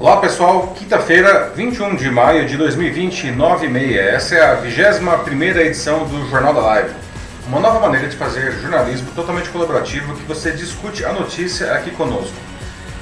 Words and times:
Olá 0.00 0.16
pessoal, 0.16 0.68
quinta-feira, 0.68 1.52
21 1.54 1.94
de 1.94 2.10
maio 2.10 2.46
de 2.46 2.56
2020, 2.56 3.32
9 3.32 3.66
e 3.66 3.68
meia. 3.68 4.00
Essa 4.00 4.34
é 4.34 4.42
a 4.42 4.54
21 4.54 5.42
edição 5.60 6.08
do 6.08 6.26
Jornal 6.30 6.54
da 6.54 6.60
Live. 6.62 6.94
Uma 7.46 7.60
nova 7.60 7.78
maneira 7.80 8.08
de 8.08 8.16
fazer 8.16 8.50
jornalismo 8.62 9.10
totalmente 9.14 9.50
colaborativo 9.50 10.16
que 10.16 10.22
você 10.22 10.52
discute 10.52 11.04
a 11.04 11.12
notícia 11.12 11.74
aqui 11.74 11.90
conosco. 11.90 12.32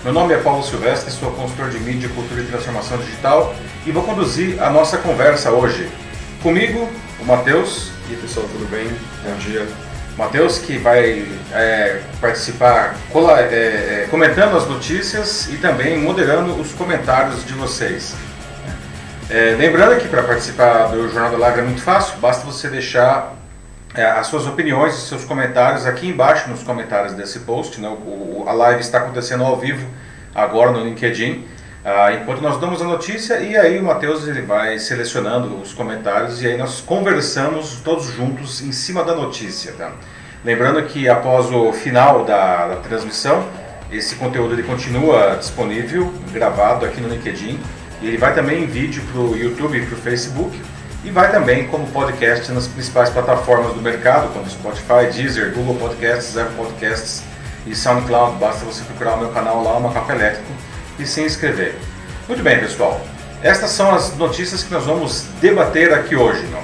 Meu 0.02 0.12
nome 0.12 0.34
é 0.34 0.38
Paulo 0.38 0.64
Silvestre, 0.64 1.12
sou 1.12 1.30
consultor 1.30 1.70
de 1.70 1.78
mídia, 1.78 2.08
cultura 2.08 2.40
e 2.40 2.46
transformação 2.46 2.98
digital 2.98 3.54
e 3.86 3.92
vou 3.92 4.02
conduzir 4.02 4.60
a 4.60 4.68
nossa 4.68 4.98
conversa 4.98 5.52
hoje. 5.52 5.88
Comigo, 6.42 6.88
o 7.20 7.24
Matheus. 7.24 7.92
E 8.08 8.14
aí 8.14 8.20
pessoal, 8.20 8.44
tudo 8.50 8.68
bem? 8.68 8.88
Bom 9.22 9.36
dia. 9.36 9.68
Matheus, 10.18 10.58
que 10.58 10.76
vai 10.78 11.24
é, 11.52 12.00
participar 12.20 12.96
é, 13.14 14.02
é, 14.02 14.06
comentando 14.10 14.56
as 14.56 14.66
notícias 14.66 15.48
e 15.48 15.58
também 15.58 15.96
moderando 15.96 16.60
os 16.60 16.72
comentários 16.72 17.46
de 17.46 17.52
vocês. 17.52 18.16
É, 19.30 19.54
lembrando 19.56 19.96
que 20.00 20.08
para 20.08 20.24
participar 20.24 20.88
do 20.88 21.08
Jornal 21.08 21.30
da 21.30 21.38
Live 21.38 21.60
é 21.60 21.62
muito 21.62 21.80
fácil, 21.80 22.18
basta 22.18 22.44
você 22.44 22.68
deixar 22.68 23.36
é, 23.94 24.04
as 24.04 24.26
suas 24.26 24.44
opiniões 24.44 24.96
e 24.96 25.06
seus 25.06 25.24
comentários 25.24 25.86
aqui 25.86 26.08
embaixo 26.08 26.50
nos 26.50 26.64
comentários 26.64 27.14
desse 27.14 27.38
post. 27.40 27.80
Né? 27.80 27.88
O, 27.88 28.44
a 28.44 28.52
live 28.52 28.80
está 28.80 28.98
acontecendo 28.98 29.44
ao 29.44 29.56
vivo 29.56 29.86
agora 30.34 30.72
no 30.72 30.84
LinkedIn. 30.84 31.46
Ah, 31.90 32.12
enquanto 32.12 32.42
nós 32.42 32.60
damos 32.60 32.82
a 32.82 32.84
notícia 32.84 33.40
e 33.40 33.56
aí 33.56 33.78
o 33.78 33.82
Matheus 33.82 34.28
ele 34.28 34.42
vai 34.42 34.78
selecionando 34.78 35.58
os 35.58 35.72
comentários 35.72 36.42
e 36.42 36.46
aí 36.46 36.58
nós 36.58 36.82
conversamos 36.82 37.80
todos 37.82 38.12
juntos 38.12 38.60
em 38.60 38.72
cima 38.72 39.02
da 39.02 39.14
notícia. 39.14 39.72
Tá? 39.72 39.92
Lembrando 40.44 40.82
que 40.82 41.08
após 41.08 41.50
o 41.50 41.72
final 41.72 42.26
da, 42.26 42.68
da 42.68 42.76
transmissão, 42.76 43.42
esse 43.90 44.16
conteúdo 44.16 44.52
ele 44.52 44.64
continua 44.64 45.36
disponível, 45.36 46.12
gravado 46.30 46.84
aqui 46.84 47.00
no 47.00 47.08
LinkedIn 47.08 47.58
e 48.02 48.06
ele 48.08 48.18
vai 48.18 48.34
também 48.34 48.64
em 48.64 48.66
vídeo 48.66 49.02
para 49.10 49.22
o 49.22 49.34
YouTube 49.34 49.78
e 49.78 49.86
para 49.86 49.96
o 49.96 49.98
Facebook 49.98 50.60
e 51.02 51.10
vai 51.10 51.30
também 51.30 51.68
como 51.68 51.86
podcast 51.86 52.52
nas 52.52 52.68
principais 52.68 53.08
plataformas 53.08 53.72
do 53.72 53.80
mercado, 53.80 54.30
como 54.34 54.46
Spotify, 54.46 55.10
Deezer, 55.10 55.54
Google 55.54 55.76
Podcasts, 55.76 56.36
Apple 56.36 56.54
Podcasts 56.54 57.22
e 57.66 57.74
SoundCloud. 57.74 58.36
Basta 58.36 58.62
você 58.66 58.84
procurar 58.84 59.14
o 59.14 59.20
meu 59.20 59.30
canal 59.30 59.62
lá, 59.62 59.78
uma 59.78 59.90
capa 59.90 60.12
elétrico 60.12 60.67
e 60.98 61.06
se 61.06 61.22
inscrever. 61.22 61.74
Muito 62.26 62.42
bem, 62.42 62.58
pessoal. 62.58 63.00
Estas 63.42 63.70
são 63.70 63.94
as 63.94 64.16
notícias 64.16 64.62
que 64.62 64.72
nós 64.72 64.84
vamos 64.84 65.26
debater 65.40 65.92
aqui 65.92 66.16
hoje. 66.16 66.46
Não? 66.48 66.62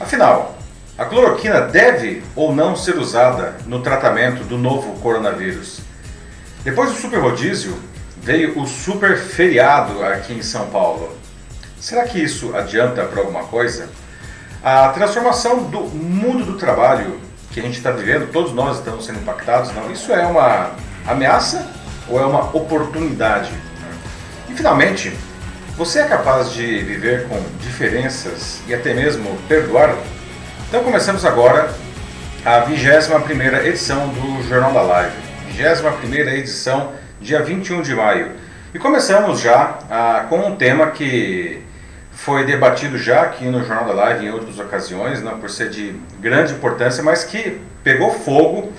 Afinal, 0.00 0.58
a 0.96 1.04
cloroquina 1.04 1.60
deve 1.60 2.22
ou 2.34 2.54
não 2.54 2.74
ser 2.74 2.96
usada 2.96 3.54
no 3.66 3.82
tratamento 3.82 4.44
do 4.44 4.56
novo 4.56 4.98
coronavírus? 5.00 5.80
Depois 6.64 6.90
do 6.90 6.96
super 6.96 7.20
rodízio, 7.20 7.78
veio 8.22 8.58
o 8.58 8.66
super 8.66 9.18
feriado 9.18 10.02
aqui 10.04 10.32
em 10.32 10.42
São 10.42 10.66
Paulo. 10.68 11.16
Será 11.78 12.04
que 12.04 12.18
isso 12.18 12.56
adianta 12.56 13.04
para 13.04 13.20
alguma 13.20 13.44
coisa? 13.44 13.88
A 14.64 14.88
transformação 14.88 15.64
do 15.64 15.80
mundo 15.82 16.44
do 16.44 16.56
trabalho 16.56 17.20
que 17.52 17.60
a 17.60 17.62
gente 17.62 17.76
está 17.76 17.90
vivendo, 17.90 18.32
todos 18.32 18.52
nós 18.52 18.78
estamos 18.78 19.06
sendo 19.06 19.20
impactados, 19.20 19.72
não? 19.72 19.92
Isso 19.92 20.12
é 20.12 20.26
uma 20.26 20.72
ameaça 21.06 21.70
ou 22.08 22.20
é 22.20 22.26
uma 22.26 22.56
oportunidade? 22.56 23.52
Finalmente, 24.56 25.12
você 25.76 25.98
é 25.98 26.04
capaz 26.04 26.50
de 26.50 26.78
viver 26.78 27.28
com 27.28 27.38
diferenças 27.60 28.62
e 28.66 28.74
até 28.74 28.94
mesmo 28.94 29.36
perdoar? 29.46 29.94
Então 30.66 30.82
começamos 30.82 31.26
agora 31.26 31.70
a 32.42 32.60
21 32.60 33.66
edição 33.66 34.08
do 34.08 34.42
Jornal 34.48 34.72
da 34.72 34.80
Live. 34.80 35.14
21 35.50 36.30
edição, 36.30 36.92
dia 37.20 37.42
21 37.42 37.82
de 37.82 37.94
maio. 37.94 38.30
E 38.72 38.78
começamos 38.78 39.40
já 39.40 39.78
ah, 39.90 40.24
com 40.26 40.38
um 40.38 40.56
tema 40.56 40.86
que 40.90 41.62
foi 42.12 42.46
debatido 42.46 42.96
já 42.96 43.20
aqui 43.20 43.44
no 43.44 43.62
Jornal 43.62 43.84
da 43.84 43.92
Live 43.92 44.24
em 44.24 44.30
outras 44.30 44.58
ocasiões, 44.58 45.22
não, 45.22 45.38
por 45.38 45.50
ser 45.50 45.68
de 45.68 45.94
grande 46.18 46.54
importância, 46.54 47.02
mas 47.02 47.24
que 47.24 47.60
pegou 47.84 48.10
fogo 48.10 48.72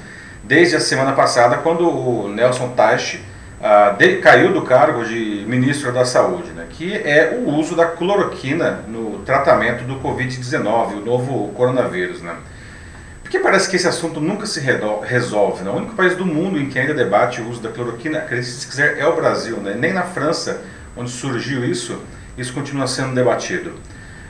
desde 0.43 0.75
a 0.75 0.79
semana 0.79 1.11
passada, 1.11 1.57
quando 1.57 1.87
o 1.87 2.27
Nelson 2.29 2.69
Teich 2.69 3.23
ah, 3.61 3.95
de, 3.97 4.17
caiu 4.17 4.53
do 4.53 4.61
cargo 4.61 5.03
de 5.03 5.43
ministro 5.47 5.91
da 5.91 6.05
Saúde, 6.05 6.51
né, 6.51 6.67
que 6.69 6.93
é 6.93 7.39
o 7.43 7.49
uso 7.55 7.75
da 7.75 7.87
cloroquina 7.87 8.83
no 8.87 9.19
tratamento 9.19 9.83
do 9.83 9.95
Covid-19, 9.99 10.97
o 10.97 11.05
novo 11.05 11.49
coronavírus. 11.53 12.21
Né. 12.21 12.35
Porque 13.23 13.39
parece 13.39 13.69
que 13.69 13.75
esse 13.75 13.87
assunto 13.87 14.21
nunca 14.21 14.45
se 14.45 14.59
resolve. 14.59 15.63
Né? 15.63 15.69
O 15.71 15.75
único 15.75 15.95
país 15.95 16.15
do 16.15 16.25
mundo 16.25 16.59
em 16.59 16.69
que 16.69 16.77
ainda 16.77 16.93
debate 16.93 17.41
o 17.41 17.49
uso 17.49 17.59
da 17.59 17.69
cloroquina, 17.69 18.25
se 18.41 18.67
quiser, 18.67 18.99
é 18.99 19.05
o 19.07 19.15
Brasil. 19.15 19.57
Né? 19.57 19.75
Nem 19.77 19.91
na 19.91 20.03
França, 20.03 20.61
onde 20.95 21.09
surgiu 21.09 21.65
isso, 21.65 22.01
isso 22.37 22.53
continua 22.53 22.87
sendo 22.87 23.13
debatido. 23.13 23.73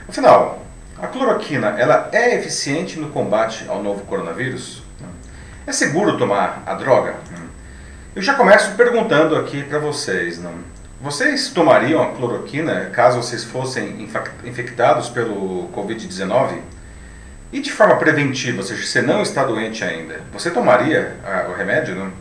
Afinal, 0.08 0.66
a 0.98 1.06
cloroquina 1.06 1.76
ela 1.78 2.10
é 2.12 2.36
eficiente 2.36 2.98
no 2.98 3.10
combate 3.10 3.66
ao 3.68 3.84
novo 3.84 4.04
coronavírus? 4.06 4.82
É 5.68 5.72
seguro 5.74 6.18
tomar 6.18 6.64
a 6.66 6.74
droga? 6.74 7.16
Eu 8.18 8.24
já 8.24 8.34
começo 8.34 8.72
perguntando 8.72 9.36
aqui 9.36 9.62
para 9.62 9.78
vocês, 9.78 10.42
não? 10.42 10.52
Vocês 11.00 11.50
tomariam 11.50 12.02
a 12.02 12.16
cloroquina 12.16 12.90
caso 12.92 13.22
vocês 13.22 13.44
fossem 13.44 14.10
infectados 14.44 15.08
pelo 15.08 15.70
Covid-19? 15.72 16.58
E 17.54 17.60
de 17.60 17.72
forma 17.72 17.96
preventiva, 17.98 18.58
ou 18.58 18.64
seja, 18.64 18.84
você 18.84 19.04
não 19.04 19.22
está 19.22 19.46
doente 19.46 19.84
ainda, 19.84 20.22
você 20.34 20.50
tomaria 20.50 21.16
a, 21.24 21.52
o 21.52 21.54
remédio? 21.54 21.94
Não? 21.94 22.12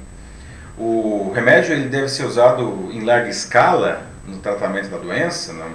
O 0.76 1.32
remédio 1.34 1.72
ele 1.72 1.88
deve 1.88 2.10
ser 2.10 2.26
usado 2.26 2.90
em 2.92 3.02
larga 3.02 3.30
escala 3.30 4.02
no 4.26 4.36
tratamento 4.36 4.90
da 4.90 4.98
doença? 4.98 5.54
Não? 5.54 5.70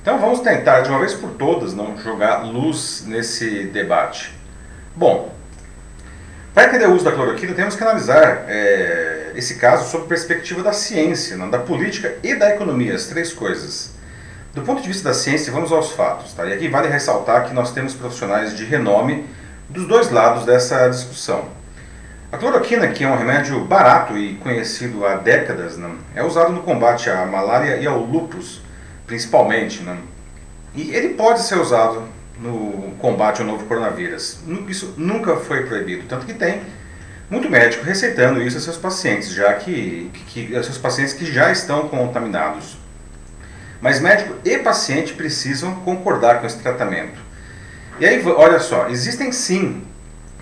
Então 0.00 0.18
vamos 0.18 0.40
tentar, 0.40 0.80
de 0.80 0.88
uma 0.88 0.98
vez 0.98 1.12
por 1.12 1.32
todas, 1.32 1.74
não 1.74 1.94
jogar 1.98 2.38
luz 2.38 3.04
nesse 3.06 3.64
debate. 3.64 4.32
Bom, 4.96 5.30
para 6.58 6.66
entender 6.66 6.88
o 6.88 6.92
uso 6.92 7.04
da 7.04 7.12
cloroquina, 7.12 7.54
temos 7.54 7.76
que 7.76 7.84
analisar 7.84 8.46
é, 8.48 9.30
esse 9.36 9.54
caso 9.58 9.88
sob 9.88 10.08
perspectiva 10.08 10.60
da 10.60 10.72
ciência, 10.72 11.36
não? 11.36 11.48
da 11.48 11.60
política 11.60 12.16
e 12.20 12.34
da 12.34 12.50
economia, 12.50 12.96
as 12.96 13.06
três 13.06 13.32
coisas. 13.32 13.92
Do 14.52 14.62
ponto 14.62 14.82
de 14.82 14.88
vista 14.88 15.10
da 15.10 15.14
ciência, 15.14 15.52
vamos 15.52 15.70
aos 15.70 15.92
fatos. 15.92 16.32
Tá? 16.32 16.44
E 16.46 16.52
aqui 16.52 16.66
vale 16.66 16.88
ressaltar 16.88 17.46
que 17.46 17.54
nós 17.54 17.70
temos 17.70 17.94
profissionais 17.94 18.56
de 18.56 18.64
renome 18.64 19.24
dos 19.68 19.86
dois 19.86 20.10
lados 20.10 20.44
dessa 20.44 20.88
discussão. 20.88 21.48
A 22.32 22.36
cloroquina, 22.36 22.88
que 22.88 23.04
é 23.04 23.08
um 23.08 23.16
remédio 23.16 23.64
barato 23.64 24.18
e 24.18 24.34
conhecido 24.34 25.06
há 25.06 25.14
décadas, 25.14 25.78
não, 25.78 25.94
é 26.12 26.24
usado 26.24 26.52
no 26.52 26.64
combate 26.64 27.08
à 27.08 27.24
malária 27.24 27.76
e 27.76 27.86
ao 27.86 28.00
lúpus, 28.00 28.60
principalmente. 29.06 29.84
Não, 29.84 29.96
e 30.74 30.92
ele 30.92 31.10
pode 31.10 31.40
ser 31.40 31.60
usado 31.60 32.02
no 32.40 32.92
combate 32.98 33.40
ao 33.40 33.46
novo 33.46 33.64
coronavírus. 33.66 34.38
Isso 34.68 34.94
nunca 34.96 35.36
foi 35.36 35.64
proibido, 35.66 36.04
tanto 36.08 36.26
que 36.26 36.34
tem 36.34 36.62
muito 37.30 37.50
médico 37.50 37.84
receitando 37.84 38.42
isso 38.42 38.56
a 38.56 38.60
seus 38.60 38.76
pacientes, 38.76 39.30
já 39.30 39.52
que, 39.54 40.10
que, 40.28 40.56
a 40.56 40.62
seus 40.62 40.78
pacientes 40.78 41.12
que 41.12 41.26
já 41.26 41.50
estão 41.50 41.88
contaminados. 41.88 42.78
Mas 43.80 44.00
médico 44.00 44.34
e 44.44 44.58
paciente 44.58 45.12
precisam 45.12 45.74
concordar 45.76 46.40
com 46.40 46.46
esse 46.46 46.58
tratamento. 46.58 47.18
E 48.00 48.06
aí, 48.06 48.24
olha 48.26 48.58
só, 48.58 48.88
existem 48.88 49.30
sim 49.30 49.84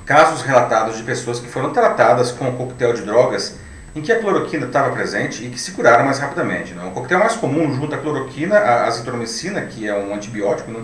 casos 0.04 0.42
relatados 0.42 0.96
de 0.96 1.02
pessoas 1.02 1.40
que 1.40 1.48
foram 1.48 1.72
tratadas 1.72 2.30
com 2.30 2.48
um 2.48 2.56
coquetel 2.56 2.92
de 2.92 3.02
drogas 3.02 3.56
em 3.94 4.02
que 4.02 4.12
a 4.12 4.20
cloroquina 4.20 4.66
estava 4.66 4.94
presente 4.94 5.44
e 5.44 5.48
que 5.48 5.58
se 5.58 5.72
curaram 5.72 6.04
mais 6.04 6.18
rapidamente. 6.18 6.74
Né? 6.74 6.84
O 6.84 6.90
coquetel 6.90 7.18
mais 7.18 7.34
comum 7.34 7.74
junto 7.74 7.94
à 7.94 7.98
cloroquina, 7.98 8.56
a 8.56 8.86
azitromicina, 8.86 9.62
que 9.62 9.88
é 9.88 9.94
um 9.94 10.14
antibiótico, 10.14 10.70
né? 10.70 10.80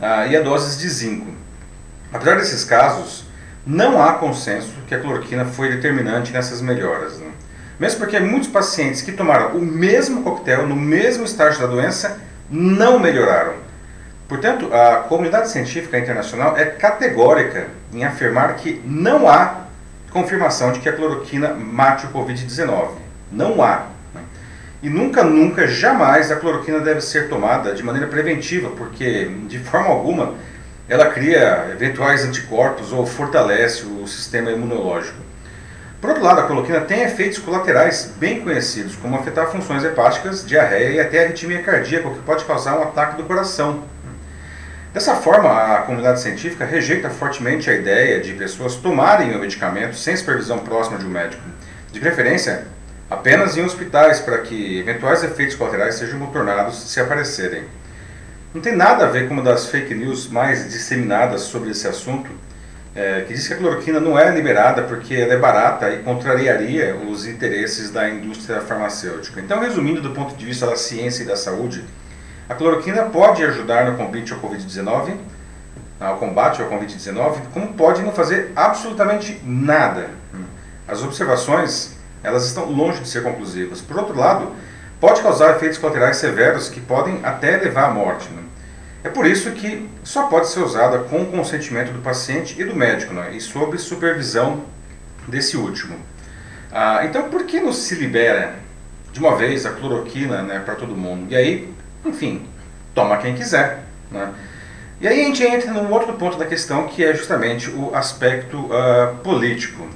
Ah, 0.00 0.26
e 0.26 0.36
a 0.36 0.40
doses 0.40 0.78
de 0.78 0.88
zinco. 0.88 1.26
Apesar 2.12 2.36
desses 2.36 2.64
casos, 2.64 3.24
não 3.66 4.02
há 4.02 4.14
consenso 4.14 4.72
que 4.88 4.94
a 4.94 5.00
cloroquina 5.00 5.44
foi 5.44 5.70
determinante 5.70 6.32
nessas 6.32 6.60
melhoras. 6.60 7.18
Né? 7.18 7.30
Mesmo 7.78 8.00
porque 8.00 8.18
muitos 8.18 8.48
pacientes 8.48 9.02
que 9.02 9.12
tomaram 9.12 9.56
o 9.56 9.60
mesmo 9.60 10.22
coquetel 10.22 10.66
no 10.66 10.76
mesmo 10.76 11.24
estágio 11.24 11.60
da 11.60 11.66
doença 11.66 12.20
não 12.50 12.98
melhoraram. 12.98 13.54
Portanto, 14.28 14.72
a 14.72 14.96
comunidade 15.08 15.50
científica 15.50 15.98
internacional 15.98 16.56
é 16.56 16.64
categórica 16.64 17.68
em 17.92 18.04
afirmar 18.04 18.54
que 18.56 18.80
não 18.84 19.28
há 19.28 19.66
confirmação 20.10 20.72
de 20.72 20.80
que 20.80 20.88
a 20.88 20.92
cloroquina 20.92 21.54
mate 21.54 22.06
o 22.06 22.10
Covid-19. 22.10 22.90
Não 23.32 23.62
há. 23.62 23.86
E 24.82 24.88
nunca, 24.88 25.22
nunca, 25.22 25.66
jamais 25.66 26.30
a 26.30 26.36
cloroquina 26.36 26.80
deve 26.80 27.02
ser 27.02 27.28
tomada 27.28 27.74
de 27.74 27.82
maneira 27.82 28.06
preventiva, 28.06 28.70
porque 28.70 29.30
de 29.46 29.58
forma 29.58 29.88
alguma 29.88 30.34
ela 30.88 31.06
cria 31.06 31.68
eventuais 31.70 32.24
anticorpos 32.24 32.90
ou 32.92 33.06
fortalece 33.06 33.84
o 33.84 34.06
sistema 34.06 34.50
imunológico. 34.50 35.18
Por 36.00 36.10
outro 36.10 36.24
lado, 36.24 36.40
a 36.40 36.44
cloroquina 36.44 36.80
tem 36.80 37.02
efeitos 37.02 37.38
colaterais 37.38 38.14
bem 38.16 38.40
conhecidos, 38.40 38.96
como 38.96 39.16
afetar 39.16 39.48
funções 39.52 39.84
hepáticas, 39.84 40.46
diarreia 40.46 40.90
e 40.92 41.00
até 41.00 41.24
arritmia 41.24 41.62
cardíaca, 41.62 42.08
o 42.08 42.14
que 42.14 42.22
pode 42.22 42.44
causar 42.46 42.78
um 42.78 42.82
ataque 42.82 43.18
do 43.18 43.24
coração. 43.24 43.84
Dessa 44.94 45.14
forma, 45.14 45.50
a 45.50 45.82
comunidade 45.82 46.20
científica 46.20 46.64
rejeita 46.64 47.10
fortemente 47.10 47.68
a 47.68 47.74
ideia 47.74 48.18
de 48.18 48.32
pessoas 48.32 48.76
tomarem 48.76 49.36
o 49.36 49.38
medicamento 49.38 49.94
sem 49.94 50.16
supervisão 50.16 50.58
próxima 50.58 50.98
de 50.98 51.04
um 51.04 51.10
médico, 51.10 51.42
de 51.92 52.00
preferência 52.00 52.64
apenas 53.10 53.56
em 53.56 53.64
hospitais 53.64 54.20
para 54.20 54.38
que 54.38 54.78
eventuais 54.78 55.24
efeitos 55.24 55.56
colaterais 55.56 55.96
sejam 55.96 56.20
contornados 56.20 56.76
se 56.90 57.00
aparecerem. 57.00 57.64
Não 58.54 58.60
tem 58.60 58.74
nada 58.74 59.04
a 59.04 59.08
ver 59.08 59.26
com 59.26 59.34
uma 59.34 59.42
das 59.42 59.66
fake 59.66 59.94
news 59.94 60.28
mais 60.28 60.70
disseminadas 60.70 61.42
sobre 61.42 61.70
esse 61.70 61.88
assunto, 61.88 62.30
é, 62.94 63.22
que 63.22 63.34
diz 63.34 63.46
que 63.46 63.54
a 63.54 63.56
cloroquina 63.56 64.00
não 64.00 64.18
é 64.18 64.30
liberada 64.30 64.82
porque 64.82 65.14
ela 65.14 65.34
é 65.34 65.36
barata 65.36 65.90
e 65.90 66.02
contrariaria 66.02 66.96
os 66.96 67.26
interesses 67.26 67.90
da 67.90 68.08
indústria 68.08 68.60
farmacêutica. 68.60 69.40
Então, 69.40 69.60
resumindo 69.60 70.00
do 70.00 70.10
ponto 70.10 70.34
de 70.34 70.44
vista 70.44 70.66
da 70.66 70.76
ciência 70.76 71.22
e 71.22 71.26
da 71.26 71.36
saúde, 71.36 71.84
a 72.48 72.54
cloroquina 72.54 73.04
pode 73.04 73.44
ajudar 73.44 73.88
no 73.88 73.96
combate 73.96 74.32
ao 74.32 74.40
Covid-19, 74.40 75.16
ao 76.00 76.16
combate 76.16 76.60
ao 76.60 76.68
Covid-19, 76.68 77.42
como 77.52 77.74
pode 77.74 78.02
não 78.02 78.12
fazer 78.12 78.50
absolutamente 78.56 79.40
nada. 79.44 80.08
As 80.88 81.04
observações, 81.04 81.99
elas 82.22 82.46
estão 82.46 82.70
longe 82.70 83.00
de 83.00 83.08
ser 83.08 83.22
conclusivas. 83.22 83.80
Por 83.80 83.98
outro 83.98 84.16
lado, 84.16 84.52
pode 85.00 85.20
causar 85.22 85.56
efeitos 85.56 85.78
colaterais 85.78 86.16
severos 86.16 86.68
que 86.68 86.80
podem 86.80 87.20
até 87.22 87.56
levar 87.56 87.86
à 87.86 87.90
morte. 87.90 88.28
Né? 88.30 88.42
É 89.04 89.08
por 89.08 89.26
isso 89.26 89.50
que 89.52 89.88
só 90.04 90.26
pode 90.26 90.48
ser 90.48 90.60
usada 90.60 90.98
com 90.98 91.22
o 91.22 91.26
consentimento 91.26 91.92
do 91.92 92.00
paciente 92.00 92.60
e 92.60 92.64
do 92.64 92.74
médico, 92.74 93.14
né? 93.14 93.30
e 93.32 93.40
sob 93.40 93.76
supervisão 93.78 94.64
desse 95.26 95.56
último. 95.56 95.96
Ah, 96.70 97.00
então, 97.04 97.28
por 97.28 97.44
que 97.44 97.60
não 97.60 97.72
se 97.72 97.94
libera 97.94 98.54
de 99.12 99.18
uma 99.18 99.34
vez 99.36 99.66
a 99.66 99.70
cloroquina 99.70 100.42
né, 100.42 100.60
para 100.60 100.74
todo 100.74 100.94
mundo? 100.94 101.32
E 101.32 101.36
aí, 101.36 101.74
enfim, 102.04 102.46
toma 102.94 103.16
quem 103.16 103.34
quiser. 103.34 103.84
Né? 104.10 104.32
E 105.00 105.08
aí 105.08 105.22
a 105.22 105.24
gente 105.24 105.42
entra 105.42 105.72
num 105.72 105.90
outro 105.90 106.12
ponto 106.12 106.36
da 106.36 106.44
questão 106.44 106.86
que 106.86 107.02
é 107.02 107.14
justamente 107.14 107.70
o 107.70 107.94
aspecto 107.94 108.58
uh, 108.58 109.16
político. 109.24 109.88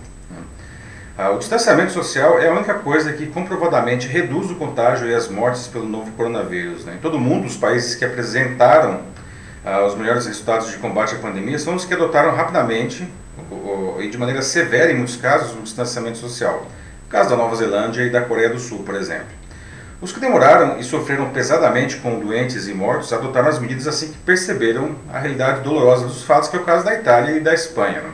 Uh, 1.16 1.36
o 1.36 1.38
distanciamento 1.38 1.92
social 1.92 2.40
é 2.40 2.48
a 2.48 2.52
única 2.52 2.74
coisa 2.74 3.12
que 3.12 3.26
comprovadamente 3.26 4.08
reduz 4.08 4.50
o 4.50 4.56
contágio 4.56 5.08
e 5.08 5.14
as 5.14 5.28
mortes 5.28 5.68
pelo 5.68 5.86
novo 5.88 6.10
coronavírus. 6.12 6.84
Né? 6.84 6.94
Em 6.94 6.98
todo 6.98 7.20
mundo, 7.20 7.46
os 7.46 7.56
países 7.56 7.94
que 7.94 8.04
apresentaram 8.04 9.00
uh, 9.64 9.86
os 9.86 9.94
melhores 9.94 10.26
resultados 10.26 10.72
de 10.72 10.78
combate 10.78 11.14
à 11.14 11.18
pandemia 11.18 11.56
são 11.56 11.76
os 11.76 11.84
que 11.84 11.94
adotaram 11.94 12.34
rapidamente 12.34 13.06
e 14.00 14.08
de 14.08 14.18
maneira 14.18 14.42
severa, 14.42 14.90
em 14.90 14.96
muitos 14.96 15.16
casos, 15.16 15.56
o 15.56 15.62
distanciamento 15.62 16.18
social. 16.18 16.66
O 17.06 17.08
caso 17.08 17.30
da 17.30 17.36
Nova 17.36 17.54
Zelândia 17.54 18.02
e 18.02 18.10
da 18.10 18.20
Coreia 18.20 18.48
do 18.48 18.58
Sul, 18.58 18.82
por 18.82 18.96
exemplo. 18.96 19.26
Os 20.00 20.12
que 20.12 20.18
demoraram 20.18 20.78
e 20.78 20.84
sofreram 20.84 21.30
pesadamente 21.30 21.96
com 21.98 22.18
doentes 22.18 22.66
e 22.66 22.74
mortos 22.74 23.12
adotaram 23.12 23.48
as 23.48 23.60
medidas 23.60 23.86
assim 23.86 24.08
que 24.08 24.18
perceberam 24.18 24.96
a 25.12 25.18
realidade 25.18 25.60
dolorosa 25.60 26.06
dos 26.06 26.24
fatos, 26.24 26.48
que 26.48 26.56
é 26.56 26.60
o 26.60 26.64
caso 26.64 26.84
da 26.84 26.92
Itália 26.92 27.36
e 27.36 27.40
da 27.40 27.54
Espanha. 27.54 28.00
Né? 28.02 28.10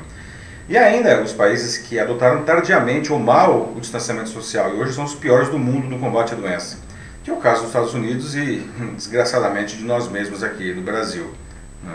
E 0.71 0.79
ainda 0.79 1.21
os 1.21 1.33
países 1.33 1.79
que 1.79 1.99
adotaram 1.99 2.45
tardiamente 2.45 3.13
ou 3.13 3.19
mal 3.19 3.73
o 3.77 3.81
distanciamento 3.81 4.29
social 4.29 4.73
e 4.73 4.79
hoje 4.79 4.93
são 4.93 5.03
os 5.03 5.17
piores 5.17 5.49
do 5.49 5.59
mundo 5.59 5.89
no 5.89 5.99
combate 5.99 6.33
à 6.33 6.37
doença, 6.37 6.79
que 7.25 7.31
é 7.31 7.35
o 7.35 7.39
caso 7.39 7.63
dos 7.63 7.71
Estados 7.71 7.93
Unidos 7.93 8.37
e, 8.37 8.59
desgraçadamente, 8.95 9.77
de 9.77 9.83
nós 9.83 10.09
mesmos 10.09 10.45
aqui 10.45 10.73
no 10.73 10.83
Brasil. 10.83 11.35
Né? 11.83 11.93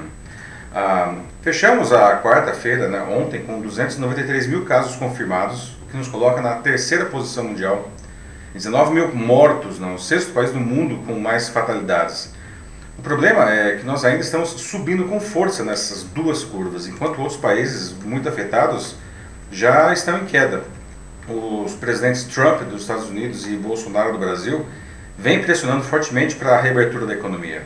Ah, 0.74 1.16
fechamos 1.42 1.94
a 1.94 2.22
quarta-feira, 2.22 2.90
né, 2.90 3.02
ontem, 3.02 3.44
com 3.44 3.62
293 3.62 4.46
mil 4.48 4.66
casos 4.66 4.98
confirmados, 4.98 5.78
o 5.84 5.90
que 5.90 5.96
nos 5.96 6.10
coloca 6.10 6.42
na 6.42 6.56
terceira 6.56 7.06
posição 7.06 7.46
mundial. 7.46 7.90
19 8.54 8.94
mil 8.94 9.16
mortos, 9.16 9.80
não, 9.80 9.96
o 9.96 10.00
sexto 10.00 10.34
país 10.34 10.52
do 10.52 10.60
mundo 10.60 11.02
com 11.08 11.18
mais 11.18 11.48
fatalidades. 11.48 12.35
O 12.98 13.02
problema 13.02 13.52
é 13.52 13.76
que 13.76 13.86
nós 13.86 14.06
ainda 14.06 14.22
estamos 14.22 14.50
subindo 14.50 15.06
com 15.06 15.20
força 15.20 15.64
nessas 15.64 16.04
duas 16.04 16.44
curvas, 16.44 16.88
enquanto 16.88 17.20
outros 17.20 17.38
países 17.38 17.94
muito 18.04 18.28
afetados 18.28 18.96
já 19.52 19.92
estão 19.94 20.20
em 20.20 20.26
queda. 20.26 20.64
Os 21.28 21.74
presidentes 21.74 22.24
Trump 22.24 22.62
dos 22.64 22.82
Estados 22.82 23.10
Unidos 23.10 23.46
e 23.48 23.56
Bolsonaro 23.56 24.14
do 24.14 24.18
Brasil 24.18 24.66
vêm 25.18 25.42
pressionando 25.42 25.84
fortemente 25.84 26.36
para 26.36 26.58
a 26.58 26.62
reabertura 26.62 27.06
da 27.06 27.14
economia. 27.14 27.64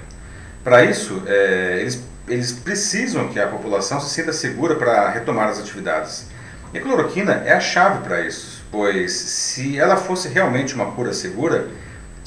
Para 0.64 0.84
isso, 0.84 1.22
é, 1.26 1.78
eles, 1.80 2.04
eles 2.28 2.52
precisam 2.52 3.28
que 3.30 3.40
a 3.40 3.48
população 3.48 4.00
se 4.00 4.10
sinta 4.10 4.34
segura 4.34 4.76
para 4.76 5.10
retomar 5.10 5.50
as 5.50 5.60
atividades. 5.60 6.28
E 6.74 6.78
a 6.78 6.82
cloroquina 6.82 7.44
é 7.46 7.54
a 7.54 7.60
chave 7.60 8.04
para 8.04 8.22
isso, 8.22 8.64
pois 8.72 9.12
se 9.12 9.80
ela 9.80 9.98
fosse 9.98 10.28
realmente 10.28 10.76
uma 10.76 10.92
cura 10.92 11.14
segura, 11.14 11.68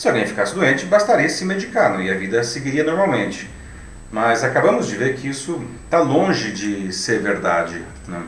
se 0.03 0.09
alguém 0.09 0.27
ficasse 0.27 0.53
doente, 0.53 0.85
bastaria 0.85 1.29
se 1.29 1.45
medicar 1.45 2.01
e 2.01 2.11
a 2.11 2.15
vida 2.17 2.43
seguiria 2.43 2.83
normalmente. 2.83 3.49
Mas 4.11 4.43
acabamos 4.43 4.89
de 4.89 4.97
ver 4.97 5.15
que 5.15 5.29
isso 5.29 5.65
está 5.85 6.01
longe 6.01 6.51
de 6.51 6.93
ser 6.93 7.21
verdade. 7.21 7.81
Né? 8.09 8.21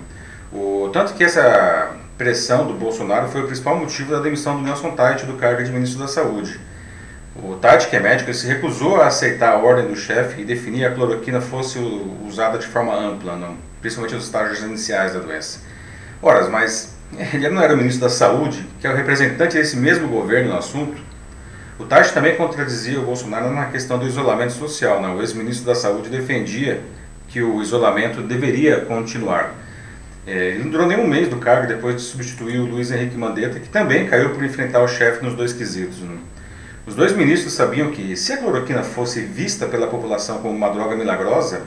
O, 0.52 0.88
tanto 0.92 1.14
que 1.14 1.24
essa 1.24 1.96
pressão 2.16 2.64
do 2.64 2.74
Bolsonaro 2.74 3.26
foi 3.26 3.42
o 3.42 3.46
principal 3.46 3.76
motivo 3.76 4.12
da 4.12 4.20
demissão 4.20 4.54
do 4.54 4.62
Nelson 4.62 4.92
Tait 4.92 5.24
do 5.24 5.32
cargo 5.32 5.64
de 5.64 5.72
ministro 5.72 5.98
da 5.98 6.06
Saúde. 6.06 6.60
O 7.34 7.56
Tait, 7.56 7.88
que 7.88 7.96
é 7.96 7.98
médico, 7.98 8.32
se 8.32 8.46
recusou 8.46 9.02
a 9.02 9.08
aceitar 9.08 9.54
a 9.54 9.58
ordem 9.58 9.88
do 9.88 9.96
chefe 9.96 10.42
e 10.42 10.44
definir 10.44 10.84
a 10.84 10.94
cloroquina 10.94 11.40
fosse 11.40 11.80
usada 12.24 12.56
de 12.56 12.68
forma 12.68 12.94
ampla, 12.94 13.34
não, 13.34 13.56
principalmente 13.80 14.14
nos 14.14 14.26
estágios 14.26 14.60
iniciais 14.60 15.14
da 15.14 15.18
doença. 15.18 15.58
Ora, 16.22 16.48
mas 16.48 16.94
ele 17.34 17.48
não 17.48 17.60
era 17.60 17.74
o 17.74 17.76
ministro 17.76 18.02
da 18.02 18.10
Saúde, 18.10 18.64
que 18.80 18.86
é 18.86 18.90
o 18.90 18.94
representante 18.94 19.56
desse 19.56 19.76
mesmo 19.76 20.06
governo 20.06 20.50
no 20.50 20.58
assunto, 20.58 21.02
o 21.78 21.84
Tati 21.84 22.12
também 22.12 22.36
contradizia 22.36 23.00
o 23.00 23.04
Bolsonaro 23.04 23.50
na 23.50 23.66
questão 23.66 23.98
do 23.98 24.06
isolamento 24.06 24.52
social. 24.52 25.02
Né? 25.02 25.08
O 25.08 25.20
ex-ministro 25.20 25.66
da 25.66 25.74
Saúde 25.74 26.08
defendia 26.08 26.80
que 27.28 27.42
o 27.42 27.60
isolamento 27.60 28.22
deveria 28.22 28.82
continuar. 28.82 29.54
É, 30.26 30.50
ele 30.50 30.64
não 30.64 30.70
durou 30.70 30.86
nem 30.86 30.98
um 30.98 31.06
mês 31.06 31.28
do 31.28 31.36
cargo 31.36 31.66
depois 31.66 31.96
de 31.96 32.02
substituir 32.02 32.58
o 32.58 32.64
Luiz 32.64 32.92
Henrique 32.92 33.16
Mandetta, 33.16 33.58
que 33.58 33.68
também 33.68 34.06
caiu 34.06 34.30
por 34.30 34.44
enfrentar 34.44 34.82
o 34.82 34.88
chefe 34.88 35.24
nos 35.24 35.34
dois 35.34 35.52
quesitos. 35.52 35.98
Né? 35.98 36.16
Os 36.86 36.94
dois 36.94 37.12
ministros 37.12 37.52
sabiam 37.52 37.90
que, 37.90 38.16
se 38.16 38.32
a 38.32 38.36
cloroquina 38.36 38.82
fosse 38.82 39.20
vista 39.20 39.66
pela 39.66 39.88
população 39.88 40.38
como 40.38 40.54
uma 40.54 40.70
droga 40.70 40.94
milagrosa, 40.94 41.62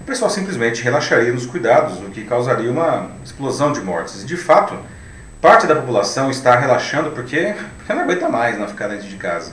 o 0.00 0.04
pessoal 0.04 0.30
simplesmente 0.30 0.82
relaxaria 0.82 1.32
nos 1.32 1.46
cuidados, 1.46 1.98
o 1.98 2.10
que 2.10 2.24
causaria 2.24 2.70
uma 2.70 3.10
explosão 3.24 3.72
de 3.72 3.80
mortes. 3.80 4.22
E, 4.22 4.26
de 4.26 4.36
fato, 4.36 4.74
Parte 5.40 5.66
da 5.66 5.76
população 5.76 6.30
está 6.30 6.56
relaxando 6.56 7.10
porque, 7.16 7.54
não 7.88 8.00
aguenta 8.00 8.28
mais 8.28 8.58
não 8.58 8.66
ficar 8.66 8.88
dentro 8.88 9.06
de 9.06 9.16
casa. 9.16 9.52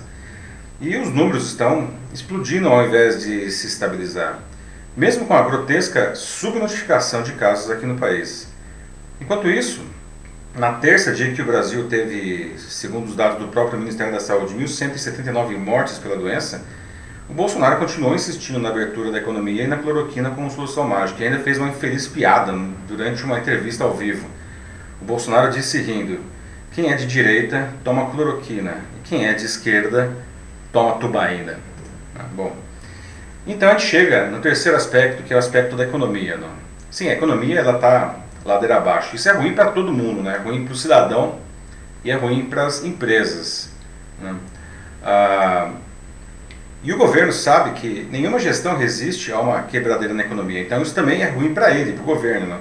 E 0.79 0.95
os 0.97 1.09
números 1.09 1.47
estão 1.47 1.89
explodindo 2.13 2.67
ao 2.67 2.85
invés 2.85 3.21
de 3.21 3.49
se 3.51 3.67
estabilizar, 3.67 4.39
mesmo 4.97 5.25
com 5.25 5.33
a 5.33 5.41
grotesca 5.41 6.15
subnotificação 6.15 7.21
de 7.21 7.33
casos 7.33 7.69
aqui 7.69 7.85
no 7.85 7.95
país. 7.95 8.47
Enquanto 9.21 9.49
isso, 9.49 9.81
na 10.55 10.73
terça, 10.73 11.13
dia 11.13 11.31
que 11.33 11.41
o 11.41 11.45
Brasil 11.45 11.87
teve, 11.87 12.55
segundo 12.57 13.07
os 13.07 13.15
dados 13.15 13.39
do 13.39 13.47
próprio 13.47 13.79
Ministério 13.79 14.11
da 14.11 14.19
Saúde, 14.19 14.53
1.179 14.55 15.57
mortes 15.57 15.97
pela 15.97 16.15
doença, 16.15 16.63
o 17.29 17.33
Bolsonaro 17.33 17.77
continuou 17.77 18.13
insistindo 18.13 18.59
na 18.59 18.69
abertura 18.69 19.11
da 19.11 19.19
economia 19.19 19.63
e 19.63 19.67
na 19.67 19.77
cloroquina 19.77 20.31
como 20.31 20.51
solução 20.51 20.87
mágica, 20.87 21.23
e 21.23 21.27
ainda 21.27 21.39
fez 21.39 21.57
uma 21.57 21.69
infeliz 21.69 22.07
piada 22.07 22.53
durante 22.87 23.23
uma 23.23 23.39
entrevista 23.39 23.83
ao 23.83 23.95
vivo 23.95 24.27
Bolsonaro 25.03 25.51
disse 25.51 25.81
rindo: 25.81 26.19
quem 26.73 26.91
é 26.91 26.95
de 26.95 27.05
direita 27.05 27.69
toma 27.83 28.09
cloroquina 28.09 28.77
e 28.97 29.07
quem 29.07 29.27
é 29.27 29.33
de 29.33 29.45
esquerda 29.45 30.11
toma 30.71 30.95
tubaína. 30.95 31.59
Ah, 32.17 32.25
bom, 32.33 32.55
então 33.45 33.69
a 33.69 33.73
gente 33.73 33.85
chega 33.85 34.27
no 34.27 34.39
terceiro 34.39 34.77
aspecto, 34.77 35.23
que 35.23 35.33
é 35.33 35.35
o 35.35 35.39
aspecto 35.39 35.75
da 35.75 35.83
economia. 35.83 36.37
Não? 36.37 36.49
Sim, 36.89 37.09
a 37.09 37.13
economia 37.13 37.59
ela 37.59 37.75
está 37.75 38.15
ladeira 38.45 38.77
abaixo. 38.77 39.15
Isso 39.15 39.29
é 39.29 39.33
ruim 39.33 39.53
para 39.53 39.71
todo 39.71 39.91
mundo, 39.91 40.21
né? 40.21 40.35
é 40.35 40.37
ruim 40.37 40.65
para 40.65 40.73
o 40.73 40.77
cidadão 40.77 41.39
e 42.03 42.11
é 42.11 42.15
ruim 42.15 42.45
para 42.45 42.65
as 42.65 42.83
empresas. 42.83 43.69
Né? 44.19 44.35
Ah, 45.03 45.71
e 46.83 46.91
o 46.91 46.97
governo 46.97 47.31
sabe 47.31 47.79
que 47.79 48.07
nenhuma 48.11 48.39
gestão 48.39 48.77
resiste 48.77 49.31
a 49.31 49.39
uma 49.39 49.63
quebradeira 49.63 50.13
na 50.13 50.23
economia. 50.23 50.61
Então 50.61 50.81
isso 50.81 50.93
também 50.93 51.21
é 51.21 51.29
ruim 51.29 51.53
para 51.53 51.71
ele, 51.71 51.93
para 51.93 52.01
o 52.01 52.05
governo. 52.05 52.47
Não? 52.47 52.59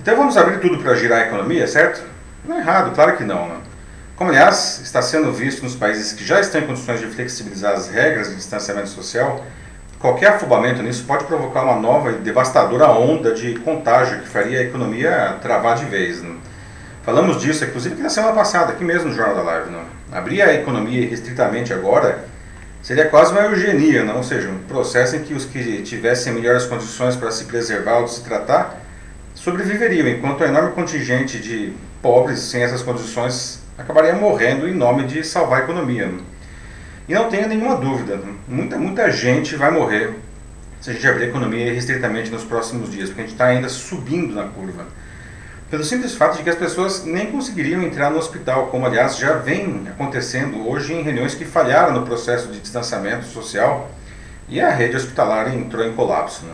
Então 0.00 0.16
vamos 0.16 0.34
abrir 0.38 0.60
tudo 0.60 0.78
para 0.82 0.94
girar 0.94 1.20
a 1.20 1.26
economia, 1.26 1.66
certo? 1.66 2.02
Não 2.42 2.56
é 2.56 2.60
errado, 2.60 2.94
claro 2.94 3.18
que 3.18 3.22
não. 3.22 3.46
Né? 3.46 3.56
Como, 4.16 4.30
aliás, 4.30 4.80
está 4.82 5.02
sendo 5.02 5.30
visto 5.30 5.62
nos 5.62 5.74
países 5.74 6.14
que 6.14 6.24
já 6.24 6.40
estão 6.40 6.62
em 6.62 6.66
condições 6.66 7.00
de 7.00 7.06
flexibilizar 7.06 7.74
as 7.74 7.90
regras 7.90 8.30
de 8.30 8.36
distanciamento 8.36 8.88
social, 8.88 9.44
qualquer 9.98 10.28
afobamento 10.28 10.82
nisso 10.82 11.04
pode 11.04 11.24
provocar 11.24 11.64
uma 11.64 11.76
nova 11.76 12.12
e 12.12 12.14
devastadora 12.14 12.88
onda 12.88 13.34
de 13.34 13.58
contágio 13.58 14.20
que 14.20 14.28
faria 14.28 14.60
a 14.60 14.62
economia 14.62 15.36
travar 15.42 15.76
de 15.76 15.84
vez. 15.84 16.22
Né? 16.22 16.34
Falamos 17.02 17.38
disso, 17.38 17.62
inclusive, 17.66 18.02
na 18.02 18.08
semana 18.08 18.32
passada, 18.32 18.72
aqui 18.72 18.82
mesmo 18.82 19.10
no 19.10 19.14
Jornal 19.14 19.36
da 19.36 19.42
Live. 19.42 19.70
Né? 19.70 19.84
Abrir 20.12 20.40
a 20.40 20.54
economia 20.54 21.06
restritamente 21.10 21.74
agora 21.74 22.24
seria 22.82 23.04
quase 23.04 23.32
uma 23.32 23.42
eugenia, 23.42 24.02
não? 24.02 24.16
ou 24.16 24.22
seja, 24.22 24.48
um 24.48 24.60
processo 24.60 25.14
em 25.16 25.20
que 25.22 25.34
os 25.34 25.44
que 25.44 25.82
tivessem 25.82 26.32
melhores 26.32 26.64
condições 26.64 27.16
para 27.16 27.30
se 27.30 27.44
preservar 27.44 27.98
ou 27.98 28.08
se 28.08 28.24
tratar 28.24 28.79
sobreviveriam, 29.40 30.06
enquanto 30.06 30.44
a 30.44 30.48
enorme 30.48 30.72
contingente 30.72 31.38
de 31.38 31.72
pobres 32.02 32.40
sem 32.40 32.62
essas 32.62 32.82
condições 32.82 33.62
acabaria 33.78 34.12
morrendo 34.12 34.68
em 34.68 34.74
nome 34.74 35.04
de 35.04 35.24
salvar 35.24 35.62
a 35.62 35.64
economia. 35.64 36.12
E 37.08 37.14
não 37.14 37.30
tenha 37.30 37.48
nenhuma 37.48 37.76
dúvida, 37.76 38.20
muita, 38.46 38.76
muita 38.76 39.10
gente 39.10 39.56
vai 39.56 39.70
morrer 39.70 40.14
se 40.78 40.90
a 40.90 40.92
gente 40.92 41.06
abrir 41.08 41.24
a 41.24 41.28
economia 41.28 41.72
restritamente 41.72 42.30
nos 42.30 42.44
próximos 42.44 42.90
dias, 42.90 43.08
porque 43.08 43.22
a 43.22 43.24
gente 43.24 43.32
está 43.32 43.46
ainda 43.46 43.68
subindo 43.68 44.34
na 44.34 44.44
curva. 44.44 44.86
pelo 45.70 45.84
simples 45.84 46.14
fato 46.14 46.36
de 46.36 46.42
que 46.42 46.50
as 46.50 46.56
pessoas 46.56 47.04
nem 47.04 47.30
conseguiriam 47.30 47.82
entrar 47.82 48.10
no 48.10 48.18
hospital, 48.18 48.66
como 48.66 48.84
aliás 48.84 49.16
já 49.16 49.34
vem 49.34 49.86
acontecendo 49.88 50.68
hoje 50.68 50.92
em 50.92 51.02
reuniões 51.02 51.34
que 51.34 51.44
falharam 51.46 51.94
no 51.94 52.04
processo 52.04 52.48
de 52.48 52.60
distanciamento 52.60 53.24
social 53.26 53.90
e 54.48 54.60
a 54.60 54.68
rede 54.68 54.96
hospitalar 54.96 55.54
entrou 55.54 55.86
em 55.86 55.92
colapso. 55.94 56.44
Né? 56.44 56.52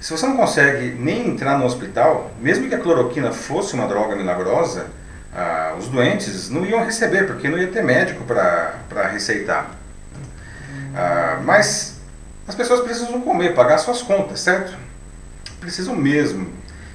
Se 0.00 0.10
você 0.10 0.26
não 0.26 0.36
consegue 0.36 0.90
nem 0.98 1.28
entrar 1.28 1.58
no 1.58 1.64
hospital, 1.64 2.30
mesmo 2.40 2.68
que 2.68 2.74
a 2.74 2.78
cloroquina 2.78 3.32
fosse 3.32 3.74
uma 3.74 3.86
droga 3.86 4.14
milagrosa, 4.14 4.86
ah, 5.34 5.74
os 5.78 5.88
doentes 5.88 6.48
não 6.48 6.64
iam 6.64 6.84
receber, 6.84 7.26
porque 7.26 7.48
não 7.48 7.58
ia 7.58 7.68
ter 7.68 7.82
médico 7.82 8.24
para 8.24 9.08
receitar. 9.10 9.70
Ah, 10.94 11.40
mas 11.44 11.98
as 12.46 12.54
pessoas 12.54 12.80
precisam 12.80 13.20
comer, 13.20 13.54
pagar 13.54 13.78
suas 13.78 14.02
contas, 14.02 14.40
certo? 14.40 14.76
Precisam 15.60 15.96
mesmo. 15.96 16.48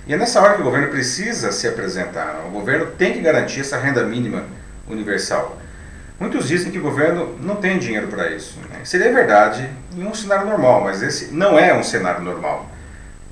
E 0.07 0.13
é 0.13 0.17
nessa 0.17 0.41
hora 0.41 0.55
que 0.55 0.61
o 0.61 0.63
governo 0.63 0.87
precisa 0.87 1.51
se 1.51 1.67
apresentar. 1.67 2.43
O 2.47 2.51
governo 2.51 2.87
tem 2.87 3.13
que 3.13 3.21
garantir 3.21 3.61
essa 3.61 3.77
renda 3.77 4.03
mínima 4.03 4.45
universal. 4.87 5.57
Muitos 6.19 6.47
dizem 6.47 6.71
que 6.71 6.77
o 6.77 6.81
governo 6.81 7.37
não 7.41 7.55
tem 7.55 7.77
dinheiro 7.79 8.07
para 8.07 8.29
isso. 8.31 8.57
Né? 8.69 8.79
Seria 8.83 9.11
verdade 9.11 9.69
em 9.95 10.03
um 10.05 10.13
cenário 10.13 10.47
normal, 10.47 10.81
mas 10.81 11.01
esse 11.01 11.33
não 11.33 11.57
é 11.57 11.73
um 11.73 11.83
cenário 11.83 12.21
normal. 12.21 12.70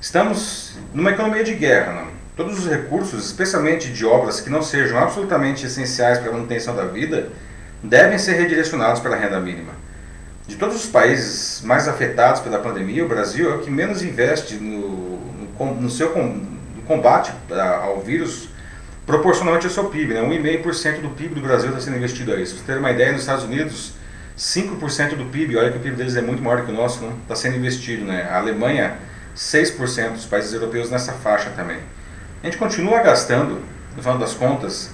Estamos 0.00 0.72
numa 0.94 1.10
economia 1.10 1.44
de 1.44 1.54
guerra. 1.54 1.92
Não? 1.92 2.06
Todos 2.36 2.58
os 2.58 2.70
recursos, 2.70 3.26
especialmente 3.26 3.92
de 3.92 4.06
obras 4.06 4.40
que 4.40 4.48
não 4.48 4.62
sejam 4.62 4.98
absolutamente 4.98 5.66
essenciais 5.66 6.18
para 6.18 6.30
a 6.30 6.32
manutenção 6.32 6.74
da 6.74 6.86
vida, 6.86 7.28
devem 7.82 8.18
ser 8.18 8.32
redirecionados 8.32 9.00
para 9.00 9.14
a 9.14 9.18
renda 9.18 9.38
mínima. 9.38 9.72
De 10.46 10.56
todos 10.56 10.76
os 10.76 10.86
países 10.86 11.60
mais 11.62 11.86
afetados 11.86 12.40
pela 12.40 12.58
pandemia, 12.58 13.04
o 13.04 13.08
Brasil 13.08 13.50
é 13.50 13.54
o 13.56 13.58
que 13.60 13.70
menos 13.70 14.02
investe 14.02 14.54
no, 14.54 15.18
no, 15.58 15.74
no 15.74 15.90
seu 15.90 16.14
combate 16.86 17.32
ao 17.82 18.00
vírus 18.00 18.48
proporcionalmente 19.06 19.66
ao 19.66 19.72
seu 19.72 19.84
PIB. 19.84 20.14
Né? 20.14 20.22
1,5% 20.22 21.02
do 21.02 21.10
PIB 21.10 21.34
do 21.34 21.40
Brasil 21.42 21.68
está 21.68 21.80
sendo 21.80 21.98
investido 21.98 22.32
a 22.32 22.40
isso. 22.40 22.56
Para 22.56 22.74
ter 22.74 22.80
uma 22.80 22.90
ideia, 22.90 23.12
nos 23.12 23.20
Estados 23.20 23.44
Unidos, 23.44 23.92
5% 24.38 25.16
do 25.16 25.26
PIB, 25.26 25.56
olha 25.56 25.70
que 25.70 25.76
o 25.76 25.80
PIB 25.80 25.96
deles 25.96 26.16
é 26.16 26.22
muito 26.22 26.42
maior 26.42 26.64
que 26.64 26.70
o 26.70 26.74
nosso, 26.74 27.04
está 27.04 27.34
né? 27.34 27.34
sendo 27.34 27.56
investido. 27.56 28.04
Né? 28.04 28.22
A 28.22 28.38
Alemanha, 28.38 28.96
6%, 29.36 30.14
os 30.14 30.26
países 30.26 30.52
europeus 30.52 30.90
nessa 30.90 31.12
faixa 31.12 31.50
também. 31.50 31.78
A 32.42 32.46
gente 32.46 32.58
continua 32.58 33.00
gastando, 33.00 33.62
no 33.96 34.02
final 34.02 34.18
das 34.18 34.34
contas, 34.34 34.90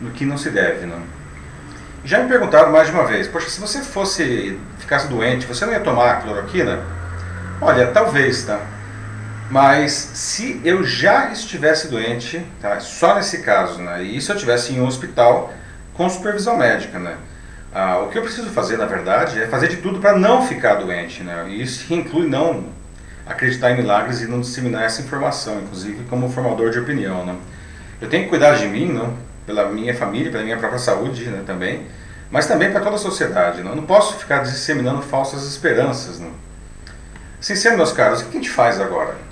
no 0.00 0.10
que 0.10 0.24
não 0.24 0.36
se 0.36 0.50
deve. 0.50 0.86
Não? 0.86 1.00
Já 2.04 2.22
me 2.22 2.28
perguntaram 2.28 2.70
mais 2.70 2.88
de 2.88 2.94
uma 2.94 3.04
vez, 3.04 3.26
poxa, 3.26 3.48
se 3.48 3.60
você 3.60 3.82
fosse, 3.82 4.58
ficasse 4.78 5.08
doente, 5.08 5.46
você 5.46 5.64
não 5.64 5.72
ia 5.72 5.80
tomar 5.80 6.22
cloroquina? 6.22 6.80
Olha, 7.60 7.86
talvez, 7.88 8.44
tá? 8.44 8.60
Mas 9.50 9.92
se 9.92 10.60
eu 10.64 10.84
já 10.84 11.30
estivesse 11.30 11.88
doente, 11.88 12.44
tá? 12.60 12.80
só 12.80 13.14
nesse 13.14 13.38
caso, 13.42 13.80
né? 13.80 14.02
e 14.02 14.20
se 14.20 14.30
eu 14.30 14.34
estivesse 14.34 14.72
em 14.72 14.80
um 14.80 14.86
hospital 14.86 15.52
com 15.94 16.08
supervisão 16.08 16.56
médica, 16.56 16.98
né? 16.98 17.16
Ah, 17.74 17.98
o 17.98 18.08
que 18.08 18.16
eu 18.16 18.22
preciso 18.22 18.48
fazer, 18.50 18.76
na 18.78 18.86
verdade, 18.86 19.40
é 19.40 19.46
fazer 19.46 19.68
de 19.68 19.76
tudo 19.76 20.00
para 20.00 20.16
não 20.16 20.46
ficar 20.46 20.76
doente. 20.76 21.22
Né? 21.22 21.46
E 21.48 21.62
isso 21.62 21.92
inclui 21.92 22.26
não 22.26 22.68
acreditar 23.26 23.72
em 23.72 23.76
milagres 23.76 24.20
e 24.20 24.26
não 24.26 24.40
disseminar 24.40 24.84
essa 24.84 25.02
informação, 25.02 25.60
inclusive 25.60 26.04
como 26.04 26.30
formador 26.30 26.70
de 26.70 26.78
opinião. 26.78 27.24
Né? 27.24 27.36
Eu 28.00 28.08
tenho 28.08 28.24
que 28.24 28.30
cuidar 28.30 28.54
de 28.56 28.66
mim, 28.66 28.92
não? 28.92 29.14
pela 29.44 29.68
minha 29.68 29.94
família, 29.94 30.30
pela 30.30 30.42
minha 30.42 30.56
própria 30.56 30.78
saúde 30.78 31.24
né? 31.24 31.42
também, 31.46 31.86
mas 32.30 32.46
também 32.46 32.70
para 32.70 32.80
toda 32.80 32.96
a 32.96 32.98
sociedade. 32.98 33.62
Não? 33.62 33.70
Eu 33.70 33.76
não 33.76 33.86
posso 33.86 34.14
ficar 34.14 34.38
disseminando 34.38 35.02
falsas 35.02 35.46
esperanças. 35.46 36.18
Não? 36.18 36.30
Sincero, 37.40 37.76
meus 37.76 37.92
caros, 37.92 38.20
o 38.20 38.26
que 38.26 38.38
a 38.38 38.40
gente 38.40 38.50
faz 38.50 38.80
agora? 38.80 39.26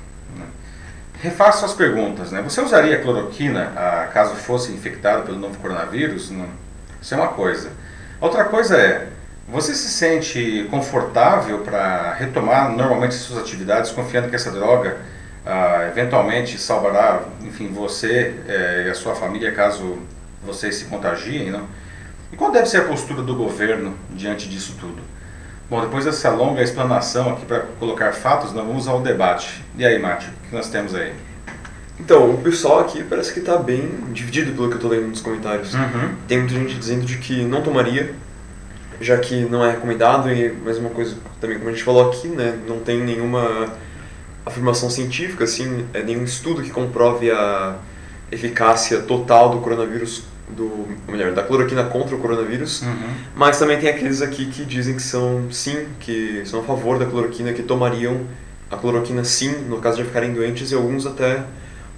refaça 1.25 1.61
suas 1.61 1.73
perguntas. 1.73 2.31
Né? 2.31 2.43
Você 2.43 2.61
usaria 2.61 3.01
cloroquina 3.01 3.73
ah, 3.75 4.09
caso 4.13 4.35
fosse 4.35 4.71
infectado 4.73 5.23
pelo 5.23 5.39
novo 5.39 5.59
coronavírus? 5.59 6.31
Não. 6.31 6.49
Isso 7.01 7.15
é 7.15 7.17
uma 7.17 7.29
coisa. 7.29 7.71
Outra 8.21 8.45
coisa 8.45 8.77
é, 8.77 9.09
você 9.49 9.75
se 9.75 9.89
sente 9.89 10.67
confortável 10.71 11.59
para 11.59 12.15
retomar 12.15 12.71
normalmente 12.71 13.15
suas 13.15 13.41
atividades, 13.41 13.91
confiando 13.91 14.29
que 14.29 14.37
essa 14.37 14.51
droga 14.51 14.97
ah, 15.47 15.87
eventualmente 15.89 16.59
salvará, 16.59 17.23
enfim, 17.43 17.69
você 17.69 18.35
eh, 18.49 18.85
e 18.87 18.91
a 18.91 18.95
sua 18.95 19.15
família 19.15 19.53
caso 19.53 19.99
vocês 20.43 20.77
se 20.77 20.87
contagiem, 20.87 21.51
não? 21.51 21.67
E 22.33 22.37
qual 22.37 22.51
deve 22.51 22.67
ser 22.67 22.79
a 22.79 22.85
postura 22.85 23.23
do 23.23 23.35
governo 23.35 23.95
diante 24.11 24.49
disso 24.49 24.77
tudo? 24.81 25.03
Bom, 25.69 25.81
depois 25.81 26.05
dessa 26.05 26.31
longa 26.31 26.63
explanação 26.63 27.31
aqui 27.31 27.47
para 27.47 27.61
colocar 27.79 28.13
fatos, 28.13 28.53
nós 28.53 28.67
vamos 28.67 28.89
ao 28.89 29.01
debate. 29.01 29.63
E 29.77 29.85
aí, 29.85 29.99
Márcio, 29.99 30.31
o 30.31 30.49
que 30.49 30.55
nós 30.55 30.69
temos 30.69 30.95
aí? 30.95 31.13
Então, 31.99 32.31
o 32.31 32.39
pessoal 32.39 32.81
aqui 32.81 33.05
parece 33.05 33.33
que 33.33 33.39
está 33.39 33.57
bem 33.57 33.89
dividido 34.13 34.53
pelo 34.53 34.69
que 34.69 34.75
eu 34.75 34.79
estou 34.79 34.91
lendo 34.91 35.09
nos 35.09 35.21
comentários. 35.21 35.73
Uhum. 35.75 36.15
Tem 36.27 36.39
muita 36.39 36.55
gente 36.55 36.75
dizendo 36.75 37.05
de 37.05 37.19
que 37.19 37.45
não 37.45 37.63
tomaria, 37.63 38.15
já 39.01 39.19
que 39.19 39.45
não 39.45 39.65
é 39.65 39.73
recomendado, 39.73 40.31
e 40.31 40.53
mais 40.53 40.79
uma 40.79 40.91
coisa 40.91 41.17
também, 41.41 41.59
como 41.59 41.71
a 41.71 41.73
gente 41.73 41.85
falou 41.85 42.09
aqui, 42.09 42.29
né, 42.29 42.59
não 42.67 42.79
tem 42.81 43.03
nenhuma 43.03 43.73
afirmação 44.45 44.91
científica, 44.91 45.45
assim, 45.45 45.87
é 45.95 46.03
nenhum 46.03 46.25
estudo 46.25 46.63
que 46.63 46.71
comprove 46.71 47.31
a 47.31 47.77
eficácia 48.31 49.01
total 49.03 49.51
do 49.51 49.59
coronavírus 49.59 50.25
do, 50.49 50.89
melhor, 51.09 51.33
da 51.33 51.43
cloroquina 51.43 51.85
contra 51.85 52.15
o 52.15 52.19
coronavírus, 52.19 52.83
uhum. 52.83 53.15
mas 53.35 53.59
também 53.59 53.79
tem 53.79 53.89
aqueles 53.89 54.21
aqui 54.21 54.47
que 54.47 54.65
dizem 54.65 54.97
que 54.97 55.03
são 55.03 55.51
sim, 55.51 55.87
que 56.01 56.43
são 56.45 56.61
a 56.61 56.63
favor 56.63 56.99
da 56.99 57.07
cloroquina, 57.07 57.53
que 57.53 57.63
tomariam 57.63 58.27
a 58.71 58.77
cloroquina 58.77 59.25
sim, 59.25 59.53
no 59.69 59.79
caso 59.79 59.99
de 59.99 60.05
ficarem 60.05 60.33
doentes, 60.33 60.71
e 60.71 60.75
alguns 60.75 61.07
até 61.07 61.43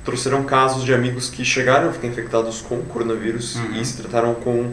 trouxeram 0.05 0.45
casos 0.45 0.85
de 0.85 0.95
amigos 0.95 1.29
que 1.29 1.45
chegaram 1.45 1.89
a 1.89 1.93
ficar 1.93 2.07
infectados 2.07 2.63
com 2.63 2.81
coronavírus 2.83 3.57
uhum. 3.57 3.81
e 3.81 3.85
se 3.85 3.97
trataram 3.97 4.35
com 4.35 4.73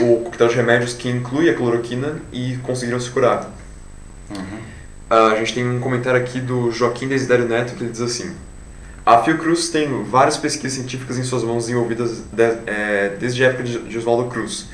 o 0.00 0.20
coquetel 0.24 0.48
de 0.48 0.56
remédios 0.56 0.94
que 0.94 1.08
inclui 1.08 1.48
a 1.50 1.54
cloroquina 1.54 2.20
e 2.32 2.56
conseguiram 2.58 3.00
se 3.00 3.10
curar. 3.10 3.50
Uhum. 4.30 4.60
Uh, 5.10 5.32
a 5.32 5.36
gente 5.36 5.54
tem 5.54 5.68
um 5.68 5.80
comentário 5.80 6.20
aqui 6.20 6.40
do 6.40 6.70
Joaquim 6.70 7.08
Desiderio 7.08 7.48
Neto 7.48 7.74
que 7.74 7.82
ele 7.82 7.90
diz 7.90 8.00
assim: 8.00 8.34
a 9.04 9.22
Fiocruz 9.22 9.70
tem 9.70 10.04
várias 10.04 10.36
pesquisas 10.36 10.78
científicas 10.78 11.18
em 11.18 11.24
suas 11.24 11.42
mãos 11.42 11.64
desenvolvidas 11.64 12.22
de, 12.32 12.42
é, 12.66 13.16
desde 13.18 13.44
a 13.44 13.48
época 13.48 13.64
de, 13.64 13.78
de 13.80 13.98
Oswaldo 13.98 14.28
Cruz, 14.30 14.68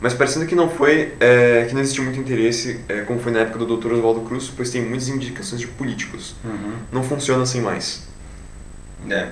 mas 0.00 0.14
parecendo 0.14 0.46
que 0.46 0.54
não 0.54 0.70
foi, 0.70 1.14
é, 1.20 1.64
que 1.68 1.74
não 1.74 1.80
existiu 1.80 2.04
muito 2.04 2.18
interesse, 2.18 2.80
é, 2.88 3.00
como 3.02 3.18
foi 3.18 3.32
na 3.32 3.40
época 3.40 3.58
do 3.58 3.76
Dr. 3.76 3.92
Oswaldo 3.92 4.20
Cruz, 4.22 4.50
pois 4.54 4.70
tem 4.70 4.82
muitas 4.82 5.08
indicações 5.08 5.60
de 5.60 5.66
políticos. 5.66 6.34
Uhum. 6.44 6.74
Não 6.92 7.02
funciona 7.02 7.42
assim 7.42 7.60
mais. 7.60 8.06
É. 9.10 9.28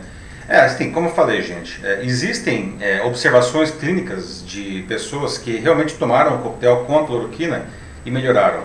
É, 0.49 0.61
assim, 0.61 0.91
como 0.91 1.09
eu 1.09 1.15
falei, 1.15 1.43
gente, 1.43 1.81
é, 1.85 2.05
existem 2.05 2.77
é, 2.81 3.03
observações 3.03 3.71
clínicas 3.71 4.45
de 4.45 4.85
pessoas 4.89 5.39
que 5.39 5.57
realmente 5.57 5.95
tomaram 5.95 6.37
o 6.37 6.39
coquetel 6.39 6.85
com 6.85 6.99
a 6.99 7.07
cloroquina 7.07 7.67
e 8.05 8.11
melhoraram. 8.11 8.65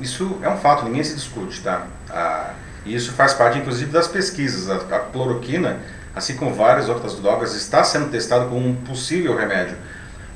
Isso 0.00 0.38
é 0.42 0.48
um 0.48 0.56
fato, 0.56 0.84
ninguém 0.84 1.04
se 1.04 1.14
discute, 1.14 1.60
tá? 1.60 1.86
A, 2.10 2.50
e 2.84 2.94
isso 2.94 3.12
faz 3.12 3.32
parte, 3.34 3.58
inclusive, 3.58 3.90
das 3.92 4.08
pesquisas. 4.08 4.68
A, 4.68 4.96
a 4.96 4.98
cloroquina, 4.98 5.78
assim 6.14 6.36
como 6.36 6.52
várias 6.52 6.88
outras 6.88 7.14
drogas, 7.14 7.54
está 7.54 7.84
sendo 7.84 8.10
testado 8.10 8.46
como 8.46 8.68
um 8.68 8.74
possível 8.74 9.36
remédio. 9.36 9.76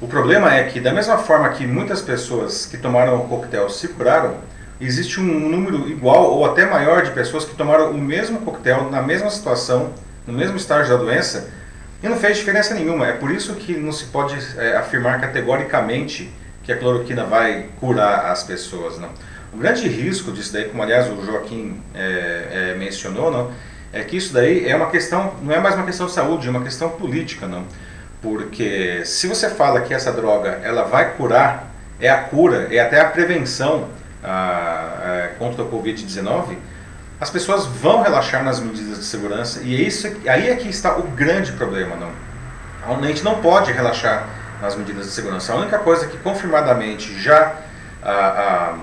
O 0.00 0.06
problema 0.06 0.54
é 0.54 0.64
que, 0.64 0.78
da 0.78 0.92
mesma 0.92 1.18
forma 1.18 1.48
que 1.48 1.66
muitas 1.66 2.00
pessoas 2.00 2.66
que 2.66 2.76
tomaram 2.76 3.16
o 3.16 3.28
coquetel 3.28 3.68
se 3.70 3.88
curaram, 3.88 4.36
existe 4.80 5.18
um 5.18 5.24
número 5.24 5.88
igual 5.88 6.30
ou 6.32 6.44
até 6.44 6.66
maior 6.66 7.02
de 7.02 7.10
pessoas 7.10 7.44
que 7.44 7.54
tomaram 7.54 7.90
o 7.90 7.98
mesmo 7.98 8.40
coquetel 8.40 8.90
na 8.90 9.00
mesma 9.02 9.30
situação, 9.30 9.92
no 10.26 10.32
mesmo 10.32 10.56
estágio 10.56 10.96
da 10.96 11.02
doença, 11.02 11.48
e 12.02 12.08
não 12.08 12.16
fez 12.16 12.36
diferença 12.36 12.74
nenhuma. 12.74 13.06
É 13.06 13.12
por 13.12 13.30
isso 13.30 13.54
que 13.54 13.76
não 13.76 13.92
se 13.92 14.06
pode 14.06 14.36
é, 14.58 14.76
afirmar 14.76 15.20
categoricamente 15.20 16.32
que 16.62 16.72
a 16.72 16.76
cloroquina 16.76 17.24
vai 17.24 17.66
curar 17.80 18.26
as 18.26 18.42
pessoas. 18.42 18.98
Não. 18.98 19.08
O 19.52 19.56
grande 19.56 19.88
risco 19.88 20.32
disso 20.32 20.52
daí, 20.52 20.64
como 20.66 20.82
aliás 20.82 21.08
o 21.08 21.24
Joaquim 21.24 21.80
é, 21.94 22.72
é, 22.72 22.74
mencionou, 22.76 23.30
não, 23.30 23.50
é 23.92 24.02
que 24.02 24.16
isso 24.16 24.34
daí 24.34 24.68
é 24.68 24.76
uma 24.76 24.90
questão, 24.90 25.34
não 25.42 25.54
é 25.54 25.60
mais 25.60 25.74
uma 25.74 25.86
questão 25.86 26.06
de 26.06 26.12
saúde, 26.12 26.46
é 26.46 26.50
uma 26.50 26.62
questão 26.62 26.90
política, 26.90 27.46
não. 27.46 27.64
Porque 28.20 29.02
se 29.04 29.26
você 29.26 29.48
fala 29.48 29.80
que 29.80 29.94
essa 29.94 30.12
droga 30.12 30.60
ela 30.62 30.82
vai 30.82 31.14
curar, 31.14 31.70
é 32.00 32.10
a 32.10 32.18
cura, 32.18 32.68
é 32.70 32.78
até 32.78 33.00
a 33.00 33.06
prevenção 33.06 33.88
a, 34.22 35.24
a, 35.24 35.28
contra 35.38 35.62
a 35.62 35.66
Covid-19, 35.66 36.56
as 37.20 37.30
pessoas 37.30 37.66
vão 37.66 38.02
relaxar 38.02 38.44
nas 38.44 38.60
medidas 38.60 38.98
de 38.98 39.04
segurança 39.04 39.60
e 39.62 39.74
é 39.74 39.80
isso, 39.86 40.06
aí 40.26 40.48
é 40.50 40.56
que 40.56 40.68
está 40.68 40.96
o 40.96 41.02
grande 41.02 41.52
problema, 41.52 41.96
não. 41.96 42.10
A 42.86 43.06
gente 43.06 43.24
não 43.24 43.40
pode 43.40 43.72
relaxar 43.72 44.28
nas 44.60 44.76
medidas 44.76 45.06
de 45.06 45.12
segurança. 45.12 45.52
A 45.52 45.56
única 45.56 45.78
coisa 45.78 46.06
que 46.06 46.16
confirmadamente 46.18 47.18
já 47.20 47.56
a, 48.02 48.76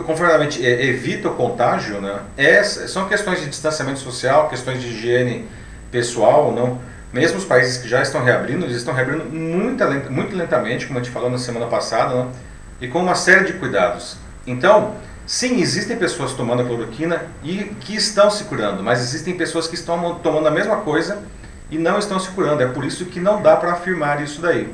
conformadamente 0.00 0.64
é, 0.64 0.86
evita 0.86 1.28
o 1.28 1.34
contágio, 1.34 2.00
né? 2.00 2.20
É, 2.36 2.62
são 2.64 3.06
questões 3.08 3.40
de 3.40 3.48
distanciamento 3.48 3.98
social, 3.98 4.48
questões 4.48 4.80
de 4.80 4.88
higiene 4.88 5.46
pessoal, 5.90 6.52
não? 6.52 6.80
Mesmo 7.12 7.36
os 7.36 7.44
países 7.44 7.76
que 7.76 7.86
já 7.86 8.00
estão 8.00 8.24
reabrindo, 8.24 8.64
eles 8.64 8.78
estão 8.78 8.94
reabrindo 8.94 9.24
muito, 9.26 9.84
muito 10.10 10.34
lentamente, 10.34 10.86
como 10.86 10.98
a 10.98 11.02
gente 11.02 11.12
falou 11.12 11.28
na 11.28 11.38
semana 11.38 11.66
passada, 11.66 12.14
não? 12.14 12.32
e 12.80 12.88
com 12.88 13.00
uma 13.00 13.14
série 13.14 13.44
de 13.44 13.52
cuidados. 13.54 14.16
Então, 14.46 14.94
sim, 15.26 15.60
existem 15.60 15.96
pessoas 15.96 16.32
tomando 16.32 16.62
a 16.62 16.64
cloroquina 16.64 17.22
e 17.42 17.72
que 17.80 17.94
estão 17.96 18.30
se 18.30 18.44
curando, 18.44 18.82
mas 18.82 19.00
existem 19.00 19.36
pessoas 19.36 19.66
que 19.66 19.74
estão 19.74 20.16
tomando 20.16 20.46
a 20.48 20.50
mesma 20.50 20.76
coisa 20.76 21.22
e 21.70 21.78
não 21.78 21.98
estão 21.98 22.18
se 22.18 22.28
curando. 22.30 22.62
É 22.62 22.66
por 22.66 22.84
isso 22.84 23.06
que 23.06 23.20
não 23.20 23.42
dá 23.42 23.56
para 23.56 23.72
afirmar 23.72 24.22
isso 24.22 24.40
daí. 24.40 24.68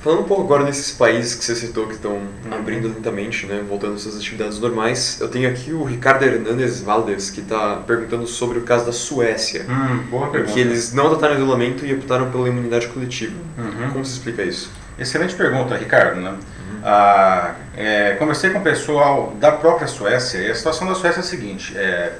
Falando 0.00 0.20
um 0.20 0.24
pouco 0.24 0.44
agora 0.44 0.64
desses 0.64 0.92
países 0.92 1.34
que 1.34 1.44
você 1.44 1.56
citou 1.56 1.88
que 1.88 1.94
estão 1.94 2.22
abrindo 2.52 2.86
lentamente, 2.86 3.46
né, 3.46 3.64
voltando 3.68 3.94
às 3.94 4.02
suas 4.02 4.16
atividades 4.16 4.60
normais, 4.60 5.18
eu 5.20 5.28
tenho 5.28 5.48
aqui 5.48 5.72
o 5.72 5.82
Ricardo 5.82 6.22
Hernandes 6.22 6.80
Valdes, 6.80 7.30
que 7.30 7.40
está 7.40 7.82
perguntando 7.84 8.24
sobre 8.24 8.58
o 8.58 8.62
caso 8.62 8.86
da 8.86 8.92
Suécia. 8.92 9.66
Hum, 9.68 10.04
boa 10.08 10.30
pergunta. 10.30 10.52
Que 10.52 10.60
eles 10.60 10.92
não 10.92 11.08
adotaram 11.08 11.34
isolamento 11.34 11.84
e 11.84 11.92
optaram 11.92 12.30
pela 12.30 12.48
imunidade 12.48 12.86
coletiva. 12.86 13.34
Uhum. 13.58 13.90
Como 13.92 14.04
se 14.04 14.12
explica 14.12 14.44
isso? 14.44 14.70
Excelente 14.96 15.34
pergunta, 15.34 15.76
Ricardo. 15.76 16.20
Né? 16.20 16.36
Ah, 16.82 17.54
é, 17.76 18.16
conversei 18.18 18.50
com 18.50 18.58
o 18.58 18.62
pessoal 18.62 19.32
da 19.40 19.52
própria 19.52 19.86
Suécia 19.86 20.38
e 20.38 20.50
a 20.50 20.54
situação 20.54 20.86
da 20.86 20.94
Suécia 20.94 21.20
é 21.20 21.22
a 21.22 21.24
seguinte. 21.24 21.76
É, 21.76 22.12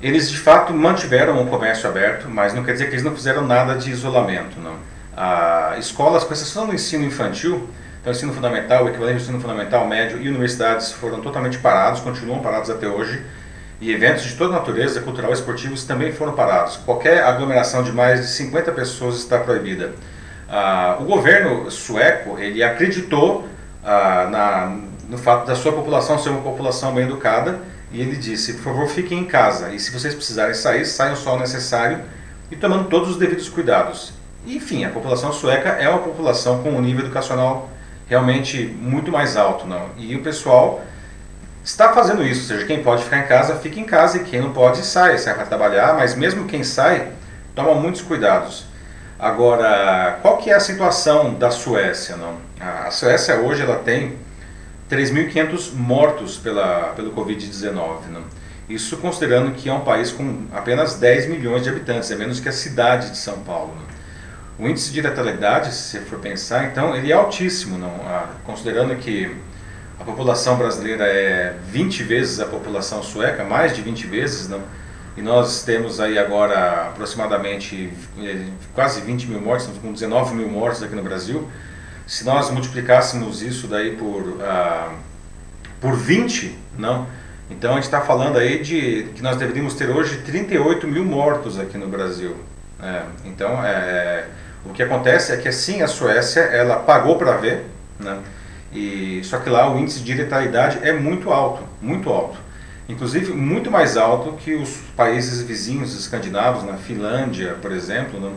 eles 0.00 0.30
de 0.30 0.38
fato 0.38 0.72
mantiveram 0.72 1.42
o 1.42 1.46
comércio 1.46 1.88
aberto, 1.88 2.28
mas 2.28 2.54
não 2.54 2.64
quer 2.64 2.72
dizer 2.72 2.86
que 2.86 2.92
eles 2.92 3.04
não 3.04 3.14
fizeram 3.14 3.46
nada 3.46 3.76
de 3.76 3.90
isolamento. 3.90 4.58
Não 4.60 4.92
a 5.16 5.76
escolas, 5.78 6.24
com 6.24 6.32
exceção 6.32 6.66
do 6.66 6.74
ensino 6.74 7.04
infantil, 7.04 7.68
então 8.00 8.12
ensino 8.12 8.32
fundamental, 8.32 8.84
o 8.84 8.88
equivalente 8.88 9.18
ao 9.18 9.22
ensino 9.22 9.40
fundamental, 9.40 9.86
médio 9.86 10.20
e 10.20 10.28
universidades 10.28 10.92
foram 10.92 11.20
totalmente 11.20 11.58
parados, 11.58 12.00
continuam 12.00 12.40
parados 12.40 12.70
até 12.70 12.88
hoje, 12.88 13.22
e 13.80 13.92
eventos 13.92 14.24
de 14.24 14.34
toda 14.34 14.52
natureza, 14.52 15.00
cultural 15.00 15.30
e 15.30 15.34
esportivos 15.34 15.84
também 15.84 16.12
foram 16.12 16.32
parados. 16.32 16.76
Qualquer 16.78 17.22
aglomeração 17.24 17.82
de 17.82 17.92
mais 17.92 18.20
de 18.20 18.26
50 18.28 18.72
pessoas 18.72 19.16
está 19.16 19.38
proibida. 19.38 19.92
Ah, 20.48 20.98
o 21.00 21.04
governo 21.04 21.70
sueco 21.70 22.38
ele 22.38 22.62
acreditou 22.62 23.48
ah, 23.84 24.28
na, 24.30 24.76
no 25.08 25.18
fato 25.18 25.46
da 25.46 25.54
sua 25.54 25.72
população 25.72 26.18
ser 26.18 26.30
uma 26.30 26.42
população 26.42 26.94
bem 26.94 27.04
educada 27.04 27.60
e 27.90 28.00
ele 28.00 28.16
disse, 28.16 28.54
por 28.54 28.62
favor, 28.62 28.88
fiquem 28.88 29.20
em 29.20 29.24
casa 29.24 29.70
e 29.72 29.78
se 29.78 29.90
vocês 29.90 30.14
precisarem 30.14 30.54
sair, 30.54 30.86
saiam 30.86 31.16
só 31.16 31.36
o 31.36 31.38
necessário 31.38 32.00
e 32.50 32.56
tomando 32.56 32.88
todos 32.88 33.10
os 33.10 33.16
devidos 33.16 33.48
cuidados. 33.48 34.12
Enfim, 34.46 34.84
a 34.84 34.90
população 34.90 35.32
sueca 35.32 35.70
é 35.70 35.88
uma 35.88 36.00
população 36.00 36.62
com 36.62 36.70
um 36.70 36.80
nível 36.80 37.04
educacional 37.04 37.70
realmente 38.08 38.64
muito 38.64 39.12
mais 39.12 39.36
alto. 39.36 39.66
Não? 39.66 39.90
E 39.96 40.14
o 40.16 40.22
pessoal 40.22 40.82
está 41.64 41.92
fazendo 41.92 42.22
isso, 42.24 42.42
ou 42.42 42.46
seja, 42.48 42.66
quem 42.66 42.82
pode 42.82 43.04
ficar 43.04 43.18
em 43.18 43.26
casa, 43.26 43.56
fica 43.56 43.78
em 43.78 43.84
casa 43.84 44.18
e 44.18 44.24
quem 44.24 44.40
não 44.40 44.52
pode, 44.52 44.84
sai, 44.84 45.16
sai 45.18 45.34
para 45.34 45.46
trabalhar, 45.46 45.94
mas 45.94 46.14
mesmo 46.14 46.46
quem 46.46 46.64
sai, 46.64 47.12
toma 47.54 47.74
muitos 47.74 48.02
cuidados. 48.02 48.66
Agora, 49.22 50.18
qual 50.20 50.38
que 50.38 50.50
é 50.50 50.54
a 50.54 50.58
situação 50.58 51.34
da 51.34 51.48
Suécia? 51.48 52.16
Não? 52.16 52.38
A 52.58 52.90
Suécia 52.90 53.36
hoje 53.36 53.62
ela 53.62 53.76
tem 53.76 54.16
3.500 54.90 55.74
mortos 55.74 56.38
pela, 56.38 56.92
pelo 56.96 57.12
Covid-19. 57.12 57.98
Isso 58.68 58.96
considerando 58.96 59.52
que 59.52 59.68
é 59.68 59.72
um 59.72 59.82
país 59.82 60.10
com 60.10 60.48
apenas 60.52 60.96
10 60.96 61.28
milhões 61.28 61.62
de 61.62 61.68
habitantes, 61.68 62.10
é 62.10 62.16
menos 62.16 62.40
que 62.40 62.48
a 62.48 62.52
cidade 62.52 63.10
de 63.10 63.16
São 63.16 63.38
Paulo. 63.44 63.72
Não? 63.76 64.66
O 64.66 64.68
índice 64.68 64.92
de 64.92 65.00
letalidade, 65.00 65.72
se 65.72 66.00
for 66.00 66.18
pensar, 66.18 66.64
então, 66.64 66.96
ele 66.96 67.12
é 67.12 67.14
altíssimo, 67.14 67.78
não? 67.78 67.94
Ah, 68.04 68.26
considerando 68.44 68.96
que 68.96 69.36
a 70.00 70.02
população 70.02 70.56
brasileira 70.56 71.04
é 71.04 71.54
20 71.68 72.02
vezes 72.02 72.40
a 72.40 72.46
população 72.46 73.00
sueca, 73.04 73.44
mais 73.44 73.72
de 73.72 73.82
20 73.82 74.04
vezes, 74.08 74.48
não? 74.48 74.62
E 75.16 75.20
nós 75.20 75.62
temos 75.62 76.00
aí 76.00 76.18
agora 76.18 76.88
aproximadamente 76.88 77.92
eh, 78.18 78.46
quase 78.74 79.00
20 79.02 79.26
mil 79.26 79.40
mortes, 79.40 79.66
estamos 79.66 79.82
com 79.82 79.92
19 79.92 80.34
mil 80.34 80.48
mortes 80.48 80.82
aqui 80.82 80.94
no 80.94 81.02
Brasil. 81.02 81.48
Se 82.06 82.24
nós 82.24 82.50
multiplicássemos 82.50 83.42
isso 83.42 83.66
daí 83.66 83.94
por, 83.96 84.38
ah, 84.42 84.92
por 85.80 85.94
20, 85.94 86.56
não? 86.78 87.06
Então 87.50 87.72
a 87.72 87.74
gente 87.74 87.84
está 87.84 88.00
falando 88.00 88.38
aí 88.38 88.62
de 88.62 89.08
que 89.14 89.22
nós 89.22 89.36
deveríamos 89.36 89.74
ter 89.74 89.90
hoje 89.90 90.18
38 90.18 90.86
mil 90.88 91.04
mortos 91.04 91.58
aqui 91.60 91.76
no 91.76 91.88
Brasil. 91.88 92.36
É, 92.82 93.02
então 93.26 93.64
é, 93.64 94.24
o 94.64 94.70
que 94.70 94.82
acontece 94.82 95.32
é 95.32 95.36
que 95.36 95.48
assim 95.48 95.82
a 95.82 95.86
Suécia 95.86 96.40
ela 96.40 96.76
pagou 96.76 97.16
para 97.18 97.36
ver, 97.36 97.66
né? 98.00 98.18
E 98.72 99.20
só 99.24 99.38
que 99.38 99.50
lá 99.50 99.70
o 99.70 99.78
índice 99.78 100.00
de 100.00 100.14
letalidade 100.14 100.78
é 100.82 100.92
muito 100.92 101.30
alto, 101.30 101.62
muito 101.80 102.08
alto. 102.08 102.38
Inclusive 102.88 103.32
muito 103.32 103.70
mais 103.70 103.96
alto 103.96 104.32
que 104.32 104.54
os 104.54 104.78
países 104.96 105.42
vizinhos 105.42 105.98
escandinavos, 105.98 106.64
na 106.64 106.74
Finlândia, 106.74 107.56
por 107.60 107.72
exemplo, 107.72 108.18
né? 108.18 108.32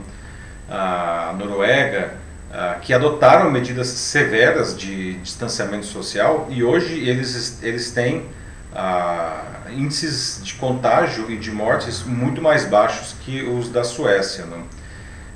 a 0.70 1.36
Noruega, 1.38 2.14
a, 2.52 2.76
que 2.76 2.94
adotaram 2.94 3.50
medidas 3.52 3.88
severas 3.88 4.78
de 4.78 5.14
distanciamento 5.16 5.86
social 5.86 6.48
e 6.50 6.64
hoje 6.64 7.08
eles, 7.08 7.62
eles 7.64 7.92
têm 7.92 8.26
a, 8.74 9.44
índices 9.72 10.42
de 10.44 10.54
contágio 10.56 11.30
e 11.30 11.38
de 11.38 11.52
mortes 11.52 12.04
muito 12.04 12.42
mais 12.42 12.66
baixos 12.66 13.16
que 13.26 13.42
os 13.42 13.70
da 13.70 13.84
Suécia. 13.84 14.46
Né? 14.46 14.64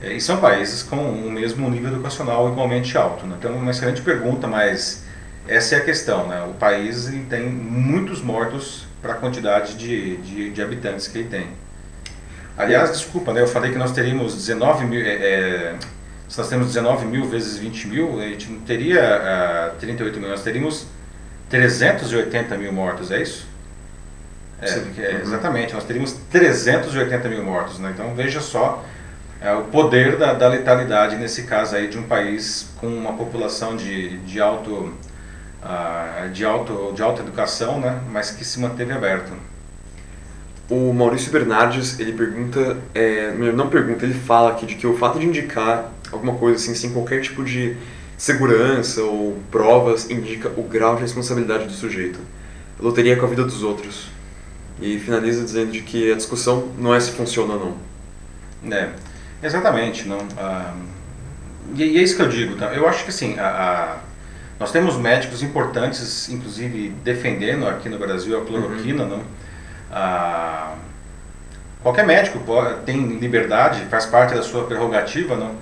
É, 0.01 0.13
e 0.13 0.21
são 0.21 0.37
países 0.37 0.83
com 0.83 0.97
o 0.97 1.31
mesmo 1.31 1.69
nível 1.69 1.91
educacional 1.91 2.49
igualmente 2.49 2.97
alto. 2.97 3.25
Né? 3.25 3.35
Então, 3.39 3.53
uma 3.53 3.71
excelente 3.71 4.01
pergunta, 4.01 4.47
mas 4.47 5.03
essa 5.47 5.75
é 5.75 5.77
a 5.79 5.81
questão. 5.81 6.27
Né? 6.27 6.41
O 6.43 6.53
país 6.53 7.11
tem 7.29 7.49
muitos 7.49 8.21
mortos 8.21 8.88
para 9.01 9.13
a 9.13 9.15
quantidade 9.15 9.75
de, 9.75 10.17
de, 10.17 10.49
de, 10.49 10.61
habitantes 10.61 11.07
que 11.07 11.19
ele 11.19 11.29
tem. 11.29 11.47
Aliás, 12.57 12.91
desculpa, 12.91 13.33
né? 13.33 13.41
eu 13.41 13.47
falei 13.47 13.71
que 13.71 13.77
nós 13.77 13.91
teríamos 13.91 14.35
19 14.35 14.85
mil. 14.85 15.01
É, 15.01 15.09
é, 15.09 15.75
se 16.27 16.37
nós 16.37 16.47
temos 16.47 16.67
19 16.67 17.05
mil 17.05 17.25
vezes 17.25 17.57
20 17.57 17.87
mil, 17.87 18.19
a 18.19 18.23
gente 18.25 18.51
não 18.51 18.59
teria 18.59 19.01
uh, 19.01 19.71
ah, 19.71 19.75
38 19.79 20.19
mil, 20.19 20.29
nós 20.29 20.43
teríamos 20.43 20.85
380 21.49 22.55
mil 22.57 22.71
mortos, 22.71 23.09
é 23.09 23.21
isso? 23.21 23.47
É, 24.61 25.01
é, 25.01 25.21
exatamente, 25.21 25.73
nós 25.73 25.85
teríamos 25.85 26.13
380 26.29 27.29
mil 27.29 27.43
mortos. 27.43 27.79
Né? 27.79 27.91
Então 27.93 28.13
veja 28.13 28.41
só 28.41 28.83
é, 29.41 29.53
o 29.53 29.63
poder 29.65 30.17
da, 30.17 30.33
da, 30.33 30.47
letalidade 30.49 31.15
nesse 31.15 31.43
caso 31.43 31.75
aí 31.75 31.87
de 31.87 31.97
um 31.97 32.03
país 32.03 32.69
com 32.77 32.87
uma 32.87 33.13
população 33.13 33.75
de, 33.75 34.17
de, 34.19 34.41
alto, 34.41 34.93
uh, 35.63 36.29
de, 36.29 36.45
alto, 36.45 36.93
de 36.95 37.01
alta 37.01 37.21
educação, 37.21 37.79
né, 37.79 38.01
mas 38.11 38.31
que 38.31 38.43
se 38.43 38.59
manteve 38.59 38.91
aberto. 38.91 39.31
O 40.69 40.93
Maurício 40.93 41.31
Bernardes, 41.31 41.99
ele 41.99 42.13
pergunta, 42.13 42.77
é, 42.93 43.31
não 43.31 43.69
pergunta, 43.69 44.05
ele 44.05 44.13
fala 44.13 44.51
aqui 44.51 44.65
de 44.65 44.75
que 44.75 44.85
o 44.85 44.95
fato 44.95 45.17
de 45.17 45.25
indicar 45.25 45.91
alguma 46.11 46.35
coisa 46.35 46.57
assim, 46.57 46.75
sem 46.75 46.91
qualquer 46.91 47.21
tipo 47.21 47.43
de 47.43 47.75
segurança 48.17 49.01
ou 49.01 49.39
provas, 49.49 50.09
indica 50.09 50.49
o 50.57 50.63
grau 50.63 50.95
de 50.95 51.01
responsabilidade 51.01 51.65
do 51.65 51.71
sujeito. 51.71 52.19
Loteria 52.79 53.15
com 53.15 53.25
a 53.25 53.29
vida 53.29 53.43
dos 53.43 53.63
outros. 53.63 54.09
E 54.79 54.99
finaliza 54.99 55.43
dizendo 55.43 55.71
de 55.71 55.81
que 55.81 56.11
a 56.11 56.15
discussão 56.15 56.69
não 56.77 56.93
é 56.93 56.99
se 56.99 57.11
funciona 57.11 57.53
ou 57.53 57.77
não. 58.63 58.71
É. 58.77 58.89
Exatamente, 59.41 60.07
não. 60.07 60.19
Ah, 60.37 60.73
e, 61.75 61.83
e, 61.83 61.97
é 61.97 62.03
isso 62.03 62.15
que 62.15 62.21
eu 62.21 62.29
digo. 62.29 62.55
Tá? 62.55 62.73
Eu 62.73 62.87
acho 62.87 63.03
que 63.03 63.09
assim, 63.09 63.37
a, 63.39 63.47
a, 63.47 63.97
nós 64.59 64.71
temos 64.71 64.97
médicos 64.97 65.41
importantes, 65.41 66.27
inclusive 66.27 66.89
defendendo 67.03 67.67
aqui 67.67 67.87
no 67.87 67.97
Brasil 67.97 68.39
a 68.39 68.45
cloroquina, 68.45 69.03
uhum. 69.03 69.09
não. 69.09 69.23
Ah, 69.91 70.75
qualquer 71.81 72.05
médico 72.05 72.39
pode, 72.39 72.81
tem 72.81 73.17
liberdade, 73.17 73.85
faz 73.85 74.05
parte 74.05 74.35
da 74.35 74.43
sua 74.43 74.65
prerrogativa, 74.65 75.37
não. 75.37 75.55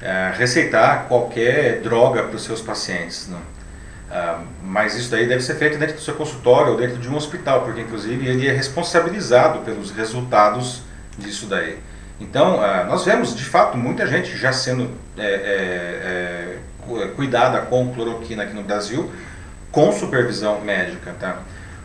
É, 0.00 0.32
receitar 0.36 1.06
qualquer 1.08 1.80
droga 1.80 2.22
para 2.22 2.36
os 2.36 2.44
seus 2.44 2.60
pacientes, 2.60 3.28
não. 3.28 3.40
Ah, 4.10 4.40
mas 4.62 4.94
isso 4.94 5.10
daí 5.10 5.26
deve 5.26 5.42
ser 5.42 5.56
feito 5.56 5.76
dentro 5.76 5.96
do 5.96 6.00
seu 6.00 6.14
consultório 6.14 6.72
ou 6.72 6.78
dentro 6.78 6.98
de 6.98 7.08
um 7.08 7.16
hospital, 7.16 7.62
porque 7.62 7.80
inclusive 7.80 8.28
ele 8.28 8.46
é 8.46 8.52
responsabilizado 8.52 9.60
pelos 9.60 9.90
resultados 9.90 10.82
disso 11.18 11.46
daí. 11.46 11.78
Então, 12.20 12.62
ah, 12.62 12.84
nós 12.84 13.04
vemos 13.04 13.34
de 13.34 13.44
fato 13.44 13.76
muita 13.76 14.06
gente 14.06 14.36
já 14.36 14.52
sendo 14.52 14.90
é, 15.18 15.26
é, 15.26 15.26
é, 15.26 16.55
cuidada 17.14 17.60
com 17.62 17.92
cloroquina 17.92 18.44
aqui 18.44 18.54
no 18.54 18.62
Brasil, 18.62 19.10
com 19.70 19.92
supervisão 19.92 20.60
médica. 20.60 21.14
Tá? 21.18 21.40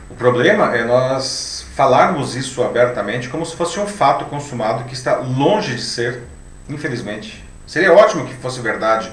O 0.10 0.16
problema 0.16 0.76
é 0.76 0.84
nós 0.84 1.66
falarmos 1.76 2.36
isso 2.36 2.64
abertamente 2.64 3.30
como 3.30 3.46
se 3.46 3.56
fosse 3.56 3.80
um 3.80 3.88
fato 3.88 4.26
consumado 4.26 4.84
que 4.84 4.94
está 4.94 5.18
longe 5.18 5.76
de 5.76 5.82
ser, 5.82 6.22
infelizmente. 6.70 7.44
Seria 7.66 7.94
ótimo 7.94 8.26
que 8.26 8.34
fosse 8.36 8.60
verdade 8.60 9.12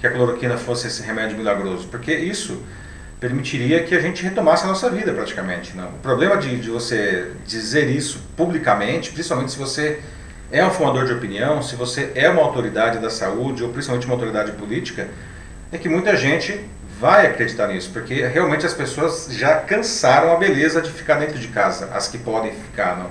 que 0.00 0.06
a 0.06 0.10
cloroquina 0.10 0.56
fosse 0.56 0.86
esse 0.86 1.02
remédio 1.02 1.36
milagroso, 1.36 1.88
porque 1.88 2.14
isso 2.14 2.62
permitiria 3.20 3.82
que 3.82 3.94
a 3.94 4.00
gente 4.00 4.22
retomasse 4.22 4.64
a 4.64 4.68
nossa 4.68 4.88
vida 4.88 5.12
praticamente. 5.12 5.76
Não? 5.76 5.88
O 5.88 5.98
problema 5.98 6.36
de, 6.36 6.56
de 6.56 6.70
você 6.70 7.32
dizer 7.46 7.90
isso 7.90 8.22
publicamente, 8.36 9.10
principalmente 9.10 9.52
se 9.52 9.58
você 9.58 10.00
é 10.50 10.64
um 10.64 10.70
formador 10.70 11.04
de 11.04 11.12
opinião, 11.12 11.62
se 11.62 11.76
você 11.76 12.12
é 12.14 12.28
uma 12.28 12.42
autoridade 12.42 12.98
da 12.98 13.10
saúde 13.10 13.62
ou 13.62 13.70
principalmente 13.70 14.06
uma 14.06 14.14
autoridade 14.14 14.52
política, 14.52 15.08
é 15.72 15.78
que 15.78 15.88
muita 15.88 16.16
gente 16.16 16.68
vai 16.98 17.26
acreditar 17.26 17.68
nisso, 17.68 17.90
porque 17.92 18.26
realmente 18.26 18.66
as 18.66 18.74
pessoas 18.74 19.28
já 19.30 19.56
cansaram 19.56 20.32
a 20.32 20.36
beleza 20.36 20.82
de 20.82 20.90
ficar 20.90 21.14
dentro 21.14 21.38
de 21.38 21.48
casa, 21.48 21.90
as 21.94 22.08
que 22.08 22.18
podem 22.18 22.52
ficar, 22.52 22.96
não. 22.96 23.10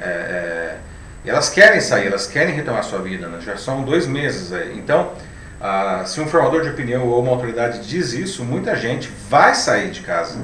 É, 0.00 0.08
é, 0.08 0.76
elas 1.24 1.48
querem 1.48 1.80
sair, 1.80 2.08
elas 2.08 2.26
querem 2.26 2.52
retomar 2.52 2.82
sua 2.82 3.00
vida, 3.00 3.28
né? 3.28 3.38
já 3.40 3.56
são 3.56 3.82
dois 3.82 4.06
meses 4.06 4.52
aí. 4.52 4.76
Então, 4.76 5.12
ah, 5.60 6.02
se 6.04 6.20
um 6.20 6.26
formador 6.26 6.62
de 6.62 6.70
opinião 6.70 7.06
ou 7.06 7.22
uma 7.22 7.30
autoridade 7.30 7.86
diz 7.86 8.12
isso, 8.12 8.44
muita 8.44 8.74
gente 8.74 9.08
vai 9.28 9.54
sair 9.54 9.90
de 9.90 10.00
casa. 10.00 10.36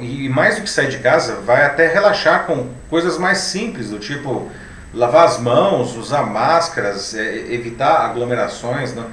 E 0.00 0.28
mais 0.28 0.56
do 0.56 0.62
que 0.62 0.70
sair 0.70 0.88
de 0.88 0.98
casa, 0.98 1.34
vai 1.44 1.64
até 1.64 1.86
relaxar 1.88 2.46
com 2.46 2.68
coisas 2.88 3.18
mais 3.18 3.38
simples, 3.38 3.90
do 3.90 3.98
tipo 3.98 4.50
lavar 4.94 5.26
as 5.26 5.38
mãos, 5.38 5.96
usar 5.96 6.22
máscaras, 6.22 7.14
é, 7.14 7.52
evitar 7.52 8.06
aglomerações. 8.06 8.94
Não? 8.94 9.04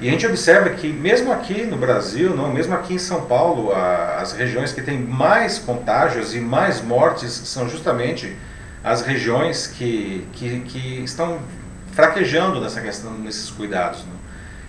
E 0.00 0.08
a 0.08 0.12
gente 0.12 0.26
observa 0.26 0.70
que 0.70 0.92
mesmo 0.92 1.32
aqui 1.32 1.64
no 1.64 1.76
Brasil, 1.76 2.34
não, 2.34 2.52
mesmo 2.52 2.74
aqui 2.74 2.94
em 2.94 2.98
São 2.98 3.22
Paulo, 3.22 3.72
a, 3.72 4.20
as 4.20 4.32
regiões 4.32 4.72
que 4.72 4.80
têm 4.80 4.98
mais 4.98 5.58
contágios 5.58 6.34
e 6.34 6.40
mais 6.40 6.80
mortes 6.80 7.32
são 7.32 7.68
justamente 7.68 8.36
as 8.84 9.02
regiões 9.02 9.66
que, 9.66 10.26
que, 10.32 10.60
que 10.60 11.02
estão 11.02 11.40
fraquejando 11.92 12.60
nessa 12.60 12.80
questão, 12.80 13.12
nesses 13.12 13.50
cuidados. 13.50 14.04
Não? 14.04 14.18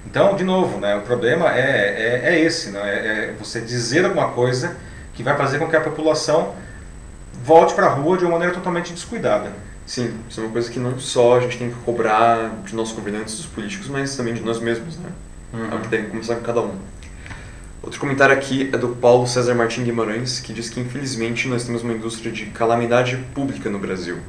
Então, 0.08 0.36
de 0.36 0.44
novo, 0.44 0.80
né, 0.80 0.96
o 0.96 1.02
problema 1.02 1.56
é, 1.56 2.24
é, 2.24 2.34
é 2.34 2.40
esse, 2.40 2.72
não? 2.72 2.84
É, 2.84 3.28
é 3.28 3.36
você 3.38 3.62
dizer 3.62 4.06
alguma 4.06 4.30
coisa 4.30 4.76
que 5.14 5.22
vai 5.22 5.38
fazer 5.38 5.60
com 5.60 5.68
que 5.68 5.76
a 5.76 5.82
população 5.82 6.56
volte 7.44 7.76
para 7.76 7.86
a 7.86 7.90
rua 7.90 8.18
de 8.18 8.24
uma 8.24 8.32
maneira 8.32 8.54
totalmente 8.54 8.92
descuidada. 8.94 9.52
Sim, 9.90 10.14
isso 10.30 10.40
é 10.40 10.44
uma 10.44 10.52
coisa 10.52 10.70
que 10.70 10.78
não 10.78 11.00
só 11.00 11.38
a 11.38 11.40
gente 11.40 11.58
tem 11.58 11.72
que 11.72 11.76
cobrar 11.78 12.62
de 12.64 12.76
nossos 12.76 12.94
governantes, 12.94 13.38
dos 13.38 13.48
políticos, 13.48 13.88
mas 13.88 14.16
também 14.16 14.36
de 14.36 14.42
nós 14.42 14.60
mesmos, 14.60 14.98
né? 14.98 15.10
Uhum. 15.52 15.78
O 15.78 15.82
que 15.82 15.88
tem 15.88 16.04
que 16.04 16.12
começar 16.12 16.36
com 16.36 16.44
cada 16.44 16.62
um. 16.62 16.76
Outro 17.82 18.00
comentário 18.00 18.36
aqui 18.36 18.70
é 18.72 18.78
do 18.78 18.90
Paulo 18.90 19.26
César 19.26 19.56
Martim 19.56 19.84
Guimarães, 19.84 20.40
que 20.42 20.54
diz 20.54 20.70
que 20.70 20.80
infelizmente 20.80 21.48
nós 21.48 21.64
temos 21.64 21.82
uma 21.82 21.92
indústria 21.92 22.32
de 22.32 22.46
calamidade 22.46 23.18
pública 23.34 23.68
no 23.68 23.80
Brasil, 23.80 24.20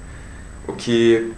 o 0.67 0.73
que, 0.73 1.31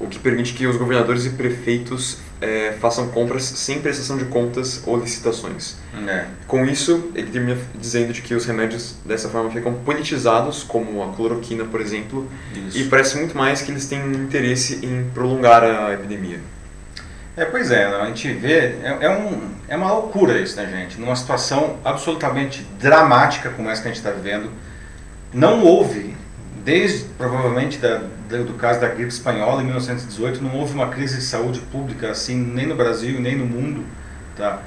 o 0.00 0.06
que 0.06 0.18
permite 0.18 0.54
que 0.54 0.66
os 0.66 0.76
governadores 0.76 1.26
e 1.26 1.30
prefeitos 1.30 2.18
é, 2.40 2.72
façam 2.80 3.08
compras 3.08 3.44
sem 3.44 3.80
prestação 3.80 4.16
de 4.16 4.24
contas 4.24 4.82
ou 4.86 4.98
licitações. 4.98 5.76
É. 6.08 6.24
Com 6.46 6.64
isso, 6.64 7.12
ele 7.14 7.30
termina 7.30 7.58
dizendo 7.74 8.12
de 8.12 8.22
que 8.22 8.34
os 8.34 8.46
remédios 8.46 8.96
dessa 9.04 9.28
forma 9.28 9.50
ficam 9.50 9.74
politizados, 9.74 10.62
como 10.62 11.02
a 11.02 11.12
cloroquina, 11.14 11.66
por 11.66 11.82
exemplo, 11.82 12.26
isso. 12.66 12.78
e 12.78 12.84
parece 12.84 13.18
muito 13.18 13.36
mais 13.36 13.60
que 13.60 13.70
eles 13.70 13.86
têm 13.86 14.00
interesse 14.12 14.84
em 14.84 15.08
prolongar 15.12 15.62
a 15.62 15.92
epidemia. 15.92 16.40
É, 17.36 17.44
pois 17.44 17.70
é, 17.70 17.84
a 17.84 18.06
gente 18.06 18.32
vê, 18.32 18.74
é, 18.82 18.98
é, 19.02 19.10
um, 19.10 19.50
é 19.68 19.76
uma 19.76 19.92
loucura 19.92 20.38
isso, 20.40 20.56
né, 20.56 20.66
gente? 20.66 20.98
Numa 20.98 21.14
situação 21.14 21.78
absolutamente 21.84 22.66
dramática 22.78 23.50
como 23.50 23.68
essa 23.68 23.82
que 23.82 23.88
a 23.88 23.90
gente 23.90 23.98
está 23.98 24.10
vivendo, 24.10 24.50
não 25.32 25.62
houve 25.62 26.16
desde 26.64 27.04
provavelmente 27.16 27.78
da, 27.78 27.98
do 27.98 28.54
caso 28.54 28.80
da 28.80 28.88
gripe 28.88 29.08
espanhola 29.08 29.62
em 29.62 29.64
1918 29.64 30.42
não 30.42 30.56
houve 30.56 30.74
uma 30.74 30.88
crise 30.88 31.16
de 31.16 31.22
saúde 31.22 31.60
pública 31.60 32.10
assim 32.10 32.36
nem 32.36 32.66
no 32.66 32.74
Brasil 32.74 33.20
nem 33.20 33.36
no 33.36 33.46
mundo 33.46 33.84
tá? 34.36 34.62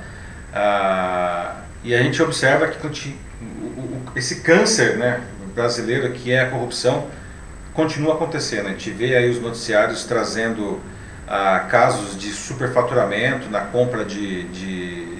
Ah, 0.53 1.55
e 1.83 1.93
a 1.93 2.01
gente 2.01 2.21
observa 2.21 2.67
que 2.67 3.15
esse 4.15 4.41
câncer 4.41 4.97
né 4.97 5.21
brasileiro 5.53 6.11
que 6.13 6.31
é 6.31 6.41
a 6.41 6.49
corrupção 6.49 7.07
continua 7.73 8.13
acontecendo. 8.13 8.67
A 8.67 8.69
gente 8.69 8.91
vê 8.91 9.15
aí 9.15 9.29
os 9.29 9.41
noticiários 9.41 10.03
trazendo 10.03 10.79
ah, 11.27 11.65
casos 11.69 12.17
de 12.17 12.31
superfaturamento 12.31 13.49
na 13.49 13.61
compra 13.61 14.05
de, 14.05 14.43
de, 14.49 15.17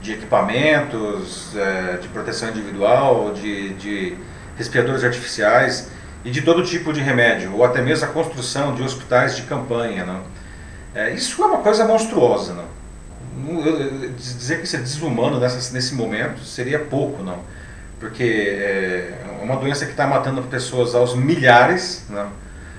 de 0.00 0.12
equipamentos 0.12 1.54
é, 1.56 1.98
de 2.00 2.08
proteção 2.08 2.50
individual 2.50 3.32
de, 3.32 3.70
de 3.74 4.16
respiradores 4.56 5.02
artificiais 5.04 5.90
e 6.26 6.30
de 6.32 6.42
todo 6.42 6.64
tipo 6.64 6.92
de 6.92 7.00
remédio, 7.00 7.54
ou 7.54 7.64
até 7.64 7.80
mesmo 7.80 8.04
a 8.04 8.08
construção 8.08 8.74
de 8.74 8.82
hospitais 8.82 9.36
de 9.36 9.42
campanha. 9.42 10.04
Não? 10.04 10.22
É, 10.92 11.12
isso 11.12 11.40
é 11.40 11.46
uma 11.46 11.58
coisa 11.58 11.84
monstruosa. 11.84 12.52
Não? 12.52 12.66
Dizer 14.18 14.58
que 14.58 14.64
isso 14.64 14.74
é 14.74 14.80
desumano 14.80 15.38
nessa, 15.38 15.72
nesse 15.72 15.94
momento 15.94 16.42
seria 16.42 16.80
pouco, 16.80 17.22
não? 17.22 17.38
porque 18.00 18.24
é 18.24 19.14
uma 19.40 19.56
doença 19.56 19.84
que 19.84 19.92
está 19.92 20.06
matando 20.06 20.42
pessoas 20.42 20.94
aos 20.94 21.14
milhares 21.14 22.04
não? 22.10 22.28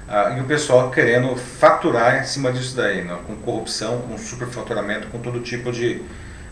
Ah, 0.10 0.36
e 0.38 0.42
o 0.42 0.44
pessoal 0.44 0.92
querendo 0.92 1.36
faturar 1.36 2.22
em 2.22 2.24
cima 2.24 2.52
disso 2.52 2.76
daí, 2.76 3.04
não? 3.04 3.18
com 3.20 3.36
corrupção, 3.38 4.02
com 4.02 4.18
superfaturamento, 4.18 5.08
com 5.08 5.20
todo 5.20 5.40
tipo 5.40 5.72
de, 5.72 6.02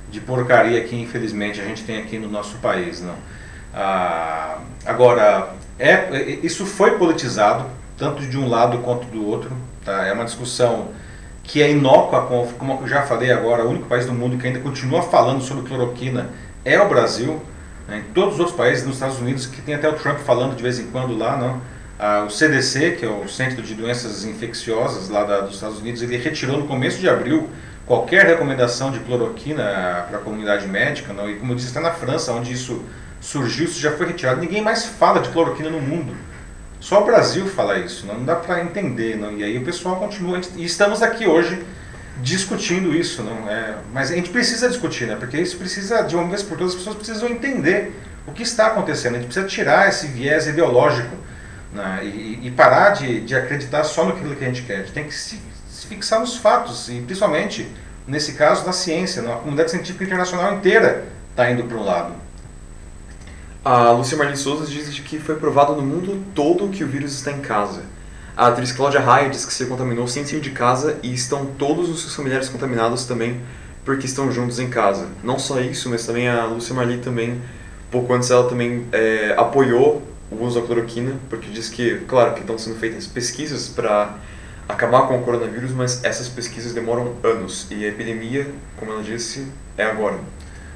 de 0.10 0.22
porcaria 0.22 0.84
que 0.84 0.96
infelizmente 0.96 1.60
a 1.60 1.64
gente 1.66 1.84
tem 1.84 1.98
aqui 2.00 2.18
no 2.18 2.30
nosso 2.30 2.58
país. 2.58 3.02
Não? 3.02 3.16
Ah, 3.74 4.60
agora, 4.86 5.50
é, 5.78 5.92
é, 5.92 6.40
isso 6.44 6.66
foi 6.66 6.98
politizado, 6.98 7.66
tanto 7.98 8.22
de 8.24 8.38
um 8.38 8.48
lado 8.48 8.80
quanto 8.80 9.06
do 9.08 9.26
outro. 9.28 9.52
Tá? 9.84 10.06
É 10.06 10.14
uma 10.14 10.26
discussão 10.26 10.90
que 11.44 11.62
é 11.62 11.70
inócua, 11.70 12.26
como 12.58 12.80
eu 12.82 12.88
já 12.88 13.04
falei 13.04 13.32
agora, 13.32 13.64
o 13.64 13.70
único 13.70 13.88
país 13.88 14.06
do 14.06 14.14
mundo 14.14 14.38
que 14.38 14.48
ainda 14.48 14.60
continua 14.60 15.04
falando 15.04 15.44
sobre 15.44 15.68
cloroquina 15.68 16.30
é 16.64 16.80
o 16.80 16.90
Brasil. 16.90 17.42
Né? 17.88 18.04
Em 18.08 18.14
todos 18.14 18.36
os 18.36 18.40
outros 18.40 18.58
países, 18.58 18.86
nos 18.86 18.96
Estados 18.96 19.20
Unidos, 19.20 19.46
que 19.46 19.62
tem 19.62 19.76
até 19.76 19.88
o 19.88 19.94
Trump 19.94 20.18
falando 20.20 20.56
de 20.56 20.64
vez 20.64 20.80
em 20.80 20.88
quando 20.88 21.16
lá, 21.16 21.38
não? 21.38 21.62
Ah, 21.98 22.26
o 22.28 22.30
CDC, 22.30 22.98
que 23.00 23.06
é 23.06 23.10
o 23.10 23.28
Centro 23.28 23.62
de 23.62 23.74
Doenças 23.74 24.26
Infecciosas 24.26 25.08
lá 25.08 25.24
da, 25.24 25.42
dos 25.42 25.56
Estados 25.56 25.80
Unidos, 25.80 26.02
ele 26.02 26.18
retirou 26.18 26.58
no 26.58 26.68
começo 26.68 27.00
de 27.00 27.08
abril 27.08 27.50
qualquer 27.86 28.26
recomendação 28.26 28.92
de 28.92 29.00
cloroquina 29.00 30.06
para 30.10 30.18
a 30.18 30.22
comunidade 30.22 30.68
médica, 30.68 31.14
não? 31.14 31.30
e 31.30 31.36
como 31.36 31.54
eu 31.54 31.56
disse, 31.56 31.70
está 31.70 31.80
na 31.80 31.92
França, 31.92 32.34
onde 32.34 32.52
isso 32.52 32.84
surgiu, 33.26 33.66
isso 33.66 33.80
já 33.80 33.92
foi 33.92 34.08
retirado. 34.08 34.40
Ninguém 34.40 34.62
mais 34.62 34.86
fala 34.86 35.20
de 35.20 35.30
cloroquina 35.30 35.70
no 35.70 35.82
mundo. 35.82 36.16
Só 36.80 37.02
o 37.02 37.06
Brasil 37.06 37.48
fala 37.48 37.80
isso, 37.80 38.06
não, 38.06 38.24
dá 38.24 38.36
para 38.36 38.62
entender. 38.62 39.18
Não? 39.18 39.36
E 39.36 39.44
aí 39.44 39.58
o 39.58 39.66
pessoal 39.66 39.96
continua. 39.96 40.40
E 40.56 40.64
estamos 40.64 41.02
aqui 41.02 41.26
hoje 41.26 41.66
discutindo 42.22 42.96
isso. 42.96 43.24
Não? 43.24 43.50
É, 43.50 43.78
mas 43.92 44.12
a 44.12 44.16
gente 44.16 44.30
precisa 44.30 44.70
discutir, 44.70 45.08
né? 45.08 45.16
porque 45.16 45.38
isso 45.38 45.58
precisa, 45.58 46.04
de 46.04 46.16
uma 46.16 46.28
vez 46.30 46.44
por 46.44 46.58
todas, 46.58 46.74
as 46.74 46.78
pessoas 46.78 46.96
precisam 46.98 47.28
entender 47.28 48.00
o 48.28 48.32
que 48.32 48.44
está 48.44 48.68
acontecendo. 48.68 49.16
A 49.16 49.18
gente 49.18 49.28
precisa 49.28 49.48
tirar 49.48 49.90
esse 49.90 50.08
viés 50.08 50.46
ideológico 50.46 51.16
né? 51.74 52.02
e, 52.04 52.42
e, 52.44 52.52
parar 52.52 52.92
de, 52.92 53.22
de 53.22 53.36
acreditar 53.36 53.84
só 53.84 54.06
naquilo 54.06 54.36
que 54.36 54.44
a 54.44 54.48
gente 54.48 54.62
quer. 54.62 54.76
A 54.76 54.78
gente 54.80 54.92
tem 54.92 55.06
que 55.06 55.16
se, 55.16 55.42
se 55.68 55.88
fixar 55.88 56.20
nos 56.20 56.38
fatos, 56.38 56.88
e 56.90 57.02
principalmente, 57.02 57.68
nesse 58.08 58.34
caso, 58.34 58.64
na 58.68 58.72
ciência. 58.72 59.24
Não? 59.24 59.34
A 59.34 59.38
comunidade 59.38 59.72
científica 59.72 60.04
internacional 60.04 60.54
inteira 60.54 61.06
está 61.32 61.50
indo 61.50 61.64
para 61.64 61.78
um 61.78 61.84
lado. 61.84 62.25
A 63.66 63.90
Lúcia 63.90 64.16
Marlene 64.16 64.38
Souza 64.38 64.68
diz 64.68 64.88
que 65.00 65.18
foi 65.18 65.38
provado 65.38 65.76
no 65.76 65.82
mundo 65.82 66.24
todo 66.36 66.70
que 66.70 66.84
o 66.84 66.88
vírus 66.88 67.14
está 67.14 67.32
em 67.32 67.42
casa. 67.42 67.82
A 68.38 68.46
atriz 68.46 68.72
Cláudia 68.72 69.00
Raia 69.00 69.28
diz 69.28 69.44
que 69.44 69.52
se 69.52 69.66
contaminou 69.66 70.08
sem 70.08 70.24
sair 70.24 70.40
de 70.40 70.52
casa 70.52 71.00
e 71.02 71.12
estão 71.12 71.48
todos 71.48 71.90
os 71.90 72.02
seus 72.02 72.14
familiares 72.14 72.48
contaminados 72.48 73.06
também 73.06 73.42
porque 73.84 74.06
estão 74.06 74.32
juntos 74.32 74.60
em 74.60 74.70
casa. 74.70 75.08
Não 75.24 75.40
só 75.40 75.60
isso, 75.62 75.90
mas 75.90 76.06
também 76.06 76.30
a 76.30 76.46
Lúcia 76.46 76.76
Marli 76.76 77.00
também, 77.00 77.42
pouco 77.90 78.14
antes 78.14 78.30
ela 78.30 78.48
também 78.48 78.86
é, 78.92 79.34
apoiou 79.36 80.04
o 80.30 80.44
uso 80.44 80.62
da 80.62 80.68
cloroquina, 80.68 81.16
porque 81.28 81.50
diz 81.50 81.68
que, 81.68 82.02
claro, 82.08 82.36
que 82.36 82.42
estão 82.42 82.60
sendo 82.60 82.78
feitas 82.78 83.08
pesquisas 83.08 83.68
para 83.68 84.16
acabar 84.70 85.08
com 85.08 85.18
o 85.18 85.24
coronavírus, 85.24 85.72
mas 85.72 86.04
essas 86.04 86.28
pesquisas 86.28 86.72
demoram 86.72 87.16
anos 87.24 87.66
e 87.72 87.84
a 87.84 87.88
epidemia, 87.88 88.48
como 88.78 88.92
ela 88.92 89.02
disse, 89.02 89.48
é 89.76 89.86
agora. 89.86 90.20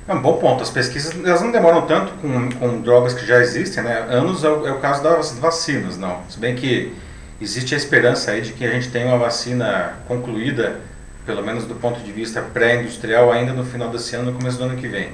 É 0.08 0.14
um 0.14 0.22
bom 0.22 0.38
ponto. 0.38 0.64
As 0.64 0.70
pesquisas 0.70 1.14
elas 1.24 1.42
não 1.42 1.52
demoram 1.52 1.86
tanto 1.86 2.14
com, 2.14 2.52
com 2.54 2.82
drogas 2.82 3.14
que 3.14 3.26
já 3.26 3.40
existem, 3.40 3.84
né? 3.84 4.08
Anos 4.10 4.44
é 4.44 4.50
o, 4.50 4.68
é 4.68 4.72
o 4.72 4.80
caso 4.80 5.04
das 5.04 5.38
vacinas, 5.38 5.98
não. 5.98 6.22
Se 6.30 6.40
bem 6.40 6.56
que 6.56 6.96
existe 7.40 7.74
a 7.74 7.78
esperança 7.78 8.32
aí 8.32 8.42
de 8.42 8.54
que 8.54 8.66
a 8.66 8.72
gente 8.72 8.90
tenha 8.90 9.08
uma 9.08 9.18
vacina 9.18 9.94
concluída, 10.08 10.80
pelo 11.26 11.44
menos 11.44 11.66
do 11.66 11.76
ponto 11.76 12.00
de 12.02 12.12
vista 12.12 12.42
pré-industrial, 12.42 13.32
ainda 13.32 13.54
no 13.54 13.64
final 13.64 13.90
desse 13.90 14.16
ano, 14.16 14.32
no 14.32 14.38
começo 14.38 14.58
do 14.58 14.64
ano 14.64 14.78
que 14.78 14.88
vem. 14.88 15.12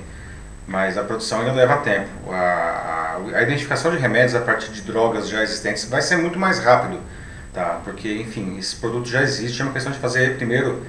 Mas 0.68 0.98
a 0.98 1.04
produção 1.04 1.40
ainda 1.40 1.52
leva 1.52 1.78
tempo. 1.78 2.10
A, 2.32 3.20
a, 3.34 3.38
a 3.38 3.42
identificação 3.44 3.92
de 3.92 3.98
remédios 3.98 4.34
a 4.34 4.42
partir 4.42 4.72
de 4.72 4.82
drogas 4.82 5.28
já 5.28 5.44
existentes 5.44 5.86
vai 5.86 6.02
ser 6.02 6.16
muito 6.18 6.40
mais 6.40 6.60
rápido, 6.60 7.00
tá? 7.54 7.82
Porque, 7.84 8.12
enfim, 8.14 8.58
esse 8.58 8.76
produto 8.78 9.08
já 9.08 9.22
existe, 9.22 9.62
é 9.62 9.66
uma 9.66 9.74
questão 9.74 9.92
de 9.92 10.00
fazer 10.00 10.38
primeiro 10.38 10.84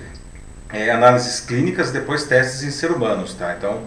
é, 0.73 0.91
análises 0.91 1.41
clínicas, 1.41 1.91
depois 1.91 2.25
testes 2.25 2.63
em 2.63 2.71
ser 2.71 2.91
humanos, 2.91 3.35
tá? 3.35 3.55
Então, 3.57 3.83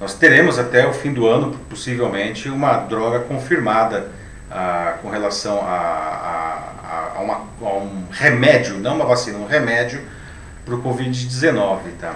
nós 0.00 0.14
teremos 0.14 0.58
até 0.58 0.86
o 0.86 0.92
fim 0.92 1.12
do 1.12 1.26
ano, 1.28 1.56
possivelmente, 1.70 2.48
uma 2.48 2.72
droga 2.78 3.20
confirmada 3.20 4.08
ah, 4.50 4.94
com 5.00 5.08
relação 5.08 5.60
a, 5.60 5.70
a, 5.70 7.12
a, 7.16 7.20
uma, 7.20 7.34
a, 7.60 7.74
um 7.76 8.04
remédio, 8.10 8.78
não 8.78 8.96
uma 8.96 9.04
vacina, 9.04 9.38
um 9.38 9.46
remédio 9.46 10.00
para 10.64 10.74
o 10.74 10.82
Covid-19, 10.82 11.78
tá? 12.00 12.14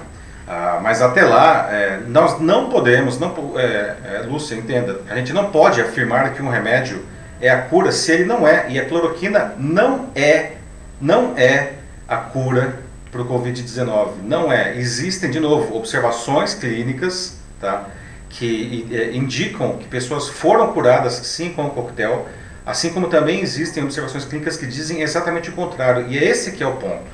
Ah, 0.49 0.81
mas 0.83 1.03
até 1.03 1.25
lá, 1.25 1.69
é, 1.73 2.01
nós 2.07 2.41
não 2.41 2.71
podemos, 2.71 3.19
não, 3.19 3.35
é, 3.57 3.97
é, 4.05 4.23
Lúcia, 4.29 4.55
entenda, 4.55 5.01
a 5.09 5.17
gente 5.17 5.33
não 5.33 5.51
pode 5.51 5.81
afirmar 5.81 6.35
que 6.35 6.43
um 6.43 6.49
remédio 6.49 7.05
é 7.41 7.51
a 7.51 7.63
cura 7.63 7.91
se 7.91 8.13
ele 8.13 8.25
não 8.25 8.47
é, 8.47 8.67
e 8.69 8.79
a 8.79 8.85
cloroquina 8.85 9.55
não 9.59 10.11
é, 10.15 10.53
não 11.01 11.37
é 11.37 11.73
a 12.09 12.17
cura 12.17 12.86
para 13.17 13.23
o 13.23 13.41
Covid-19. 13.41 14.23
Não 14.23 14.53
é. 14.53 14.77
Existem, 14.77 15.31
de 15.31 15.41
novo, 15.41 15.75
observações 15.75 16.55
clínicas 16.55 17.39
tá, 17.61 17.87
que 18.29 18.87
é, 18.93 19.17
indicam 19.17 19.79
que 19.79 19.89
pessoas 19.89 20.29
foram 20.29 20.73
curadas 20.73 21.15
sim 21.15 21.51
com 21.51 21.67
o 21.67 21.71
coquetel, 21.71 22.29
assim 22.65 22.91
como 22.91 23.09
também 23.09 23.41
existem 23.41 23.83
observações 23.83 24.25
clínicas 24.25 24.57
que 24.57 24.67
dizem 24.67 25.01
exatamente 25.01 25.49
o 25.49 25.53
contrário. 25.53 26.07
E 26.09 26.19
é 26.19 26.25
esse 26.25 26.53
que 26.53 26.63
é 26.63 26.67
o 26.67 26.77
ponto. 26.77 27.05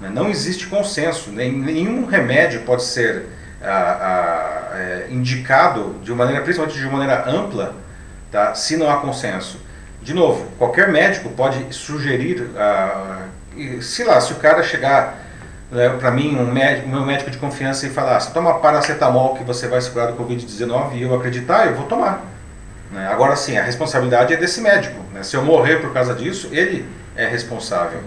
Né? 0.00 0.10
Não 0.12 0.28
existe 0.28 0.66
consenso. 0.66 1.30
Nenhum 1.30 2.06
remédio 2.06 2.62
pode 2.62 2.82
ser 2.82 3.26
é, 3.62 5.06
indicado 5.10 5.94
de 6.02 6.10
uma 6.10 6.24
maneira, 6.24 6.42
principalmente 6.42 6.78
de 6.78 6.84
uma 6.84 6.98
maneira 6.98 7.28
ampla, 7.28 7.76
tá, 8.30 8.54
se 8.54 8.76
não 8.76 8.90
há 8.90 8.96
consenso. 8.96 9.60
De 10.02 10.14
novo, 10.14 10.46
qualquer 10.58 10.88
médico 10.88 11.28
pode 11.30 11.74
sugerir 11.74 12.48
se 13.80 14.04
lá, 14.04 14.20
se 14.20 14.32
o 14.32 14.36
cara 14.36 14.62
chegar 14.62 15.18
para 15.98 16.10
mim, 16.10 16.36
um 16.36 16.50
médico, 16.50 16.88
meu 16.88 17.04
médico 17.04 17.30
de 17.30 17.36
confiança 17.36 17.86
e 17.86 17.90
falar, 17.90 18.18
se 18.20 18.32
toma 18.32 18.58
paracetamol 18.58 19.34
que 19.34 19.44
você 19.44 19.68
vai 19.68 19.80
se 19.80 19.90
curar 19.90 20.12
do 20.12 20.22
Covid-19 20.22 20.94
e 20.94 21.02
eu 21.02 21.14
acreditar, 21.14 21.66
eu 21.66 21.74
vou 21.74 21.86
tomar. 21.86 22.24
Né? 22.90 23.06
Agora 23.08 23.36
sim, 23.36 23.56
a 23.58 23.62
responsabilidade 23.62 24.32
é 24.32 24.36
desse 24.36 24.62
médico. 24.62 24.98
Né? 25.12 25.22
Se 25.22 25.36
eu 25.36 25.44
morrer 25.44 25.76
por 25.76 25.92
causa 25.92 26.14
disso, 26.14 26.48
ele 26.52 26.88
é 27.14 27.26
responsável. 27.26 28.00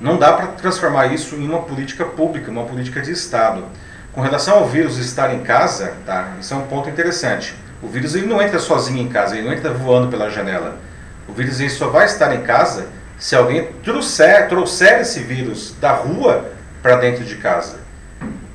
Não 0.00 0.18
dá 0.18 0.32
para 0.32 0.48
transformar 0.48 1.06
isso 1.06 1.36
em 1.36 1.46
uma 1.48 1.62
política 1.62 2.04
pública, 2.04 2.50
uma 2.50 2.64
política 2.64 3.00
de 3.00 3.12
Estado. 3.12 3.64
Com 4.12 4.20
relação 4.20 4.58
ao 4.58 4.66
vírus 4.66 4.98
estar 4.98 5.32
em 5.32 5.40
casa, 5.40 5.92
tá? 6.04 6.32
isso 6.40 6.52
é 6.52 6.56
um 6.56 6.66
ponto 6.66 6.88
interessante. 6.88 7.54
O 7.82 7.86
vírus 7.86 8.14
ele 8.14 8.26
não 8.26 8.42
entra 8.42 8.58
sozinho 8.58 9.00
em 9.00 9.08
casa, 9.08 9.36
ele 9.36 9.46
não 9.46 9.52
entra 9.52 9.72
voando 9.72 10.08
pela 10.08 10.28
janela. 10.28 10.76
O 11.28 11.32
vírus 11.32 11.60
ele 11.60 11.70
só 11.70 11.88
vai 11.88 12.06
estar 12.06 12.34
em 12.34 12.42
casa 12.42 12.88
se 13.18 13.36
alguém 13.36 13.68
trouxer, 13.84 14.48
trouxer 14.48 15.00
esse 15.00 15.20
vírus 15.20 15.74
da 15.80 15.92
rua 15.92 16.55
para 16.86 16.96
dentro 16.96 17.24
de 17.24 17.34
casa. 17.34 17.80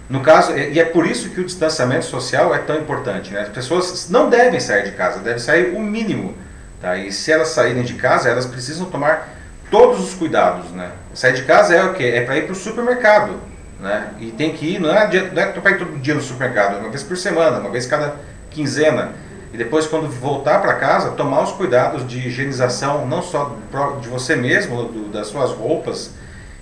No 0.09 0.21
caso, 0.21 0.57
e 0.57 0.79
é 0.79 0.85
por 0.85 1.05
isso 1.05 1.29
que 1.31 1.41
o 1.41 1.45
distanciamento 1.45 2.05
social 2.05 2.55
é 2.55 2.59
tão 2.59 2.77
importante. 2.77 3.33
Né? 3.33 3.41
As 3.41 3.49
pessoas 3.49 4.09
não 4.09 4.29
devem 4.29 4.57
sair 4.57 4.85
de 4.85 4.91
casa, 4.91 5.19
devem 5.19 5.39
sair 5.39 5.75
o 5.75 5.81
mínimo. 5.81 6.33
Tá? 6.81 6.95
E 6.95 7.11
se 7.11 7.29
elas 7.29 7.49
saírem 7.49 7.83
de 7.83 7.95
casa, 7.95 8.29
elas 8.29 8.45
precisam 8.45 8.85
tomar 8.85 9.27
todos 9.69 9.99
os 9.99 10.13
cuidados. 10.13 10.71
Né? 10.71 10.91
Sair 11.13 11.33
de 11.33 11.43
casa 11.43 11.75
é 11.75 11.83
o 11.83 11.93
quê? 11.93 12.05
É 12.05 12.21
para 12.21 12.37
ir 12.37 12.43
para 12.43 12.53
o 12.53 12.55
supermercado. 12.55 13.35
Né? 13.81 14.07
E 14.19 14.31
tem 14.31 14.53
que 14.53 14.75
ir, 14.75 14.79
não 14.79 14.89
é, 14.89 15.09
não 15.33 15.41
é 15.41 15.47
para 15.47 15.71
ir 15.71 15.79
todo 15.79 15.99
dia 15.99 16.13
no 16.13 16.21
supermercado, 16.21 16.79
uma 16.79 16.89
vez 16.89 17.03
por 17.03 17.17
semana, 17.17 17.59
uma 17.59 17.69
vez 17.69 17.85
cada 17.85 18.15
quinzena. 18.49 19.11
E 19.53 19.57
depois, 19.57 19.87
quando 19.87 20.07
voltar 20.07 20.61
para 20.61 20.75
casa, 20.75 21.11
tomar 21.11 21.41
os 21.41 21.51
cuidados 21.51 22.07
de 22.07 22.27
higienização, 22.27 23.05
não 23.05 23.21
só 23.21 23.57
de 23.99 24.07
você 24.07 24.37
mesmo, 24.37 24.85
do, 24.85 25.09
das 25.09 25.27
suas 25.27 25.51
roupas 25.51 26.11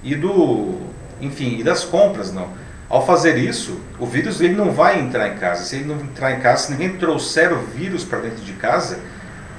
e 0.01 0.15
do, 0.15 0.89
enfim, 1.21 1.57
e 1.59 1.63
das 1.63 1.83
compras, 1.83 2.31
não. 2.31 2.49
Ao 2.89 3.05
fazer 3.05 3.37
isso, 3.37 3.79
o 3.99 4.05
vírus 4.05 4.41
ele 4.41 4.55
não 4.55 4.71
vai 4.71 4.99
entrar 4.99 5.27
em 5.27 5.37
casa. 5.37 5.63
Se 5.63 5.75
ele 5.75 5.85
não 5.85 5.95
entrar 5.95 6.31
em 6.31 6.39
casa, 6.39 6.63
se 6.63 6.71
ninguém 6.71 6.97
trouxer 6.97 7.53
o 7.53 7.59
vírus 7.59 8.03
para 8.03 8.19
dentro 8.19 8.43
de 8.43 8.53
casa, 8.53 8.99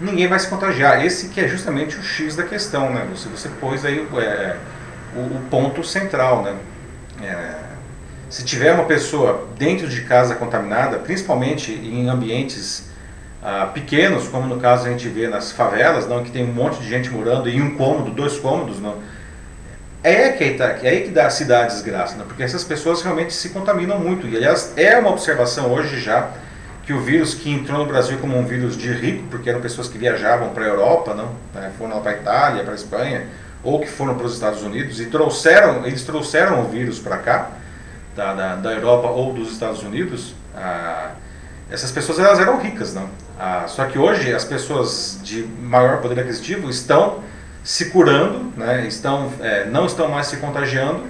ninguém 0.01 0.27
vai 0.27 0.39
se 0.39 0.49
contagiar. 0.49 1.05
Esse 1.05 1.29
que 1.29 1.41
é 1.41 1.47
justamente 1.47 1.97
o 1.97 2.03
X 2.03 2.35
da 2.35 2.43
questão, 2.43 2.93
né? 2.93 3.07
Você, 3.15 3.29
você 3.29 3.49
pôs 3.49 3.85
aí 3.85 4.05
é, 4.17 4.57
o, 5.15 5.21
o, 5.21 5.41
ponto 5.49 5.85
central, 5.85 6.43
né? 6.43 6.57
É, 7.23 7.55
se 8.29 8.45
tiver 8.45 8.73
uma 8.73 8.85
pessoa 8.85 9.49
dentro 9.57 9.89
de 9.89 10.03
casa 10.03 10.35
contaminada, 10.35 10.99
principalmente 10.99 11.73
em 11.73 12.09
ambientes 12.09 12.91
ah, 13.43 13.71
pequenos, 13.73 14.29
como 14.29 14.47
no 14.47 14.61
caso 14.61 14.87
a 14.87 14.91
gente 14.91 15.09
vê 15.09 15.27
nas 15.27 15.51
favelas, 15.51 16.07
não, 16.07 16.23
que 16.23 16.31
tem 16.31 16.45
um 16.45 16.53
monte 16.53 16.81
de 16.81 16.89
gente 16.89 17.11
morando 17.11 17.49
em 17.49 17.61
um 17.61 17.75
cômodo, 17.75 18.11
dois 18.11 18.39
cômodos, 18.39 18.79
não, 18.79 18.97
que, 20.49 20.55
tá, 20.55 20.79
é 20.83 20.89
aí 20.89 21.03
que 21.03 21.11
dá, 21.11 21.27
a 21.27 21.67
desgraça, 21.67 22.17
né? 22.17 22.25
porque 22.27 22.43
essas 22.43 22.65
pessoas 22.65 23.03
realmente 23.03 23.35
se 23.35 23.51
contaminam 23.51 23.99
muito. 23.99 24.27
E, 24.27 24.37
aliás, 24.37 24.73
é 24.75 24.97
uma 24.97 25.11
observação 25.11 25.71
hoje 25.71 26.01
já 26.01 26.31
que 26.83 26.95
o 26.95 27.01
vírus 27.01 27.35
que 27.35 27.51
entrou 27.51 27.79
no 27.79 27.85
Brasil 27.85 28.19
como 28.19 28.39
um 28.39 28.47
vírus 28.47 28.77
de 28.77 28.91
rico, 28.91 29.25
porque 29.31 29.51
eram 29.51 29.61
pessoas 29.61 29.87
que 29.87 29.99
viajavam 29.99 30.49
para 30.51 30.65
a 30.65 30.69
Europa, 30.69 31.13
não? 31.13 31.35
Né? 31.55 31.71
foram 31.77 32.01
para 32.01 32.13
a 32.13 32.15
Itália, 32.15 32.63
para 32.63 32.73
a 32.73 32.75
Espanha, 32.75 33.27
ou 33.63 33.81
que 33.81 33.87
foram 33.87 34.15
para 34.15 34.25
os 34.25 34.33
Estados 34.33 34.63
Unidos 34.63 34.99
e 34.99 35.07
trouxeram, 35.07 35.85
eles 35.85 36.03
trouxeram 36.05 36.63
o 36.63 36.69
vírus 36.69 36.99
para 36.99 37.19
cá, 37.19 37.51
da, 38.17 38.33
da, 38.33 38.57
da, 38.57 38.73
Europa 38.73 39.09
ou 39.09 39.35
dos 39.35 39.53
Estados 39.53 39.83
Unidos. 39.83 40.35
Ah, 40.57 41.11
essas 41.71 41.93
pessoas 41.93 42.19
elas 42.19 42.41
eram 42.41 42.59
ricas, 42.59 42.95
não? 42.95 43.09
Ah, 43.39 43.67
só 43.69 43.85
que 43.85 43.99
hoje 43.99 44.35
as 44.35 44.45
pessoas 44.45 45.21
de 45.23 45.43
maior 45.43 46.01
poder 46.01 46.19
aquisitivo 46.19 46.71
estão 46.71 47.23
se 47.63 47.91
curando, 47.91 48.53
né, 48.57 48.87
estão, 48.87 49.31
é, 49.41 49.67
não 49.67 49.87
estão 49.87 50.09
mais 50.09 50.27
se 50.27 50.39
contagiando 50.39 51.05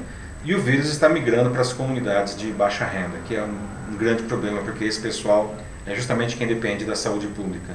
e 0.44 0.54
o 0.54 0.60
vírus 0.60 0.90
está 0.90 1.08
migrando 1.08 1.50
para 1.50 1.60
as 1.60 1.72
comunidades 1.72 2.36
de 2.36 2.50
baixa 2.50 2.84
renda, 2.84 3.18
que 3.26 3.36
é 3.36 3.42
um, 3.42 3.92
um 3.92 3.96
grande 3.96 4.22
problema, 4.24 4.60
porque 4.62 4.84
esse 4.84 5.00
pessoal 5.00 5.54
é 5.86 5.94
justamente 5.94 6.36
quem 6.36 6.46
depende 6.46 6.84
da 6.84 6.96
saúde 6.96 7.26
pública. 7.28 7.74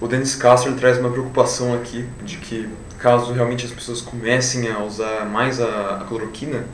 O 0.00 0.08
Dennis 0.08 0.34
Castro 0.34 0.74
traz 0.74 0.98
uma 0.98 1.10
preocupação 1.10 1.74
aqui 1.74 2.08
de 2.24 2.38
que 2.38 2.68
caso 2.98 3.32
realmente 3.32 3.66
as 3.66 3.72
pessoas 3.72 4.00
comecem 4.00 4.70
a 4.70 4.78
usar 4.78 5.26
mais 5.26 5.60
a, 5.60 6.00
a 6.00 6.04
cloroquina, 6.04 6.64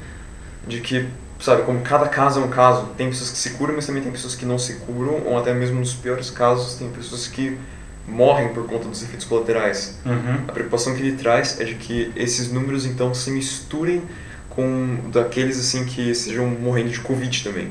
de 0.67 0.81
que, 0.81 1.09
sabe, 1.41 1.63
como 1.63 1.81
cada 1.81 2.09
caso 2.09 2.41
é 2.41 2.45
um 2.45 2.49
caso, 2.49 2.87
tem 2.97 3.09
pessoas 3.09 3.31
que 3.31 3.39
se 3.39 3.51
curam, 3.51 3.75
mas 3.75 3.87
também 3.87 4.03
tem 4.03 4.13
pessoas 4.13 4.35
que 4.35 4.45
não 4.45 4.59
se 4.59 4.75
curam, 4.75 5.23
ou 5.27 5.39
até 5.39 5.53
mesmo 5.53 5.79
nos 5.81 5.95
piores 5.95 6.31
casos 6.31 6.75
tem 6.75 6.89
pessoas 6.91 7.27
que 7.27 7.59
morrem 8.09 8.49
por 8.51 8.67
conta 8.67 8.89
dos 8.89 9.03
efeitos 9.03 9.27
colaterais. 9.27 9.99
Uhum. 10.05 10.45
A 10.49 10.53
preocupação 10.53 10.95
que 10.95 11.03
ele 11.03 11.17
traz 11.17 11.61
é 11.61 11.65
de 11.65 11.75
que 11.75 12.13
esses 12.17 12.53
números 12.53 12.87
então 12.87 13.15
se 13.15 13.31
misturem 13.31 14.03
com 14.51 15.11
daqueles 15.13 15.59
assim 15.59 15.85
que 15.85 16.11
estejam 16.11 16.47
morrendo 16.47 16.91
de 16.91 17.01
Covid 17.01 17.45
também. 17.45 17.71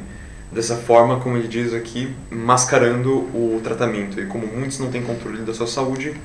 Dessa 0.52 0.76
forma, 0.76 1.19
como 1.19 1.36
ele 1.36 1.48
diz 1.48 1.74
aqui, 1.74 2.15
mascarando 2.30 3.12
o 3.12 3.60
tratamento. 3.63 4.19
E 4.19 4.26
como 4.28 4.45
muitos 4.48 4.80
não 4.80 4.89
têm 4.89 5.02
controle 5.02 5.41
da 5.41 5.54
sua 5.54 5.67
saúde, 5.67 6.15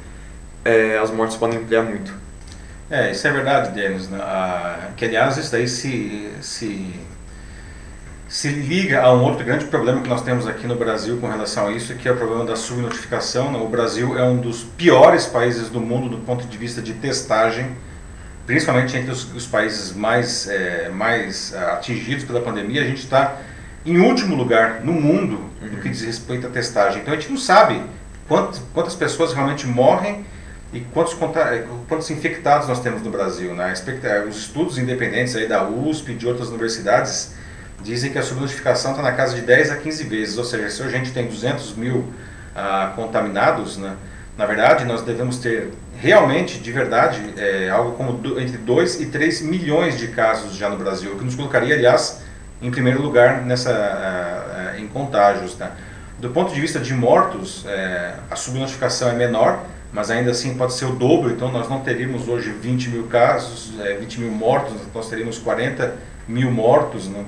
é, 0.64 0.98
as 0.98 1.10
mortes 1.10 1.36
podem 1.36 1.58
ampliar 1.58 1.82
muito. 1.82 2.12
É, 2.90 3.10
isso 3.12 3.26
é 3.26 3.30
verdade, 3.32 3.72
Denis. 3.72 4.08
Né? 4.08 4.18
Ah, 4.20 4.90
que 4.96 5.04
aliás, 5.04 5.36
isso 5.36 5.50
daí 5.50 5.66
se, 5.66 6.28
se 6.40 6.92
se 8.30 8.48
liga 8.48 9.02
a 9.02 9.12
um 9.12 9.24
outro 9.24 9.44
grande 9.44 9.64
problema 9.64 10.00
que 10.00 10.08
nós 10.08 10.22
temos 10.22 10.46
aqui 10.46 10.64
no 10.64 10.76
Brasil 10.76 11.18
com 11.18 11.26
relação 11.26 11.66
a 11.66 11.72
isso, 11.72 11.92
que 11.96 12.06
é 12.06 12.12
o 12.12 12.16
problema 12.16 12.44
da 12.44 12.54
subnotificação. 12.54 13.50
Né? 13.50 13.58
O 13.58 13.66
Brasil 13.66 14.16
é 14.16 14.22
um 14.22 14.36
dos 14.36 14.62
piores 14.62 15.26
países 15.26 15.68
do 15.68 15.80
mundo 15.80 16.08
do 16.08 16.18
ponto 16.18 16.46
de 16.46 16.56
vista 16.56 16.80
de 16.80 16.92
testagem, 16.94 17.72
principalmente 18.46 18.96
entre 18.96 19.10
os, 19.10 19.34
os 19.34 19.48
países 19.48 19.92
mais, 19.92 20.46
é, 20.48 20.88
mais 20.90 21.52
ah, 21.56 21.72
atingidos 21.72 22.24
pela 22.24 22.40
pandemia. 22.40 22.82
A 22.82 22.84
gente 22.84 23.02
está 23.02 23.36
em 23.84 23.98
último 23.98 24.36
lugar 24.36 24.80
no 24.84 24.92
mundo 24.92 25.50
no 25.60 25.82
que 25.82 25.88
diz 25.88 26.02
respeito 26.02 26.46
à 26.46 26.50
testagem. 26.50 27.02
Então 27.02 27.12
a 27.12 27.16
gente 27.16 27.30
não 27.30 27.36
sabe 27.36 27.82
quantas, 28.28 28.62
quantas 28.72 28.94
pessoas 28.94 29.32
realmente 29.32 29.66
morrem 29.66 30.24
e 30.72 30.78
quantos, 30.78 31.16
quantos 31.88 32.08
infectados 32.10 32.68
nós 32.68 32.78
temos 32.78 33.02
no 33.02 33.10
Brasil. 33.10 33.56
Né? 33.56 33.74
Os 34.28 34.36
estudos 34.36 34.78
independentes 34.78 35.34
aí 35.34 35.48
da 35.48 35.68
USP 35.68 36.12
e 36.12 36.14
de 36.14 36.28
outras 36.28 36.48
universidades 36.50 37.40
dizem 37.82 38.12
que 38.12 38.18
a 38.18 38.22
subnotificação 38.22 38.92
está 38.92 39.02
na 39.02 39.12
casa 39.12 39.34
de 39.34 39.42
10 39.42 39.70
a 39.70 39.76
15 39.76 40.04
vezes, 40.04 40.38
ou 40.38 40.44
seja, 40.44 40.68
se 40.70 40.82
a 40.82 40.88
gente 40.88 41.12
tem 41.12 41.26
200 41.26 41.76
mil 41.76 42.12
ah, 42.54 42.92
contaminados, 42.94 43.76
né, 43.76 43.96
na 44.36 44.46
verdade 44.46 44.84
nós 44.84 45.02
devemos 45.02 45.38
ter 45.38 45.70
realmente, 46.00 46.58
de 46.58 46.72
verdade, 46.72 47.20
é, 47.36 47.68
algo 47.68 47.92
como 47.92 48.14
do, 48.14 48.40
entre 48.40 48.56
2 48.56 49.02
e 49.02 49.06
3 49.06 49.42
milhões 49.42 49.98
de 49.98 50.08
casos 50.08 50.56
já 50.56 50.68
no 50.68 50.76
Brasil, 50.76 51.12
o 51.12 51.18
que 51.18 51.24
nos 51.24 51.34
colocaria, 51.34 51.74
aliás, 51.74 52.22
em 52.62 52.70
primeiro 52.70 53.02
lugar 53.02 53.42
nessa, 53.42 53.70
ah, 53.70 54.72
ah, 54.72 54.80
em 54.80 54.88
contágios. 54.88 55.54
Tá? 55.54 55.72
Do 56.18 56.30
ponto 56.30 56.54
de 56.54 56.60
vista 56.60 56.78
de 56.78 56.94
mortos, 56.94 57.64
é, 57.66 58.14
a 58.30 58.36
subnotificação 58.36 59.10
é 59.10 59.14
menor, 59.14 59.62
mas 59.92 60.10
ainda 60.10 60.30
assim 60.30 60.54
pode 60.54 60.72
ser 60.72 60.86
o 60.86 60.92
dobro, 60.92 61.32
então 61.32 61.50
nós 61.50 61.68
não 61.68 61.80
teríamos 61.80 62.28
hoje 62.28 62.50
20 62.50 62.90
mil 62.90 63.06
casos, 63.08 63.72
é, 63.80 63.94
20 63.94 64.20
mil 64.20 64.30
mortos, 64.30 64.74
nós 64.94 65.08
teríamos 65.08 65.38
40 65.38 65.96
mil 66.26 66.50
mortos, 66.50 67.08
né? 67.08 67.24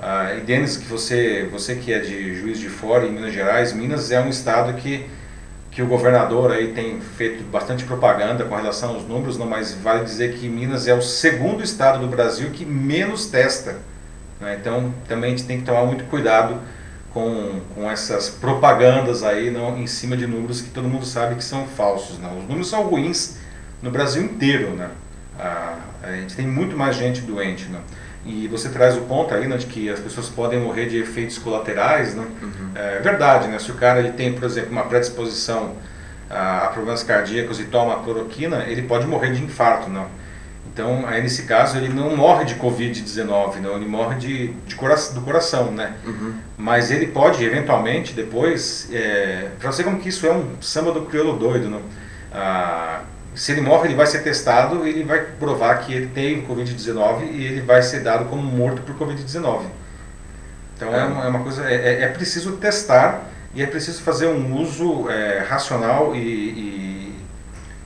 Ah, 0.00 0.34
e 0.34 0.40
Denis, 0.40 0.76
que 0.76 0.86
você, 0.86 1.48
você 1.50 1.74
que 1.76 1.92
é 1.92 1.98
de 1.98 2.34
Juiz 2.34 2.58
de 2.58 2.68
Fora, 2.68 3.06
em 3.06 3.12
Minas 3.12 3.32
Gerais, 3.32 3.72
Minas 3.72 4.10
é 4.10 4.20
um 4.20 4.28
estado 4.28 4.74
que, 4.74 5.06
que 5.70 5.82
o 5.82 5.86
governador 5.86 6.52
aí 6.52 6.72
tem 6.72 7.00
feito 7.00 7.42
bastante 7.44 7.84
propaganda 7.84 8.44
com 8.44 8.54
relação 8.54 8.90
aos 8.94 9.08
números, 9.08 9.38
não, 9.38 9.46
mas 9.46 9.72
vale 9.72 10.04
dizer 10.04 10.34
que 10.34 10.48
Minas 10.48 10.86
é 10.86 10.94
o 10.94 11.00
segundo 11.00 11.62
estado 11.62 11.98
do 11.98 12.08
Brasil 12.08 12.50
que 12.50 12.64
menos 12.64 13.26
testa. 13.26 13.76
Né? 14.40 14.58
Então 14.60 14.92
também 15.08 15.32
a 15.32 15.36
gente 15.36 15.46
tem 15.46 15.58
que 15.60 15.64
tomar 15.64 15.84
muito 15.86 16.04
cuidado 16.04 16.60
com, 17.16 17.60
com 17.74 17.90
essas 17.90 18.28
propagandas 18.28 19.22
aí 19.22 19.50
não, 19.50 19.78
em 19.78 19.86
cima 19.86 20.18
de 20.18 20.26
números 20.26 20.60
que 20.60 20.68
todo 20.68 20.86
mundo 20.86 21.06
sabe 21.06 21.36
que 21.36 21.44
são 21.44 21.66
falsos. 21.66 22.18
Não. 22.18 22.38
Os 22.38 22.44
números 22.44 22.68
são 22.68 22.82
ruins 22.82 23.38
no 23.82 23.90
Brasil 23.90 24.22
inteiro. 24.22 24.72
Né? 24.72 24.90
Ah, 25.40 25.78
a 26.02 26.12
gente 26.12 26.36
tem 26.36 26.46
muito 26.46 26.76
mais 26.76 26.96
gente 26.96 27.22
doente. 27.22 27.66
Não. 27.70 27.80
E 28.26 28.48
você 28.48 28.68
traz 28.68 28.96
o 28.96 29.02
ponto 29.02 29.32
aí, 29.32 29.46
né, 29.46 29.56
de 29.56 29.66
que 29.66 29.88
as 29.88 30.00
pessoas 30.00 30.28
podem 30.28 30.58
morrer 30.58 30.86
de 30.86 30.98
efeitos 30.98 31.38
colaterais, 31.38 32.14
né? 32.14 32.26
Uhum. 32.42 32.70
É 32.74 33.00
verdade, 33.00 33.46
né? 33.46 33.58
Se 33.58 33.70
o 33.70 33.74
cara 33.74 34.00
ele 34.00 34.12
tem, 34.12 34.32
por 34.32 34.44
exemplo, 34.44 34.72
uma 34.72 34.82
predisposição 34.84 35.76
a, 36.28 36.64
a 36.64 36.68
problemas 36.68 37.02
cardíacos 37.04 37.60
e 37.60 37.64
toma 37.64 38.02
cloroquina, 38.02 38.64
ele 38.66 38.82
pode 38.82 39.06
morrer 39.06 39.32
de 39.32 39.44
infarto, 39.44 39.88
não? 39.88 40.06
Então, 40.72 41.06
aí 41.06 41.22
nesse 41.22 41.44
caso, 41.44 41.78
ele 41.78 41.88
não 41.88 42.14
morre 42.14 42.44
de 42.44 42.56
Covid-19, 42.56 43.60
não, 43.60 43.76
ele 43.76 43.86
morre 43.86 44.16
de, 44.16 44.48
de 44.48 44.74
cora 44.74 44.94
do 45.14 45.22
coração, 45.22 45.70
né? 45.70 45.94
Uhum. 46.04 46.34
Mas 46.58 46.90
ele 46.90 47.06
pode, 47.06 47.42
eventualmente, 47.42 48.12
depois, 48.12 48.88
é, 48.92 49.48
para 49.58 49.72
você 49.72 49.82
como 49.82 49.98
que 49.98 50.10
isso 50.10 50.26
é 50.26 50.32
um 50.32 50.60
samba 50.60 50.92
do 50.92 51.02
crioulo 51.02 51.38
doido, 51.38 51.70
não? 51.70 51.80
Ah, 52.30 53.00
se 53.36 53.52
ele 53.52 53.60
morre, 53.60 53.88
ele 53.88 53.94
vai 53.94 54.06
ser 54.06 54.20
testado 54.20 54.86
ele 54.86 55.04
vai 55.04 55.20
provar 55.20 55.76
que 55.80 55.92
ele 55.92 56.06
tem 56.06 56.44
Covid-19 56.46 57.30
e 57.32 57.44
ele 57.44 57.60
vai 57.60 57.82
ser 57.82 58.00
dado 58.00 58.24
como 58.30 58.42
morto 58.42 58.80
por 58.80 58.96
Covid-19. 58.96 59.66
Então 60.74 60.94
é, 60.94 61.00
é 61.00 61.04
uma, 61.04 61.24
é 61.24 61.28
uma, 61.28 61.42
coisa, 61.42 61.70
é, 61.70 61.74
é, 61.74 62.02
é 62.04 62.08
preciso 62.08 62.52
testar 62.52 63.30
e 63.54 63.62
é 63.62 63.66
preciso 63.66 64.02
fazer 64.02 64.26
um 64.26 64.56
uso 64.58 65.08
é, 65.10 65.40
racional 65.40 66.16
e, 66.16 66.18
e, 66.18 67.14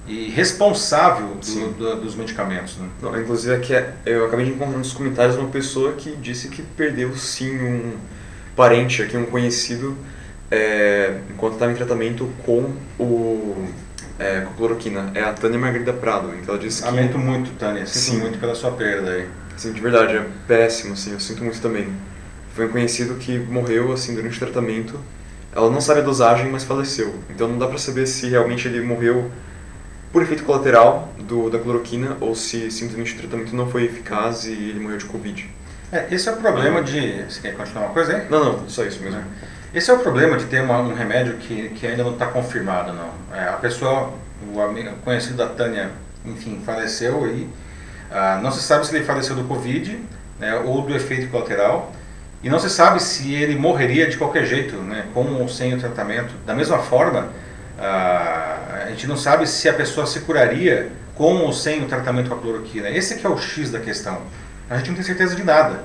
e 0.07 0.31
responsável 0.31 1.35
do, 1.35 1.73
do, 1.73 2.01
dos 2.01 2.15
medicamentos. 2.15 2.77
Né? 2.77 2.89
Não, 3.03 3.21
inclusive 3.21 3.53
aqui 3.53 3.75
é, 3.75 3.93
eu 4.07 4.27
acabei 4.27 4.47
de 4.47 4.53
encontrar 4.53 4.79
nos 4.79 4.93
comentários 4.93 5.37
uma 5.37 5.49
pessoa 5.49 5.93
que 5.95 6.15
disse 6.17 6.49
que 6.49 6.63
perdeu 6.63 7.17
sim 7.17 7.57
um 7.59 7.97
parente 8.55 9.03
aqui, 9.03 9.17
um 9.17 9.27
conhecido, 9.27 9.97
é, 10.49 11.19
enquanto 11.29 11.55
estava 11.55 11.73
em 11.73 11.77
tratamento 11.77 12.31
com 12.45 12.73
o 12.99 13.69
é, 14.20 14.42
com 14.42 14.54
cloroquina. 14.54 15.11
É 15.14 15.22
a 15.22 15.33
Tânia 15.33 15.59
Margarida 15.59 15.92
Prado. 15.92 16.33
Então 16.40 16.54
ela 16.54 16.62
disse 16.62 16.83
que... 16.83 16.88
Lamento 16.88 17.18
muito, 17.18 17.50
Tânia. 17.59 17.87
Sinto 17.87 17.98
sim. 17.98 18.18
muito 18.18 18.38
pela 18.38 18.54
sua 18.54 18.70
perda 18.70 19.12
aí. 19.12 19.26
Sim, 19.56 19.72
de 19.72 19.80
verdade, 19.80 20.16
é 20.16 20.26
péssimo, 20.46 20.92
assim, 20.92 21.12
eu 21.12 21.20
sinto 21.20 21.42
muito 21.42 21.61
também. 21.61 21.88
Foi 22.54 22.66
um 22.66 22.68
conhecido 22.68 23.14
que 23.14 23.38
morreu, 23.38 23.92
assim, 23.92 24.14
durante 24.14 24.37
o 24.37 24.38
tratamento. 24.38 24.98
Ela 25.52 25.70
não 25.70 25.80
sabe 25.80 26.00
a 26.00 26.02
dosagem, 26.02 26.50
mas 26.50 26.64
faleceu. 26.64 27.14
Então 27.30 27.48
não 27.48 27.59
dá 27.59 27.66
pra 27.66 27.78
saber 27.78 28.06
se 28.06 28.28
realmente 28.28 28.68
ele 28.68 28.80
morreu 28.80 29.30
por 30.12 30.22
efeito 30.22 30.44
colateral 30.44 31.12
do, 31.18 31.50
da 31.50 31.59
cloroquina 31.59 32.16
ou 32.20 32.35
se 32.35 32.70
simplesmente 32.70 33.14
o 33.14 33.18
tratamento 33.18 33.54
não 33.54 33.68
foi 33.68 33.85
eficaz 33.85 34.44
e 34.44 34.52
ele 34.52 34.80
morreu 34.80 34.98
de 34.98 35.04
Covid. 35.06 35.48
É, 35.92 36.06
esse 36.11 36.28
é 36.28 36.33
o 36.33 36.37
problema 36.37 36.83
de... 36.83 37.24
Você 37.24 37.40
quer 37.40 37.56
continuar 37.56 37.87
uma 37.87 37.92
coisa 37.92 38.16
aí? 38.16 38.28
Não, 38.30 38.44
não, 38.44 38.68
só 38.68 38.85
isso 38.85 39.02
mesmo. 39.02 39.20
É. 39.20 39.24
Esse 39.72 39.90
é 39.90 39.94
o 39.94 40.00
problema 40.00 40.37
de 40.37 40.46
ter 40.46 40.61
uma, 40.62 40.78
um 40.80 40.94
remédio 40.94 41.35
que, 41.37 41.68
que 41.70 41.87
ainda 41.87 42.02
não 42.02 42.12
está 42.12 42.26
confirmado, 42.26 42.92
não. 42.92 43.11
É, 43.33 43.48
a 43.48 43.52
pessoa, 43.52 44.12
o 44.52 44.61
amigo, 44.61 44.90
conhecido 45.04 45.37
da 45.37 45.46
Tânia, 45.46 45.90
enfim, 46.24 46.61
faleceu 46.66 47.26
e 47.28 47.48
ah, 48.11 48.40
não 48.42 48.50
se 48.50 48.61
sabe 48.61 48.85
se 48.85 48.94
ele 48.96 49.04
faleceu 49.04 49.37
do 49.37 49.44
Covid 49.44 49.96
né, 50.40 50.56
ou 50.56 50.83
do 50.83 50.94
efeito 50.94 51.30
colateral. 51.30 51.92
E 52.42 52.48
não 52.48 52.59
se 52.59 52.70
sabe 52.70 53.00
se 53.00 53.33
ele 53.35 53.54
morreria 53.54 54.09
de 54.09 54.16
qualquer 54.16 54.44
jeito, 54.44 54.76
né, 54.76 55.04
com 55.14 55.24
ou 55.35 55.48
sem 55.48 55.74
o 55.74 55.78
tratamento. 55.78 56.35
Da 56.44 56.54
mesma 56.54 56.78
forma, 56.78 57.28
ah, 57.78 58.87
a 58.87 58.88
gente 58.88 59.06
não 59.06 59.16
sabe 59.16 59.46
se 59.46 59.68
a 59.68 59.72
pessoa 59.72 60.04
se 60.04 60.20
curaria 60.20 60.90
com 61.14 61.37
ou 61.42 61.52
sem 61.52 61.85
o 61.85 61.87
tratamento 61.87 62.28
com 62.28 62.35
a 62.35 62.38
cloroquina. 62.38 62.90
Esse 62.90 63.16
que 63.16 63.26
é 63.26 63.30
o 63.30 63.38
X 63.38 63.70
da 63.70 63.78
questão. 63.78 64.20
A 64.68 64.78
gente 64.78 64.88
não 64.88 64.96
tem 64.96 65.04
certeza 65.04 65.37
de 65.37 65.44
nada. 65.44 65.85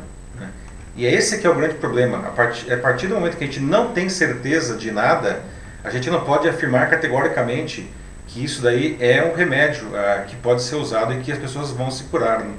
Né? 0.96 1.04
E 1.04 1.06
é 1.06 1.14
esse 1.14 1.40
que 1.40 1.46
é 1.46 1.50
o 1.50 1.56
grande 1.56 1.76
problema. 1.76 2.20
A 2.20 2.32
partir, 2.32 2.72
a 2.72 2.78
partir 2.78 3.08
do 3.08 3.16
momento 3.16 3.38
que 3.38 3.44
a 3.44 3.48
gente 3.48 3.60
não 3.60 3.92
tem 3.92 4.10
certeza 4.10 4.76
de 4.76 4.92
nada, 4.92 5.44
a 5.84 5.90
gente 5.90 6.10
não 6.10 6.24
pode 6.24 6.48
afirmar 6.48 6.90
categoricamente 6.90 7.90
que 8.28 8.44
isso 8.44 8.62
daí 8.62 8.98
é 9.00 9.24
um 9.24 9.36
remédio 9.36 9.88
ah, 9.96 10.24
que 10.28 10.36
pode 10.38 10.64
ser 10.64 10.76
usado 10.76 11.14
e 11.14 11.20
que 11.20 11.32
as 11.32 11.38
pessoas 11.38 11.72
vão 11.72 11.92
se 11.92 12.06
curar. 12.06 12.40
Né? 12.40 12.54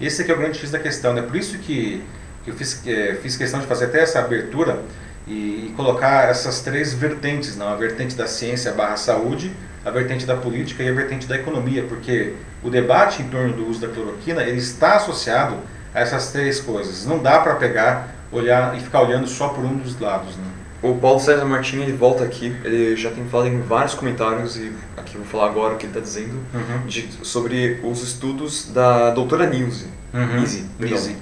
Esse 0.00 0.28
é 0.28 0.34
o 0.34 0.36
grande 0.38 0.58
X 0.58 0.70
da 0.70 0.78
questão. 0.78 1.12
É 1.12 1.20
né? 1.20 1.22
por 1.22 1.36
isso 1.36 1.58
que, 1.58 2.02
que 2.44 2.50
eu 2.50 2.54
fiz, 2.54 2.84
é, 2.86 3.14
fiz 3.22 3.36
questão 3.36 3.60
de 3.60 3.66
fazer 3.66 3.86
até 3.86 4.00
essa 4.00 4.18
abertura 4.18 4.80
e, 5.26 5.68
e, 5.68 5.74
colocar 5.76 6.28
essas 6.28 6.60
três 6.60 6.92
vertentes, 6.92 7.56
não? 7.56 7.68
a 7.68 7.76
vertente 7.76 8.16
da 8.16 8.26
ciência 8.26 8.72
barra 8.72 8.96
saúde, 8.96 9.52
a 9.84 9.90
vertente 9.90 10.26
da 10.26 10.36
política 10.36 10.82
e 10.82 10.88
a 10.88 10.92
vertente 10.92 11.26
da 11.26 11.36
economia, 11.36 11.84
porque 11.88 12.34
o 12.62 12.70
debate 12.70 13.22
em 13.22 13.28
torno 13.28 13.52
do 13.52 13.68
uso 13.68 13.80
da 13.80 13.88
cloroquina 13.88 14.42
ele 14.42 14.58
está 14.58 14.96
associado 14.96 15.56
essas 15.94 16.32
três 16.32 16.60
coisas. 16.60 17.06
Não 17.06 17.18
dá 17.18 17.38
para 17.40 17.54
pegar, 17.56 18.14
olhar 18.30 18.76
e 18.76 18.80
ficar 18.80 19.02
olhando 19.02 19.26
só 19.26 19.48
por 19.48 19.64
um 19.64 19.76
dos 19.76 19.98
lados. 19.98 20.36
Né? 20.36 20.44
O 20.82 20.96
Paulo 20.96 21.20
César 21.20 21.44
Martins 21.44 21.82
ele 21.82 21.92
volta 21.92 22.24
aqui, 22.24 22.56
ele 22.64 22.96
já 22.96 23.10
tem 23.10 23.24
falado 23.26 23.48
em 23.48 23.60
vários 23.60 23.94
comentários 23.94 24.56
e 24.56 24.72
aqui 24.96 25.14
eu 25.14 25.20
vou 25.20 25.30
falar 25.30 25.46
agora 25.46 25.74
o 25.74 25.76
que 25.76 25.86
ele 25.86 25.96
está 25.96 26.00
dizendo 26.00 26.40
uhum. 26.52 26.86
de, 26.86 27.08
sobre 27.22 27.80
os 27.84 28.02
estudos 28.02 28.72
da 28.72 29.10
doutora 29.10 29.46
Nilze, 29.46 29.86
uhum. 30.12 30.40
Nise, 30.40 30.66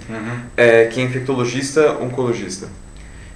uhum. 0.09 0.41
é, 0.57 0.87
que 0.87 0.99
é 1.01 1.05
infectologista 1.05 1.93
oncologista. 2.01 2.69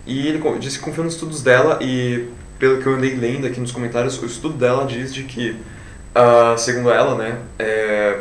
E 0.07 0.27
ele 0.27 0.42
disse 0.59 0.79
que 0.79 0.85
confia 0.85 1.05
nos 1.05 1.14
estudos 1.14 1.42
dela 1.42 1.79
e 1.83 2.29
pelo 2.59 2.81
que 2.81 2.87
eu 2.87 2.94
andei 2.94 3.14
lendo 3.14 3.47
aqui 3.47 3.61
nos 3.61 3.73
comentários, 3.73 4.20
o 4.23 4.25
estudo 4.25 4.57
dela 4.57 4.87
diz 4.87 5.12
de 5.12 5.25
que, 5.25 5.51
uh, 5.51 6.57
segundo 6.57 6.90
ela, 6.90 7.16
né, 7.16 7.38
é, 7.59 8.20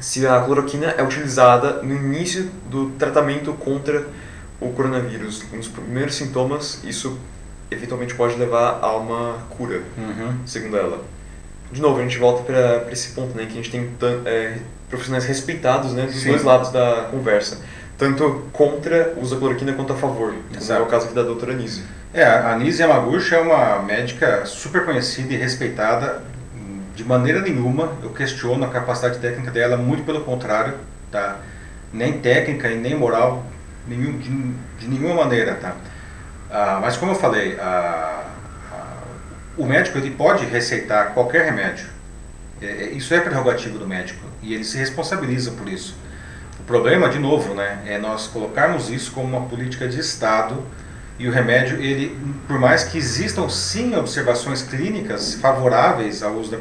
se 0.00 0.26
a 0.26 0.40
cloroquina 0.40 0.86
é 0.86 1.02
utilizada 1.02 1.82
no 1.82 1.94
início 1.94 2.50
do 2.70 2.90
tratamento 2.92 3.52
contra 3.54 4.06
o 4.60 4.70
coronavírus, 4.70 5.44
nos 5.52 5.68
primeiros 5.68 6.14
sintomas, 6.14 6.82
isso 6.84 7.18
eventualmente 7.70 8.14
pode 8.14 8.36
levar 8.36 8.78
a 8.80 8.96
uma 8.96 9.38
cura, 9.50 9.82
uhum. 9.98 10.34
segundo 10.46 10.76
ela. 10.76 11.04
De 11.70 11.80
novo, 11.80 11.98
a 11.98 12.02
gente 12.02 12.16
volta 12.18 12.42
para 12.42 12.90
esse 12.92 13.12
ponto, 13.12 13.36
né, 13.36 13.44
que 13.44 13.52
a 13.52 13.56
gente 13.56 13.70
tem 13.70 13.90
é, 14.24 14.58
profissionais 14.88 15.24
respeitados 15.24 15.92
né, 15.92 16.06
dos 16.06 16.16
Sim. 16.16 16.30
dois 16.30 16.44
lados 16.44 16.70
da 16.70 17.08
conversa, 17.10 17.58
tanto 17.98 18.44
contra 18.52 19.14
o 19.16 19.22
uso 19.22 19.34
da 19.34 19.40
cloroquina 19.40 19.72
quanto 19.72 19.92
a 19.92 19.96
favor, 19.96 20.34
como 20.56 20.72
é 20.72 20.80
o 20.80 20.86
caso 20.86 21.06
aqui 21.06 21.14
da 21.14 21.22
doutora 21.22 21.52
Nise. 21.54 21.82
É, 22.14 22.24
a 22.24 22.56
Nise 22.56 22.82
Yamaguchi 22.82 23.34
é 23.34 23.40
uma 23.40 23.82
médica 23.82 24.46
super 24.46 24.84
conhecida 24.84 25.34
e 25.34 25.36
respeitada. 25.36 26.22
De 26.96 27.04
maneira 27.04 27.42
nenhuma 27.42 27.92
eu 28.02 28.08
questiono 28.08 28.64
a 28.64 28.68
capacidade 28.68 29.18
técnica 29.18 29.50
dela, 29.50 29.76
muito 29.76 30.02
pelo 30.02 30.22
contrário, 30.22 30.74
tá? 31.12 31.36
Nem 31.92 32.20
técnica 32.20 32.70
e 32.70 32.76
nem 32.76 32.94
moral 32.94 33.44
nenhum, 33.86 34.18
de, 34.18 34.30
de 34.78 34.88
nenhuma 34.88 35.14
maneira, 35.14 35.54
tá? 35.56 35.76
Ah, 36.50 36.78
mas 36.80 36.96
como 36.96 37.12
eu 37.12 37.14
falei, 37.14 37.58
ah, 37.60 38.24
ah, 38.72 38.96
o 39.58 39.66
médico 39.66 39.98
ele 39.98 40.10
pode 40.10 40.46
receitar 40.46 41.12
qualquer 41.12 41.44
remédio. 41.44 41.86
É, 42.62 42.66
é, 42.66 42.90
isso 42.92 43.12
é 43.12 43.20
prerrogativo 43.20 43.78
do 43.78 43.86
médico 43.86 44.24
e 44.42 44.54
ele 44.54 44.64
se 44.64 44.78
responsabiliza 44.78 45.50
por 45.50 45.68
isso. 45.68 45.94
O 46.58 46.62
problema, 46.62 47.10
de 47.10 47.18
novo, 47.18 47.52
né, 47.52 47.78
é 47.84 47.98
nós 47.98 48.26
colocarmos 48.26 48.88
isso 48.88 49.12
como 49.12 49.36
uma 49.36 49.46
política 49.46 49.86
de 49.86 50.00
Estado 50.00 50.64
e 51.18 51.28
o 51.28 51.32
remédio, 51.32 51.80
ele, 51.80 52.16
por 52.46 52.58
mais 52.58 52.84
que 52.84 52.98
existam 52.98 53.48
sim 53.48 53.94
observações 53.96 54.62
clínicas 54.62 55.34
favoráveis 55.34 56.22
ao 56.22 56.34
uso 56.34 56.54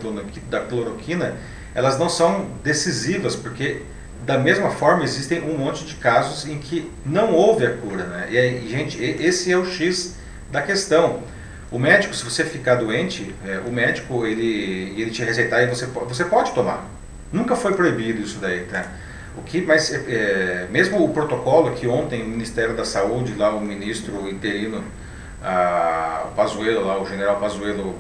da 0.50 0.62
cloroquina, 0.62 1.36
elas 1.74 2.00
não 2.00 2.08
são 2.08 2.50
decisivas, 2.64 3.36
porque 3.36 3.82
da 4.26 4.40
mesma 4.40 4.72
forma, 4.72 5.04
existem 5.04 5.42
um 5.42 5.58
monte 5.58 5.86
de 5.86 5.96
casos 5.96 6.50
em 6.50 6.58
que 6.58 6.92
não 7.06 7.34
houve 7.34 7.66
a 7.66 7.78
cura. 7.78 8.04
Né? 8.06 8.28
E, 8.32 8.38
aí, 8.38 8.68
gente, 8.68 9.02
esse 9.02 9.52
é 9.52 9.58
o 9.58 9.66
X 9.66 10.16
da 10.52 10.62
questão. 10.62 11.22
O 11.72 11.78
médico, 11.78 12.16
se 12.16 12.24
você 12.24 12.44
ficar 12.44 12.76
doente, 12.76 13.36
é, 13.46 13.60
o 13.60 13.72
médico 13.72 14.26
ele, 14.26 14.96
ele 14.98 15.12
te 15.12 15.24
receitar 15.24 15.64
e 15.64 15.68
você, 15.68 15.86
você 15.86 16.26
pode 16.26 16.54
tomar. 16.54 16.90
Nunca 17.32 17.56
foi 17.56 17.74
proibido 17.74 18.22
isso 18.22 18.40
daí, 18.40 18.62
tá? 18.62 18.88
O 19.38 19.44
que, 19.44 19.62
mas 19.62 19.94
é, 19.94 19.98
é 20.08 20.68
mesmo 20.72 21.04
o 21.04 21.10
protocolo 21.10 21.72
que 21.74 21.88
ontem 21.88 22.24
o 22.24 22.28
Ministério 22.28 22.76
da 22.76 22.86
Saúde, 22.86 23.36
lá 23.36 23.50
o 23.50 23.62
ministro 23.62 24.30
interino, 24.30 24.84
o 25.42 26.36
Pazuello, 26.36 26.86
lá 26.86 27.00
o 27.00 27.06
general 27.06 27.38
Pazuello, 27.40 27.96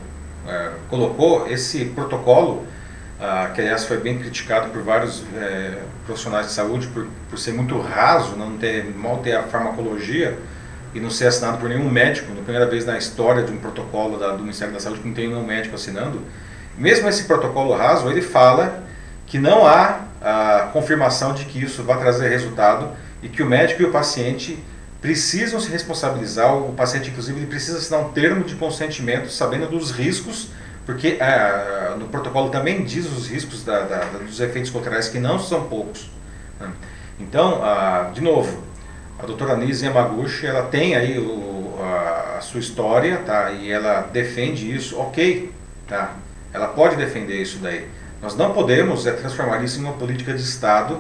é, 0.48 0.71
colocou 0.89 1.48
esse 1.48 1.86
protocolo 1.86 2.65
que 3.54 3.62
aliás 3.62 3.86
foi 3.86 3.98
bem 3.98 4.19
criticado 4.19 4.69
por 4.69 4.82
vários 4.84 5.24
é, 5.38 5.80
profissionais 6.06 6.48
de 6.48 6.52
saúde 6.52 6.88
por, 6.88 7.08
por 7.30 7.39
ser 7.39 7.54
muito 7.54 7.80
raso, 7.80 8.36
não 8.36 8.58
ter, 8.58 8.86
mal 8.93 9.17
ter 9.19 9.36
a 9.36 9.43
farmacologia 9.43 10.38
e 10.93 11.00
não 11.00 11.10
ser 11.10 11.28
assinado 11.28 11.58
por 11.58 11.69
nenhum 11.69 11.89
médico, 11.89 12.34
na 12.34 12.41
primeira 12.41 12.65
vez 12.65 12.86
na 12.86 12.98
história 12.98 13.43
de 13.43 13.52
um 13.52 13.58
protocolo 13.58 14.17
da, 14.17 14.32
do 14.32 14.41
Ministério 14.41 14.74
da 14.74 14.80
Saúde 14.80 15.00
que 15.00 15.08
não 15.08 15.15
tem 15.15 15.30
nenhum 15.30 15.45
médico 15.45 15.76
assinando. 15.76 16.21
Mesmo 16.78 17.08
esse 17.08 17.24
protocolo 17.24 17.74
raso, 17.74 18.10
ele 18.10 18.21
fala 18.21 18.84
que 19.26 19.39
não 19.39 19.65
há 19.65 20.02
a 20.25 20.69
confirmação 20.73 21.33
de 21.33 21.45
que 21.45 21.63
isso 21.63 21.83
vai 21.83 21.97
trazer 21.99 22.27
resultado 22.27 22.89
e 23.21 23.29
que 23.29 23.43
o 23.43 23.45
médico 23.45 23.83
e 23.83 23.85
o 23.85 23.91
paciente 23.91 24.57
precisam 24.99 25.59
se 25.59 25.69
responsabilizar, 25.69 26.57
o 26.57 26.73
paciente 26.73 27.09
inclusive 27.11 27.39
ele 27.39 27.47
precisa 27.47 27.77
assinar 27.77 28.01
um 28.01 28.11
termo 28.11 28.43
de 28.43 28.55
consentimento 28.55 29.29
sabendo 29.29 29.67
dos 29.67 29.91
riscos 29.91 30.49
porque 30.85 31.17
ah, 31.19 31.95
no 31.97 32.07
protocolo 32.07 32.49
também 32.49 32.83
diz 32.83 33.05
os 33.05 33.27
riscos 33.27 33.63
da, 33.63 33.81
da, 33.81 33.99
dos 34.19 34.39
efeitos 34.39 34.69
colaterais, 34.69 35.09
que 35.09 35.19
não 35.19 35.39
são 35.39 35.67
poucos. 35.67 36.09
Né? 36.59 36.71
Então, 37.19 37.61
ah, 37.63 38.11
de 38.13 38.21
novo, 38.21 38.63
a 39.17 39.25
doutora 39.25 39.57
Nise 39.57 39.85
Yamaguchi, 39.85 40.45
ela 40.45 40.63
tem 40.63 40.95
aí 40.95 41.17
o, 41.17 41.75
a, 41.81 42.38
a, 42.38 42.41
sua 42.41 42.59
história, 42.59 43.17
tá? 43.25 43.51
E 43.51 43.71
ela 43.71 44.01
defende 44.01 44.71
isso, 44.73 44.99
ok, 44.99 45.51
tá? 45.88 46.13
Ela 46.53 46.67
pode 46.67 46.95
defender 46.95 47.41
isso 47.41 47.57
daí. 47.57 47.88
Nós 48.25 48.35
não 48.35 48.53
podemos 48.53 49.05
é, 49.05 49.11
transformar 49.11 49.63
isso 49.63 49.79
em 49.79 49.83
uma 49.83 49.93
política 49.93 50.33
de 50.33 50.41
Estado 50.41 50.97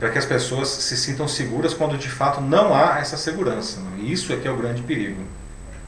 para 0.00 0.10
que 0.10 0.18
as 0.18 0.24
pessoas 0.24 0.68
se 0.68 0.96
sintam 0.96 1.28
seguras 1.28 1.72
quando 1.72 1.96
de 1.96 2.10
fato 2.10 2.40
não 2.40 2.74
há 2.74 2.98
essa 2.98 3.16
segurança. 3.16 3.78
Né? 3.80 3.90
E 4.00 4.12
isso 4.12 4.32
é 4.32 4.36
que 4.36 4.48
é 4.48 4.50
o 4.50 4.56
grande 4.56 4.82
perigo. 4.82 5.22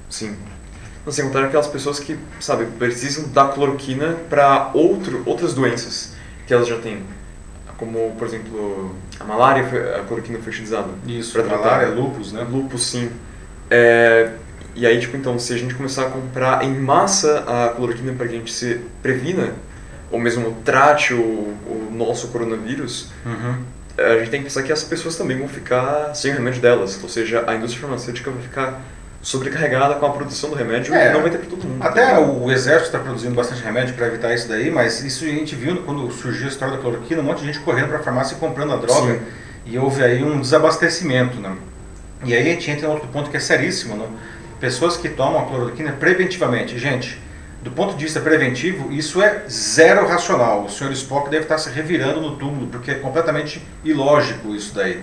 Sim. 0.08 0.36
Não 1.04 1.12
sem 1.12 1.24
contar 1.24 1.42
aquelas 1.42 1.66
pessoas 1.66 1.98
que, 1.98 2.16
sabe, 2.38 2.66
precisam 2.78 3.28
da 3.30 3.48
cloroquina 3.48 4.14
para 4.30 4.70
outro, 4.74 5.24
outras 5.26 5.54
doenças 5.54 6.12
que 6.46 6.54
elas 6.54 6.68
já 6.68 6.78
têm. 6.78 7.02
Como, 7.76 8.14
por 8.16 8.28
exemplo, 8.28 8.94
a 9.18 9.24
malária, 9.24 9.64
a 9.98 10.04
cloroquina 10.04 10.38
foi 10.38 10.52
utilizada. 10.52 10.88
Isso, 11.04 11.32
para 11.32 11.42
tratar. 11.42 11.64
malária, 11.64 11.88
lupus, 11.88 12.32
né? 12.32 12.46
Lupus, 12.48 12.86
sim. 12.86 13.10
É, 13.68 14.30
e 14.76 14.86
aí, 14.86 15.00
tipo, 15.00 15.16
então, 15.16 15.36
se 15.36 15.52
a 15.52 15.58
gente 15.58 15.74
começar 15.74 16.06
a 16.06 16.10
comprar 16.10 16.64
em 16.64 16.78
massa 16.78 17.40
a 17.40 17.70
cloroquina 17.70 18.12
para 18.12 18.28
que 18.28 18.36
a 18.36 18.38
gente 18.38 18.52
se 18.52 18.80
previna, 19.02 19.52
ou 20.10 20.18
mesmo 20.18 20.56
trate 20.64 21.14
o, 21.14 21.18
o 21.18 21.88
nosso 21.92 22.28
coronavírus, 22.28 23.10
uhum. 23.24 23.56
a 23.98 24.18
gente 24.18 24.30
tem 24.30 24.40
que 24.40 24.44
pensar 24.44 24.62
que 24.62 24.72
as 24.72 24.84
pessoas 24.84 25.16
também 25.16 25.38
vão 25.38 25.48
ficar 25.48 26.14
sem 26.14 26.32
o 26.32 26.34
remédio 26.34 26.60
delas. 26.60 26.98
Ou 27.02 27.08
seja, 27.08 27.44
a 27.46 27.54
indústria 27.54 27.82
farmacêutica 27.82 28.30
vai 28.30 28.42
ficar 28.42 28.82
sobrecarregada 29.26 29.96
com 29.96 30.06
a 30.06 30.10
produção 30.10 30.50
do 30.50 30.54
remédio 30.54 30.94
é, 30.94 31.12
não 31.12 31.20
vai 31.20 31.30
ter 31.30 31.38
para 31.38 31.48
todo 31.48 31.66
mundo. 31.66 31.82
Até 31.82 32.12
tá 32.12 32.20
o 32.20 32.48
exército 32.48 32.86
está 32.86 32.98
produzindo 33.00 33.34
bastante 33.34 33.60
remédio 33.60 33.94
para 33.94 34.06
evitar 34.06 34.32
isso 34.32 34.48
daí, 34.48 34.70
mas 34.70 35.02
isso 35.02 35.24
a 35.24 35.28
gente 35.28 35.56
viu 35.56 35.82
quando 35.82 36.08
surgiu 36.12 36.46
a 36.46 36.48
história 36.48 36.76
da 36.76 36.80
cloroquina, 36.80 37.20
um 37.20 37.24
monte 37.24 37.40
de 37.40 37.46
gente 37.46 37.58
correndo 37.58 37.88
para 37.88 37.98
a 37.98 38.02
farmácia 38.02 38.36
e 38.36 38.38
comprando 38.38 38.72
a 38.74 38.76
droga. 38.76 39.14
Sim. 39.14 39.20
E 39.66 39.76
houve 39.78 40.04
aí 40.04 40.22
um 40.22 40.40
desabastecimento. 40.40 41.38
Né? 41.38 41.56
E 42.24 42.34
aí 42.34 42.40
a 42.40 42.52
gente 42.52 42.70
entra 42.70 42.86
em 42.86 42.90
outro 42.90 43.08
ponto 43.08 43.28
que 43.28 43.36
é 43.36 43.40
seríssimo. 43.40 43.96
Né? 43.96 44.06
Pessoas 44.60 44.96
que 44.96 45.08
tomam 45.08 45.42
a 45.42 45.46
cloroquina 45.46 45.90
preventivamente. 45.90 46.78
Gente, 46.78 47.20
do 47.66 47.72
ponto 47.72 47.96
de 47.96 48.04
vista 48.04 48.20
preventivo, 48.20 48.92
isso 48.92 49.20
é 49.20 49.42
zero 49.50 50.06
racional. 50.06 50.66
O 50.66 50.70
senhor 50.70 50.92
Spock 50.92 51.28
deve 51.28 51.42
estar 51.42 51.58
se 51.58 51.68
revirando 51.68 52.20
no 52.20 52.36
túmulo, 52.36 52.68
porque 52.68 52.92
é 52.92 52.94
completamente 52.94 53.60
ilógico 53.82 54.54
isso 54.54 54.72
daí. 54.72 55.02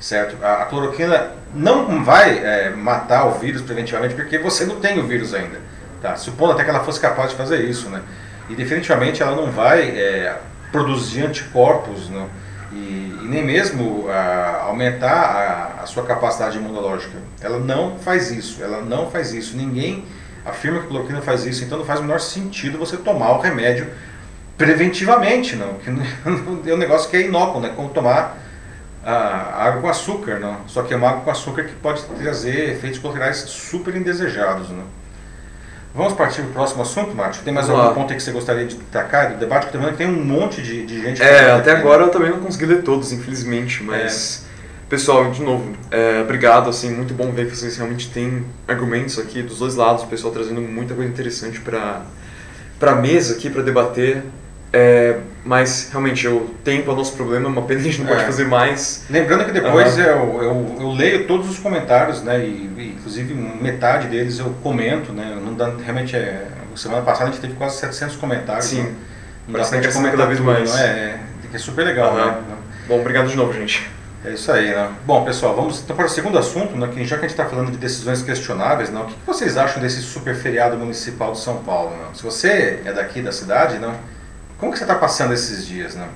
Certo? 0.00 0.36
A, 0.44 0.62
a 0.62 0.64
cloroquina 0.64 1.30
não 1.54 2.02
vai 2.02 2.38
é, 2.38 2.70
matar 2.70 3.26
o 3.26 3.38
vírus 3.38 3.62
preventivamente, 3.62 4.16
porque 4.16 4.38
você 4.38 4.64
não 4.64 4.80
tem 4.80 4.98
o 4.98 5.06
vírus 5.06 5.32
ainda. 5.32 5.60
Tá? 6.02 6.16
Supondo 6.16 6.54
até 6.54 6.64
que 6.64 6.70
ela 6.70 6.80
fosse 6.80 6.98
capaz 6.98 7.30
de 7.30 7.36
fazer 7.36 7.60
isso. 7.64 7.88
Né? 7.88 8.02
E 8.48 8.56
definitivamente 8.56 9.22
ela 9.22 9.36
não 9.36 9.48
vai 9.48 9.90
é, 9.90 10.36
produzir 10.72 11.22
anticorpos 11.22 12.08
né? 12.08 12.26
e, 12.72 13.20
e 13.22 13.24
nem 13.28 13.44
mesmo 13.44 14.08
a, 14.10 14.62
aumentar 14.62 15.76
a, 15.78 15.82
a 15.84 15.86
sua 15.86 16.02
capacidade 16.02 16.58
imunológica. 16.58 17.18
Ela 17.40 17.60
não 17.60 18.00
faz 18.00 18.32
isso. 18.32 18.60
Ela 18.60 18.82
não 18.82 19.08
faz 19.08 19.32
isso. 19.32 19.56
Ninguém 19.56 20.04
afirma 20.44 20.80
que 20.80 20.86
a 20.86 20.88
cloroquina 20.88 21.20
faz 21.20 21.44
isso, 21.46 21.64
então 21.64 21.78
não 21.78 21.84
faz 21.84 22.00
o 22.00 22.02
menor 22.02 22.20
sentido 22.20 22.78
você 22.78 22.96
tomar 22.96 23.32
o 23.32 23.40
remédio 23.40 23.88
preventivamente, 24.56 25.56
não. 25.56 25.74
Que 25.74 25.90
é 26.70 26.74
um 26.74 26.78
negócio 26.78 27.08
que 27.10 27.16
é 27.16 27.22
inócuo, 27.22 27.60
né? 27.60 27.72
Como 27.74 27.88
tomar 27.88 28.38
a 29.04 29.64
água 29.64 29.82
com 29.82 29.88
açúcar, 29.88 30.38
não. 30.38 30.58
Só 30.66 30.82
que 30.82 30.92
é 30.92 30.96
uma 30.96 31.08
água 31.08 31.22
com 31.22 31.30
açúcar 31.30 31.64
que 31.64 31.72
pode 31.74 32.02
trazer 32.02 32.70
efeitos 32.70 32.98
colaterais 32.98 33.38
super 33.38 33.96
indesejados, 33.96 34.68
não. 34.70 34.84
Vamos 35.94 36.12
partir 36.12 36.42
para 36.42 36.50
o 36.50 36.52
próximo 36.52 36.82
assunto, 36.82 37.16
Márcio? 37.16 37.42
Tem 37.42 37.52
mais 37.52 37.66
Vamos 37.66 37.80
algum 37.82 37.94
lá. 37.94 38.00
ponto 38.00 38.12
aí 38.12 38.16
que 38.16 38.22
você 38.22 38.30
gostaria 38.30 38.64
de 38.64 38.76
destacar 38.76 39.32
do 39.32 39.38
debate? 39.38 39.66
Que 39.66 39.72
também 39.72 39.92
tem 39.94 40.06
um 40.06 40.24
monte 40.24 40.62
de, 40.62 40.86
de 40.86 41.02
gente... 41.02 41.20
É, 41.20 41.50
até 41.50 41.72
agora 41.72 42.04
eu 42.04 42.10
também 42.10 42.30
não 42.30 42.38
consegui 42.38 42.66
ler 42.66 42.82
todos, 42.82 43.12
infelizmente, 43.12 43.82
mas... 43.82 44.44
É. 44.46 44.49
Pessoal, 44.90 45.30
de 45.30 45.40
novo, 45.40 45.72
é, 45.88 46.20
obrigado, 46.20 46.68
assim, 46.68 46.90
muito 46.90 47.14
bom 47.14 47.30
ver 47.30 47.48
que 47.48 47.56
vocês 47.56 47.76
realmente 47.76 48.10
têm 48.10 48.44
argumentos 48.66 49.20
aqui 49.20 49.40
dos 49.40 49.60
dois 49.60 49.76
lados, 49.76 50.02
o 50.02 50.08
pessoal 50.08 50.32
trazendo 50.32 50.60
muita 50.60 50.94
coisa 50.94 51.08
interessante 51.08 51.60
para 51.60 52.02
a 52.80 52.94
mesa 52.96 53.34
aqui 53.36 53.48
para 53.48 53.62
debater. 53.62 54.24
É, 54.72 55.18
mas 55.44 55.90
realmente 55.92 56.26
o 56.26 56.40
tempo 56.64 56.90
é 56.90 56.92
o 56.92 56.96
nosso 56.96 57.12
problema, 57.12 57.48
uma 57.48 57.62
pena 57.62 57.78
a 57.78 57.82
gente 57.84 58.00
não 58.00 58.06
pode 58.08 58.22
é. 58.22 58.24
fazer 58.24 58.46
mais. 58.46 59.04
Lembrando 59.08 59.44
que 59.44 59.52
depois 59.52 59.96
uhum. 59.96 60.02
eu, 60.02 60.42
eu, 60.42 60.76
eu, 60.80 60.90
leio 60.90 61.24
todos 61.24 61.48
os 61.48 61.58
comentários, 61.60 62.22
né? 62.24 62.40
E, 62.40 62.68
e, 62.76 62.96
inclusive 62.98 63.32
metade 63.32 64.08
deles 64.08 64.40
eu 64.40 64.52
comento, 64.60 65.12
né? 65.12 65.38
Não 65.40 65.54
dá, 65.54 65.72
realmente 65.84 66.16
é. 66.16 66.48
Semana 66.74 67.02
passada 67.02 67.30
a 67.30 67.32
gente 67.32 67.40
teve 67.40 67.54
quase 67.54 67.78
700 67.78 68.16
comentários. 68.16 68.64
Sim. 68.64 68.82
Né? 68.82 68.94
Parece 69.52 69.70
que 69.70 69.76
a 69.76 69.82
gente 69.82 69.92
comenta 69.92 70.16
cada 70.16 70.26
vez 70.26 70.40
mais. 70.40 70.76
É, 70.76 70.82
é, 70.82 71.20
é 71.54 71.58
super 71.58 71.84
legal, 71.84 72.10
uhum. 72.10 72.26
né? 72.26 72.38
Bom, 72.88 73.00
obrigado 73.00 73.28
de 73.28 73.36
novo, 73.36 73.52
gente. 73.52 73.88
É 74.22 74.32
isso 74.32 74.52
aí, 74.52 74.68
né? 74.68 74.92
Bom, 75.06 75.24
pessoal, 75.24 75.56
vamos 75.56 75.80
então 75.80 75.96
para 75.96 76.04
o 76.04 76.08
segundo 76.08 76.38
assunto, 76.38 76.76
né, 76.76 76.88
que 76.92 77.02
já 77.06 77.16
que 77.16 77.24
a 77.24 77.28
gente 77.28 77.38
está 77.38 77.46
falando 77.46 77.70
de 77.70 77.78
decisões 77.78 78.20
questionáveis, 78.20 78.90
né, 78.90 79.00
o 79.00 79.06
que, 79.06 79.14
vocês 79.26 79.56
acham 79.56 79.80
desse 79.80 80.02
super 80.02 80.34
feriado 80.34 80.76
municipal 80.76 81.32
de 81.32 81.40
São 81.40 81.62
Paulo? 81.62 81.96
Né? 81.96 82.04
Se 82.12 82.22
você 82.22 82.82
é 82.84 82.92
daqui 82.92 83.22
da 83.22 83.32
cidade, 83.32 83.78
não, 83.78 83.94
como 84.58 84.72
que 84.72 84.78
você 84.78 84.84
está 84.84 84.94
passando 84.94 85.32
esses 85.32 85.66
dias? 85.66 85.94
Né? 85.94 86.06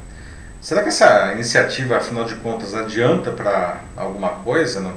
Será 0.60 0.82
que 0.82 0.88
essa 0.88 1.32
iniciativa, 1.32 1.96
afinal 1.96 2.24
de 2.24 2.34
contas, 2.36 2.74
adianta 2.74 3.30
para 3.30 3.80
alguma 3.96 4.28
coisa? 4.28 4.80
Não? 4.80 4.92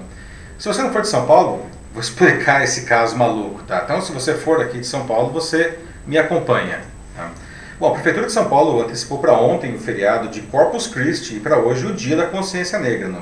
Se 0.59 0.67
você 0.67 0.81
não 0.81 0.91
for 0.91 1.01
de 1.01 1.07
São 1.07 1.25
Paulo, 1.25 1.65
vou 1.93 2.01
explicar 2.01 2.61
esse 2.61 2.81
caso 2.81 3.15
maluco, 3.15 3.63
tá? 3.63 3.83
Então, 3.85 4.01
se 4.01 4.11
você 4.11 4.33
for 4.33 4.61
aqui 4.61 4.79
de 4.79 4.87
São 4.87 5.07
Paulo, 5.07 5.31
você 5.31 5.79
me 6.05 6.17
acompanha. 6.17 6.81
Bom, 7.79 7.89
a 7.89 7.91
Prefeitura 7.91 8.25
de 8.25 8.31
São 8.31 8.49
Paulo 8.49 8.81
antecipou 8.81 9.19
para 9.19 9.33
ontem 9.33 9.75
o 9.75 9.79
feriado 9.79 10.29
de 10.29 10.41
Corpus 10.41 10.87
Christi 10.87 11.35
e 11.35 11.39
para 11.39 11.59
hoje 11.59 11.85
o 11.85 11.93
Dia 11.93 12.17
da 12.17 12.25
Consciência 12.25 12.79
Negra. 12.79 13.07
Não? 13.07 13.21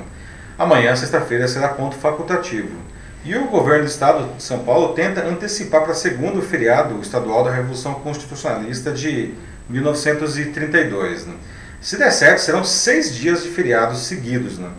Amanhã, 0.58 0.96
sexta-feira, 0.96 1.46
será 1.46 1.68
ponto 1.68 1.94
facultativo. 1.94 2.74
E 3.22 3.36
o 3.36 3.48
governo 3.48 3.84
do 3.84 3.90
estado 3.90 4.34
de 4.34 4.42
São 4.42 4.60
Paulo 4.60 4.94
tenta 4.94 5.26
antecipar 5.26 5.82
para 5.82 5.92
segundo 5.92 6.40
feriado 6.40 6.98
estadual 7.02 7.44
da 7.44 7.50
Revolução 7.50 7.96
Constitucionalista 7.96 8.90
de 8.92 9.34
1932. 9.68 11.26
Né? 11.26 11.34
Se 11.78 11.98
der 11.98 12.10
certo, 12.10 12.38
serão 12.38 12.64
seis 12.64 13.14
dias 13.14 13.42
de 13.42 13.50
feriados 13.50 14.06
seguidos. 14.06 14.56
Né? 14.56 14.70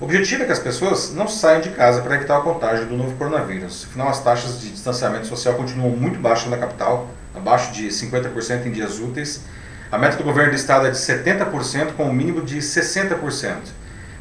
O 0.00 0.06
objetivo 0.06 0.44
é 0.44 0.46
que 0.46 0.52
as 0.52 0.58
pessoas 0.58 1.12
não 1.12 1.28
saiam 1.28 1.60
de 1.60 1.68
casa 1.68 2.00
para 2.00 2.14
evitar 2.14 2.38
o 2.38 2.42
contágio 2.42 2.86
do 2.86 2.96
novo 2.96 3.14
coronavírus. 3.16 3.86
Afinal, 3.90 4.08
as 4.08 4.24
taxas 4.24 4.58
de 4.58 4.70
distanciamento 4.70 5.26
social 5.26 5.52
continuam 5.52 5.90
muito 5.90 6.18
baixas 6.18 6.48
na 6.48 6.56
capital 6.56 7.10
abaixo 7.38 7.72
de 7.72 7.88
50% 7.88 8.66
em 8.66 8.72
dias 8.72 8.98
úteis. 8.98 9.40
A 9.90 9.96
meta 9.96 10.16
do 10.16 10.24
governo 10.24 10.50
do 10.50 10.56
estado 10.56 10.86
é 10.86 10.90
de 10.90 10.98
70%, 10.98 11.92
com 11.96 12.04
um 12.04 12.12
mínimo 12.12 12.42
de 12.42 12.58
60%. 12.58 13.56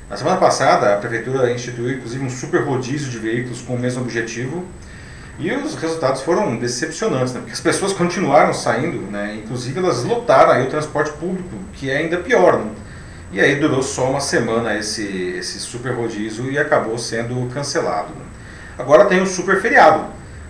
Na 0.09 0.15
semana 0.15 0.37
passada, 0.37 0.93
a 0.93 0.97
prefeitura 0.97 1.51
instituiu 1.51 1.91
inclusive 1.91 2.23
um 2.23 2.29
super 2.29 2.63
rodízio 2.63 3.09
de 3.09 3.19
veículos 3.19 3.61
com 3.61 3.75
o 3.75 3.79
mesmo 3.79 4.01
objetivo. 4.01 4.65
E 5.37 5.51
os 5.51 5.75
resultados 5.75 6.21
foram 6.21 6.57
decepcionantes, 6.57 7.33
né? 7.33 7.41
porque 7.41 7.53
as 7.53 7.59
pessoas 7.59 7.93
continuaram 7.93 8.53
saindo, 8.53 8.99
né? 9.11 9.39
inclusive 9.43 9.77
elas 9.77 10.03
lotaram 10.03 10.53
aí 10.53 10.65
o 10.65 10.69
transporte 10.69 11.11
público, 11.11 11.49
que 11.73 11.91
é 11.91 11.97
ainda 11.97 12.17
pior. 12.17 12.57
Né? 12.57 12.71
E 13.31 13.41
aí 13.41 13.55
durou 13.59 13.83
só 13.83 14.09
uma 14.09 14.21
semana 14.21 14.75
esse, 14.77 15.03
esse 15.37 15.59
super 15.59 15.93
rodízio 15.93 16.49
e 16.49 16.57
acabou 16.57 16.97
sendo 16.97 17.47
cancelado. 17.53 18.13
Né? 18.15 18.25
Agora 18.79 19.05
tem 19.05 19.21
o 19.21 19.27
super 19.27 19.61
feriado, 19.61 20.05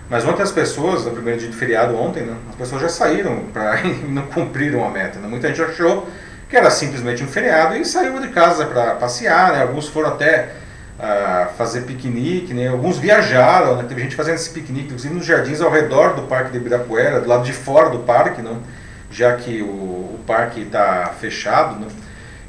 mas 0.09 0.25
ontem 0.25 0.41
as 0.41 0.51
pessoas, 0.51 1.05
no 1.05 1.11
primeiro 1.11 1.39
dia 1.39 1.49
de 1.49 1.55
feriado 1.55 1.95
ontem, 1.97 2.23
né, 2.23 2.35
as 2.49 2.55
pessoas 2.55 2.81
já 2.81 2.89
saíram 2.89 3.43
para 3.51 3.81
e 3.85 4.07
não 4.07 4.23
cumpriram 4.23 4.85
a 4.85 4.89
meta. 4.89 5.19
Né? 5.19 5.27
Muita 5.27 5.49
gente 5.49 5.61
achou 5.61 6.07
que 6.49 6.55
era 6.55 6.69
simplesmente 6.69 7.23
um 7.23 7.27
feriado 7.27 7.75
e 7.75 7.83
saiu 7.83 8.19
de 8.19 8.29
casa 8.29 8.65
para 8.65 8.95
passear. 8.95 9.51
Né? 9.51 9.61
Alguns 9.61 9.89
foram 9.89 10.09
até 10.09 10.49
uh, 10.97 11.53
fazer 11.57 11.81
piquenique, 11.81 12.53
né? 12.53 12.69
alguns 12.69 12.97
viajaram. 12.97 13.75
Né? 13.75 13.85
Teve 13.87 14.01
gente 14.01 14.15
fazendo 14.15 14.35
esse 14.35 14.49
piquenique, 14.49 14.85
inclusive 14.85 15.13
nos 15.13 15.25
jardins 15.25 15.59
ao 15.59 15.69
redor 15.69 16.15
do 16.15 16.21
Parque 16.21 16.51
de 16.51 16.57
Ibirapuera, 16.57 17.19
do 17.19 17.27
lado 17.27 17.43
de 17.43 17.51
fora 17.51 17.89
do 17.89 17.99
parque, 17.99 18.41
né? 18.41 18.55
já 19.11 19.35
que 19.35 19.61
o, 19.61 19.65
o 19.65 20.19
parque 20.25 20.61
está 20.61 21.13
fechado. 21.19 21.77
Né? 21.81 21.87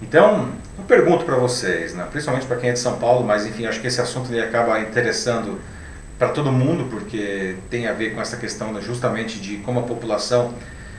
Então, 0.00 0.48
eu 0.78 0.84
pergunto 0.84 1.24
para 1.24 1.34
vocês, 1.34 1.92
né? 1.92 2.06
principalmente 2.08 2.46
para 2.46 2.56
quem 2.56 2.70
é 2.70 2.72
de 2.72 2.78
São 2.78 2.98
Paulo, 2.98 3.26
mas 3.26 3.44
enfim, 3.44 3.66
acho 3.66 3.80
que 3.80 3.88
esse 3.88 4.00
assunto 4.00 4.32
acaba 4.38 4.78
interessando 4.78 5.58
para 6.18 6.28
todo 6.28 6.50
mundo, 6.50 6.88
porque 6.90 7.56
tem 7.70 7.86
a 7.86 7.92
ver 7.92 8.14
com 8.14 8.20
essa 8.20 8.36
questão 8.36 8.72
né, 8.72 8.80
justamente 8.80 9.38
de 9.38 9.58
como 9.58 9.78
a 9.80 9.82
população 9.84 10.52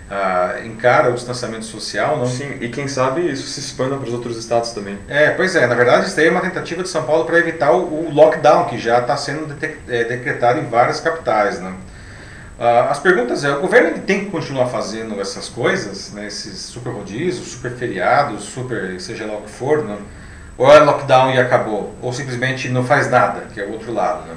ah, 0.10 0.56
encara 0.66 1.10
o 1.10 1.14
distanciamento 1.14 1.66
social. 1.66 2.18
Não? 2.18 2.26
Sim, 2.26 2.58
e 2.62 2.70
quem 2.70 2.88
sabe 2.88 3.30
isso 3.30 3.48
se 3.48 3.60
expanda 3.60 3.98
para 3.98 4.08
os 4.08 4.14
outros 4.14 4.38
estados 4.38 4.72
também. 4.72 4.98
É, 5.08 5.32
pois 5.32 5.56
é, 5.56 5.68
na 5.68 5.76
verdade 5.76 6.08
isso 6.08 6.20
aí 6.20 6.28
é 6.28 6.32
uma 6.32 6.42
tentativa 6.42 6.82
de 6.82 6.90
São 6.90 7.04
Paulo 7.04 7.26
para 7.26 7.38
evitar 7.38 7.72
o, 7.72 8.08
o, 8.08 8.14
lockdown, 8.14 8.66
que 8.66 8.78
já 8.78 9.00
está 9.00 9.18
sendo 9.18 9.56
é, 9.88 10.04
decretado 10.06 10.60
em 10.60 10.66
várias 10.66 11.02
capitais. 11.02 11.60
Né? 11.60 11.74
Ah, 12.58 12.88
as 12.90 13.00
perguntas 13.00 13.44
é, 13.44 13.52
o 13.52 13.60
governo 13.60 14.00
tem 14.00 14.26
que 14.26 14.32
continuar 14.32 14.68
fazendo 14.68 15.20
essas 15.20 15.50
coisas, 15.50 16.12
né, 16.14 16.28
esses 16.28 16.60
super 16.60 16.92
rodízios, 16.92 17.48
super 17.48 17.72
feriados, 17.72 18.44
super 18.44 19.00
seja 19.00 19.26
lá 19.26 19.38
o 19.38 19.42
que 19.42 19.52
for, 19.52 19.84
né? 19.84 19.98
ou 20.58 20.70
é 20.70 20.80
lockdown 20.80 21.32
e 21.32 21.40
acabou, 21.40 21.96
ou 22.02 22.12
simplesmente 22.12 22.68
não 22.68 22.84
faz 22.84 23.10
nada, 23.10 23.48
que 23.54 23.62
é 23.62 23.66
o 23.66 23.72
outro 23.72 23.94
lado. 23.94 24.28
Né? 24.28 24.36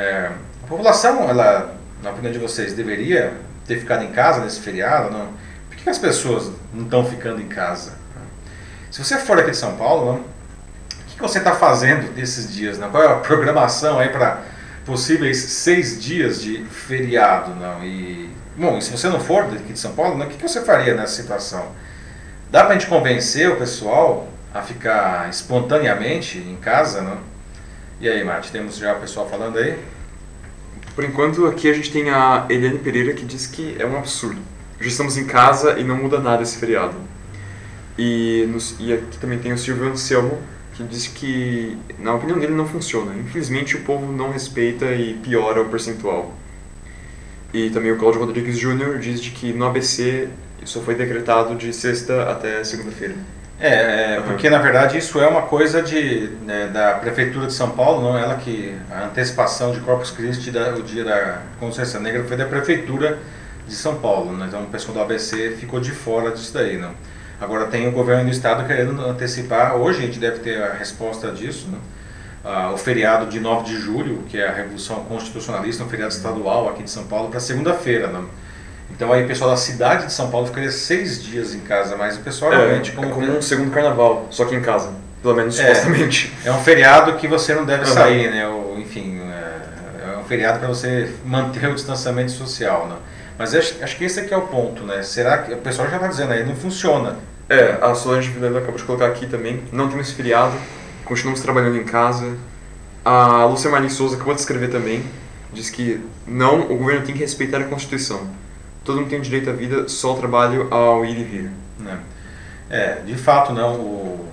É, 0.00 0.30
a 0.64 0.66
população, 0.66 1.28
ela, 1.28 1.74
na 2.02 2.10
opinião 2.10 2.32
de 2.32 2.38
vocês, 2.38 2.72
deveria 2.72 3.34
ter 3.66 3.78
ficado 3.78 4.02
em 4.02 4.10
casa 4.10 4.40
nesse 4.40 4.58
feriado? 4.60 5.10
Não? 5.10 5.28
Por 5.68 5.76
que 5.76 5.90
as 5.90 5.98
pessoas 5.98 6.50
não 6.72 6.84
estão 6.84 7.04
ficando 7.04 7.38
em 7.42 7.48
casa? 7.48 7.92
Se 8.90 9.04
você 9.04 9.18
for 9.18 9.38
aqui 9.38 9.50
de 9.50 9.58
São 9.58 9.76
Paulo, 9.76 10.06
não? 10.06 10.20
o 10.20 10.24
que 11.14 11.20
você 11.20 11.36
está 11.36 11.54
fazendo 11.54 12.10
nesses 12.16 12.50
dias? 12.50 12.78
Não? 12.78 12.90
Qual 12.90 13.02
é 13.02 13.08
a 13.08 13.16
programação 13.16 13.98
aí 13.98 14.08
para 14.08 14.40
possíveis 14.86 15.36
seis 15.36 16.02
dias 16.02 16.40
de 16.40 16.64
feriado? 16.64 17.54
Não? 17.56 17.84
E, 17.84 18.34
bom, 18.56 18.78
e 18.78 18.82
se 18.82 18.90
você 18.90 19.06
não 19.10 19.20
for 19.20 19.48
daqui 19.48 19.74
de 19.74 19.78
São 19.78 19.92
Paulo, 19.92 20.16
não, 20.16 20.24
o 20.24 20.30
que 20.30 20.42
você 20.42 20.62
faria 20.62 20.94
nessa 20.94 21.20
situação? 21.20 21.72
Dá 22.50 22.64
para 22.64 22.70
a 22.70 22.78
gente 22.78 22.86
convencer 22.86 23.50
o 23.50 23.56
pessoal 23.56 24.28
a 24.54 24.62
ficar 24.62 25.28
espontaneamente 25.28 26.38
em 26.38 26.56
casa? 26.56 27.02
Não? 27.02 27.29
E 28.00 28.08
aí, 28.08 28.24
Mate, 28.24 28.50
temos 28.50 28.78
já 28.78 28.94
o 28.94 29.00
pessoal 29.00 29.28
falando 29.28 29.58
aí? 29.58 29.78
Por 30.94 31.04
enquanto, 31.04 31.46
aqui 31.46 31.68
a 31.68 31.74
gente 31.74 31.92
tem 31.92 32.08
a 32.08 32.46
Eliane 32.48 32.78
Pereira 32.78 33.12
que 33.12 33.26
diz 33.26 33.46
que 33.46 33.76
é 33.78 33.84
um 33.84 33.94
absurdo. 33.98 34.40
Já 34.80 34.88
estamos 34.88 35.18
em 35.18 35.26
casa 35.26 35.78
e 35.78 35.84
não 35.84 35.98
muda 35.98 36.18
nada 36.18 36.42
esse 36.42 36.56
feriado. 36.56 36.94
E, 37.98 38.48
nos, 38.48 38.74
e 38.80 38.90
aqui 38.94 39.18
também 39.18 39.38
tem 39.38 39.52
o 39.52 39.58
Silvio 39.58 39.86
Anselmo, 39.86 40.38
que 40.72 40.82
diz 40.82 41.08
que, 41.08 41.76
na 41.98 42.14
opinião 42.14 42.38
dele, 42.38 42.54
não 42.54 42.66
funciona. 42.66 43.14
Infelizmente, 43.14 43.76
o 43.76 43.82
povo 43.82 44.10
não 44.10 44.32
respeita 44.32 44.86
e 44.94 45.12
piora 45.18 45.60
o 45.60 45.68
percentual. 45.68 46.34
E 47.52 47.68
também 47.68 47.92
o 47.92 47.98
Cláudio 47.98 48.22
Rodrigues 48.22 48.58
Jr. 48.58 48.98
diz 48.98 49.20
de 49.20 49.30
que 49.30 49.52
no 49.52 49.66
ABC 49.66 50.26
só 50.64 50.80
foi 50.80 50.94
decretado 50.94 51.54
de 51.54 51.70
sexta 51.74 52.30
até 52.30 52.64
segunda-feira. 52.64 53.14
É, 53.60 54.14
é 54.16 54.20
porque 54.22 54.48
na 54.48 54.58
verdade 54.58 54.96
isso 54.96 55.20
é 55.20 55.28
uma 55.28 55.42
coisa 55.42 55.82
de, 55.82 56.30
né, 56.46 56.68
da 56.72 56.94
Prefeitura 56.94 57.46
de 57.46 57.52
São 57.52 57.70
Paulo, 57.70 58.02
não 58.02 58.16
ela 58.16 58.36
que 58.36 58.74
a 58.90 59.04
antecipação 59.04 59.70
de 59.70 59.80
Corpus 59.80 60.10
Christi, 60.10 60.50
da, 60.50 60.70
o 60.70 60.82
dia 60.82 61.04
da 61.04 61.42
Consciência 61.58 62.00
Negra, 62.00 62.24
foi 62.24 62.38
da 62.38 62.46
Prefeitura 62.46 63.18
de 63.68 63.74
São 63.74 63.96
Paulo. 63.96 64.32
Né? 64.32 64.46
Então 64.48 64.62
o 64.62 64.66
pessoal 64.66 64.94
do 64.94 65.00
ABC 65.02 65.56
ficou 65.60 65.78
de 65.78 65.90
fora 65.90 66.30
disso 66.30 66.54
daí. 66.54 66.78
Não? 66.78 66.92
Agora 67.38 67.66
tem 67.66 67.86
o 67.86 67.92
governo 67.92 68.24
do 68.24 68.30
estado 68.30 68.66
querendo 68.66 68.98
antecipar, 69.04 69.76
hoje 69.76 69.98
a 69.98 70.06
gente 70.06 70.18
deve 70.18 70.38
ter 70.38 70.62
a 70.62 70.72
resposta 70.72 71.30
disso, 71.30 71.68
né? 71.68 71.78
ah, 72.44 72.70
o 72.72 72.78
feriado 72.78 73.26
de 73.26 73.38
9 73.40 73.64
de 73.64 73.76
julho, 73.76 74.24
que 74.28 74.38
é 74.38 74.48
a 74.48 74.52
Revolução 74.52 75.04
Constitucionalista, 75.04 75.84
um 75.84 75.88
feriado 75.88 76.12
estadual 76.12 76.68
aqui 76.68 76.82
de 76.82 76.90
São 76.90 77.04
Paulo, 77.04 77.28
para 77.28 77.40
segunda-feira. 77.40 78.08
Né? 78.08 78.24
Então 78.90 79.12
aí 79.12 79.24
o 79.24 79.26
pessoal 79.26 79.50
da 79.50 79.56
cidade 79.56 80.06
de 80.06 80.12
São 80.12 80.30
Paulo 80.30 80.46
ficaria 80.46 80.70
seis 80.70 81.22
dias 81.22 81.54
em 81.54 81.60
casa, 81.60 81.96
mas 81.96 82.16
o 82.16 82.20
pessoal 82.20 82.52
É, 82.52 82.56
realmente... 82.56 82.90
é 82.90 82.94
como 82.94 83.36
um 83.38 83.40
segundo 83.42 83.70
carnaval, 83.70 84.26
só 84.30 84.44
que 84.44 84.54
em 84.54 84.60
casa. 84.60 84.92
Pelo 85.22 85.34
menos 85.34 85.58
É. 85.58 85.66
supostamente. 85.74 86.32
É 86.44 86.50
um 86.52 86.60
feriado 86.62 87.14
que 87.14 87.26
você 87.28 87.54
não 87.54 87.64
deve 87.64 87.84
Aham. 87.84 87.92
sair, 87.94 88.30
né? 88.30 88.46
Ou, 88.48 88.78
enfim, 88.78 89.20
é, 89.20 90.12
é 90.14 90.18
um 90.18 90.24
feriado 90.24 90.58
para 90.58 90.68
você 90.68 91.12
manter 91.24 91.68
o 91.68 91.74
distanciamento 91.74 92.32
social, 92.32 92.86
né? 92.88 92.96
Mas 93.38 93.54
acho, 93.54 93.74
acho 93.82 93.96
que 93.96 94.04
esse 94.04 94.20
aqui 94.20 94.34
é 94.34 94.36
o 94.36 94.42
ponto, 94.42 94.82
né? 94.84 95.02
Será 95.02 95.38
que 95.38 95.52
o 95.54 95.56
pessoal 95.58 95.88
já 95.88 95.96
está 95.96 96.08
dizendo 96.08 96.32
aí, 96.32 96.44
não 96.44 96.54
funciona. 96.54 97.16
É, 97.48 97.78
a 97.80 97.94
Solange 97.94 98.28
Vilela 98.30 98.58
acabou 98.58 98.76
de 98.76 98.84
colocar 98.84 99.06
aqui 99.06 99.26
também. 99.26 99.62
Não 99.72 99.88
temos 99.88 100.10
feriado, 100.12 100.52
continuamos 101.04 101.40
trabalhando 101.40 101.76
em 101.78 101.84
casa. 101.84 102.36
A 103.04 103.44
Lúcia 103.46 103.70
Marlin 103.70 103.88
Souza 103.88 104.16
acabou 104.16 104.34
de 104.34 104.40
escrever 104.40 104.68
também. 104.70 105.02
Diz 105.52 105.68
que 105.70 106.00
não, 106.26 106.60
o 106.60 106.76
governo 106.76 107.04
tem 107.04 107.14
que 107.14 107.20
respeitar 107.20 107.58
a 107.58 107.64
Constituição. 107.64 108.28
Todo 108.90 109.02
mundo 109.02 109.10
tem 109.10 109.20
direito 109.20 109.48
à 109.48 109.52
vida, 109.52 109.88
só 109.88 110.14
o 110.14 110.16
trabalho 110.16 110.66
ao 110.68 111.04
ir 111.04 111.20
e 111.20 111.22
vir. 111.22 111.50
Né? 111.78 112.00
É, 112.68 112.94
de 113.06 113.14
fato, 113.14 113.52
não. 113.52 113.74
O, 113.74 114.28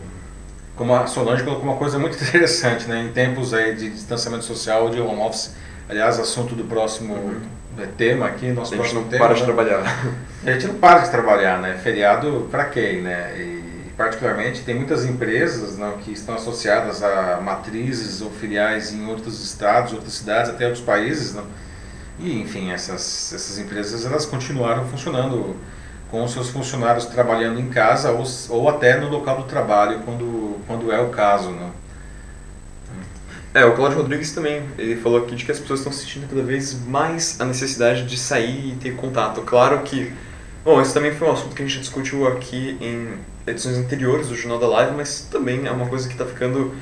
como 0.76 0.96
a 0.96 1.06
Solange 1.06 1.44
colocou 1.44 1.64
uma 1.64 1.76
coisa 1.76 2.00
muito 2.00 2.18
interessante, 2.22 2.88
né? 2.88 3.04
Em 3.04 3.10
tempos 3.10 3.54
aí 3.54 3.76
de 3.76 3.92
distanciamento 3.92 4.44
social, 4.46 4.90
de 4.90 5.00
home 5.00 5.22
office, 5.22 5.54
aliás, 5.88 6.20
assunto 6.20 6.56
do 6.56 6.64
próximo 6.64 7.36
é, 7.78 7.86
tema 7.86 8.26
aqui, 8.26 8.48
nosso 8.52 8.74
A 8.74 8.78
gente 8.78 8.84
próximo 8.84 9.02
não 9.02 9.10
tema. 9.10 9.26
para 9.26 9.36
de 9.36 9.42
né? 9.42 9.46
trabalhar. 9.46 10.06
A 10.44 10.52
gente 10.52 10.68
não 10.68 10.76
para 10.76 11.00
de 11.02 11.12
trabalhar, 11.12 11.60
né? 11.60 11.80
Feriado 11.84 12.48
para 12.50 12.66
quem, 12.66 13.02
né? 13.04 13.34
E 13.38 13.92
particularmente 13.96 14.64
tem 14.64 14.74
muitas 14.74 15.06
empresas 15.06 15.78
não, 15.78 15.98
que 15.98 16.12
estão 16.12 16.34
associadas 16.34 17.04
a 17.04 17.40
matrizes 17.42 18.22
ou 18.22 18.32
filiais 18.32 18.92
em 18.92 19.08
outros 19.08 19.44
estados, 19.44 19.94
outras 19.94 20.14
cidades, 20.14 20.50
até 20.50 20.66
outros 20.66 20.84
países, 20.84 21.36
não? 21.36 21.46
E 22.20 22.42
enfim, 22.42 22.72
essas, 22.72 23.32
essas 23.34 23.58
empresas 23.60 24.06
elas 24.06 24.26
continuaram 24.26 24.88
funcionando 24.88 25.56
com 26.10 26.24
os 26.24 26.32
seus 26.32 26.50
funcionários 26.50 27.06
trabalhando 27.06 27.60
em 27.60 27.70
casa 27.70 28.12
ou, 28.12 28.24
ou 28.50 28.70
até 28.70 29.00
no 29.00 29.10
local 29.10 29.38
do 29.38 29.44
trabalho 29.44 30.00
quando, 30.06 30.58
quando 30.66 30.92
é 30.92 31.00
o 31.00 31.10
caso, 31.10 31.52
não? 31.52 31.72
É, 33.54 33.66
o 33.66 33.74
Cláudio 33.76 33.98
Rodrigues 33.98 34.32
também, 34.34 34.62
ele 34.78 34.98
falou 34.98 35.24
aqui 35.24 35.36
de 35.36 35.44
que 35.44 35.52
as 35.52 35.60
pessoas 35.60 35.80
estão 35.80 35.92
sentindo 35.92 36.28
cada 36.28 36.44
vez 36.44 36.80
mais 36.86 37.42
a 37.42 37.46
necessidade 37.46 38.06
de 38.06 38.16
sair 38.16 38.74
e 38.74 38.76
ter 38.76 38.96
contato. 38.96 39.42
Claro 39.42 39.82
que, 39.82 40.14
bom, 40.64 40.80
esse 40.80 40.94
também 40.94 41.12
foi 41.16 41.28
um 41.28 41.32
assunto 41.32 41.56
que 41.56 41.64
a 41.64 41.66
gente 41.66 41.80
discutiu 41.80 42.28
aqui 42.28 42.78
em 42.80 43.18
edições 43.48 43.78
anteriores 43.78 44.28
do 44.28 44.36
Jornal 44.36 44.60
da 44.60 44.68
Live, 44.68 44.96
mas 44.96 45.22
também 45.32 45.66
é 45.66 45.72
uma 45.72 45.88
coisa 45.88 46.08
que 46.08 46.14
está 46.14 46.26
ficando 46.26 46.76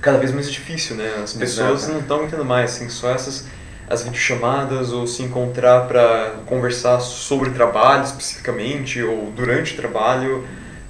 cada 0.00 0.16
vez 0.16 0.32
mais 0.32 0.50
difícil, 0.50 0.96
né? 0.96 1.16
As 1.22 1.34
pessoas 1.34 1.82
Exato. 1.82 1.92
não 1.92 2.00
estão 2.00 2.24
entendendo 2.24 2.46
mais, 2.46 2.76
assim, 2.76 2.88
só 2.88 3.10
essas 3.10 3.46
as 3.92 4.02
videochamadas 4.02 4.90
ou 4.90 5.06
se 5.06 5.22
encontrar 5.22 5.86
para 5.86 6.36
conversar 6.46 6.98
sobre 7.00 7.50
trabalho 7.50 8.02
especificamente 8.02 9.02
ou 9.02 9.30
durante 9.36 9.74
o 9.74 9.76
trabalho. 9.76 10.46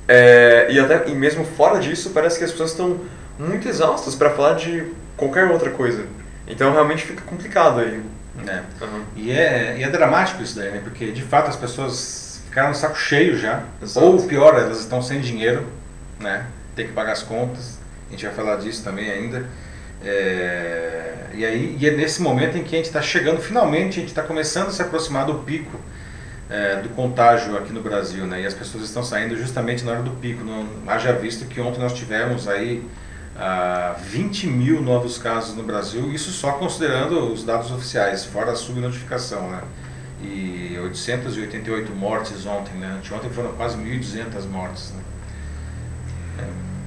É, 0.07 0.69
e 0.71 0.79
até 0.79 1.09
e 1.09 1.15
mesmo 1.15 1.45
fora 1.45 1.81
disso, 1.81 2.11
parece 2.11 2.39
que 2.39 2.45
as 2.45 2.53
pessoas 2.53 2.71
estão 2.71 3.01
muito 3.37 3.69
exaustas 3.69 4.15
para 4.15 4.31
falar 4.31 4.55
de 4.55 4.85
qualquer 5.17 5.51
outra 5.51 5.71
coisa. 5.71 6.07
Então 6.47 6.73
realmente 6.73 7.05
fica 7.05 7.23
complicado 7.23 7.81
aí. 7.81 8.01
É. 8.47 8.63
Aham. 8.81 9.03
E 9.17 9.33
é, 9.33 9.77
e 9.79 9.83
é 9.83 9.91
dramático 9.91 10.41
isso 10.41 10.57
daí, 10.57 10.71
né? 10.71 10.81
Porque 10.85 11.11
de 11.11 11.23
fato 11.23 11.51
as 11.51 11.57
pessoas 11.57 12.41
ficaram 12.45 12.69
no 12.69 12.75
saco 12.77 12.97
cheio 12.97 13.37
já. 13.37 13.65
Exato. 13.83 14.07
Ou 14.07 14.23
pior, 14.29 14.55
elas 14.55 14.79
estão 14.79 15.03
sem 15.03 15.21
dinheiro, 15.21 15.67
né? 16.21 16.47
Tem 16.77 16.87
que 16.87 16.93
pagar 16.93 17.13
as 17.13 17.23
contas. 17.25 17.79
A 18.09 18.13
gente 18.13 18.25
vai 18.25 18.35
falar 18.35 18.57
disso 18.57 18.85
também 18.85 19.11
ainda. 19.11 19.45
É, 20.05 21.27
e 21.35 21.45
aí 21.45 21.77
e 21.79 21.89
é 21.89 21.91
nesse 21.93 22.21
momento 22.21 22.59
em 22.59 22.63
que 22.63 22.75
a 22.75 22.79
gente 22.79 22.87
está 22.87 23.03
chegando, 23.03 23.41
finalmente, 23.41 23.99
a 23.99 24.01
gente 24.01 24.09
está 24.09 24.23
começando 24.23 24.69
a 24.69 24.71
se 24.71 24.83
aproximar 24.83 25.27
do 25.27 25.35
pico 25.35 25.79
é, 26.53 26.77
do 26.83 26.91
contágio 26.91 27.57
aqui 27.57 27.73
no 27.73 27.81
Brasil, 27.81 28.27
né? 28.27 28.43
E 28.43 28.47
as 28.47 28.53
pessoas 28.53 28.85
estão 28.85 29.03
saindo 29.03 29.37
justamente 29.37 29.85
na 29.85 29.93
hora 29.93 30.03
do 30.03 30.11
pico. 30.11 30.45
Não, 30.45 30.67
haja 30.87 31.13
visto 31.13 31.47
que 31.47 31.61
ontem 31.61 31.81
nós 31.81 31.95
tivemos 31.95 32.47
aí 32.47 32.87
ah, 33.35 33.97
20 33.99 34.47
mil 34.49 34.83
novos 34.83 35.17
casos 35.17 35.57
no 35.57 35.63
Brasil, 35.63 36.13
isso 36.13 36.31
só 36.31 36.53
considerando 36.53 37.33
os 37.33 37.43
dados 37.45 37.71
oficiais, 37.71 38.25
fora 38.27 38.53
a 38.53 38.55
subnotificação, 38.55 39.51
né? 39.51 39.63
E 40.23 40.79
888 40.79 41.93
mortes 41.93 42.45
ontem, 42.45 42.75
né? 42.75 42.99
Anteontem 42.99 43.31
foram 43.31 43.53
quase 43.53 43.77
1.200 43.79 44.45
mortes, 44.49 44.93
né? 44.93 45.03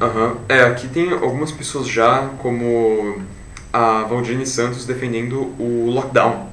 Aham. 0.01 0.37
É, 0.49 0.61
aqui 0.63 0.87
tem 0.87 1.11
algumas 1.11 1.51
pessoas 1.51 1.87
já, 1.87 2.29
como 2.39 3.21
a 3.71 4.03
Valdine 4.03 4.45
Santos, 4.45 4.85
defendendo 4.85 5.53
o 5.59 5.89
lockdown. 5.89 6.47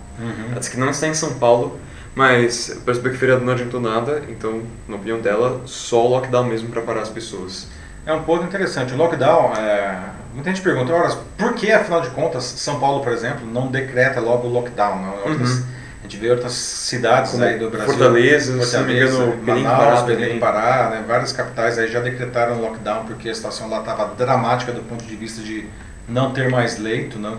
Ela 0.51 0.59
disse 0.61 0.70
que 0.70 0.78
não 0.78 0.90
está 0.90 1.09
em 1.09 1.14
São 1.14 1.34
Paulo, 1.34 1.78
mas 2.14 2.80
percebeu 2.84 3.11
que 3.11 3.16
o 3.16 3.20
feriado 3.20 3.45
não 3.45 3.53
adiantou 3.53 3.80
nada, 3.80 4.22
então, 4.28 4.62
na 4.88 4.97
opinião 4.97 5.20
dela, 5.20 5.61
só 5.66 6.07
o 6.07 6.11
lockdown 6.11 6.45
mesmo 6.45 6.68
para 6.68 6.82
parar 6.82 7.01
as 7.03 7.09
pessoas. 7.09 7.66
É 8.07 8.12
um 8.12 8.22
ponto 8.22 8.45
interessante. 8.45 8.93
O 8.93 8.97
lockdown, 8.97 9.53
é... 9.55 9.99
muita 10.34 10.51
gente 10.51 10.62
pergunta, 10.62 10.93
ora, 10.93 11.16
por 11.38 11.55
que, 11.55 11.70
afinal 11.72 12.01
de 12.01 12.11
contas, 12.11 12.45
São 12.45 12.78
Paulo, 12.78 13.03
por 13.03 13.12
exemplo, 13.12 13.47
não 13.47 13.68
decreta 13.68 14.20
logo 14.20 14.47
o 14.47 14.53
lockdown? 14.53 15.01
Não? 15.03 15.14
Outras- 15.30 15.51
Uhum. 15.59 15.64
A 16.03 16.09
gente 16.09 16.17
vê 16.17 16.31
outras 16.31 16.53
cidades 16.53 17.31
Como 17.31 17.45
aí 17.45 17.57
do 17.57 17.71
Brasil. 17.71 17.87
Fortaleza, 17.87 18.61
se 18.65 18.77
não 18.77 18.85
me 18.85 18.97
engano, 18.97 19.37
Manaus, 19.41 19.65
Pará 19.65 20.03
Belém 20.03 20.35
do 20.35 20.41
Pará, 20.41 20.91
né? 20.91 21.05
várias 21.07 21.33
capitais 21.33 21.79
aí 21.79 21.89
já 21.89 22.01
decretaram 22.01 22.61
lockdown 22.61 23.05
porque 23.05 23.29
a 23.29 23.35
situação 23.35 23.69
lá 23.71 23.79
estava 23.79 24.13
dramática 24.17 24.73
do 24.73 24.83
ponto 24.83 25.05
de 25.05 25.15
vista 25.15 25.41
de 25.41 25.65
não 26.09 26.33
ter 26.33 26.51
mais 26.51 26.77
leito. 26.77 27.21
Não? 27.21 27.39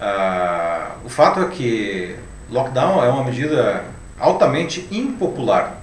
Ah, 0.00 0.92
o 1.04 1.08
fato 1.08 1.40
é 1.40 1.46
que 1.46 2.14
lockdown 2.48 3.04
é 3.04 3.08
uma 3.08 3.24
medida 3.24 3.82
altamente 4.16 4.86
impopular. 4.92 5.82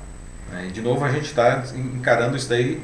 né? 0.52 0.68
E 0.70 0.72
de 0.72 0.82
novo 0.82 1.04
a 1.04 1.10
gente 1.10 1.26
está 1.26 1.64
encarando 1.76 2.38
isso 2.38 2.48
daí 2.48 2.82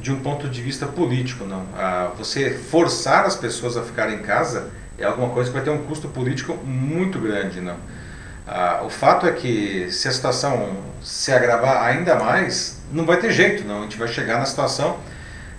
de 0.00 0.12
um 0.12 0.20
ponto 0.20 0.48
de 0.48 0.62
vista 0.62 0.86
político. 0.86 1.44
Não? 1.44 1.66
Ah, 1.76 2.10
você 2.16 2.50
forçar 2.50 3.24
as 3.24 3.34
pessoas 3.34 3.76
a 3.76 3.82
ficarem 3.82 4.20
em 4.20 4.22
casa 4.22 4.70
é 4.96 5.04
alguma 5.04 5.30
coisa 5.30 5.50
que 5.50 5.56
vai 5.56 5.64
ter 5.64 5.70
um 5.70 5.82
custo 5.82 6.06
político 6.06 6.54
muito 6.64 7.18
grande. 7.18 7.60
Não? 7.60 7.76
Ah, 8.50 8.80
o 8.82 8.88
fato 8.88 9.26
é 9.26 9.32
que 9.32 9.90
se 9.90 10.08
a 10.08 10.10
situação 10.10 10.78
se 11.02 11.30
agravar 11.30 11.82
ainda 11.82 12.16
mais, 12.16 12.80
não 12.90 13.04
vai 13.04 13.18
ter 13.18 13.30
jeito, 13.30 13.62
não. 13.68 13.80
A 13.80 13.82
gente 13.82 13.98
vai 13.98 14.08
chegar 14.08 14.38
na 14.38 14.46
situação. 14.46 14.98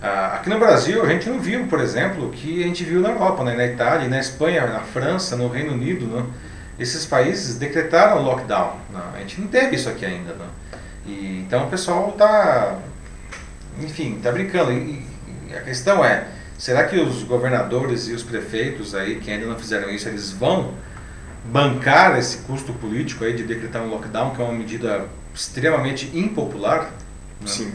ah, 0.01 0.33
aqui 0.35 0.49
no 0.49 0.57
Brasil, 0.57 1.03
a 1.03 1.07
gente 1.07 1.29
não 1.29 1.39
viu, 1.39 1.67
por 1.67 1.79
exemplo, 1.79 2.27
o 2.27 2.31
que 2.31 2.63
a 2.63 2.65
gente 2.65 2.83
viu 2.83 2.99
na 2.99 3.09
Europa, 3.09 3.43
né? 3.43 3.53
na 3.53 3.65
Itália, 3.67 4.09
na 4.09 4.19
Espanha, 4.19 4.65
na 4.65 4.79
França, 4.79 5.35
no 5.35 5.47
Reino 5.49 5.73
Unido. 5.73 6.07
Não? 6.07 6.27
Esses 6.79 7.05
países 7.05 7.59
decretaram 7.59 8.23
lockdown. 8.23 8.77
Não? 8.91 9.13
A 9.13 9.19
gente 9.19 9.39
não 9.39 9.47
teve 9.47 9.75
isso 9.75 9.87
aqui 9.87 10.05
ainda. 10.05 10.33
Não? 10.33 10.47
E, 11.05 11.43
então 11.45 11.67
o 11.67 11.69
pessoal 11.69 12.09
está, 12.09 12.75
enfim, 13.79 14.15
está 14.17 14.31
brincando. 14.31 14.71
E, 14.71 15.05
e 15.47 15.55
a 15.55 15.61
questão 15.61 16.03
é, 16.03 16.25
será 16.57 16.85
que 16.85 16.97
os 16.97 17.21
governadores 17.21 18.07
e 18.07 18.13
os 18.13 18.23
prefeitos 18.23 18.95
aí, 18.95 19.19
que 19.19 19.29
ainda 19.29 19.45
não 19.45 19.59
fizeram 19.59 19.91
isso, 19.91 20.09
eles 20.09 20.31
vão 20.31 20.73
bancar 21.51 22.17
esse 22.17 22.39
custo 22.39 22.73
político 22.73 23.23
aí 23.23 23.35
de 23.35 23.43
decretar 23.43 23.81
um 23.81 23.89
lockdown, 23.89 24.35
que 24.35 24.41
é 24.41 24.45
uma 24.45 24.53
medida 24.53 25.05
extremamente 25.33 26.09
impopular? 26.17 26.91
né? 27.41 27.47
Sim. 27.47 27.73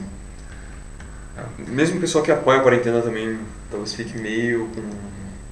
Mesmo 1.58 1.98
o 1.98 2.00
pessoal 2.00 2.22
que 2.22 2.30
apoia 2.30 2.60
a 2.60 2.62
quarentena 2.62 3.00
também, 3.00 3.38
talvez 3.70 3.94
fique 3.94 4.18
meio 4.18 4.68
com... 4.68 4.82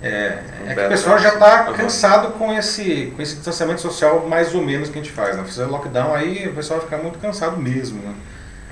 É, 0.01 0.43
é 0.67 0.75
que 0.75 0.81
o 0.81 0.89
pessoal 0.89 1.17
já 1.19 1.35
está 1.35 1.63
Aham. 1.63 1.75
cansado 1.75 2.33
com 2.33 2.53
esse, 2.53 3.13
com 3.15 3.23
esse 3.23 3.37
distanciamento 3.37 3.81
social 3.81 4.27
mais 4.29 4.53
ou 4.53 4.61
menos 4.61 4.89
que 4.89 4.99
a 4.99 5.03
gente 5.03 5.13
faz. 5.13 5.37
Né? 5.37 5.45
Fizer 5.45 5.67
lockdown 5.67 6.13
aí, 6.13 6.49
o 6.49 6.55
pessoal 6.55 6.81
vai 6.81 6.89
ficar 6.89 7.03
muito 7.03 7.19
cansado 7.21 7.57
mesmo. 7.57 8.03
Né? 8.03 8.15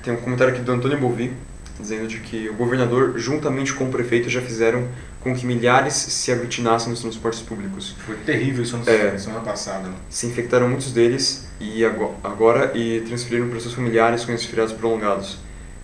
Tem 0.02 0.12
um 0.12 0.16
comentário 0.16 0.52
aqui 0.52 0.62
do 0.62 0.72
Antônio 0.72 0.98
Bovi, 0.98 1.32
dizendo 1.80 2.06
de 2.06 2.18
que 2.18 2.48
o 2.48 2.54
governador, 2.54 3.14
juntamente 3.18 3.72
com 3.74 3.84
o 3.84 3.90
prefeito, 3.90 4.28
já 4.28 4.40
fizeram 4.40 4.86
com 5.20 5.34
que 5.34 5.44
milhares 5.44 5.94
se 5.94 6.32
aglutinassem 6.32 6.90
nos 6.90 7.00
transportes 7.00 7.40
públicos. 7.42 7.94
Foi 8.06 8.16
terrível 8.16 8.62
isso 8.62 8.76
na 8.78 8.90
É. 8.90 9.18
semana 9.18 9.42
passada. 9.44 9.88
Se 10.08 10.26
infectaram 10.26 10.68
muitos 10.68 10.92
deles 10.92 11.46
e 11.60 11.84
ago- 11.84 12.14
agora 12.24 12.72
e 12.74 13.00
transferiram 13.06 13.48
para 13.48 13.60
seus 13.60 13.74
familiares 13.74 14.24
com 14.24 14.32
resfriados 14.32 14.72
prolongados. 14.72 15.38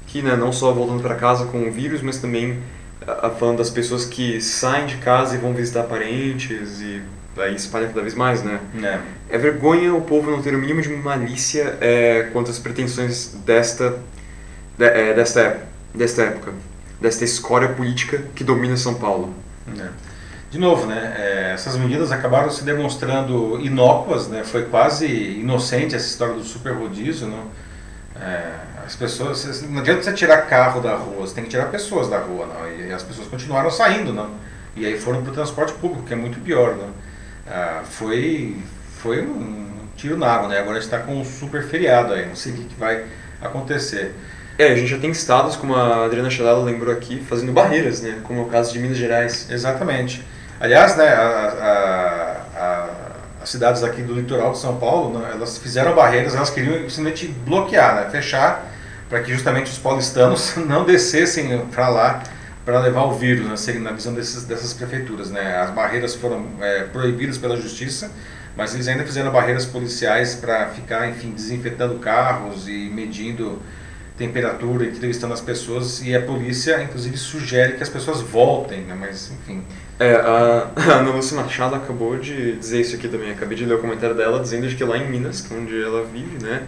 Que 0.07 0.23
né, 0.23 0.37
não 0.37 0.53
só 0.53 0.73
voltando 0.73 1.03
para 1.03 1.15
casa 1.17 1.47
com 1.47 1.69
o 1.69 1.71
vírus, 1.73 2.01
mas 2.01 2.19
também 2.19 2.59
a, 3.07 3.27
a- 3.27 3.31
falando 3.31 3.59
das 3.59 3.69
pessoas 3.71 4.05
que 4.07 4.41
saem 4.41 4.87
de 4.87 4.97
casa 4.97 5.35
e 5.35 5.39
vão 5.39 5.53
visitar 5.53 5.83
parentes 5.83 6.81
e 6.81 7.03
aí 7.37 7.55
espalha 7.55 7.89
cada 7.89 8.01
vez 8.01 8.15
mais, 8.15 8.43
né? 8.43 8.59
É. 8.83 9.35
É 9.35 9.37
vergonha 9.39 9.93
o 9.95 10.01
povo 10.01 10.31
não 10.31 10.41
ter 10.41 10.55
o 10.55 10.59
mínimo 10.59 10.81
de 10.81 10.89
malícia 10.89 11.77
é, 11.83 12.31
quanto 12.33 12.51
às 12.51 12.59
pretensões 12.59 13.35
desta, 13.45 13.99
de- 14.79 14.85
é, 14.87 15.13
desta, 15.13 15.41
ép- 15.43 15.61
desta 15.97 16.23
época. 16.23 16.53
desta 17.01 17.25
escória 17.25 17.69
política 17.69 18.23
que 18.35 18.43
domina 18.43 18.77
São 18.77 18.95
Paulo. 18.95 19.35
É. 19.79 19.89
De 20.51 20.59
novo, 20.59 20.87
né, 20.87 21.15
é, 21.19 21.53
essas 21.53 21.77
medidas 21.77 22.13
acabaram 22.13 22.51
se 22.51 22.65
demonstrando 22.65 23.61
inócuas, 23.61 24.29
né, 24.29 24.45
foi 24.45 24.65
quase 24.65 25.07
inocente 25.07 25.95
essa 25.95 26.07
história 26.07 26.35
do 26.35 26.45
super 26.45 26.73
rodízio, 26.73 27.27
não? 27.27 27.45
É, 28.19 28.53
as 28.87 28.95
pessoas, 28.95 29.63
não 29.69 29.81
adianta 29.81 30.03
você 30.03 30.13
tirar 30.13 30.43
carro 30.43 30.81
da 30.81 30.95
rua, 30.95 31.27
você 31.27 31.35
tem 31.35 31.45
que 31.45 31.51
tirar 31.51 31.67
pessoas 31.67 32.09
da 32.09 32.19
rua, 32.19 32.47
não? 32.47 32.71
E 32.71 32.93
as 32.93 33.03
pessoas 33.03 33.27
continuaram 33.27 33.71
saindo, 33.71 34.13
não? 34.13 34.31
E 34.77 34.87
aí 34.87 34.99
foram 34.99 35.23
para 35.23 35.33
o 35.33 35.35
transporte 35.35 35.73
público, 35.75 36.05
que 36.05 36.15
é 36.15 36.17
muito 36.17 36.39
pior, 36.41 36.77
não? 36.77 36.91
Ah, 37.47 37.83
foi, 37.85 38.57
foi 38.99 39.23
um 39.23 39.89
tiro 39.97 40.17
na 40.17 40.29
água, 40.29 40.49
né? 40.49 40.59
Agora 40.59 40.79
está 40.79 40.99
com 41.01 41.21
um 41.21 41.25
super 41.25 41.65
feriado 41.65 42.13
aí, 42.13 42.27
não 42.27 42.37
sei 42.37 42.53
o 42.53 42.57
que 42.57 42.75
vai 42.77 43.05
acontecer. 43.43 44.15
É, 44.59 44.73
a 44.73 44.75
gente 44.75 44.89
já 44.89 44.99
tem 44.99 45.11
estados, 45.11 45.55
como 45.55 45.75
a 45.75 46.07
Adriana 46.07 46.31
Chalala 46.31 46.65
lembrou 46.65 46.91
aqui, 46.91 47.21
fazendo 47.21 47.53
barreiras, 47.53 48.01
né? 48.01 48.21
Como 48.23 48.41
é 48.41 48.43
o 48.43 48.47
caso 48.47 48.73
de 48.73 48.79
Minas 48.79 48.97
Gerais. 48.97 49.51
Exatamente. 49.51 50.25
Aliás, 50.59 50.97
né, 50.97 51.09
a, 51.09 52.43
a, 52.57 52.61
a, 52.63 52.89
as 53.43 53.51
cidades 53.51 53.83
aqui 53.83 54.01
do 54.01 54.15
litoral 54.15 54.53
de 54.53 54.59
São 54.59 54.79
Paulo, 54.79 55.19
né, 55.19 55.33
elas 55.35 55.59
fizeram 55.59 55.95
barreiras, 55.95 56.35
elas 56.35 56.49
queriam 56.49 56.73
simplesmente 56.89 57.29
bloquear, 57.29 57.97
né, 57.97 58.11
fechar, 58.11 58.67
para 59.11 59.21
que 59.21 59.31
justamente 59.31 59.71
os 59.71 59.77
paulistanos 59.77 60.57
não 60.67 60.87
descessem 60.87 61.59
para 61.67 61.89
lá 61.91 62.23
para 62.65 62.81
levar 62.81 63.05
o 63.05 63.13
vírus, 63.13 63.67
né, 63.67 63.75
na 63.75 63.93
visão 63.93 64.15
desses, 64.15 64.45
dessas 64.45 64.73
prefeituras. 64.73 65.31
Né. 65.31 65.59
As 65.59 65.71
barreiras 65.71 66.15
foram 66.15 66.47
é, 66.63 66.85
proibidas 66.85 67.37
pela 67.37 67.57
justiça, 67.59 68.11
mas 68.57 68.75
eles 68.75 68.89
ainda 68.89 69.05
fizeram 69.05 69.31
barreiras 69.31 69.67
policiais 69.67 70.35
para 70.35 70.69
ficar, 70.71 71.09
enfim, 71.11 71.31
desinfetando 71.31 71.99
carros 71.99 72.67
e 72.67 72.91
medindo 72.91 73.61
temperatura, 74.17 74.87
entrevistando 74.87 75.35
as 75.35 75.41
pessoas 75.41 76.03
e 76.03 76.15
a 76.15 76.23
polícia, 76.23 76.83
inclusive, 76.83 77.17
sugere 77.17 77.75
que 77.75 77.83
as 77.83 77.89
pessoas 77.89 78.21
voltem, 78.21 78.81
né? 78.83 78.97
mas 78.99 79.31
enfim. 79.31 79.63
É, 79.99 80.15
a, 80.15 80.71
a 80.75 80.93
Ana 81.01 81.11
Lúcia 81.11 81.37
Machado 81.37 81.75
acabou 81.75 82.19
de 82.19 82.53
dizer 82.57 82.81
isso 82.81 82.97
aqui 82.97 83.09
também, 83.09 83.31
acabei 83.31 83.57
de 83.57 83.65
ler 83.65 83.75
o 83.75 83.81
comentário 83.81 84.15
dela 84.15 84.41
dizendo 84.41 84.67
que 84.75 84.85
lá 84.85 84.97
em 84.97 85.09
Minas, 85.09 85.47
é 85.51 85.55
onde 85.55 85.83
ela 85.83 86.05
vive, 86.05 86.43
né, 86.43 86.67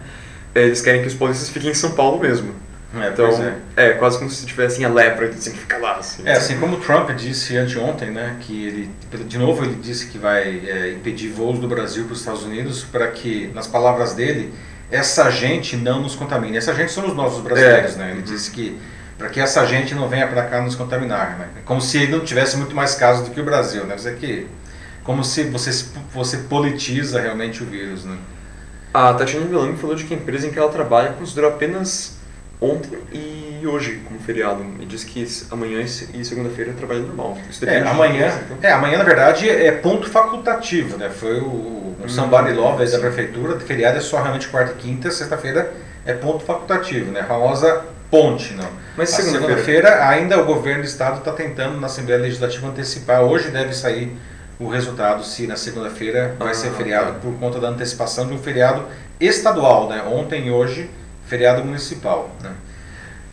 é, 0.53 0.63
eles 0.63 0.81
querem 0.81 1.01
que 1.01 1.07
os 1.07 1.13
polícias 1.13 1.49
fiquem 1.49 1.71
em 1.71 1.75
São 1.75 1.91
Paulo 1.91 2.19
mesmo. 2.19 2.53
É, 2.95 3.09
então, 3.09 3.29
é. 3.77 3.89
é. 3.89 3.93
quase 3.93 4.17
como 4.17 4.31
se 4.31 4.43
tivessem 4.47 4.83
a 4.83 4.89
lepra, 4.89 5.27
que 5.27 5.39
tem 5.39 5.53
que 5.53 5.59
ficar 5.59 5.77
lá. 5.77 5.97
Assim. 5.97 6.23
É, 6.25 6.31
assim 6.31 6.59
como 6.59 6.77
o 6.77 6.79
Trump 6.79 7.11
disse 7.11 7.55
anteontem, 7.55 8.09
né, 8.09 8.37
que 8.41 8.65
ele, 8.65 8.89
de 9.25 9.37
novo 9.37 9.63
ele 9.63 9.75
disse 9.75 10.07
que 10.07 10.17
vai 10.17 10.67
é, 10.67 10.93
impedir 10.93 11.29
voos 11.29 11.59
do 11.59 11.67
Brasil 11.67 12.05
para 12.05 12.13
os 12.13 12.19
Estados 12.19 12.43
Unidos 12.43 12.83
para 12.83 13.07
que, 13.09 13.51
nas 13.53 13.67
palavras 13.67 14.13
dele, 14.13 14.51
essa 14.91 15.29
gente 15.29 15.77
não 15.77 16.01
nos 16.01 16.15
contamine. 16.15 16.57
Essa 16.57 16.73
gente 16.73 16.91
somos 16.91 17.15
nós, 17.15 17.35
os 17.35 17.41
brasileiros, 17.41 17.95
é. 17.95 17.97
né? 17.97 18.11
Ele 18.11 18.21
disse 18.21 18.51
que 18.51 18.79
para 19.17 19.29
que 19.29 19.39
essa 19.39 19.65
gente 19.65 19.93
não 19.93 20.07
venha 20.07 20.27
para 20.27 20.43
cá 20.43 20.61
nos 20.61 20.75
contaminar, 20.75 21.37
né? 21.37 21.47
Como 21.65 21.81
se 21.81 21.97
ele 21.97 22.13
não 22.13 22.21
tivesse 22.21 22.55
muito 22.55 22.75
mais 22.75 22.95
casos 22.95 23.27
do 23.27 23.33
que 23.33 23.41
o 23.41 23.43
Brasil, 23.43 23.83
né? 23.83 23.95
Dizer 23.95 24.15
que 24.15 24.47
como 25.03 25.23
se 25.23 25.43
você 25.43 25.87
você 26.13 26.37
politiza 26.37 27.19
realmente 27.19 27.61
o 27.61 27.65
vírus, 27.65 28.05
né? 28.05 28.17
A 28.93 29.13
Tatiana 29.13 29.45
Vilani 29.45 29.77
falou 29.77 29.95
de 29.95 30.05
que 30.05 30.13
a 30.13 30.17
empresa 30.17 30.47
em 30.47 30.51
que 30.51 30.57
ela 30.57 30.71
trabalha 30.71 31.13
considerou 31.13 31.51
apenas 31.51 32.17
ontem 32.61 32.97
e 33.11 33.48
hoje 33.67 34.01
como 34.05 34.19
feriado. 34.19 34.65
E 34.79 34.85
disse 34.85 35.05
que 35.05 35.25
amanhã 35.51 35.81
e 35.81 36.23
segunda-feira 36.23 36.71
é 36.71 36.73
trabalho 36.73 37.01
normal. 37.01 37.37
é, 37.65 37.79
amanhã, 37.81 38.31
então. 38.45 38.57
é, 38.61 38.71
amanhã, 38.71 38.97
na 38.97 39.03
verdade, 39.03 39.49
é 39.49 39.71
ponto 39.71 40.09
facultativo, 40.09 40.97
né? 40.97 41.09
Foi 41.09 41.39
o, 41.39 41.95
o 42.03 42.05
Somebody 42.07 42.53
Love 42.53 42.85
da 42.91 42.99
prefeitura, 42.99 43.59
feriado 43.59 43.97
é 43.97 44.01
só 44.01 44.21
realmente 44.21 44.47
quarta 44.47 44.73
e 44.73 44.75
quinta, 44.75 45.11
sexta-feira 45.11 45.73
é 46.05 46.13
ponto 46.13 46.43
facultativo, 46.43 47.11
né? 47.11 47.21
A 47.21 47.25
famosa 47.25 47.85
ponte, 48.09 48.53
não. 48.53 48.67
Mas 48.97 49.09
segunda-feira 49.09 49.89
segunda 49.89 50.09
ainda 50.09 50.41
o 50.41 50.45
governo 50.45 50.81
do 50.81 50.87
estado 50.87 51.19
está 51.19 51.31
tentando 51.31 51.79
na 51.79 51.87
Assembleia 51.87 52.21
Legislativa 52.21 52.67
antecipar. 52.67 53.21
Hoje 53.21 53.49
deve 53.49 53.73
sair 53.73 54.17
o 54.59 54.67
resultado 54.67 55.23
se 55.23 55.47
na 55.47 55.55
segunda-feira 55.55 56.35
vai 56.37 56.51
ah, 56.51 56.53
ser 56.53 56.71
feriado 56.71 57.13
tá. 57.13 57.19
por 57.19 57.33
conta 57.39 57.59
da 57.59 57.69
antecipação 57.69 58.27
de 58.27 58.33
um 58.33 58.37
feriado 58.37 58.83
estadual, 59.19 59.87
né? 59.87 60.03
Ontem 60.03 60.47
e 60.47 60.51
hoje 60.51 60.89
feriado 61.25 61.63
municipal. 61.63 62.29
Né? 62.41 62.51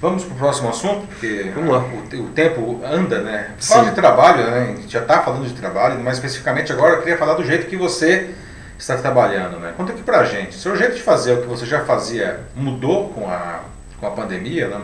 Vamos 0.01 0.25
para 0.25 0.35
o 0.35 0.39
próximo 0.39 0.69
assunto, 0.69 1.07
porque 1.07 1.51
Vamos 1.55 1.71
lá. 1.71 1.79
O, 1.79 2.23
o 2.25 2.29
tempo 2.29 2.81
anda, 2.85 3.21
né? 3.21 3.55
Fala 3.59 3.89
de 3.89 3.95
trabalho, 3.95 4.45
né? 4.51 4.59
A 4.61 4.81
gente 4.81 4.93
já 4.93 5.01
está 5.01 5.23
falando 5.23 5.47
de 5.47 5.55
trabalho, 5.55 5.99
mais 6.01 6.19
especificamente 6.19 6.71
agora 6.71 6.95
eu 6.95 6.99
queria 6.99 7.17
falar 7.17 7.35
do 7.35 7.45
jeito 7.45 7.67
que 7.67 7.77
você 7.77 8.31
está 8.79 8.97
trabalhando, 8.97 9.59
né? 9.59 9.73
Conta 9.77 9.93
aqui 9.93 10.03
para 10.03 10.21
a 10.21 10.25
gente. 10.25 10.55
Seu 10.55 10.77
jeito 10.77 10.97
de 10.97 11.03
fazer 11.03 11.33
o 11.33 11.43
que 11.43 11.47
você 11.47 11.65
já 11.65 11.85
fazia 11.85 12.41
mudou 12.55 13.09
com 13.11 13.29
a, 13.29 13.63
com 13.99 14.07
a 14.07 14.11
pandemia, 14.11 14.69
né? 14.69 14.83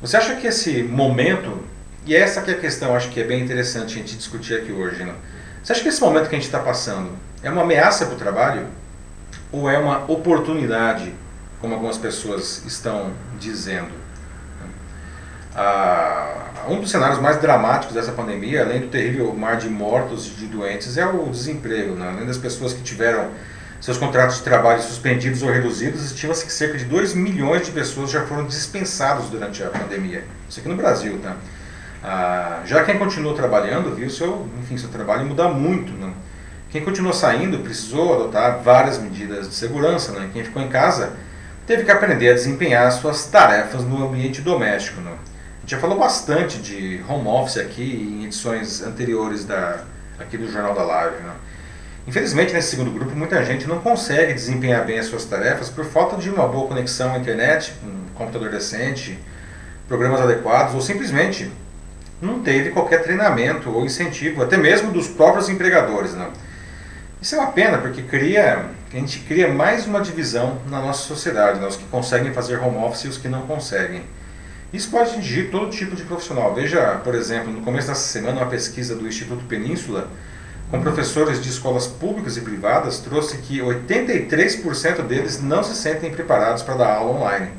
Você 0.00 0.16
acha 0.16 0.36
que 0.36 0.46
esse 0.46 0.82
momento, 0.82 1.58
e 2.06 2.14
essa 2.14 2.40
que 2.40 2.52
é 2.52 2.54
a 2.54 2.58
questão, 2.58 2.94
acho 2.94 3.10
que 3.10 3.20
é 3.20 3.24
bem 3.24 3.42
interessante 3.42 3.94
a 3.94 3.98
gente 3.98 4.16
discutir 4.16 4.54
aqui 4.54 4.72
hoje, 4.72 5.02
né? 5.04 5.14
Você 5.62 5.72
acha 5.72 5.82
que 5.82 5.88
esse 5.88 6.00
momento 6.00 6.28
que 6.28 6.36
a 6.36 6.38
gente 6.38 6.46
está 6.46 6.60
passando 6.60 7.10
é 7.42 7.50
uma 7.50 7.62
ameaça 7.62 8.06
para 8.06 8.14
o 8.14 8.18
trabalho 8.18 8.66
ou 9.52 9.68
é 9.68 9.76
uma 9.76 10.10
oportunidade 10.10 11.12
como 11.60 11.74
algumas 11.74 11.98
pessoas 11.98 12.64
estão 12.64 13.12
dizendo. 13.38 13.99
Ah, 15.62 16.64
um 16.70 16.80
dos 16.80 16.90
cenários 16.90 17.20
mais 17.20 17.38
dramáticos 17.38 17.94
dessa 17.94 18.12
pandemia, 18.12 18.62
além 18.62 18.80
do 18.80 18.86
terrível 18.86 19.30
mar 19.34 19.58
de 19.58 19.68
mortos 19.68 20.26
e 20.26 20.30
de 20.30 20.46
doentes, 20.46 20.96
é 20.96 21.04
o 21.04 21.28
desemprego. 21.28 21.94
Né? 21.96 22.08
Além 22.08 22.24
das 22.24 22.38
pessoas 22.38 22.72
que 22.72 22.80
tiveram 22.80 23.28
seus 23.78 23.98
contratos 23.98 24.36
de 24.36 24.42
trabalho 24.42 24.80
suspendidos 24.80 25.42
ou 25.42 25.50
reduzidos, 25.50 26.02
estima-se 26.02 26.46
que 26.46 26.52
cerca 26.52 26.78
de 26.78 26.86
2 26.86 27.12
milhões 27.12 27.66
de 27.66 27.72
pessoas 27.72 28.10
já 28.10 28.24
foram 28.24 28.46
dispensados 28.46 29.28
durante 29.28 29.62
a 29.62 29.68
pandemia. 29.68 30.24
Isso 30.48 30.60
aqui 30.60 30.68
no 30.70 30.76
Brasil, 30.76 31.20
tá? 31.22 31.36
Ah, 32.02 32.62
já 32.64 32.82
quem 32.82 32.96
continuou 32.96 33.34
trabalhando 33.34 33.94
viu 33.94 34.08
seu, 34.08 34.48
enfim, 34.62 34.78
seu 34.78 34.88
trabalho 34.88 35.26
mudar 35.26 35.50
muito. 35.50 35.92
Né? 35.92 36.10
Quem 36.70 36.82
continuou 36.82 37.12
saindo 37.12 37.58
precisou 37.58 38.14
adotar 38.14 38.62
várias 38.62 38.96
medidas 38.96 39.46
de 39.46 39.54
segurança. 39.54 40.12
Né? 40.12 40.30
Quem 40.32 40.42
ficou 40.42 40.62
em 40.62 40.68
casa 40.70 41.12
teve 41.66 41.84
que 41.84 41.90
aprender 41.90 42.30
a 42.30 42.34
desempenhar 42.34 42.90
suas 42.92 43.26
tarefas 43.26 43.84
no 43.84 44.02
ambiente 44.06 44.40
doméstico. 44.40 45.02
Né? 45.02 45.12
Já 45.70 45.78
falou 45.78 45.96
bastante 45.96 46.58
de 46.58 47.00
home 47.08 47.28
office 47.28 47.56
aqui 47.56 47.84
em 47.84 48.24
edições 48.24 48.82
anteriores 48.82 49.44
da, 49.44 49.84
aqui 50.18 50.36
do 50.36 50.50
Jornal 50.50 50.74
da 50.74 50.82
Live. 50.82 51.22
Né? 51.22 51.32
Infelizmente, 52.08 52.52
nesse 52.52 52.70
segundo 52.70 52.90
grupo, 52.90 53.14
muita 53.14 53.44
gente 53.44 53.68
não 53.68 53.78
consegue 53.78 54.34
desempenhar 54.34 54.84
bem 54.84 54.98
as 54.98 55.06
suas 55.06 55.24
tarefas 55.26 55.68
por 55.68 55.84
falta 55.84 56.16
de 56.16 56.28
uma 56.28 56.48
boa 56.48 56.66
conexão 56.66 57.14
à 57.14 57.18
internet, 57.18 57.72
um 57.84 58.12
computador 58.16 58.50
decente, 58.50 59.16
programas 59.86 60.20
adequados 60.20 60.74
ou 60.74 60.80
simplesmente 60.80 61.48
não 62.20 62.42
teve 62.42 62.70
qualquer 62.70 63.04
treinamento 63.04 63.70
ou 63.70 63.86
incentivo, 63.86 64.42
até 64.42 64.56
mesmo 64.56 64.90
dos 64.90 65.06
próprios 65.06 65.48
empregadores. 65.48 66.14
Né? 66.14 66.30
Isso 67.22 67.36
é 67.36 67.38
uma 67.38 67.52
pena, 67.52 67.78
porque 67.78 68.02
cria, 68.02 68.64
a 68.92 68.96
gente 68.96 69.20
cria 69.20 69.46
mais 69.46 69.86
uma 69.86 70.00
divisão 70.00 70.58
na 70.68 70.80
nossa 70.80 71.04
sociedade, 71.04 71.60
né? 71.60 71.68
os 71.68 71.76
que 71.76 71.84
conseguem 71.84 72.32
fazer 72.32 72.58
home 72.58 72.78
office 72.78 73.04
e 73.04 73.08
os 73.08 73.18
que 73.18 73.28
não 73.28 73.42
conseguem. 73.42 74.02
Isso 74.72 74.90
pode 74.90 75.10
atingir 75.10 75.50
todo 75.50 75.70
tipo 75.70 75.96
de 75.96 76.04
profissional. 76.04 76.54
Veja, 76.54 77.00
por 77.02 77.14
exemplo, 77.14 77.52
no 77.52 77.62
começo 77.62 77.88
dessa 77.88 78.06
semana, 78.06 78.40
uma 78.40 78.50
pesquisa 78.50 78.94
do 78.94 79.06
Instituto 79.06 79.44
Península, 79.44 80.08
com 80.70 80.80
professores 80.80 81.42
de 81.42 81.48
escolas 81.48 81.88
públicas 81.88 82.36
e 82.36 82.40
privadas, 82.40 83.00
trouxe 83.00 83.38
que 83.38 83.58
83% 83.58 85.02
deles 85.02 85.42
não 85.42 85.64
se 85.64 85.74
sentem 85.74 86.12
preparados 86.12 86.62
para 86.62 86.76
dar 86.76 86.94
aula 86.94 87.18
online. 87.18 87.50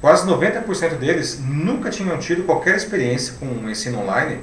Quase 0.00 0.26
90% 0.26 0.96
deles 0.96 1.38
nunca 1.40 1.90
tinham 1.90 2.18
tido 2.18 2.42
qualquer 2.42 2.74
experiência 2.74 3.34
com 3.38 3.46
o 3.46 3.70
ensino 3.70 4.00
online 4.00 4.40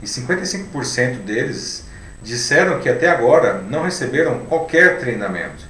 e 0.00 0.06
55% 0.06 1.24
deles 1.24 1.84
disseram 2.22 2.78
que 2.78 2.88
até 2.88 3.08
agora 3.08 3.62
não 3.68 3.82
receberam 3.82 4.40
qualquer 4.40 5.00
treinamento. 5.00 5.67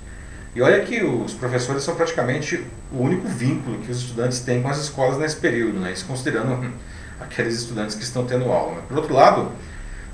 E 0.58 0.62
olha 0.62 0.80
que 0.80 1.04
os 1.04 1.34
professores 1.34 1.84
são 1.84 1.94
praticamente 1.94 2.66
o 2.92 3.00
único 3.00 3.28
vínculo 3.28 3.78
que 3.78 3.92
os 3.92 3.98
estudantes 3.98 4.40
têm 4.40 4.60
com 4.60 4.68
as 4.68 4.78
escolas 4.78 5.16
nesse 5.16 5.36
período, 5.36 5.78
né? 5.78 5.92
isso 5.92 6.04
considerando 6.04 6.72
aqueles 7.20 7.54
estudantes 7.54 7.94
que 7.94 8.02
estão 8.02 8.26
tendo 8.26 8.50
aula. 8.50 8.82
Por 8.88 8.96
outro 8.96 9.14
lado, 9.14 9.52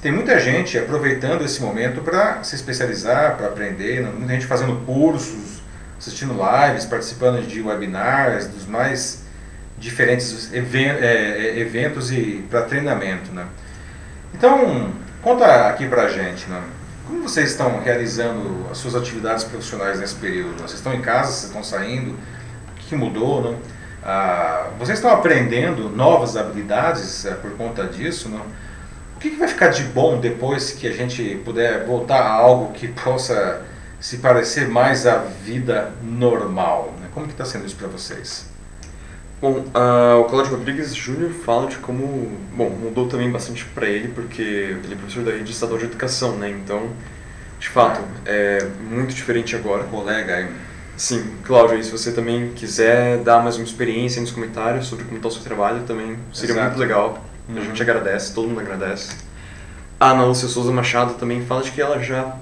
tem 0.03 0.12
muita 0.12 0.38
gente 0.38 0.76
aproveitando 0.78 1.47
esse 1.47 1.62
momento 1.62 2.03
para 2.03 2.45
se 2.45 2.55
especializar, 2.57 3.38
para 3.38 3.47
aprender, 3.47 4.03
né? 4.03 4.12
muita 4.14 4.34
gente 4.34 4.45
fazendo 4.45 4.84
cursos, 4.84 5.62
assistindo 5.99 6.34
lives, 6.34 6.84
participando 6.84 7.40
de 7.47 7.62
webinars, 7.62 8.47
dos 8.47 8.66
mais 8.66 9.24
diferentes 9.78 10.53
é, 10.53 11.59
eventos 11.59 12.12
e 12.12 12.45
para 12.51 12.61
treinamento. 12.61 13.32
Né? 13.32 13.47
Então, 14.34 14.92
Conta 15.24 15.68
aqui 15.70 15.88
pra 15.88 16.07
gente, 16.07 16.47
né? 16.51 16.61
Como 17.07 17.22
vocês 17.22 17.50
estão 17.50 17.80
realizando 17.80 18.66
as 18.70 18.78
suas 18.78 18.94
atividades 18.94 19.44
profissionais 19.44 20.00
nesse 20.00 20.14
período? 20.14 20.57
Vocês 20.57 20.74
estão 20.74 20.94
em 20.94 21.02
casa, 21.02 21.32
vocês 21.32 21.44
estão 21.44 21.62
saindo? 21.62 22.12
O 22.12 22.74
que 22.76 22.96
mudou, 22.96 23.42
né? 23.42 23.59
Ah, 24.02 24.70
vocês 24.78 24.98
estão 24.98 25.11
aprendendo 25.11 25.90
novas 25.90 26.34
habilidades 26.36 27.26
é, 27.26 27.34
por 27.34 27.50
conta 27.57 27.84
disso, 27.86 28.28
não? 28.30 28.40
O 29.16 29.18
que, 29.20 29.30
que, 29.30 29.36
vai 29.36 29.48
ficar 29.48 29.68
de 29.68 29.82
bom 29.84 30.18
depois 30.18 30.72
que 30.72 30.86
a 30.86 30.92
gente 30.92 31.36
puder 31.44 31.84
voltar 31.84 32.20
a 32.20 32.30
algo 32.30 32.72
que 32.72 32.88
possa 32.88 33.62
se 34.00 34.18
parecer 34.18 34.68
mais 34.68 35.07
à 35.07 35.18
vida 35.18 35.92
normal? 36.02 36.94
Né? 37.00 37.09
Como 37.12 37.26
que 37.26 37.32
está 37.32 37.44
sendo 37.44 37.66
isso 37.66 37.76
para 37.76 37.88
vocês? 37.88 38.46
Bom, 39.41 39.59
uh, 39.59 40.20
o 40.20 40.24
Cláudio 40.24 40.57
Rodrigues 40.57 40.95
Júnior 40.95 41.30
fala 41.30 41.68
de 41.68 41.76
como, 41.78 42.32
bom, 42.57 42.70
mudou 42.70 43.09
também 43.09 43.30
bastante 43.30 43.64
para 43.66 43.87
ele, 43.87 44.09
porque 44.09 44.41
ele 44.43 44.95
é 44.95 44.97
professor 44.97 45.22
da 45.22 45.32
rede 45.32 45.51
estadual 45.51 45.78
de 45.78 45.85
educação, 45.85 46.37
né? 46.37 46.49
Então, 46.49 46.89
de 47.59 47.68
fato, 47.68 48.01
é 48.24 48.66
muito 48.91 49.14
diferente 49.14 49.55
agora. 49.55 49.85
Colega 49.85 50.37
aí. 50.37 50.49
Sim, 50.97 51.35
Cláudio, 51.43 51.82
se 51.82 51.91
você 51.91 52.12
também 52.12 52.53
quiser 52.53 53.18
dar 53.18 53.43
mais 53.43 53.57
uma 53.57 53.64
experiência 53.64 54.20
nos 54.20 54.30
comentários 54.30 54.87
sobre 54.87 55.05
como 55.05 55.16
está 55.16 55.28
o 55.28 55.30
seu 55.30 55.43
trabalho, 55.43 55.82
também 55.82 56.16
seria 56.32 56.55
Exato. 56.55 56.68
muito 56.68 56.80
legal. 56.80 57.24
Uhum. 57.49 57.59
A 57.59 57.61
gente 57.61 57.82
agradece, 57.82 58.32
todo 58.32 58.49
mundo 58.49 58.61
agradece. 58.61 59.16
A 59.99 60.11
Ana 60.11 60.24
Lúcia 60.24 60.49
Souza 60.49 60.70
Machado 60.70 61.14
também 61.14 61.45
fala 61.45 61.62
de 61.62 61.72
que 61.72 61.80
ela 61.80 61.99
já 61.99 62.37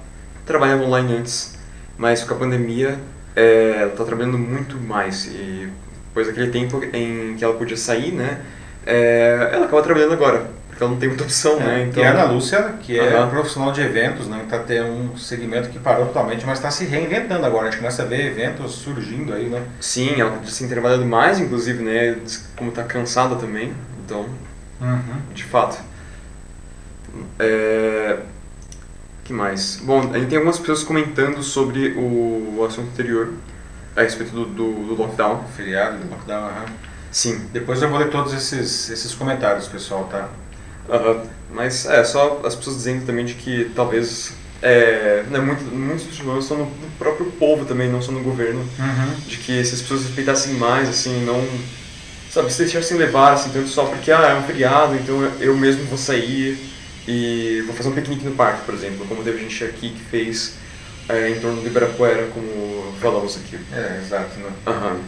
trabalhava 0.45 0.83
online 0.83 1.17
antes, 1.17 1.57
mas 1.97 2.23
com 2.23 2.33
a 2.33 2.37
pandemia 2.37 2.99
é, 3.35 3.77
ela 3.79 3.91
está 3.91 4.03
trabalhando 4.03 4.37
muito 4.37 4.77
mais. 4.77 5.25
E 5.25 5.69
depois 6.13 6.27
daquele 6.27 6.51
tempo 6.51 6.79
em 6.93 7.35
que 7.35 7.43
ela 7.43 7.55
podia 7.55 7.75
sair, 7.75 8.11
né, 8.11 8.39
é, 8.85 9.49
ela 9.51 9.65
acaba 9.65 9.81
trabalhando 9.81 10.13
agora, 10.13 10.47
porque 10.69 10.83
ela 10.83 10.91
não 10.91 10.99
tem 10.99 11.09
muita 11.09 11.23
opção, 11.23 11.59
é, 11.59 11.63
né? 11.63 11.87
Então, 11.89 12.03
e 12.03 12.05
a 12.05 12.11
Ana 12.11 12.25
Lúcia, 12.25 12.75
que 12.81 12.99
é 12.99 13.19
uhum. 13.19 13.29
profissional 13.29 13.71
de 13.71 13.81
eventos, 13.81 14.27
né, 14.27 14.41
está 14.43 14.59
tendo 14.59 14.89
um 14.89 15.17
segmento 15.17 15.69
que 15.69 15.79
parou 15.79 16.05
totalmente, 16.05 16.45
mas 16.45 16.59
está 16.59 16.69
se 16.69 16.85
reinventando 16.85 17.43
agora. 17.45 17.67
A 17.67 17.71
gente 17.71 17.79
começa 17.79 18.03
a 18.03 18.05
ver 18.05 18.27
eventos 18.27 18.73
surgindo 18.73 19.33
aí, 19.33 19.49
né? 19.49 19.63
Sim, 19.79 20.21
ela 20.21 20.39
tem 20.57 20.67
trabalhado 20.67 21.03
mais, 21.03 21.39
inclusive, 21.39 21.83
né, 21.83 22.15
como 22.55 22.69
está 22.69 22.83
cansada 22.83 23.35
também, 23.35 23.73
então, 24.05 24.27
uhum. 24.79 25.33
de 25.33 25.43
fato. 25.43 25.81
É... 27.39 28.17
que 29.23 29.33
mais? 29.33 29.79
Bom, 29.83 30.11
a 30.13 30.19
gente 30.19 30.29
tem 30.29 30.37
algumas 30.37 30.59
pessoas 30.59 30.83
comentando 30.83 31.41
sobre 31.41 31.89
o, 31.89 32.57
o 32.57 32.65
assunto 32.67 32.89
anterior, 32.89 33.29
a 33.95 34.01
respeito 34.01 34.31
do, 34.31 34.45
do, 34.45 34.73
do 34.87 34.95
lockdown. 34.95 35.45
Feriado, 35.55 35.97
do 35.97 36.09
lockdown, 36.09 36.45
aham. 36.45 36.65
Sim. 37.11 37.47
Depois 37.51 37.81
eu 37.81 37.89
vou 37.89 37.99
ler 37.99 38.09
todos 38.09 38.33
esses, 38.33 38.89
esses 38.89 39.13
comentários, 39.13 39.67
pessoal, 39.67 40.05
tá? 40.05 40.29
Uhum. 40.89 41.21
Mas 41.51 41.85
é, 41.85 42.03
só 42.03 42.41
as 42.43 42.55
pessoas 42.55 42.77
dizendo 42.77 43.05
também 43.05 43.23
de 43.23 43.35
que 43.35 43.71
talvez 43.75 44.33
é, 44.63 45.23
né, 45.29 45.39
muito, 45.39 45.63
muitos 45.65 46.17
problemas 46.17 46.49
no, 46.49 46.57
no, 46.65 46.91
próprio 46.97 47.31
povo 47.33 47.65
também, 47.65 47.89
não 47.89 48.01
só 48.01 48.11
no 48.11 48.21
governo. 48.21 48.61
Uhum. 48.61 49.19
De 49.27 49.37
que 49.37 49.63
se 49.63 49.75
as 49.75 49.81
pessoas 49.81 50.03
respeitassem 50.03 50.53
mais, 50.55 50.89
assim, 50.89 51.23
não. 51.25 51.45
Sabe, 52.31 52.51
se 52.51 52.63
deixassem 52.63 52.97
levar, 52.97 53.33
assim, 53.33 53.51
tanto 53.51 53.67
só 53.67 53.85
porque, 53.85 54.11
ah, 54.11 54.29
é 54.29 54.33
um 54.33 54.41
feriado, 54.43 54.95
então 54.95 55.21
eu 55.39 55.55
mesmo 55.55 55.83
vou 55.85 55.99
sair 55.99 56.57
e 57.07 57.61
vou 57.67 57.75
fazer 57.75 57.89
um 57.89 57.91
piquenique 57.91 58.25
no 58.25 58.31
parque, 58.31 58.65
por 58.65 58.73
exemplo, 58.73 59.05
como 59.05 59.23
teve 59.23 59.39
gente 59.39 59.63
aqui 59.63 59.89
que 59.89 60.01
fez 60.01 60.55
é, 61.09 61.29
em 61.29 61.39
torno 61.39 61.61
do 61.61 61.67
Ibirapuera, 61.67 62.27
como 62.33 62.72
falamos 62.99 63.37
aqui. 63.37 63.59
É, 63.71 63.99
exato. 64.03 64.37
Né? 64.39 64.49
Uhum. 64.67 65.01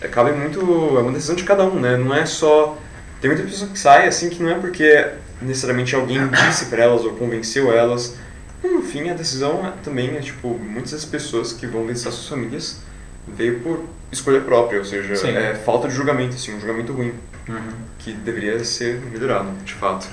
É, 0.00 0.08
cabe 0.08 0.32
muito, 0.32 0.60
é 0.60 1.00
uma 1.00 1.12
decisão 1.12 1.36
de 1.36 1.44
cada 1.44 1.64
um, 1.64 1.78
né? 1.78 1.96
Não 1.96 2.14
é 2.14 2.26
só... 2.26 2.76
Tem 3.20 3.30
muita 3.30 3.46
pessoa 3.46 3.70
que 3.70 3.78
sai 3.78 4.08
assim 4.08 4.28
que 4.28 4.42
não 4.42 4.50
é 4.50 4.54
porque 4.54 5.12
necessariamente 5.40 5.94
alguém 5.94 6.18
disse 6.28 6.66
para 6.66 6.82
elas 6.82 7.04
ou 7.04 7.12
convenceu 7.12 7.72
elas. 7.72 8.16
No 8.62 8.82
fim, 8.82 9.10
a 9.10 9.14
decisão 9.14 9.66
é, 9.66 9.72
também 9.82 10.16
é, 10.16 10.20
tipo, 10.20 10.48
muitas 10.58 10.92
das 10.92 11.04
pessoas 11.04 11.52
que 11.52 11.66
vão 11.66 11.86
visitar 11.86 12.10
suas 12.10 12.28
famílias 12.28 12.80
veio 13.26 13.60
por 13.60 13.84
escolha 14.10 14.40
própria, 14.40 14.78
ou 14.78 14.84
seja, 14.84 15.14
Sim. 15.16 15.36
é 15.36 15.54
falta 15.54 15.88
de 15.88 15.94
julgamento, 15.94 16.34
assim, 16.34 16.54
um 16.54 16.60
julgamento 16.60 16.92
ruim, 16.92 17.14
uhum. 17.48 17.72
que 17.98 18.12
deveria 18.12 18.62
ser 18.64 19.00
melhorado, 19.00 19.50
de 19.64 19.74
fato. 19.74 20.08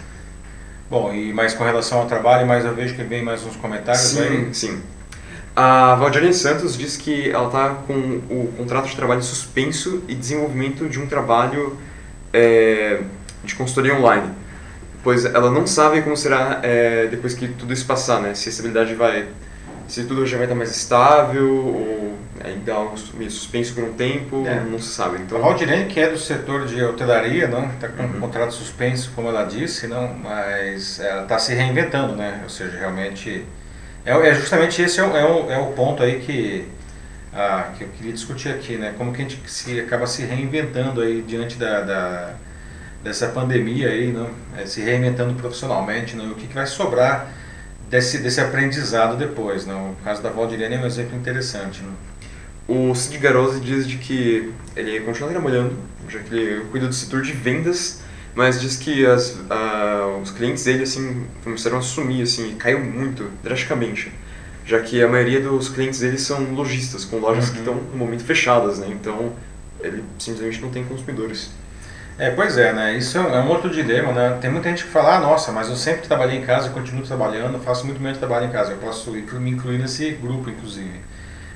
Bom, 0.89 1.13
e 1.13 1.33
mais 1.33 1.53
com 1.53 1.63
relação 1.63 1.99
ao 1.99 2.07
trabalho, 2.07 2.47
mais 2.47 2.65
eu 2.65 2.73
vejo 2.73 2.95
que 2.95 3.03
vem 3.03 3.23
mais 3.23 3.45
uns 3.45 3.55
comentários 3.55 4.03
sim, 4.03 4.21
aí. 4.21 4.53
Sim, 4.53 4.81
A 5.61 5.93
Valdirene 5.95 6.33
Santos 6.33 6.77
diz 6.77 6.95
que 6.95 7.31
ela 7.31 7.47
está 7.47 7.69
com 7.85 7.93
o 7.93 8.53
contrato 8.55 8.87
de 8.87 8.95
trabalho 8.95 9.21
suspenso 9.21 10.01
e 10.07 10.15
desenvolvimento 10.15 10.87
de 10.87 10.97
um 10.97 11.05
trabalho 11.05 11.77
é, 12.31 13.01
de 13.43 13.55
consultoria 13.55 13.93
online, 13.93 14.31
pois 15.03 15.25
ela 15.25 15.51
não 15.51 15.67
sabe 15.67 16.01
como 16.01 16.15
será 16.15 16.61
é, 16.63 17.07
depois 17.07 17.33
que 17.33 17.49
tudo 17.49 17.73
isso 17.73 17.85
passar, 17.85 18.21
né? 18.21 18.33
Se 18.35 18.47
a 18.47 18.51
estabilidade 18.51 18.95
vai, 18.95 19.27
se 19.85 20.05
tudo 20.05 20.25
já 20.25 20.37
vai 20.37 20.45
estar 20.45 20.55
mais 20.55 20.73
estável 20.73 21.53
ou 21.53 22.17
ainda 22.41 22.73
algo 22.73 22.95
meio 23.15 23.29
suspenso 23.29 23.73
por 23.75 23.83
um 23.83 23.91
tempo, 23.91 24.47
é. 24.47 24.61
não 24.61 24.79
se 24.79 24.93
sabe. 24.93 25.17
Então, 25.17 25.39
a 25.39 25.41
Valdirene, 25.41 25.87
que 25.87 25.99
é 25.99 26.09
do 26.09 26.17
setor 26.17 26.67
de 26.67 26.81
hotelaria, 26.81 27.49
não, 27.49 27.65
está 27.65 27.89
com 27.89 28.03
uhum. 28.03 28.15
um 28.15 28.19
contrato 28.21 28.53
suspenso, 28.53 29.11
como 29.13 29.27
ela 29.27 29.43
disse, 29.43 29.87
não, 29.87 30.07
mas 30.23 31.01
ela 31.01 31.23
está 31.23 31.37
se 31.37 31.53
reinventando, 31.53 32.15
né? 32.15 32.39
Ou 32.43 32.49
seja, 32.49 32.77
realmente 32.77 33.43
é, 34.05 34.11
é 34.11 34.33
justamente 34.33 34.81
esse 34.81 34.99
é 34.99 35.03
o, 35.03 35.15
é 35.15 35.25
o, 35.25 35.51
é 35.51 35.57
o 35.57 35.67
ponto 35.73 36.03
aí 36.03 36.19
que 36.19 36.67
ah, 37.33 37.71
que 37.77 37.83
eu 37.83 37.89
queria 37.89 38.11
discutir 38.11 38.49
aqui, 38.49 38.75
né? 38.75 38.93
Como 38.97 39.13
que 39.13 39.21
a 39.21 39.25
gente 39.25 39.39
se 39.49 39.79
acaba 39.79 40.07
se 40.07 40.23
reinventando 40.23 41.01
aí 41.01 41.21
diante 41.21 41.57
da, 41.57 41.81
da 41.81 42.35
dessa 43.03 43.27
pandemia 43.29 43.89
aí, 43.89 44.11
não? 44.11 44.29
É, 44.57 44.65
se 44.65 44.81
reinventando 44.81 45.33
profissionalmente, 45.35 46.15
não? 46.15 46.31
o 46.31 46.35
que, 46.35 46.47
que 46.47 46.53
vai 46.53 46.65
sobrar 46.65 47.31
desse, 47.89 48.19
desse 48.19 48.41
aprendizado 48.41 49.15
depois, 49.17 49.65
não? 49.65 49.91
O 49.91 49.95
caso 50.03 50.21
da 50.21 50.29
Valdirene 50.29 50.75
é 50.75 50.79
um 50.79 50.85
exemplo 50.85 51.17
interessante, 51.17 51.81
não? 51.81 52.09
O 52.67 52.93
Cid 52.93 53.17
Garose 53.17 53.59
diz 53.59 53.87
de 53.87 53.97
que 53.97 54.53
ele 54.75 54.99
continua 55.01 55.31
trabalhando, 55.31 55.75
já 56.07 56.19
que 56.19 56.35
ele 56.35 56.65
cuida 56.65 56.87
do 56.87 56.93
setor 56.93 57.21
de 57.21 57.31
vendas, 57.31 58.01
mas 58.39 58.61
diz 58.61 58.77
que 58.77 59.05
as, 59.05 59.37
os 60.23 60.31
clientes 60.31 60.63
dele 60.63 60.83
assim 60.83 61.27
começaram 61.43 61.77
a 61.77 61.81
sumir 61.81 62.23
assim, 62.23 62.51
e 62.51 62.55
caiu 62.55 62.79
muito, 62.79 63.29
drasticamente, 63.43 64.13
já 64.65 64.79
que 64.79 65.03
a 65.03 65.09
maioria 65.09 65.41
dos 65.41 65.67
clientes 65.67 65.99
dele 65.99 66.17
são 66.17 66.53
lojistas, 66.53 67.03
com 67.03 67.17
lojas 67.17 67.47
uhum. 67.47 67.51
que 67.51 67.59
estão 67.59 67.75
no 67.75 67.97
momento 67.97 68.23
fechadas, 68.23 68.79
né? 68.79 68.87
Então 68.91 69.33
ele 69.81 70.05
simplesmente 70.17 70.61
não 70.61 70.69
tem 70.69 70.85
consumidores. 70.85 71.51
É, 72.17 72.29
pois 72.31 72.57
é, 72.57 72.71
né? 72.71 72.97
Isso 72.97 73.17
é 73.17 73.41
um 73.41 73.49
outro 73.49 73.69
dilema, 73.69 74.13
né? 74.13 74.37
Tem 74.39 74.49
muita 74.49 74.69
gente 74.69 74.85
que 74.85 74.89
fala, 74.89 75.17
ah, 75.17 75.19
nossa, 75.19 75.51
mas 75.51 75.67
eu 75.67 75.75
sempre 75.75 76.07
trabalhei 76.07 76.37
em 76.37 76.45
casa, 76.45 76.69
continuo 76.69 77.03
trabalhando, 77.03 77.59
faço 77.59 77.85
muito 77.85 78.01
menos 78.01 78.19
trabalho 78.19 78.45
em 78.45 78.51
casa. 78.51 78.71
Eu 78.71 78.77
posso 78.77 79.11
me 79.11 79.51
incluir 79.51 79.79
nesse 79.79 80.11
grupo, 80.11 80.49
inclusive. 80.49 81.01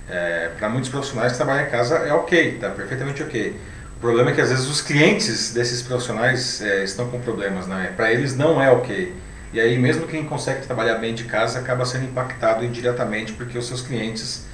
É, 0.09 0.49
para 0.59 0.67
muitos 0.67 0.89
profissionais 0.89 1.31
que 1.31 1.37
trabalham 1.37 1.65
em 1.65 1.69
casa 1.69 1.95
é 1.99 2.11
ok, 2.11 2.57
tá 2.59 2.71
perfeitamente 2.71 3.23
ok. 3.23 3.55
O 4.03 4.05
problema 4.05 4.31
é 4.31 4.33
que 4.33 4.41
às 4.41 4.49
vezes 4.49 4.67
os 4.67 4.81
clientes 4.81 5.53
desses 5.53 5.81
profissionais 5.81 6.61
é, 6.61 6.83
estão 6.83 7.09
com 7.09 7.21
problemas, 7.21 7.67
né? 7.67 7.93
Para 7.95 8.11
eles 8.11 8.35
não 8.35 8.61
é 8.61 8.69
ok. 8.69 9.15
E 9.53 9.61
aí 9.61 9.79
mesmo 9.79 10.05
quem 10.05 10.25
consegue 10.25 10.65
trabalhar 10.65 10.95
bem 10.95 11.15
de 11.15 11.23
casa 11.23 11.57
acaba 11.57 11.85
sendo 11.85 12.03
impactado 12.03 12.65
indiretamente 12.65 13.31
porque 13.31 13.57
os 13.57 13.65
seus 13.65 13.79
clientes 13.79 14.45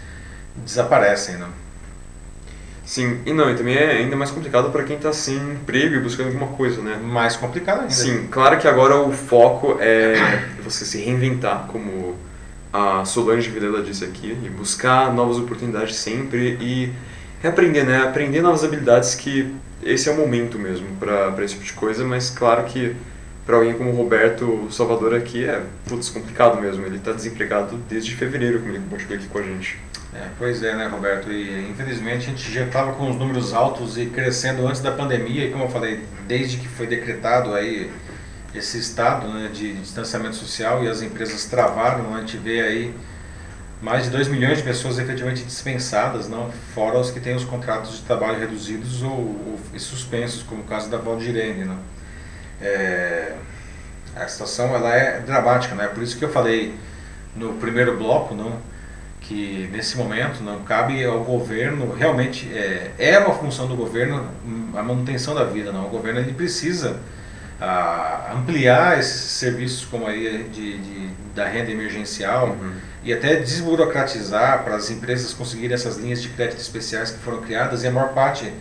desaparecem, 0.55 1.37
né? 1.37 1.47
Sim, 2.85 3.21
e 3.25 3.33
não, 3.33 3.49
e 3.49 3.55
também 3.55 3.73
é 3.73 3.93
ainda 3.93 4.15
mais 4.15 4.29
complicado 4.29 4.69
para 4.69 4.83
quem 4.83 4.97
está 4.97 5.11
sem 5.11 5.37
emprego 5.37 5.95
e 5.95 5.99
buscando 5.99 6.27
alguma 6.27 6.55
coisa, 6.55 6.79
né? 6.83 6.99
Mais 7.03 7.35
complicado 7.35 7.79
ainda. 7.79 7.91
Sim, 7.91 8.27
claro 8.29 8.55
que 8.59 8.67
agora 8.67 8.97
o 8.97 9.11
foco 9.11 9.79
é 9.79 10.43
você 10.63 10.85
se 10.85 10.99
reinventar, 10.99 11.65
como 11.69 12.15
a 12.71 13.03
Solange 13.03 13.49
Vilela 13.49 13.81
disse 13.81 14.05
aqui, 14.05 14.37
e 14.43 14.47
buscar 14.47 15.11
novas 15.11 15.39
oportunidades 15.39 15.95
sempre 15.95 16.55
e 16.61 16.93
reaprender, 17.41 17.85
né? 17.85 18.03
Aprender 18.03 18.41
novas 18.41 18.63
habilidades 18.63 19.15
que 19.15 19.53
esse 19.83 20.09
é 20.09 20.11
o 20.11 20.17
momento 20.17 20.59
mesmo 20.59 20.87
para 20.97 21.43
esse 21.43 21.53
tipo 21.53 21.65
de 21.65 21.73
coisa, 21.73 22.03
mas 22.03 22.29
claro 22.29 22.63
que 22.65 22.95
para 23.45 23.57
alguém 23.57 23.73
como 23.73 23.89
o 23.89 23.95
Roberto 23.95 24.67
Salvador 24.71 25.15
aqui 25.15 25.43
é 25.43 25.63
putz, 25.87 26.09
complicado 26.09 26.61
mesmo. 26.61 26.85
Ele 26.85 26.97
está 26.97 27.11
desempregado 27.11 27.77
desde 27.89 28.15
fevereiro, 28.15 28.59
como 28.59 28.71
ele 28.71 28.79
compartilhou 28.79 29.17
aqui 29.17 29.27
com 29.27 29.39
a 29.39 29.41
gente. 29.41 29.79
É, 30.13 30.27
pois 30.37 30.61
é, 30.63 30.75
né, 30.75 30.87
Roberto? 30.87 31.31
E 31.31 31.69
infelizmente 31.69 32.27
a 32.27 32.29
gente 32.29 32.51
já 32.51 32.65
estava 32.65 32.93
com 32.93 33.09
os 33.09 33.15
números 33.15 33.53
altos 33.53 33.97
e 33.97 34.07
crescendo 34.07 34.67
antes 34.67 34.81
da 34.81 34.91
pandemia, 34.91 35.45
e 35.45 35.51
como 35.51 35.63
eu 35.63 35.69
falei, 35.69 36.03
desde 36.27 36.57
que 36.57 36.67
foi 36.67 36.87
decretado 36.87 37.53
aí 37.53 37.91
esse 38.53 38.79
estado 38.79 39.27
né, 39.27 39.49
de, 39.53 39.73
distanciamento 39.73 40.35
social 40.35 40.83
e 40.83 40.87
as 40.87 41.01
empresas 41.01 41.45
travaram, 41.45 42.15
a 42.15 42.19
gente 42.19 42.37
vê 42.37 42.61
aí 42.61 42.93
mais 43.81 44.05
de 44.05 44.09
2 44.09 44.27
milhões 44.27 44.57
de 44.57 44.63
pessoas 44.63 44.99
efetivamente 44.99 45.43
dispensadas, 45.43 46.27
não 46.27 46.51
fora 46.73 46.99
os 46.99 47.11
que 47.11 47.19
têm 47.19 47.35
os 47.35 47.45
contratos 47.45 47.97
de 47.97 48.01
trabalho 48.01 48.39
reduzidos 48.39 49.01
ou, 49.01 49.11
ou 49.11 49.59
suspensos, 49.77 50.43
como 50.43 50.61
o 50.61 50.65
caso 50.65 50.89
da 50.89 50.97
Valdirene. 50.97 51.63
Né? 51.63 51.77
É, 52.61 53.35
a 54.15 54.27
situação 54.27 54.75
ela 54.75 54.93
é 54.93 55.21
dramática, 55.21 55.75
né? 55.75 55.87
por 55.87 56.03
isso 56.03 56.17
que 56.17 56.25
eu 56.25 56.29
falei 56.29 56.75
no 57.35 57.53
primeiro 57.53 57.97
bloco 57.97 58.35
não, 58.35 58.57
que 59.21 59.69
nesse 59.71 59.97
momento 59.97 60.43
não 60.43 60.59
cabe 60.63 61.03
ao 61.05 61.23
governo, 61.23 61.93
realmente 61.93 62.51
é, 62.51 62.91
é 62.97 63.19
uma 63.19 63.33
função 63.35 63.67
do 63.67 63.75
governo 63.75 64.27
a 64.75 64.83
manutenção 64.83 65.33
da 65.33 65.45
vida, 65.45 65.71
não? 65.71 65.85
o 65.85 65.89
governo 65.89 66.19
ele 66.19 66.33
precisa 66.33 66.99
a 67.59 68.33
ampliar 68.35 68.99
esses 68.99 69.31
serviços 69.31 69.85
como 69.85 70.07
aí 70.07 70.49
de, 70.51 70.77
de 70.77 71.09
da 71.35 71.47
renda 71.47 71.71
emergencial 71.71 72.49
uhum. 72.49 72.73
e 73.03 73.13
até 73.13 73.35
desburocratizar 73.37 74.63
para 74.63 74.75
as 74.75 74.89
empresas 74.89 75.33
conseguirem 75.33 75.73
essas 75.73 75.97
linhas 75.97 76.21
de 76.21 76.29
crédito 76.29 76.59
especiais 76.59 77.11
que 77.11 77.19
foram 77.19 77.41
criadas 77.41 77.83
e 77.83 77.87
a 77.87 77.91
maior 77.91 78.13
parte, 78.13 78.51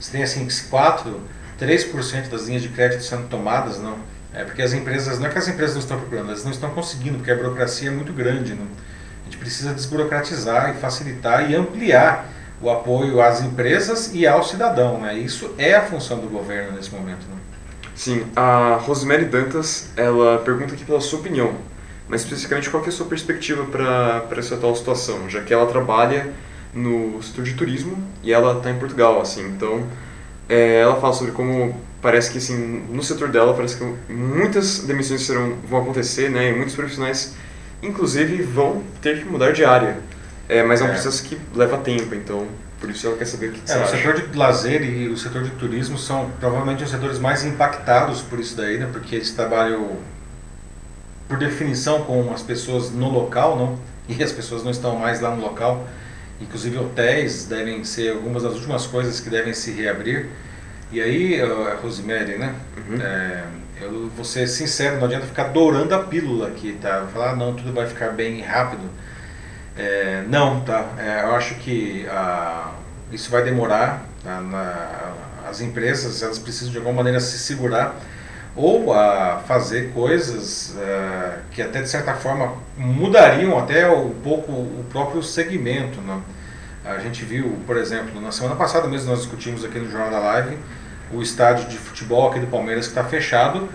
se 0.00 0.10
tem 0.10 0.22
assim 0.22 0.46
4, 0.68 1.20
3% 1.60 2.28
das 2.28 2.46
linhas 2.46 2.62
de 2.62 2.68
crédito 2.68 3.02
sendo 3.02 3.28
tomadas, 3.28 3.78
não, 3.78 3.98
é 4.32 4.42
porque 4.42 4.62
as 4.62 4.72
empresas, 4.72 5.18
não 5.18 5.26
é 5.26 5.30
que 5.30 5.38
as 5.38 5.46
empresas 5.46 5.74
não 5.74 5.82
estão 5.82 5.98
procurando, 5.98 6.28
elas 6.28 6.44
não 6.44 6.50
estão 6.50 6.70
conseguindo, 6.70 7.18
porque 7.18 7.30
a 7.30 7.36
burocracia 7.36 7.88
é 7.88 7.92
muito 7.92 8.12
grande, 8.12 8.54
não? 8.54 8.66
a 8.66 9.24
gente 9.24 9.38
precisa 9.38 9.72
desburocratizar 9.72 10.70
e 10.70 10.74
facilitar 10.74 11.50
e 11.50 11.54
ampliar 11.54 12.28
o 12.60 12.70
apoio 12.70 13.20
às 13.20 13.42
empresas 13.42 14.12
e 14.12 14.26
ao 14.26 14.42
cidadão. 14.42 15.00
Né? 15.00 15.14
Isso 15.14 15.54
é 15.56 15.74
a 15.74 15.82
função 15.82 16.18
do 16.18 16.28
governo 16.28 16.72
nesse 16.76 16.90
momento. 16.90 17.26
Né? 17.26 17.36
Sim, 17.94 18.24
a 18.34 18.76
Rosemary 18.82 19.24
Dantas 19.26 19.90
ela 19.96 20.38
pergunta 20.38 20.74
aqui 20.74 20.84
pela 20.84 21.00
sua 21.00 21.20
opinião, 21.20 21.54
mas 22.08 22.22
especificamente 22.22 22.68
qual 22.68 22.84
é 22.84 22.88
a 22.88 22.92
sua 22.92 23.06
perspectiva 23.06 23.64
para 23.64 24.26
essa 24.36 24.56
atual 24.56 24.74
situação, 24.74 25.30
já 25.30 25.40
que 25.42 25.54
ela 25.54 25.66
trabalha 25.66 26.32
no 26.74 27.22
setor 27.22 27.44
de 27.44 27.54
turismo 27.54 27.96
e 28.22 28.32
ela 28.32 28.58
está 28.58 28.70
em 28.70 28.78
Portugal, 28.78 29.20
assim, 29.20 29.46
então 29.46 29.86
é, 30.48 30.80
ela 30.80 31.00
fala 31.00 31.12
sobre 31.12 31.32
como 31.32 31.80
parece 32.02 32.32
que 32.32 32.38
assim 32.38 32.84
no 32.90 33.02
setor 33.02 33.28
dela 33.28 33.54
parece 33.54 33.76
que 33.76 34.12
muitas 34.12 34.80
demissões 34.80 35.22
serão, 35.22 35.54
vão 35.68 35.82
acontecer, 35.82 36.28
né, 36.28 36.50
e 36.50 36.52
muitos 36.52 36.74
profissionais 36.74 37.34
inclusive 37.80 38.42
vão 38.42 38.82
ter 39.00 39.20
que 39.20 39.24
mudar 39.24 39.52
de 39.52 39.64
área. 39.64 39.98
É, 40.48 40.62
mas 40.62 40.80
é 40.80 40.84
um 40.84 40.88
é. 40.88 40.92
processo 40.92 41.22
que 41.24 41.38
leva 41.54 41.78
tempo, 41.78 42.14
então 42.14 42.46
por 42.80 42.90
isso 42.90 43.06
ela 43.06 43.16
quer 43.16 43.24
saber 43.24 43.48
o 43.48 43.52
que, 43.52 43.60
que 43.60 43.72
é, 43.72 43.76
O 43.76 43.82
acha. 43.82 43.96
setor 43.96 44.28
de 44.28 44.36
lazer 44.36 44.82
e 44.82 45.08
o 45.08 45.16
setor 45.16 45.42
de 45.42 45.50
turismo 45.52 45.96
são 45.96 46.30
provavelmente 46.38 46.84
os 46.84 46.90
setores 46.90 47.18
mais 47.18 47.44
impactados 47.44 48.20
por 48.20 48.38
isso 48.38 48.56
daí, 48.56 48.78
né? 48.78 48.88
Porque 48.92 49.16
eles 49.16 49.30
trabalham 49.30 49.96
por 51.26 51.38
definição 51.38 52.02
com 52.04 52.30
as 52.32 52.42
pessoas 52.42 52.90
no 52.90 53.08
local, 53.10 53.56
não? 53.56 53.78
E 54.06 54.22
as 54.22 54.32
pessoas 54.32 54.62
não 54.62 54.70
estão 54.70 54.96
mais 54.96 55.22
lá 55.22 55.34
no 55.34 55.40
local. 55.40 55.88
Inclusive 56.38 56.76
hotéis 56.76 57.46
devem 57.46 57.82
ser 57.84 58.12
algumas 58.12 58.42
das 58.42 58.52
últimas 58.52 58.86
coisas 58.86 59.18
que 59.18 59.30
devem 59.30 59.54
se 59.54 59.70
reabrir. 59.70 60.28
E 60.92 61.00
aí, 61.00 61.40
Rosemary, 61.82 62.36
né? 62.36 62.54
Uhum. 62.76 63.00
É, 63.00 63.44
eu 63.80 64.10
vou 64.14 64.24
ser 64.24 64.46
sincero, 64.46 64.98
não 64.98 65.06
adianta 65.06 65.24
ficar 65.24 65.44
dourando 65.44 65.94
a 65.94 66.00
pílula 66.00 66.48
aqui, 66.48 66.76
tá? 66.80 67.06
Falar, 67.12 67.30
ah, 67.30 67.36
não, 67.36 67.54
tudo 67.54 67.72
vai 67.72 67.86
ficar 67.86 68.10
bem 68.10 68.42
rápido. 68.42 68.82
É, 69.76 70.22
não, 70.28 70.60
tá? 70.60 70.90
É, 70.98 71.22
eu 71.24 71.34
acho 71.34 71.56
que 71.56 72.06
ah, 72.08 72.72
isso 73.12 73.30
vai 73.30 73.42
demorar. 73.42 74.06
Tá? 74.22 74.40
Na, 74.40 75.14
as 75.48 75.60
empresas 75.60 76.22
elas 76.22 76.38
precisam 76.38 76.70
de 76.70 76.78
alguma 76.78 76.96
maneira 76.96 77.20
se 77.20 77.38
segurar 77.38 77.94
ou 78.56 78.92
a 78.92 79.42
fazer 79.46 79.92
coisas 79.92 80.76
uh, 80.76 81.40
que 81.50 81.60
até 81.60 81.82
de 81.82 81.88
certa 81.88 82.14
forma 82.14 82.54
mudariam 82.76 83.58
até 83.58 83.88
um 83.90 84.10
pouco 84.10 84.52
o 84.52 84.84
próprio 84.90 85.22
segmento. 85.22 86.00
Né? 86.00 86.20
A 86.84 86.98
gente 86.98 87.24
viu, 87.24 87.58
por 87.66 87.76
exemplo, 87.76 88.20
na 88.20 88.30
semana 88.30 88.54
passada 88.54 88.86
mesmo 88.86 89.10
nós 89.10 89.20
discutimos 89.20 89.64
aqui 89.64 89.78
no 89.78 89.90
Jornal 89.90 90.10
da 90.10 90.18
Live 90.18 90.58
o 91.12 91.20
estádio 91.20 91.68
de 91.68 91.76
futebol 91.76 92.30
aqui 92.30 92.40
do 92.40 92.46
Palmeiras 92.46 92.86
que 92.86 92.92
está 92.92 93.04
fechado 93.04 93.68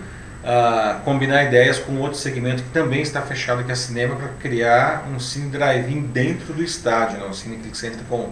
uh, 0.44 1.00
combinar 1.02 1.44
ideias 1.44 1.78
com 1.78 1.96
outro 1.98 2.18
segmento 2.18 2.62
que 2.62 2.70
também 2.70 3.02
está 3.02 3.20
fechado, 3.22 3.64
que 3.64 3.72
é 3.72 3.74
cinema, 3.74 4.16
para 4.16 4.28
criar 4.40 5.06
um 5.14 5.18
cine 5.18 5.50
drive-in 5.50 6.02
dentro 6.02 6.52
do 6.52 6.62
estádio, 6.62 7.18
não? 7.18 7.28
um 7.28 7.32
cine 7.32 7.56
que 7.56 7.76
você 7.76 7.88
entra 7.88 8.02
com, 8.08 8.30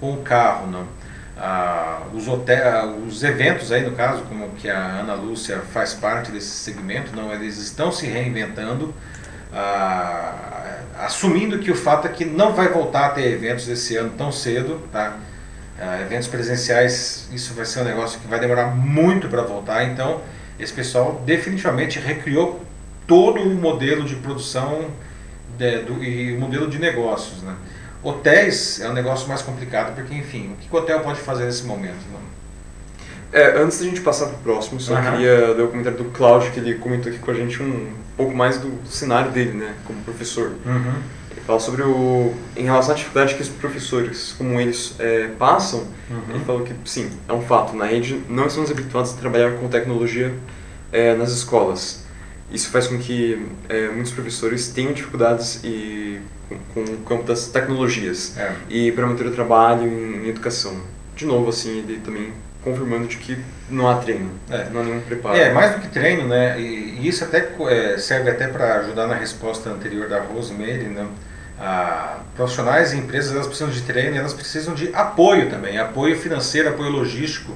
com 0.00 0.12
o 0.12 0.22
carro. 0.22 0.66
Não? 0.66 0.82
Uh, 0.82 2.16
os, 2.16 2.28
hotel, 2.28 2.88
uh, 2.88 3.06
os 3.06 3.22
eventos 3.22 3.72
aí 3.72 3.82
no 3.82 3.92
caso, 3.92 4.22
como 4.22 4.50
que 4.50 4.68
a 4.68 4.78
Ana 4.78 5.14
Lúcia 5.14 5.60
faz 5.72 5.92
parte 5.92 6.30
desse 6.30 6.50
segmento, 6.50 7.14
não, 7.14 7.32
eles 7.32 7.58
estão 7.58 7.90
se 7.90 8.06
reinventando, 8.06 8.94
assumindo 10.98 11.60
que 11.60 11.70
o 11.70 11.76
fato 11.76 12.06
é 12.08 12.10
que 12.10 12.24
não 12.24 12.52
vai 12.52 12.68
voltar 12.68 13.06
a 13.06 13.08
ter 13.10 13.30
eventos 13.30 13.68
esse 13.68 13.96
ano 13.96 14.10
tão 14.16 14.32
cedo, 14.32 14.80
tá? 14.92 15.16
eventos 16.02 16.26
presenciais, 16.26 17.28
isso 17.32 17.54
vai 17.54 17.64
ser 17.64 17.80
um 17.80 17.84
negócio 17.84 18.18
que 18.18 18.26
vai 18.26 18.40
demorar 18.40 18.66
muito 18.66 19.28
para 19.28 19.42
voltar, 19.42 19.84
então 19.84 20.20
esse 20.64 20.72
pessoal 20.72 21.22
definitivamente 21.24 21.98
recriou 21.98 22.64
todo 23.06 23.40
o 23.40 23.54
modelo 23.54 24.04
de 24.04 24.16
produção 24.16 24.90
de, 25.58 25.78
do, 25.80 26.02
e 26.02 26.34
o 26.34 26.40
modelo 26.40 26.68
de 26.68 26.78
negócios. 26.78 27.42
Né? 27.42 27.54
Hotéis 28.02 28.80
é 28.80 28.88
um 28.88 28.92
negócio 28.92 29.28
mais 29.28 29.42
complicado, 29.42 29.94
porque, 29.94 30.14
enfim, 30.14 30.52
o 30.52 30.56
que 30.56 30.74
o 30.74 30.78
hotel 30.78 31.00
pode 31.00 31.20
fazer 31.20 31.44
nesse 31.44 31.64
momento? 31.64 32.04
Né? 32.12 32.18
É, 33.32 33.58
antes 33.60 33.78
da 33.78 33.84
gente 33.84 34.00
passar 34.00 34.26
para 34.26 34.36
o 34.36 34.38
próximo, 34.38 34.80
só 34.80 34.94
uhum. 34.94 35.02
queria 35.02 35.54
dar 35.54 35.62
o 35.62 35.66
um 35.66 35.70
comentário 35.70 35.98
do 35.98 36.04
Cláudio, 36.10 36.52
que 36.52 36.60
ele 36.60 36.74
comentou 36.74 37.10
aqui 37.10 37.20
com 37.20 37.30
a 37.30 37.34
gente 37.34 37.62
um 37.62 37.92
pouco 38.16 38.34
mais 38.34 38.58
do, 38.58 38.68
do 38.68 38.88
cenário 38.88 39.32
dele, 39.32 39.52
né, 39.52 39.74
como 39.84 40.00
professor. 40.02 40.52
Uhum. 40.64 40.94
Fala 41.46 41.60
sobre 41.60 41.82
o. 41.82 42.32
em 42.56 42.64
relação 42.64 42.92
à 42.92 42.94
dificuldade 42.94 43.34
que 43.34 43.42
os 43.42 43.48
professores, 43.48 44.34
como 44.38 44.58
eles 44.58 44.94
é, 44.98 45.28
passam, 45.38 45.80
uhum. 46.10 46.34
ele 46.34 46.44
falou 46.44 46.62
que, 46.62 46.74
sim, 46.86 47.10
é 47.28 47.32
um 47.34 47.42
fato, 47.42 47.76
na 47.76 47.84
rede 47.84 48.22
não 48.30 48.46
estamos 48.46 48.70
habituados 48.70 49.12
a 49.12 49.16
trabalhar 49.16 49.58
com 49.58 49.68
tecnologia 49.68 50.32
é, 50.90 51.14
nas 51.14 51.32
escolas. 51.32 52.04
Isso 52.50 52.70
faz 52.70 52.86
com 52.86 52.98
que 52.98 53.46
é, 53.68 53.88
muitos 53.88 54.12
professores 54.12 54.68
tenham 54.68 54.92
dificuldades 54.92 55.60
e, 55.64 56.20
com, 56.48 56.56
com 56.72 56.80
o 56.80 56.98
campo 56.98 57.24
das 57.24 57.48
tecnologias 57.48 58.36
é. 58.38 58.54
e 58.68 58.92
para 58.92 59.06
manter 59.06 59.26
o 59.26 59.30
trabalho 59.30 59.86
em, 59.86 60.24
em, 60.24 60.28
educação. 60.28 60.80
De 61.16 61.26
novo, 61.26 61.50
assim, 61.50 61.78
ele 61.78 62.00
também 62.04 62.32
confirmando 62.64 63.06
de 63.06 63.18
que 63.18 63.38
não 63.68 63.88
há 63.88 63.96
treino, 63.96 64.30
é. 64.50 64.64
não 64.70 64.80
há 64.80 64.84
nenhum 64.84 65.00
preparo. 65.02 65.36
É, 65.36 65.52
mais 65.52 65.74
do 65.74 65.82
que 65.82 65.88
treino, 65.88 66.26
né? 66.26 66.58
E, 66.58 66.98
e 67.00 67.08
isso 67.08 67.22
até 67.22 67.46
é, 67.68 67.98
serve 67.98 68.30
até 68.30 68.48
para 68.48 68.76
ajudar 68.80 69.06
na 69.06 69.14
resposta 69.14 69.68
anterior 69.68 70.08
da 70.08 70.20
Rosemary, 70.20 70.84
né? 70.84 71.06
Ah, 71.60 72.18
profissionais 72.34 72.92
e 72.92 72.96
empresas 72.96 73.32
elas 73.32 73.46
precisam 73.46 73.70
de 73.70 73.80
treino 73.82 74.16
elas 74.16 74.34
precisam 74.34 74.74
de 74.74 74.92
apoio 74.92 75.48
também, 75.48 75.78
apoio 75.78 76.18
financeiro, 76.18 76.70
apoio 76.70 76.90
logístico, 76.90 77.54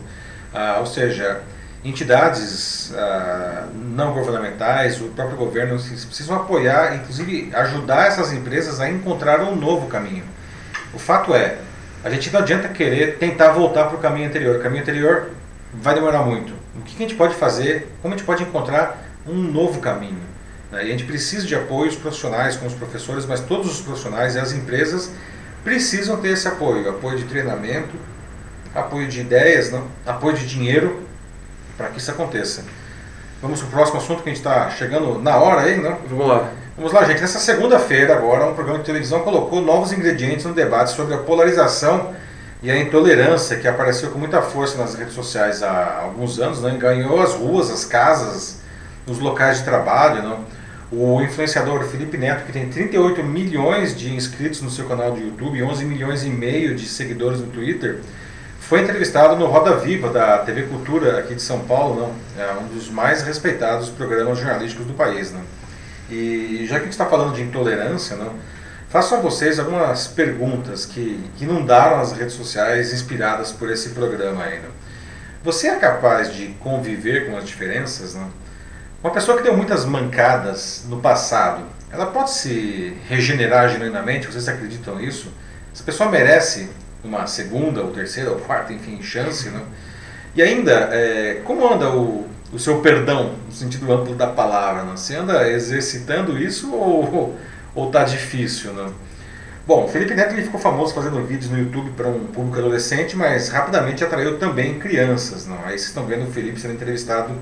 ah, 0.54 0.76
ou 0.78 0.86
seja, 0.86 1.40
entidades 1.84 2.92
ah, 2.94 3.66
não 3.74 4.12
governamentais, 4.12 5.00
o 5.00 5.09
próprio 5.09 5.36
governo 5.36 5.76
precisam 5.76 6.36
apoiar, 6.36 6.94
inclusive 6.94 7.50
ajudar 7.52 8.06
essas 8.06 8.32
empresas 8.32 8.80
a 8.80 8.88
encontrar 8.88 9.40
um 9.40 9.56
novo 9.56 9.88
caminho. 9.88 10.24
O 10.94 10.98
fato 10.98 11.34
é, 11.34 11.59
a 12.05 12.11
gente 12.11 12.30
não 12.32 12.40
adianta 12.40 12.68
querer 12.68 13.18
tentar 13.18 13.51
voltar 13.53 13.84
para 13.84 13.96
o 13.96 14.01
caminho 14.01 14.28
anterior. 14.28 14.57
O 14.57 14.62
caminho 14.62 14.82
anterior 14.82 15.30
vai 15.72 15.94
demorar 15.94 16.22
muito. 16.22 16.53
O 16.76 16.82
que 16.82 16.94
a 16.96 17.07
gente 17.07 17.16
pode 17.16 17.34
fazer? 17.34 17.92
Como 18.01 18.14
a 18.14 18.16
gente 18.16 18.26
pode 18.26 18.42
encontrar 18.42 19.03
um 19.26 19.34
novo 19.34 19.80
caminho? 19.80 20.20
Né? 20.70 20.84
E 20.84 20.88
a 20.88 20.90
gente 20.90 21.05
precisa 21.05 21.46
de 21.46 21.55
apoios 21.55 21.96
profissionais 21.96 22.57
com 22.57 22.66
os 22.66 22.74
professores, 22.74 23.26
mas 23.26 23.40
todos 23.40 23.70
os 23.70 23.80
profissionais 23.80 24.36
e 24.36 24.38
as 24.38 24.53
empresas 24.53 25.11
precisam 25.64 26.16
ter 26.18 26.28
esse 26.28 26.46
apoio, 26.46 26.88
apoio 26.88 27.18
de 27.18 27.24
treinamento, 27.24 27.96
apoio 28.74 29.09
de 29.09 29.20
ideias, 29.20 29.72
não? 29.72 29.86
apoio 30.07 30.36
de 30.36 30.46
dinheiro 30.46 31.03
para 31.76 31.88
que 31.88 31.99
isso 31.99 32.11
aconteça. 32.11 32.64
Vamos 33.42 33.61
para 33.61 33.68
o 33.68 33.70
próximo 33.70 33.99
assunto 33.99 34.22
que 34.22 34.30
a 34.30 34.32
gente 34.32 34.40
está 34.40 34.70
chegando 34.70 35.18
na 35.20 35.36
hora 35.36 35.62
aí, 35.62 35.80
não? 35.80 35.96
Vamos 36.09 36.26
lá. 36.26 36.51
Vamos 36.79 36.93
lá, 36.93 37.03
gente. 37.03 37.20
Nessa 37.20 37.41
segunda-feira, 37.41 38.14
agora, 38.14 38.47
um 38.47 38.55
programa 38.55 38.79
de 38.79 38.85
televisão 38.85 39.22
colocou 39.22 39.61
novos 39.61 39.93
ingredientes 39.93 40.45
no 40.45 40.55
debate 40.55 40.93
sobre 40.93 41.12
a 41.12 41.18
polarização 41.18 42.14
e 42.62 42.70
a 42.70 42.79
intolerância 42.81 43.57
que 43.57 43.66
apareceu 43.66 44.12
com 44.12 44.18
muita 44.20 44.41
força 44.43 44.79
nas 44.79 44.95
redes 44.95 45.12
sociais 45.12 45.61
há 45.61 46.03
alguns 46.05 46.39
anos, 46.39 46.62
né? 46.62 46.76
ganhou 46.79 47.20
as 47.20 47.35
ruas, 47.35 47.68
as 47.68 47.85
casas, 47.85 48.61
os 49.09 49.18
locais 49.18 49.59
de 49.59 49.64
trabalho. 49.64 50.22
Não? 50.22 50.45
O 50.93 51.20
influenciador 51.20 51.83
Felipe 51.83 52.16
Neto, 52.16 52.47
que 52.47 52.53
tem 52.53 52.68
38 52.68 53.24
milhões 53.24 53.97
de 53.97 54.14
inscritos 54.14 54.62
no 54.62 54.70
seu 54.70 54.87
canal 54.87 55.11
do 55.11 55.18
YouTube 55.18 55.59
e 55.59 55.62
11 55.64 55.85
milhões 55.85 56.22
e 56.22 56.29
meio 56.29 56.76
de 56.76 56.87
seguidores 56.87 57.41
no 57.41 57.49
Twitter, 57.49 57.99
foi 58.61 58.83
entrevistado 58.83 59.35
no 59.35 59.47
Roda 59.47 59.74
Viva 59.79 60.11
da 60.11 60.39
TV 60.39 60.62
Cultura 60.62 61.18
aqui 61.18 61.35
de 61.35 61.43
São 61.43 61.59
Paulo, 61.59 62.14
não? 62.37 62.45
é 62.45 62.53
um 62.53 62.68
dos 62.68 62.89
mais 62.89 63.22
respeitados 63.22 63.89
programas 63.89 64.39
jornalísticos 64.39 64.87
do 64.87 64.95
país. 64.95 65.33
Não? 65.33 65.57
E 66.11 66.64
já 66.66 66.76
que 66.76 66.82
a 66.82 66.84
gente 66.84 66.92
está 66.92 67.06
falando 67.06 67.34
de 67.34 67.42
intolerância, 67.42 68.16
não? 68.16 68.34
faço 68.88 69.14
a 69.14 69.20
vocês 69.20 69.59
algumas 69.59 70.06
perguntas 70.09 70.86
que, 70.86 71.22
que 71.36 71.44
inundaram 71.44 72.00
as 72.00 72.12
redes 72.12 72.34
sociais 72.34 72.92
inspiradas 72.92 73.52
por 73.52 73.70
esse 73.70 73.90
programa 73.90 74.44
ainda. 74.44 74.68
Você 75.44 75.68
é 75.68 75.76
capaz 75.76 76.34
de 76.34 76.48
conviver 76.61 77.26
com 77.26 77.36
as 77.36 77.44
diferenças? 77.44 78.14
Não? 78.14 78.30
Uma 79.02 79.12
pessoa 79.12 79.36
que 79.36 79.42
deu 79.42 79.56
muitas 79.56 79.84
mancadas 79.84 80.84
no 80.88 81.00
passado, 81.00 81.62
ela 81.90 82.06
pode 82.06 82.32
se 82.32 82.96
regenerar 83.09 83.68
genuinamente? 83.68 84.26
Vocês 84.26 84.48
acreditam 84.48 84.96
nisso? 84.96 85.32
Essa 85.72 85.84
pessoa 85.84 86.11
merece 86.11 86.68
uma 87.04 87.26
segunda, 87.26 87.82
ou 87.82 87.92
terceira, 87.92 88.30
ou 88.30 88.40
quarta, 88.40 88.72
enfim, 88.72 89.00
chance, 89.02 89.48
né? 89.50 89.62
E 90.34 90.42
ainda, 90.42 90.88
é, 90.92 91.40
como 91.44 91.72
anda 91.72 91.90
o, 91.90 92.28
o 92.53 92.59
seu 92.59 92.80
perdão, 92.80 93.34
no 93.46 93.53
sentido 93.53 93.92
amplo 93.92 94.14
da 94.14 94.26
palavra? 94.26 94.84
Né? 94.84 94.92
Você 94.96 95.16
anda 95.16 95.49
exercitando 95.51 96.38
isso 96.38 96.72
ou 96.72 97.36
está 97.86 98.05
difícil? 98.05 98.72
Né? 98.72 98.90
Bom, 99.66 99.86
Felipe 99.86 100.14
Neto 100.14 100.32
ele 100.32 100.44
ficou 100.44 100.59
famoso 100.59 100.94
fazendo 100.94 101.22
vídeos 101.26 101.51
no 101.51 101.59
YouTube 101.59 101.90
para 101.90 102.09
um 102.09 102.26
público 102.26 102.59
adolescente, 102.59 103.14
mas 103.14 103.51
rapidamente 103.51 104.03
atraiu 104.03 104.38
também 104.38 104.78
crianças. 104.78 105.46
Não? 105.46 105.59
Aí 105.59 105.72
vocês 105.72 105.88
estão 105.88 106.07
vendo 106.07 106.26
o 106.26 106.32
Felipe 106.32 106.59
sendo 106.59 106.74
entrevistado 106.74 107.34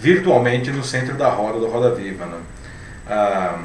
virtualmente 0.00 0.70
no 0.70 0.84
centro 0.84 1.14
da 1.16 1.28
roda 1.28 1.58
do 1.58 1.66
Roda 1.66 1.92
Viva. 1.94 2.24
Né? 2.26 2.38
Ah, 3.08 3.58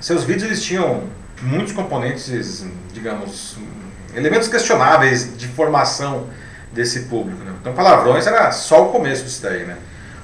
seus 0.00 0.24
vídeos 0.24 0.44
eles 0.44 0.62
tinham 0.62 1.04
muitos 1.40 1.72
componentes, 1.72 2.66
digamos, 2.92 3.56
elementos 4.14 4.48
questionáveis 4.48 5.34
de 5.36 5.48
formação 5.48 6.28
desse 6.72 7.04
público. 7.04 7.42
Né? 7.42 7.52
Então, 7.58 7.72
palavrões 7.72 8.26
era 8.26 8.52
só 8.52 8.86
o 8.86 8.92
começo 8.92 9.24
disso 9.24 9.42
daí. 9.42 9.64
Né? 9.64 9.78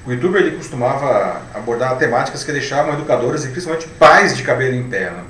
O 0.07 0.13
youtuber 0.13 0.43
ele 0.43 0.57
costumava 0.57 1.43
abordar 1.55 1.97
temáticas 1.99 2.43
que 2.43 2.53
deixavam 2.53 2.95
educadores 2.95 3.45
e 3.45 3.49
principalmente 3.49 3.87
pais 3.89 4.37
de 4.37 4.43
cabelo 4.43 4.75
em 4.75 4.89
pé. 4.89 5.11
Né? 5.11 5.23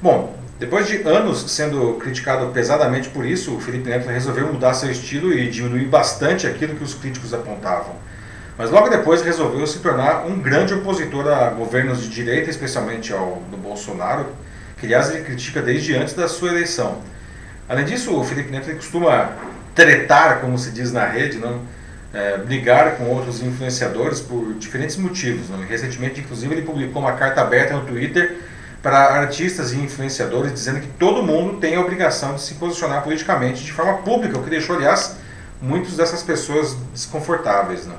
Bom, 0.00 0.36
Depois 0.62 0.86
de 0.86 1.02
anos 1.02 1.50
sendo 1.50 1.94
criticado 1.94 2.46
pesadamente 2.52 3.08
por 3.08 3.26
isso, 3.26 3.56
o 3.56 3.60
Felipe 3.60 3.90
Neto 3.90 4.08
resolveu 4.08 4.46
mudar 4.46 4.74
seu 4.74 4.92
estilo 4.92 5.32
e 5.32 5.50
diminuir 5.50 5.86
bastante 5.86 6.46
aquilo 6.46 6.76
que 6.76 6.84
os 6.84 6.94
críticos 6.94 7.34
apontavam. 7.34 7.96
Mas 8.56 8.70
logo 8.70 8.88
depois 8.88 9.22
resolveu 9.22 9.66
se 9.66 9.80
tornar 9.80 10.24
um 10.24 10.38
grande 10.38 10.72
opositor 10.72 11.26
a 11.26 11.50
governos 11.50 12.00
de 12.00 12.08
direita, 12.08 12.48
especialmente 12.48 13.12
ao 13.12 13.42
do 13.50 13.56
Bolsonaro, 13.56 14.26
que 14.78 14.86
aliás 14.86 15.10
ele 15.10 15.24
critica 15.24 15.60
desde 15.60 15.96
antes 15.96 16.14
da 16.14 16.28
sua 16.28 16.50
eleição. 16.50 16.98
Além 17.68 17.84
disso, 17.84 18.16
o 18.16 18.22
Felipe 18.22 18.52
Neto 18.52 18.72
costuma 18.76 19.30
tretar, 19.74 20.40
como 20.40 20.56
se 20.56 20.70
diz 20.70 20.92
na 20.92 21.06
rede, 21.06 21.38
não? 21.38 21.60
É, 22.14 22.36
brigar 22.36 22.96
com 22.96 23.04
outros 23.04 23.42
influenciadores 23.42 24.20
por 24.20 24.52
diferentes 24.54 24.96
motivos. 24.96 25.48
Não? 25.48 25.58
Recentemente, 25.60 26.20
inclusive, 26.20 26.54
ele 26.54 26.62
publicou 26.62 27.00
uma 27.00 27.12
carta 27.12 27.40
aberta 27.40 27.74
no 27.74 27.86
Twitter 27.86 28.38
para 28.82 28.98
artistas 28.98 29.72
e 29.72 29.76
influenciadores 29.76 30.52
dizendo 30.52 30.80
que 30.80 30.88
todo 30.98 31.22
mundo 31.22 31.58
tem 31.58 31.76
a 31.76 31.80
obrigação 31.80 32.34
de 32.34 32.42
se 32.42 32.54
posicionar 32.54 33.02
politicamente 33.02 33.64
de 33.64 33.72
forma 33.72 33.98
pública, 33.98 34.36
o 34.36 34.42
que 34.42 34.50
deixou, 34.50 34.76
aliás, 34.76 35.16
muitas 35.60 35.96
dessas 35.96 36.22
pessoas 36.22 36.76
desconfortáveis. 36.92 37.86
Não? 37.86 37.96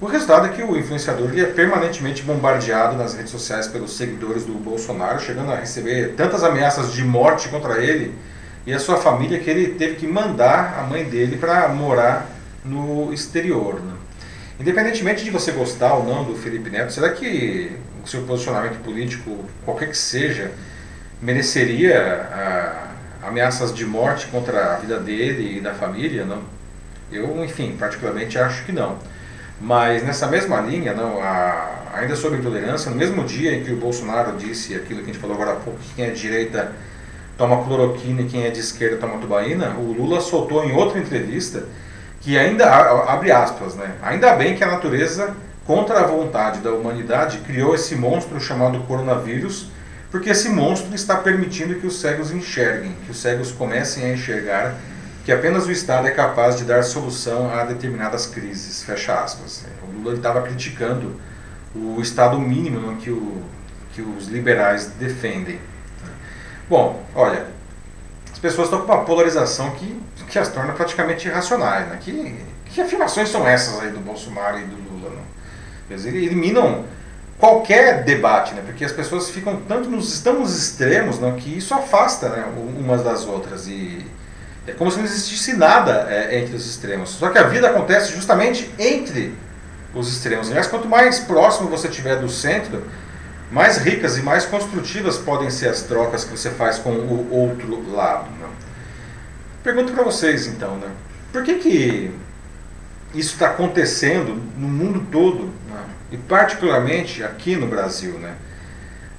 O 0.00 0.06
resultado 0.06 0.46
é 0.46 0.48
que 0.50 0.62
o 0.62 0.76
influenciador 0.76 1.30
é 1.38 1.44
permanentemente 1.44 2.22
bombardeado 2.22 2.96
nas 2.96 3.14
redes 3.14 3.30
sociais 3.30 3.66
pelos 3.66 3.96
seguidores 3.96 4.44
do 4.44 4.52
Bolsonaro, 4.54 5.20
chegando 5.20 5.52
a 5.52 5.56
receber 5.56 6.14
tantas 6.16 6.42
ameaças 6.42 6.92
de 6.92 7.04
morte 7.04 7.48
contra 7.48 7.82
ele 7.82 8.14
e 8.66 8.74
a 8.74 8.78
sua 8.78 8.96
família 8.96 9.38
que 9.38 9.48
ele 9.48 9.74
teve 9.74 9.94
que 9.96 10.06
mandar 10.06 10.78
a 10.78 10.82
mãe 10.82 11.04
dele 11.04 11.36
para 11.36 11.68
morar 11.68 12.28
no 12.66 13.12
exterior. 13.12 13.80
Né? 13.80 13.92
Independentemente 14.60 15.24
de 15.24 15.30
você 15.30 15.52
gostar 15.52 15.94
ou 15.94 16.04
não 16.04 16.24
do 16.24 16.34
Felipe 16.34 16.70
Neto, 16.70 16.92
será 16.92 17.10
que 17.10 17.72
o 18.02 18.08
seu 18.08 18.22
posicionamento 18.22 18.82
político, 18.82 19.44
qualquer 19.64 19.88
que 19.88 19.96
seja, 19.96 20.52
mereceria 21.20 22.28
ah, 22.32 22.88
ameaças 23.22 23.74
de 23.74 23.84
morte 23.84 24.26
contra 24.28 24.74
a 24.74 24.76
vida 24.78 24.98
dele 24.98 25.58
e 25.58 25.60
da 25.60 25.74
família? 25.74 26.24
Não? 26.24 26.42
Eu, 27.12 27.44
enfim, 27.44 27.76
particularmente 27.78 28.38
acho 28.38 28.64
que 28.64 28.72
não. 28.72 28.98
Mas 29.60 30.02
nessa 30.02 30.26
mesma 30.26 30.60
linha, 30.60 30.92
não, 30.92 31.22
a, 31.22 31.76
ainda 31.94 32.14
sobre 32.14 32.38
intolerância, 32.38 32.90
no 32.90 32.96
mesmo 32.96 33.24
dia 33.24 33.54
em 33.54 33.64
que 33.64 33.72
o 33.72 33.76
Bolsonaro 33.76 34.36
disse 34.36 34.74
aquilo 34.74 35.00
que 35.00 35.10
a 35.10 35.12
gente 35.12 35.18
falou 35.18 35.34
agora 35.36 35.52
há 35.52 35.56
pouco, 35.56 35.78
que 35.78 35.94
quem 35.94 36.06
é 36.06 36.10
de 36.10 36.20
direita 36.20 36.72
toma 37.38 37.64
cloroquina 37.64 38.22
e 38.22 38.26
quem 38.26 38.44
é 38.44 38.50
de 38.50 38.60
esquerda 38.60 38.96
toma 38.96 39.18
tubaína, 39.18 39.76
o 39.76 39.92
Lula 39.92 40.20
soltou 40.20 40.64
em 40.64 40.72
outra 40.72 40.98
entrevista 40.98 41.64
que 42.26 42.36
ainda, 42.36 42.68
abre 42.68 43.30
aspas, 43.30 43.76
né, 43.76 43.94
ainda 44.02 44.34
bem 44.34 44.56
que 44.56 44.64
a 44.64 44.66
natureza, 44.66 45.32
contra 45.64 46.00
a 46.00 46.06
vontade 46.08 46.58
da 46.58 46.72
humanidade, 46.72 47.38
criou 47.38 47.72
esse 47.72 47.94
monstro 47.94 48.40
chamado 48.40 48.80
coronavírus, 48.80 49.70
porque 50.10 50.30
esse 50.30 50.48
monstro 50.48 50.92
está 50.92 51.14
permitindo 51.14 51.76
que 51.76 51.86
os 51.86 52.00
cegos 52.00 52.32
enxerguem, 52.32 52.96
que 53.04 53.12
os 53.12 53.18
cegos 53.22 53.52
comecem 53.52 54.06
a 54.06 54.12
enxergar 54.12 54.74
que 55.24 55.30
apenas 55.30 55.66
o 55.66 55.70
Estado 55.70 56.08
é 56.08 56.10
capaz 56.10 56.56
de 56.56 56.64
dar 56.64 56.82
solução 56.82 57.48
a 57.54 57.64
determinadas 57.64 58.26
crises, 58.26 58.82
fecha 58.82 59.14
aspas. 59.14 59.64
O 59.84 59.96
Lula 59.96 60.16
estava 60.16 60.42
criticando 60.42 61.14
o 61.76 62.00
Estado 62.00 62.40
mínimo 62.40 62.96
que, 62.96 63.10
o, 63.10 63.40
que 63.92 64.02
os 64.02 64.26
liberais 64.26 64.86
defendem. 64.98 65.60
Bom, 66.68 67.04
olha, 67.14 67.46
pessoas 68.52 68.68
estão 68.68 68.86
com 68.86 68.92
uma 68.92 69.04
polarização 69.04 69.70
que, 69.72 70.00
que 70.28 70.38
as 70.38 70.48
torna 70.48 70.72
praticamente 70.72 71.28
irracionais. 71.28 71.88
Né? 71.88 71.98
Que, 72.00 72.36
que 72.66 72.80
afirmações 72.80 73.28
são 73.28 73.46
essas 73.46 73.80
aí 73.80 73.90
do 73.90 74.00
Bolsonaro 74.00 74.58
e 74.58 74.64
do 74.64 74.76
Lula? 74.76 75.10
Não? 75.10 75.22
Eles 75.90 76.04
eliminam 76.04 76.84
qualquer 77.38 78.04
debate, 78.04 78.54
né? 78.54 78.62
porque 78.64 78.84
as 78.84 78.92
pessoas 78.92 79.30
ficam 79.30 79.60
tanto 79.68 79.88
nos, 79.88 80.24
nos 80.24 80.56
extremos 80.56 81.18
não? 81.18 81.36
que 81.36 81.56
isso 81.56 81.74
afasta 81.74 82.28
né? 82.28 82.44
umas 82.78 83.02
das 83.02 83.24
outras. 83.24 83.66
E 83.68 84.04
é 84.66 84.72
como 84.72 84.90
se 84.90 84.98
não 84.98 85.04
existisse 85.04 85.54
nada 85.54 86.06
é, 86.10 86.40
entre 86.40 86.56
os 86.56 86.66
extremos. 86.66 87.10
Só 87.10 87.30
que 87.30 87.38
a 87.38 87.44
vida 87.44 87.68
acontece 87.68 88.12
justamente 88.12 88.70
entre 88.78 89.34
os 89.94 90.12
extremos. 90.12 90.48
Aliás, 90.48 90.66
quanto 90.66 90.88
mais 90.88 91.20
próximo 91.20 91.68
você 91.68 91.88
estiver 91.88 92.16
do 92.16 92.28
centro, 92.28 92.82
mais 93.50 93.78
ricas 93.78 94.18
e 94.18 94.22
mais 94.22 94.44
construtivas 94.44 95.18
podem 95.18 95.50
ser 95.50 95.68
as 95.68 95.82
trocas 95.82 96.24
que 96.24 96.36
você 96.36 96.50
faz 96.50 96.78
com 96.78 96.90
o 96.90 97.30
outro 97.30 97.90
lado. 97.92 98.28
Né? 98.30 98.48
Pergunto 99.62 99.92
para 99.92 100.02
vocês 100.02 100.46
então, 100.46 100.76
né? 100.76 100.90
por 101.32 101.44
que, 101.44 101.54
que 101.56 102.10
isso 103.14 103.34
está 103.34 103.48
acontecendo 103.48 104.34
no 104.56 104.68
mundo 104.68 105.06
todo 105.10 105.44
né? 105.68 105.84
e 106.10 106.16
particularmente 106.16 107.22
aqui 107.22 107.56
no 107.56 107.66
Brasil? 107.66 108.18
Né? 108.18 108.34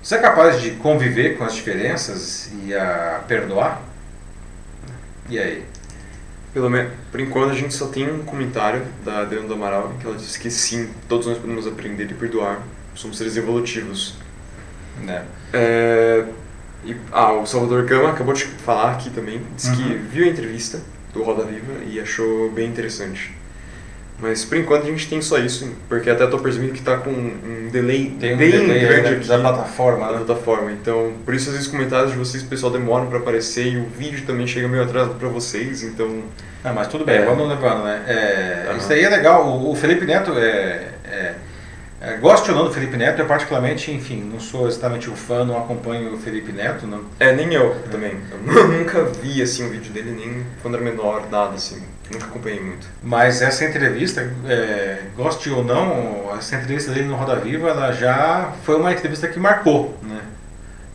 Você 0.01 0.15
é 0.15 0.19
capaz 0.19 0.61
de 0.61 0.71
conviver 0.71 1.37
com 1.37 1.43
as 1.43 1.55
diferenças 1.55 2.51
e 2.63 2.73
a 2.73 3.23
perdoar? 3.27 3.81
E 5.29 5.39
aí? 5.39 5.65
Pelo 6.53 6.69
menos, 6.69 6.91
por 7.11 7.19
enquanto 7.19 7.51
a 7.51 7.55
gente 7.55 7.73
só 7.73 7.87
tem 7.87 8.09
um 8.09 8.23
comentário 8.23 8.85
da 9.03 9.19
Adriana 9.19 9.47
do 9.47 9.53
Amaral 9.53 9.93
que 9.99 10.07
ela 10.07 10.15
disse 10.15 10.39
que 10.39 10.49
sim, 10.49 10.89
todos 11.07 11.27
nós 11.27 11.37
podemos 11.37 11.67
aprender 11.67 12.09
e 12.09 12.13
perdoar 12.13 12.61
somos 12.97 13.17
seres 13.17 13.37
evolutivos. 13.37 14.15
Né? 15.01 15.23
É, 15.53 16.25
e, 16.83 16.95
ah, 17.11 17.33
o 17.33 17.45
Salvador 17.45 17.85
Gama 17.85 18.09
acabou 18.09 18.33
de 18.33 18.43
falar 18.45 18.91
aqui 18.91 19.09
também, 19.09 19.41
disse 19.55 19.69
uhum. 19.69 19.75
que 19.75 19.93
viu 19.93 20.25
a 20.25 20.27
entrevista 20.27 20.81
do 21.13 21.23
Roda 21.23 21.43
Viva 21.43 21.83
e 21.85 21.99
achou 21.99 22.51
bem 22.51 22.67
interessante. 22.67 23.35
Mas 24.19 24.43
por 24.43 24.57
enquanto 24.57 24.83
a 24.83 24.89
gente 24.89 25.07
tem 25.07 25.21
só 25.21 25.37
isso, 25.37 25.71
porque 25.87 26.09
até 26.09 26.23
estou 26.23 26.39
percebendo 26.39 26.73
que 26.73 26.79
está 26.79 26.97
com 26.97 27.11
um 27.11 27.69
delay 27.71 28.15
tem 28.19 28.33
um 28.33 28.37
bem 28.37 28.49
delay 28.49 28.79
grande 28.79 29.07
aqui 29.09 29.27
da 29.27 29.37
plataforma. 29.37 30.07
Da 30.07 30.11
né? 30.13 30.25
plataforma. 30.25 30.71
Então, 30.71 31.13
por 31.23 31.35
isso 31.35 31.49
às 31.49 31.51
vezes 31.53 31.67
os 31.67 31.71
comentários 31.71 32.13
de 32.13 32.17
vocês, 32.17 32.41
pessoal, 32.41 32.71
demoram 32.71 33.05
para 33.05 33.19
aparecer 33.19 33.67
e 33.67 33.77
o 33.77 33.85
vídeo 33.85 34.25
também 34.25 34.47
chega 34.47 34.67
meio 34.67 34.81
atrasado 34.81 35.19
para 35.19 35.27
vocês, 35.27 35.83
então... 35.83 36.23
Ah, 36.63 36.73
mas 36.73 36.87
tudo 36.87 37.05
bem, 37.05 37.17
é. 37.17 37.25
vamos 37.25 37.47
levando, 37.47 37.83
né? 37.83 38.03
É, 38.07 38.71
uhum. 38.71 38.77
Isso 38.77 38.91
aí 38.91 39.03
é 39.03 39.09
legal. 39.09 39.47
O, 39.47 39.71
o 39.71 39.75
Felipe 39.75 40.03
Neto 40.03 40.31
é, 40.35 40.89
é 41.05 41.35
é, 41.99 42.15
gosto 42.17 42.49
ou 42.51 42.55
não 42.55 42.65
do 42.65 42.73
Felipe 42.73 42.95
Neto, 42.95 43.19
eu 43.19 43.25
particularmente, 43.25 43.91
enfim, 43.91 44.21
não 44.21 44.39
sou 44.39 44.67
exatamente 44.67 45.09
um 45.09 45.15
fã, 45.15 45.43
não 45.43 45.57
acompanho 45.57 46.13
o 46.13 46.17
Felipe 46.17 46.51
Neto. 46.51 46.85
Não. 46.85 47.03
É, 47.19 47.35
nem 47.35 47.51
eu 47.53 47.75
também. 47.89 48.15
Eu 48.31 48.67
nunca 48.69 49.03
vi 49.05 49.41
assim, 49.41 49.65
um 49.65 49.69
vídeo 49.69 49.91
dele, 49.91 50.11
nem 50.11 50.45
quando 50.61 50.75
era 50.75 50.83
menor, 50.83 51.27
nada 51.31 51.55
assim. 51.55 51.81
Nunca 52.11 52.25
acompanhei 52.27 52.61
muito. 52.61 52.87
Mas 53.01 53.41
essa 53.41 53.65
entrevista, 53.65 54.31
é, 54.45 55.05
goste 55.15 55.49
ou 55.49 55.63
não, 55.63 56.35
essa 56.37 56.55
entrevista 56.55 56.91
dele 56.91 57.07
no 57.07 57.15
Roda 57.15 57.35
Viva, 57.37 57.69
ela 57.69 57.91
já 57.91 58.53
foi 58.63 58.75
uma 58.75 58.93
entrevista 58.93 59.27
que 59.27 59.39
marcou, 59.39 59.97
né? 60.03 60.21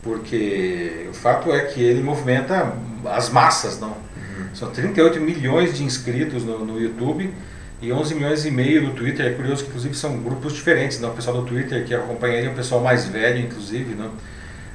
Porque 0.01 1.07
o 1.09 1.13
fato 1.13 1.51
é 1.51 1.61
que 1.61 1.83
ele 1.83 2.01
movimenta 2.01 2.73
as 3.05 3.29
massas, 3.29 3.77
não? 3.79 3.89
Uhum. 3.89 4.55
São 4.55 4.71
38 4.71 5.19
milhões 5.19 5.77
de 5.77 5.83
inscritos 5.83 6.45
no, 6.45 6.65
no 6.65 6.79
YouTube 6.79 7.33
e 7.83 7.91
11 7.91 8.15
milhões 8.15 8.45
e 8.45 8.51
meio 8.51 8.81
no 8.81 8.93
Twitter. 8.93 9.25
É 9.25 9.31
curioso 9.31 9.63
que, 9.63 9.69
inclusive, 9.69 9.93
são 9.93 10.17
grupos 10.17 10.53
diferentes. 10.53 11.01
Não? 11.01 11.09
O 11.09 11.13
pessoal 11.13 11.41
do 11.41 11.45
Twitter 11.45 11.83
que 11.85 11.93
acompanha 11.93 12.37
ele 12.37 12.47
é 12.47 12.49
um 12.49 12.55
pessoal 12.55 12.79
mais 12.79 13.05
velho, 13.05 13.39
inclusive. 13.39 13.93
Não? 13.93 14.09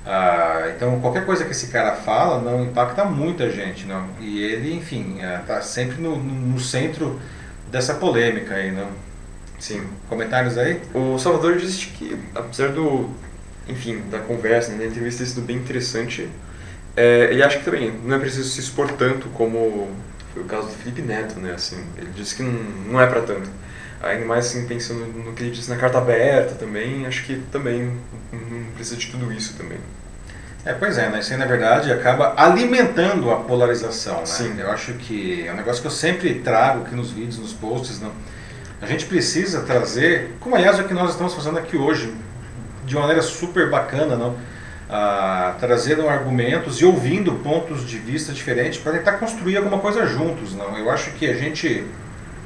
Ah, 0.04 0.70
então, 0.76 1.00
qualquer 1.00 1.24
coisa 1.24 1.42
que 1.46 1.52
esse 1.52 1.68
cara 1.68 1.96
fala 1.96 2.38
não 2.38 2.62
impacta 2.64 3.06
muita 3.06 3.50
gente. 3.50 3.86
Não? 3.86 4.06
E 4.20 4.42
ele, 4.42 4.74
enfim, 4.74 5.20
está 5.40 5.56
é, 5.56 5.62
sempre 5.62 6.02
no, 6.02 6.16
no, 6.18 6.60
centro 6.60 7.18
dessa 7.70 7.94
polêmica 7.94 8.56
aí. 8.56 8.70
Não? 8.70 8.88
Sim. 9.58 9.86
Comentários 10.06 10.58
aí? 10.58 10.78
O 10.92 11.18
Salvador 11.18 11.56
disse 11.56 11.86
que, 11.86 12.14
apesar 12.34 12.72
do, 12.72 13.08
enfim, 13.66 14.02
da 14.10 14.18
conversa, 14.18 14.70
né, 14.72 14.78
da 14.80 14.84
entrevista 14.84 15.24
ter 15.24 15.30
sido 15.30 15.46
bem 15.46 15.56
interessante, 15.56 16.28
é, 16.94 17.28
ele 17.30 17.42
acha 17.42 17.58
que 17.58 17.64
também 17.64 17.90
não 18.04 18.16
é 18.16 18.18
preciso 18.18 18.50
se 18.50 18.60
expor 18.60 18.92
tanto 18.92 19.30
como 19.30 19.88
foi 20.38 20.42
o 20.42 20.44
caso 20.44 20.68
do 20.68 20.74
Felipe 20.74 21.02
Neto, 21.02 21.40
né? 21.40 21.52
Assim, 21.52 21.84
ele 21.96 22.10
disse 22.14 22.36
que 22.36 22.42
não, 22.42 22.52
não 22.92 23.00
é 23.00 23.06
para 23.06 23.22
tanto. 23.22 23.48
Ainda 24.00 24.24
mais 24.24 24.46
assim, 24.46 24.66
pensando 24.66 25.06
no 25.06 25.32
que 25.32 25.42
ele 25.42 25.50
disse 25.50 25.68
na 25.68 25.76
carta 25.76 25.98
aberta 25.98 26.54
também, 26.54 27.04
acho 27.06 27.24
que 27.24 27.42
também 27.50 27.98
não 28.32 28.72
precisa 28.74 28.96
de 28.96 29.08
tudo 29.08 29.32
isso 29.32 29.54
também. 29.54 29.78
É, 30.64 30.72
pois 30.72 30.98
é, 30.98 31.08
né? 31.08 31.18
Isso 31.18 31.32
aí, 31.32 31.38
na 31.38 31.46
verdade, 31.46 31.90
acaba 31.90 32.34
alimentando 32.36 33.30
a 33.30 33.36
polarização, 33.36 34.20
né? 34.20 34.26
Sim. 34.26 34.54
Eu 34.58 34.70
acho 34.70 34.92
que 34.94 35.46
é 35.46 35.52
um 35.52 35.56
negócio 35.56 35.80
que 35.80 35.88
eu 35.88 35.92
sempre 35.92 36.34
trago 36.40 36.82
aqui 36.82 36.94
nos 36.94 37.10
vídeos, 37.10 37.38
nos 37.38 37.52
posts, 37.52 38.00
não? 38.00 38.12
A 38.80 38.86
gente 38.86 39.06
precisa 39.06 39.62
trazer, 39.62 40.36
como 40.38 40.54
aliás 40.54 40.78
é 40.78 40.82
o 40.82 40.86
que 40.86 40.94
nós 40.94 41.10
estamos 41.10 41.34
fazendo 41.34 41.58
aqui 41.58 41.76
hoje, 41.76 42.14
de 42.84 42.94
uma 42.94 43.02
maneira 43.02 43.22
super 43.22 43.68
bacana, 43.68 44.16
não? 44.16 44.36
Trazendo 45.60 46.08
argumentos 46.08 46.80
e 46.80 46.84
ouvindo 46.84 47.32
pontos 47.34 47.86
de 47.86 47.98
vista 47.98 48.32
diferentes 48.32 48.78
para 48.78 48.92
tentar 48.92 49.12
construir 49.14 49.56
alguma 49.56 49.78
coisa 49.78 50.06
juntos. 50.06 50.54
Não, 50.54 50.76
eu 50.78 50.90
acho 50.90 51.10
que 51.12 51.26
a 51.26 51.34
gente 51.34 51.84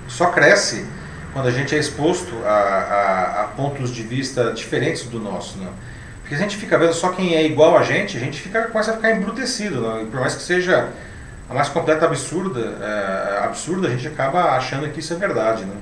só 0.09 0.27
cresce 0.27 0.85
quando 1.33 1.47
a 1.49 1.51
gente 1.51 1.75
é 1.75 1.79
exposto 1.79 2.35
a, 2.45 2.51
a, 2.51 3.43
a 3.43 3.45
pontos 3.49 3.91
de 3.93 4.03
vista 4.03 4.53
diferentes 4.53 5.05
do 5.05 5.19
nosso. 5.19 5.59
Não? 5.59 5.73
Porque 6.21 6.35
a 6.35 6.39
gente 6.39 6.57
fica 6.57 6.77
vendo 6.77 6.93
só 6.93 7.11
quem 7.11 7.35
é 7.35 7.45
igual 7.45 7.79
a 7.79 7.83
gente, 7.83 8.17
a 8.17 8.21
gente 8.21 8.41
fica, 8.41 8.63
começa 8.63 8.93
a 8.93 8.97
ficar 8.97 9.13
embrutecido. 9.13 9.81
Não? 9.81 10.03
E 10.03 10.07
por 10.07 10.21
mais 10.21 10.35
que 10.35 10.43
seja 10.43 10.91
a 11.49 11.55
mais 11.55 11.69
completa 11.69 12.07
absurda, 12.07 12.61
é, 12.81 13.45
absurda, 13.45 13.89
a 13.89 13.91
gente 13.91 14.09
acaba 14.09 14.57
achando 14.57 14.89
que 14.91 15.01
isso 15.01 15.13
é 15.13 15.17
verdade. 15.17 15.65
Não? 15.65 15.77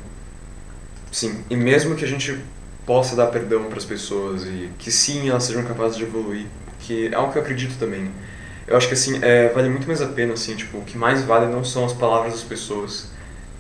Sim, 1.11 1.43
e 1.49 1.57
mesmo 1.57 1.97
que 1.97 2.05
a 2.05 2.09
gente 2.09 2.39
possa 2.91 3.15
dar 3.15 3.29
perdão 3.29 3.67
para 3.67 3.79
as 3.79 3.85
pessoas 3.85 4.43
e 4.45 4.69
que 4.77 4.91
sim 4.91 5.29
elas 5.29 5.45
sejam 5.45 5.63
capazes 5.63 5.97
de 5.97 6.03
evoluir, 6.03 6.45
que 6.81 7.07
é 7.07 7.15
algo 7.15 7.31
que 7.31 7.39
eu 7.39 7.43
acredito 7.43 7.79
também. 7.79 8.11
Eu 8.67 8.77
acho 8.77 8.89
que 8.89 8.95
assim, 8.95 9.21
é, 9.23 9.49
vale 9.51 9.69
muito 9.69 9.87
mais 9.87 10.03
a 10.03 10.07
pena, 10.09 10.33
assim, 10.35 10.57
tipo, 10.57 10.79
o 10.79 10.83
que 10.83 10.99
mais 10.99 11.23
vale 11.23 11.47
não 11.47 11.63
são 11.65 11.85
as 11.85 11.93
palavras 11.93 12.33
das 12.33 12.43
pessoas, 12.43 13.07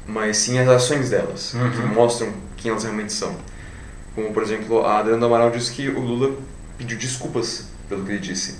mas 0.05 0.37
sim 0.37 0.59
as 0.59 0.66
ações 0.66 1.11
delas, 1.11 1.55
Uhum. 1.55 1.70
que 1.70 1.78
mostram 1.95 2.33
quem 2.57 2.72
elas 2.72 2.83
realmente 2.83 3.12
são. 3.12 3.33
Como, 4.16 4.33
por 4.33 4.43
exemplo, 4.43 4.85
a 4.85 4.99
Adriana 4.99 5.26
Amaral 5.26 5.53
disse 5.53 5.70
que 5.70 5.89
o 5.89 6.01
Lula 6.01 6.35
pediu 6.76 6.99
desculpas 6.99 7.68
pelo 7.89 8.05
que 8.05 8.11
ele 8.11 8.18
disse. 8.18 8.57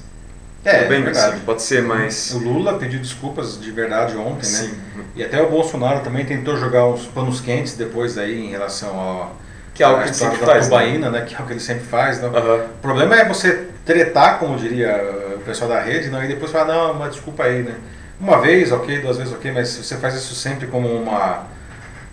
É, 0.64 0.83
Tudo 0.83 0.89
bem, 0.91 1.03
verdade. 1.03 1.35
assim, 1.35 1.45
pode 1.45 1.62
ser, 1.62 1.83
mas... 1.83 2.31
O 2.33 2.39
Lula 2.39 2.79
pediu 2.79 3.01
desculpas 3.01 3.61
de 3.61 3.73
verdade 3.73 4.16
ontem, 4.16 4.49
né? 4.49 4.59
Sim. 4.68 4.75
E 5.16 5.25
até 5.25 5.43
o 5.43 5.51
Bolsonaro 5.51 6.05
também 6.05 6.25
tentou 6.25 6.57
jogar 6.57 6.87
uns 6.87 7.07
panos 7.07 7.41
quentes 7.41 7.75
depois 7.77 8.16
aí 8.16 8.39
em 8.47 8.51
relação 8.51 8.97
ao 8.97 9.37
Que 9.81 9.85
é 9.85 9.87
algo 9.87 10.03
que 10.03 10.09
ele 10.09 10.14
sempre 10.14 10.37
faz, 10.37 10.68
né? 10.68 10.76
tubaína, 10.76 11.11
né? 11.11 11.22
Que 11.22 11.35
é 11.35 11.39
o 11.39 11.47
que 11.47 11.53
ele 11.55 11.61
sempre 11.61 11.85
faz, 11.87 12.20
né? 12.20 12.28
Aham. 12.28 12.57
O 12.57 12.83
problema 12.83 13.16
é 13.18 13.26
você 13.26 13.68
tretar, 13.83 14.39
como 14.39 14.59
diria 14.59 14.95
o 15.37 15.39
pessoal 15.39 15.70
da 15.70 15.81
rede, 15.81 16.11
não, 16.11 16.22
e 16.22 16.28
depois 16.28 16.53
falar, 16.53 16.66
não, 16.66 16.93
mas 16.93 17.14
desculpa 17.14 17.45
aí, 17.45 17.62
né? 17.62 17.76
Uma 18.20 18.43
vez, 18.43 18.72
ok, 18.72 19.01
duas 19.01 19.16
vezes, 19.16 19.33
ok, 19.33 19.51
mas 19.51 19.68
se 19.68 19.83
você 19.83 19.97
faz 19.97 20.14
isso 20.14 20.35
sempre 20.35 20.66
como 20.66 20.87
uma, 20.87 21.47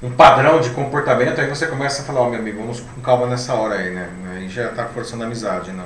um 0.01 0.09
padrão 0.09 0.61
de 0.61 0.69
comportamento, 0.69 1.41
aí 1.41 1.49
você 1.49 1.67
começa 1.67 2.03
a 2.03 2.05
falar, 2.05 2.21
ó, 2.21 2.29
meu 2.29 2.39
amigo, 2.39 2.57
vamos 2.57 2.79
com 2.79 3.01
calma 3.01 3.27
nessa 3.27 3.53
hora 3.53 3.75
aí, 3.75 3.89
né? 3.89 4.07
Aí 4.33 4.47
já 4.47 4.69
tá 4.69 4.85
forçando 4.85 5.23
a 5.23 5.25
amizade, 5.25 5.71
né? 5.71 5.83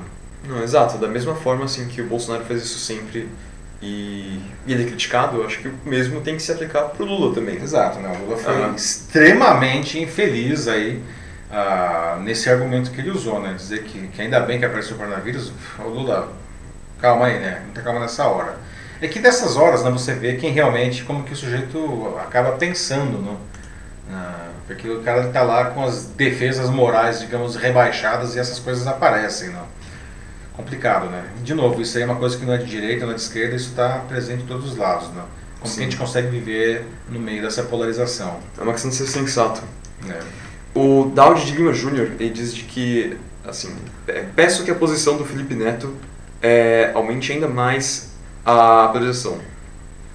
Não, 0.48 0.62
exato. 0.62 1.00
Da 1.00 1.08
mesma 1.08 1.34
forma 1.34 1.66
assim 1.66 1.88
que 1.88 2.00
o 2.00 2.06
Bolsonaro 2.06 2.46
faz 2.46 2.62
isso 2.62 2.78
sempre 2.78 3.28
e, 3.82 4.40
e 4.68 4.72
ele 4.72 4.84
é 4.84 4.86
criticado, 4.86 5.38
eu 5.38 5.48
acho 5.48 5.58
que 5.58 5.68
o 5.68 5.74
mesmo 5.84 6.22
tem 6.22 6.36
que 6.36 6.44
se 6.44 6.52
aplicar 6.52 6.84
pro 6.90 7.06
Lula 7.06 7.34
também. 7.34 7.56
Exato, 7.56 7.98
né? 7.98 8.16
O 8.22 8.26
Lula 8.26 8.38
foi 8.38 8.76
extremamente 8.76 10.00
infeliz 10.00 10.68
aí 10.68 11.02
ah, 11.52 12.18
nesse 12.22 12.50
argumento 12.50 12.92
que 12.92 13.02
ele 13.02 13.12
usou, 13.12 13.42
né? 13.42 13.54
Dizer 13.54 13.84
que, 13.84 14.08
que 14.08 14.22
ainda 14.22 14.40
bem 14.40 14.60
que 14.60 14.66
apareceu 14.66 14.96
o 14.96 15.00
coronavírus, 15.00 15.52
o 15.80 15.88
Lula, 15.90 16.32
calma 17.00 17.26
aí, 17.26 17.40
né? 17.40 17.62
Muita 17.66 17.82
calma 17.82 18.00
nessa 18.00 18.26
hora. 18.28 18.58
É 19.02 19.08
que 19.08 19.20
dessas 19.20 19.56
horas, 19.58 19.84
né, 19.84 19.90
você 19.90 20.14
vê 20.14 20.36
quem 20.36 20.52
realmente, 20.52 21.04
como 21.04 21.24
que 21.24 21.34
o 21.34 21.36
sujeito 21.36 22.16
acaba 22.22 22.52
pensando, 22.54 23.18
né? 23.18 23.36
Ah, 24.12 24.50
porque 24.68 24.88
o 24.90 25.02
cara 25.02 25.28
está 25.28 25.42
lá 25.42 25.66
com 25.66 25.84
as 25.84 26.06
defesas 26.06 26.70
morais, 26.70 27.20
digamos, 27.20 27.56
rebaixadas 27.56 28.36
e 28.36 28.40
essas 28.40 28.60
coisas 28.60 28.88
aparecem, 28.88 29.50
né? 29.50 29.62
Complicado, 30.54 31.08
né? 31.08 31.24
De 31.44 31.54
novo, 31.54 31.82
isso 31.82 31.98
aí 31.98 32.04
é 32.04 32.06
uma 32.06 32.16
coisa 32.16 32.38
que 32.38 32.46
não 32.46 32.54
é 32.54 32.58
de 32.58 32.66
direita, 32.66 33.06
não 33.06 33.12
é 33.14 33.16
de 33.16 33.22
esquerda, 33.22 33.56
isso 33.56 33.70
está 33.70 34.00
presente 34.08 34.44
em 34.44 34.46
todos 34.46 34.72
os 34.72 34.78
lados, 34.78 35.08
né? 35.10 35.24
Como 35.60 35.74
que 35.74 35.80
a 35.80 35.84
gente 35.84 35.98
consegue 35.98 36.28
viver 36.28 36.86
no 37.10 37.20
meio 37.20 37.42
dessa 37.42 37.64
polarização, 37.64 38.40
É 38.58 38.62
uma 38.64 38.72
questão 38.72 38.90
de 38.90 38.96
ser 38.96 39.08
sensato. 39.08 39.62
né? 40.06 40.20
O 40.74 41.12
Daudi 41.14 41.46
de 41.46 41.56
Lima 41.58 41.74
Júnior, 41.74 42.12
ele 42.20 42.30
diz 42.30 42.54
de 42.54 42.64
que, 42.64 43.18
assim, 43.46 43.76
é, 44.08 44.26
peço 44.36 44.64
que 44.64 44.72
a 44.72 44.76
posição 44.76 45.18
do 45.18 45.26
Felipe 45.26 45.54
Neto 45.54 45.94
é, 46.42 46.92
aumente 46.94 47.32
ainda 47.32 47.48
mais 47.48 48.12
a 48.46 48.88
polarização. 48.88 49.40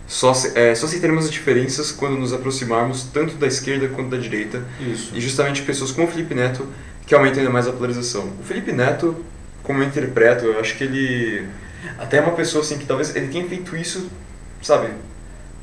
Só, 0.06 0.32
se, 0.32 0.56
é, 0.58 0.74
só 0.74 0.86
aceitaremos 0.86 1.24
as 1.24 1.30
diferenças 1.30 1.90
quando 1.90 2.16
nos 2.16 2.32
aproximarmos 2.32 3.04
tanto 3.12 3.34
da 3.34 3.46
esquerda 3.46 3.88
quanto 3.88 4.10
da 4.10 4.16
direita 4.16 4.62
Isso. 4.80 5.10
e 5.14 5.20
justamente 5.20 5.62
pessoas 5.62 5.90
como 5.90 6.06
o 6.06 6.10
Felipe 6.10 6.34
Neto 6.34 6.66
que 7.06 7.14
aumentam 7.14 7.40
ainda 7.40 7.52
mais 7.52 7.66
a 7.66 7.72
polarização. 7.72 8.32
O 8.40 8.42
Felipe 8.44 8.72
Neto, 8.72 9.24
como 9.62 9.82
eu 9.82 9.86
interpreto, 9.86 10.44
eu 10.44 10.60
acho 10.60 10.76
que 10.76 10.84
ele 10.84 11.46
até 11.98 12.18
é 12.18 12.20
uma 12.20 12.32
pessoa 12.32 12.62
assim 12.62 12.78
que 12.78 12.86
talvez 12.86 13.14
ele 13.14 13.28
tenha 13.28 13.48
feito 13.48 13.76
isso, 13.76 14.08
sabe, 14.62 14.88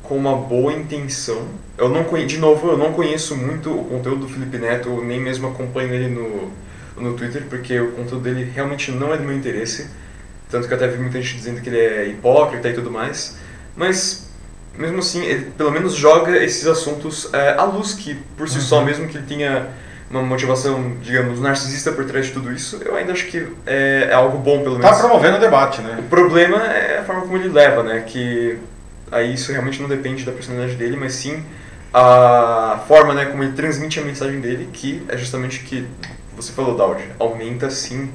com 0.08 0.16
uma 0.16 0.36
boa 0.36 0.72
intenção. 0.72 1.42
Eu 1.76 1.88
não 1.88 2.04
conhe... 2.04 2.26
de 2.26 2.38
novo, 2.38 2.68
eu 2.70 2.78
não 2.78 2.92
conheço 2.92 3.36
muito 3.36 3.70
o 3.70 3.84
conteúdo 3.84 4.26
do 4.26 4.28
Felipe 4.28 4.58
Neto, 4.58 5.02
nem 5.02 5.20
mesmo 5.20 5.48
acompanho 5.48 5.92
ele 5.92 6.08
no 6.08 6.50
no 6.96 7.14
Twitter, 7.14 7.42
porque 7.50 7.76
o 7.80 7.90
conteúdo 7.90 8.22
dele 8.22 8.48
realmente 8.54 8.92
não 8.92 9.12
é 9.12 9.16
do 9.16 9.24
meu 9.24 9.36
interesse. 9.36 9.88
Tanto 10.48 10.68
que 10.68 10.72
eu 10.72 10.76
até 10.76 10.86
vi 10.86 10.98
muita 10.98 11.20
gente 11.20 11.36
dizendo 11.36 11.60
que 11.60 11.68
ele 11.68 11.78
é 11.80 12.06
hipócrita 12.06 12.68
e 12.68 12.72
tudo 12.72 12.88
mais. 12.88 13.36
Mas, 13.76 14.30
mesmo 14.78 14.98
assim, 15.00 15.24
ele 15.24 15.46
pelo 15.58 15.72
menos 15.72 15.92
joga 15.96 16.36
esses 16.44 16.64
assuntos 16.68 17.28
é, 17.34 17.54
à 17.58 17.64
luz, 17.64 17.94
que 17.94 18.14
por 18.36 18.48
si 18.48 18.58
Uhum. 18.58 18.62
só, 18.62 18.84
mesmo 18.84 19.08
que 19.08 19.16
ele 19.16 19.26
tenha 19.26 19.70
uma 20.08 20.22
motivação, 20.22 20.92
digamos, 21.02 21.40
narcisista 21.40 21.90
por 21.90 22.04
trás 22.04 22.26
de 22.26 22.32
tudo 22.32 22.52
isso, 22.52 22.80
eu 22.84 22.94
ainda 22.94 23.12
acho 23.12 23.26
que 23.26 23.44
é, 23.66 24.06
é 24.10 24.14
algo 24.14 24.38
bom, 24.38 24.62
pelo 24.62 24.76
Tá 24.78 24.82
menos. 24.92 24.98
promovendo 25.00 25.38
o 25.38 25.40
debate, 25.40 25.80
né? 25.80 25.96
O 25.98 26.02
problema 26.04 26.58
é 26.64 26.98
a 27.00 27.04
forma 27.04 27.22
como 27.22 27.36
ele 27.36 27.48
leva, 27.48 27.82
né? 27.82 28.04
Que 28.06 28.56
aí 29.10 29.34
isso 29.34 29.52
realmente 29.52 29.80
não 29.80 29.88
depende 29.88 30.24
da 30.24 30.32
personalidade 30.32 30.76
dele, 30.76 30.96
mas 30.96 31.14
sim 31.14 31.42
a 31.92 32.82
forma, 32.88 33.14
né, 33.14 33.26
como 33.26 33.42
ele 33.44 33.52
transmite 33.52 34.00
a 34.00 34.02
mensagem 34.04 34.40
dele, 34.40 34.68
que 34.72 35.04
é 35.08 35.16
justamente 35.16 35.60
que 35.60 35.86
você 36.36 36.52
falou, 36.52 36.76
Daud, 36.76 37.02
aumenta 37.20 37.70
sim 37.70 38.10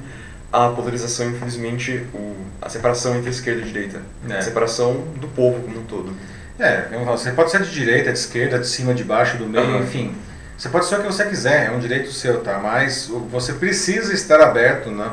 a 0.52 0.68
polarização, 0.68 1.30
infelizmente, 1.30 2.04
o, 2.12 2.36
a 2.60 2.68
separação 2.68 3.16
entre 3.16 3.30
esquerda 3.30 3.62
e 3.62 3.64
direita, 3.64 4.02
É. 4.28 4.36
a 4.36 4.42
separação 4.42 5.04
do 5.16 5.28
povo 5.28 5.62
como 5.62 5.80
um 5.80 5.84
todo. 5.84 6.12
É, 6.58 6.82
falo, 7.04 7.16
você 7.16 7.30
pode 7.32 7.50
ser 7.50 7.62
de 7.62 7.70
direita, 7.70 8.12
de 8.12 8.18
esquerda, 8.18 8.58
de 8.58 8.66
cima, 8.66 8.92
de 8.92 9.02
baixo, 9.02 9.38
do 9.38 9.46
meio, 9.46 9.64
Aham. 9.64 9.78
enfim. 9.84 10.14
Você 10.58 10.68
pode 10.68 10.84
ser 10.84 10.96
o 10.96 11.00
que 11.00 11.06
você 11.06 11.24
quiser, 11.24 11.68
é 11.68 11.70
um 11.70 11.78
direito 11.78 12.12
seu, 12.12 12.40
tá? 12.42 12.58
Mas 12.58 13.08
o- 13.08 13.20
você 13.20 13.54
precisa 13.54 14.12
estar 14.12 14.42
aberto, 14.42 14.90
né? 14.90 15.10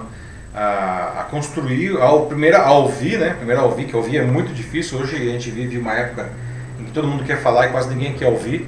A, 0.54 1.22
a 1.22 1.24
construir, 1.26 1.98
ao, 2.02 2.26
primeiro 2.26 2.58
a 2.58 2.72
ouvir, 2.72 3.20
né? 3.20 3.36
Primeiro 3.38 3.62
a 3.62 3.66
ouvir, 3.66 3.86
que 3.86 3.95
ouvir 3.95 4.18
é 4.18 4.24
muito 4.24 4.54
difícil. 4.54 5.00
Hoje 5.00 5.16
a 5.16 5.20
gente 5.20 5.52
vive 5.52 5.78
uma 5.78 5.93
época 5.93 6.30
em 6.80 6.86
que 6.86 6.91
todo 6.91 7.08
mundo 7.08 7.24
quer 7.24 7.41
falar 7.41 7.68
e 7.68 7.72
quase 7.72 7.89
ninguém 7.89 8.14
quer 8.14 8.28
ouvir. 8.28 8.68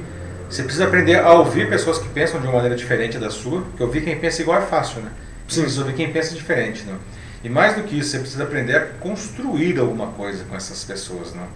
Você 0.50 0.64
precisa 0.64 0.86
aprender 0.86 1.20
a 1.20 1.32
ouvir 1.34 1.70
pessoas 1.70 2.00
que 2.00 2.10
pensam 2.10 2.40
de 2.40 2.48
uma 2.48 2.56
maneira 2.56 2.76
diferente 2.76 3.18
da 3.18 3.30
sua, 3.30 3.62
porque 3.62 3.84
ouvir 3.84 4.04
quem 4.04 4.20
pensa 4.20 4.42
igual 4.42 4.58
é 4.58 4.66
fácil, 4.66 5.02
né? 5.02 5.12
Você 5.48 5.62
precisa 5.62 5.82
ouvir 5.82 5.96
quem 5.96 6.12
pensa 6.12 6.36
diferente, 6.36 6.84
né? 6.84 6.96
E 7.44 7.50
mais 7.50 7.76
do 7.76 7.84
que 7.84 7.98
isso, 7.98 8.12
você 8.12 8.20
precisa 8.20 8.44
aprender 8.44 8.76
a 8.76 8.86
construir 9.00 9.80
alguma 9.80 10.08
coisa 10.08 10.44
com 10.44 10.56
essas 10.56 10.84
pessoas, 10.84 11.34
né? 11.34 11.48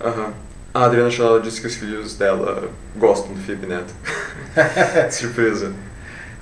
Aham. 0.00 0.32
A 0.72 0.84
Adriana 0.84 1.10
Chalala 1.10 1.40
disse 1.40 1.60
que 1.60 1.66
os 1.66 1.74
filhos 1.74 2.14
dela 2.16 2.70
gostam 2.96 3.34
do 3.34 3.40
Felipe 3.40 3.66
Neto. 3.66 3.92
Surpresa. 5.10 5.72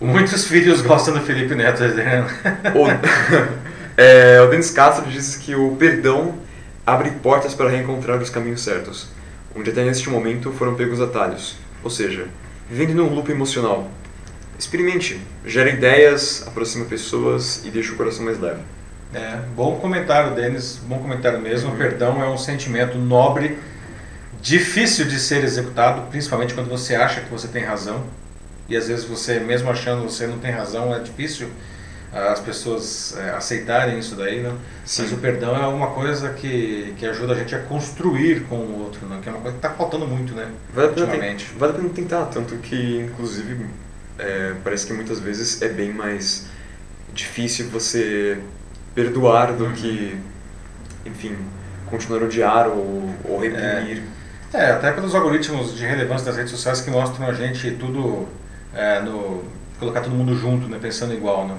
Muitos 0.00 0.44
filhos 0.44 0.82
gostam 0.82 1.14
do 1.14 1.20
Felipe 1.20 1.54
Neto, 1.54 1.82
Adriano. 1.82 2.28
O, 2.74 2.86
é, 3.96 4.42
o 4.42 4.48
Denis 4.48 4.70
Castro 4.70 5.10
diz 5.10 5.36
que 5.36 5.54
o 5.54 5.74
perdão 5.76 6.34
abre 6.86 7.10
portas 7.22 7.54
para 7.54 7.70
reencontrar 7.70 8.20
os 8.20 8.28
caminhos 8.28 8.60
certos, 8.60 9.08
onde 9.56 9.70
até 9.70 9.82
neste 9.82 10.10
momento 10.10 10.52
foram 10.52 10.74
pegos 10.74 11.00
atalhos. 11.00 11.56
Ou 11.82 11.88
seja, 11.88 12.26
vivendo 12.68 12.94
num 12.94 13.14
loop 13.14 13.30
emocional. 13.32 13.90
Experimente, 14.58 15.18
gera 15.46 15.70
ideias, 15.70 16.44
aproxima 16.46 16.84
pessoas 16.84 17.64
e 17.64 17.70
deixa 17.70 17.92
o 17.92 17.96
coração 17.96 18.24
mais 18.24 18.38
leve. 18.38 18.60
É, 19.14 19.38
bom 19.54 19.78
comentário, 19.78 20.34
Denis, 20.34 20.78
bom 20.86 20.98
comentário 20.98 21.40
mesmo. 21.40 21.70
Uhum. 21.70 21.74
O 21.74 21.78
perdão 21.78 22.22
é 22.22 22.28
um 22.28 22.36
sentimento 22.36 22.98
nobre, 22.98 23.58
difícil 24.42 25.06
de 25.06 25.18
ser 25.18 25.42
executado, 25.42 26.02
principalmente 26.10 26.52
quando 26.52 26.68
você 26.68 26.94
acha 26.94 27.22
que 27.22 27.30
você 27.30 27.48
tem 27.48 27.64
razão. 27.64 28.04
E 28.68 28.76
às 28.76 28.88
vezes 28.88 29.04
você, 29.04 29.38
mesmo 29.40 29.70
achando 29.70 30.06
que 30.06 30.12
você 30.12 30.26
não 30.26 30.38
tem 30.38 30.50
razão, 30.50 30.94
é 30.94 30.98
difícil 31.00 31.48
ah, 32.12 32.32
as 32.32 32.40
pessoas 32.40 33.16
é, 33.18 33.30
aceitarem 33.30 33.98
isso 33.98 34.14
daí, 34.16 34.40
né? 34.40 34.56
Sim. 34.84 35.02
Mas 35.02 35.12
o 35.12 35.16
perdão 35.18 35.54
é 35.56 35.66
uma 35.66 35.88
coisa 35.88 36.30
que, 36.32 36.94
que 36.98 37.06
ajuda 37.06 37.34
a 37.34 37.36
gente 37.36 37.54
a 37.54 37.60
construir 37.60 38.44
com 38.48 38.56
o 38.56 38.82
outro, 38.84 39.06
né? 39.06 39.18
Que 39.22 39.28
é 39.28 39.32
uma 39.32 39.40
coisa 39.40 39.58
que 39.58 39.66
está 39.66 39.76
faltando 39.76 40.06
muito, 40.06 40.34
né? 40.34 40.50
Vale 40.72 40.88
Ultimamente. 40.88 41.52
vale 41.56 41.72
a 41.72 41.76
pena 41.76 41.88
tentar, 41.90 42.26
tanto 42.26 42.56
que, 42.58 43.00
inclusive, 43.00 43.66
é, 44.18 44.54
parece 44.64 44.86
que 44.86 44.92
muitas 44.92 45.18
vezes 45.20 45.60
é 45.62 45.68
bem 45.68 45.92
mais 45.92 46.46
difícil 47.12 47.68
você 47.70 48.38
perdoar 48.94 49.52
do 49.52 49.64
Uhum. 49.64 49.72
que, 49.72 50.18
enfim, 51.04 51.36
continuar 51.86 52.22
a 52.22 52.24
odiar 52.24 52.68
ou, 52.68 53.14
ou 53.24 53.38
reprimir. 53.40 54.02
É, 54.52 54.70
até 54.70 54.92
pelos 54.92 55.14
algoritmos 55.14 55.76
de 55.76 55.84
relevância 55.84 56.26
das 56.26 56.36
redes 56.36 56.52
sociais 56.52 56.80
que 56.80 56.90
mostram 56.90 57.26
a 57.28 57.32
gente 57.32 57.72
tudo 57.72 58.26
é, 58.76 59.00
no. 59.00 59.42
colocar 59.78 60.00
todo 60.00 60.14
mundo 60.14 60.34
junto, 60.36 60.68
né? 60.68 60.78
Pensando 60.80 61.12
igual, 61.14 61.46
né? 61.48 61.54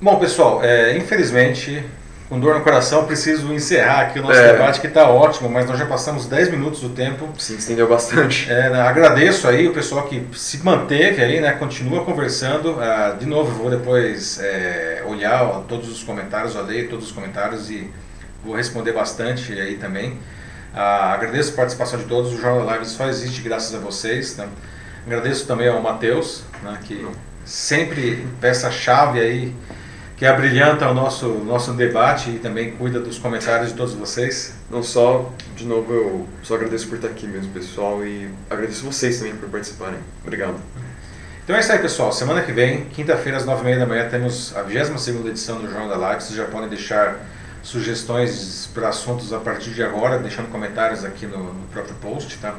Bom, 0.00 0.16
pessoal, 0.18 0.62
é, 0.62 0.96
infelizmente, 0.96 1.82
com 2.28 2.38
dor 2.38 2.54
no 2.54 2.60
coração, 2.60 3.04
preciso 3.04 3.52
encerrar 3.52 4.02
aqui 4.02 4.18
o 4.20 4.22
nosso 4.22 4.38
É. 4.38 4.52
debate, 4.52 4.80
que 4.80 4.86
está 4.86 5.08
ótimo, 5.08 5.48
mas 5.48 5.66
nós 5.66 5.78
já 5.78 5.86
passamos 5.86 6.26
10 6.26 6.50
minutos 6.50 6.80
do 6.80 6.90
tempo. 6.90 7.28
Se 7.38 7.54
estendeu 7.54 7.88
bastante. 7.88 8.50
É, 8.50 8.70
né, 8.70 8.80
agradeço 8.82 9.48
aí 9.48 9.66
o 9.66 9.72
pessoal 9.72 10.04
que 10.06 10.24
se 10.34 10.58
manteve 10.64 11.22
aí, 11.22 11.40
né? 11.40 11.52
Continua 11.52 12.04
conversando. 12.04 12.78
Ah, 12.80 13.16
de 13.18 13.26
novo, 13.26 13.50
vou 13.52 13.70
depois 13.70 14.38
é, 14.40 15.02
olhar 15.06 15.42
ó, 15.42 15.60
todos 15.60 15.88
os 15.88 16.02
comentários, 16.02 16.54
eu 16.54 16.62
leio 16.64 16.88
todos 16.88 17.06
os 17.06 17.12
comentários 17.12 17.70
e 17.70 17.90
vou 18.44 18.54
responder 18.54 18.92
bastante 18.92 19.52
aí 19.52 19.76
também. 19.76 20.18
Ah, 20.74 21.12
agradeço 21.14 21.52
a 21.54 21.56
participação 21.56 21.98
de 21.98 22.04
todos. 22.04 22.32
O 22.34 22.38
Jornal 22.40 22.64
Live 22.66 22.84
só 22.86 23.08
existe 23.08 23.40
graças 23.40 23.74
a 23.74 23.78
vocês. 23.78 24.36
Né? 24.36 24.46
Agradeço 25.08 25.46
também 25.46 25.68
ao 25.68 25.80
Matheus, 25.80 26.42
né, 26.62 26.78
que 26.84 27.08
sempre 27.42 28.28
peça-chave 28.42 29.18
aí, 29.18 29.54
que 30.18 30.26
abrilhanta 30.26 30.86
o 30.86 30.92
nosso, 30.92 31.28
nosso 31.46 31.72
debate 31.72 32.28
e 32.28 32.38
também 32.38 32.72
cuida 32.72 33.00
dos 33.00 33.18
comentários 33.18 33.70
de 33.70 33.74
todos 33.74 33.94
vocês. 33.94 34.52
Não 34.70 34.82
só, 34.82 35.32
de 35.56 35.64
novo, 35.64 35.94
eu 35.94 36.28
só 36.42 36.56
agradeço 36.56 36.88
por 36.88 36.96
estar 36.96 37.08
aqui 37.08 37.26
mesmo, 37.26 37.50
pessoal, 37.54 38.04
e 38.04 38.28
agradeço 38.50 38.84
vocês 38.84 39.16
também 39.16 39.34
por 39.34 39.48
participarem. 39.48 39.98
Obrigado. 40.22 40.56
Então 41.42 41.56
é 41.56 41.60
isso 41.60 41.72
aí, 41.72 41.78
pessoal. 41.78 42.12
Semana 42.12 42.42
que 42.42 42.52
vem, 42.52 42.84
quinta-feira, 42.90 43.38
às 43.38 43.46
9h30 43.46 43.78
da 43.78 43.86
manhã, 43.86 44.06
temos 44.10 44.54
a 44.54 44.62
22 44.62 45.24
edição 45.24 45.58
do 45.58 45.70
Jornal 45.70 45.88
da 45.88 45.96
Live. 45.96 46.22
Vocês 46.22 46.36
já 46.36 46.44
podem 46.44 46.68
deixar 46.68 47.16
sugestões 47.62 48.68
para 48.74 48.90
assuntos 48.90 49.32
a 49.32 49.38
partir 49.38 49.70
de 49.70 49.82
agora, 49.82 50.18
deixando 50.18 50.50
comentários 50.50 51.02
aqui 51.02 51.24
no, 51.24 51.54
no 51.54 51.66
próprio 51.68 51.94
post, 51.94 52.36
tá? 52.36 52.54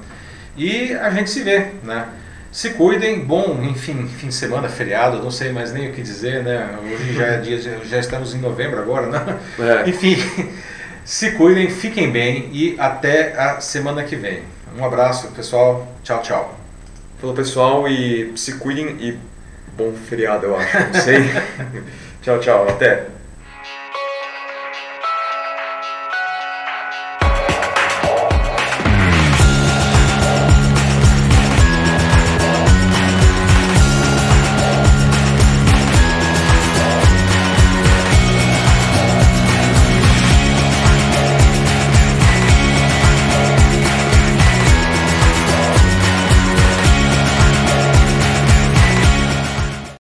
E 0.58 0.94
a 0.94 1.12
gente 1.12 1.30
se 1.30 1.44
vê, 1.44 1.74
né? 1.84 2.10
Se 2.52 2.72
cuidem, 2.72 3.20
bom, 3.20 3.60
enfim, 3.64 4.08
fim 4.08 4.28
de 4.28 4.34
semana, 4.34 4.68
feriado, 4.68 5.22
não 5.22 5.30
sei 5.30 5.52
mais 5.52 5.72
nem 5.72 5.90
o 5.90 5.94
que 5.94 6.02
dizer, 6.02 6.44
né? 6.44 6.78
Hoje 6.84 7.14
já 7.14 7.26
é 7.26 7.38
dia, 7.38 7.60
já 7.60 8.00
estamos 8.00 8.34
em 8.34 8.40
novembro 8.40 8.80
agora, 8.80 9.06
né? 9.08 9.40
É. 9.60 9.90
Enfim, 9.90 10.18
se 11.06 11.32
cuidem, 11.32 11.70
fiquem 11.70 12.12
bem 12.12 12.50
e 12.52 12.76
até 12.80 13.40
a 13.40 13.62
semana 13.62 14.04
que 14.04 14.16
vem. 14.16 14.42
Um 14.78 14.84
abraço, 14.84 15.28
pessoal. 15.30 15.88
Tchau, 16.04 16.22
tchau. 16.22 16.60
Falou, 17.20 17.36
pessoal, 17.36 17.88
e 17.88 18.32
se 18.36 18.54
cuidem 18.54 18.98
e 19.00 19.18
bom 19.78 19.94
feriado, 19.94 20.48
eu 20.48 20.58
acho. 20.58 20.78
Não 20.80 21.02
sei. 21.02 21.20
tchau, 22.24 22.40
tchau. 22.40 22.68
Até. 22.68 23.19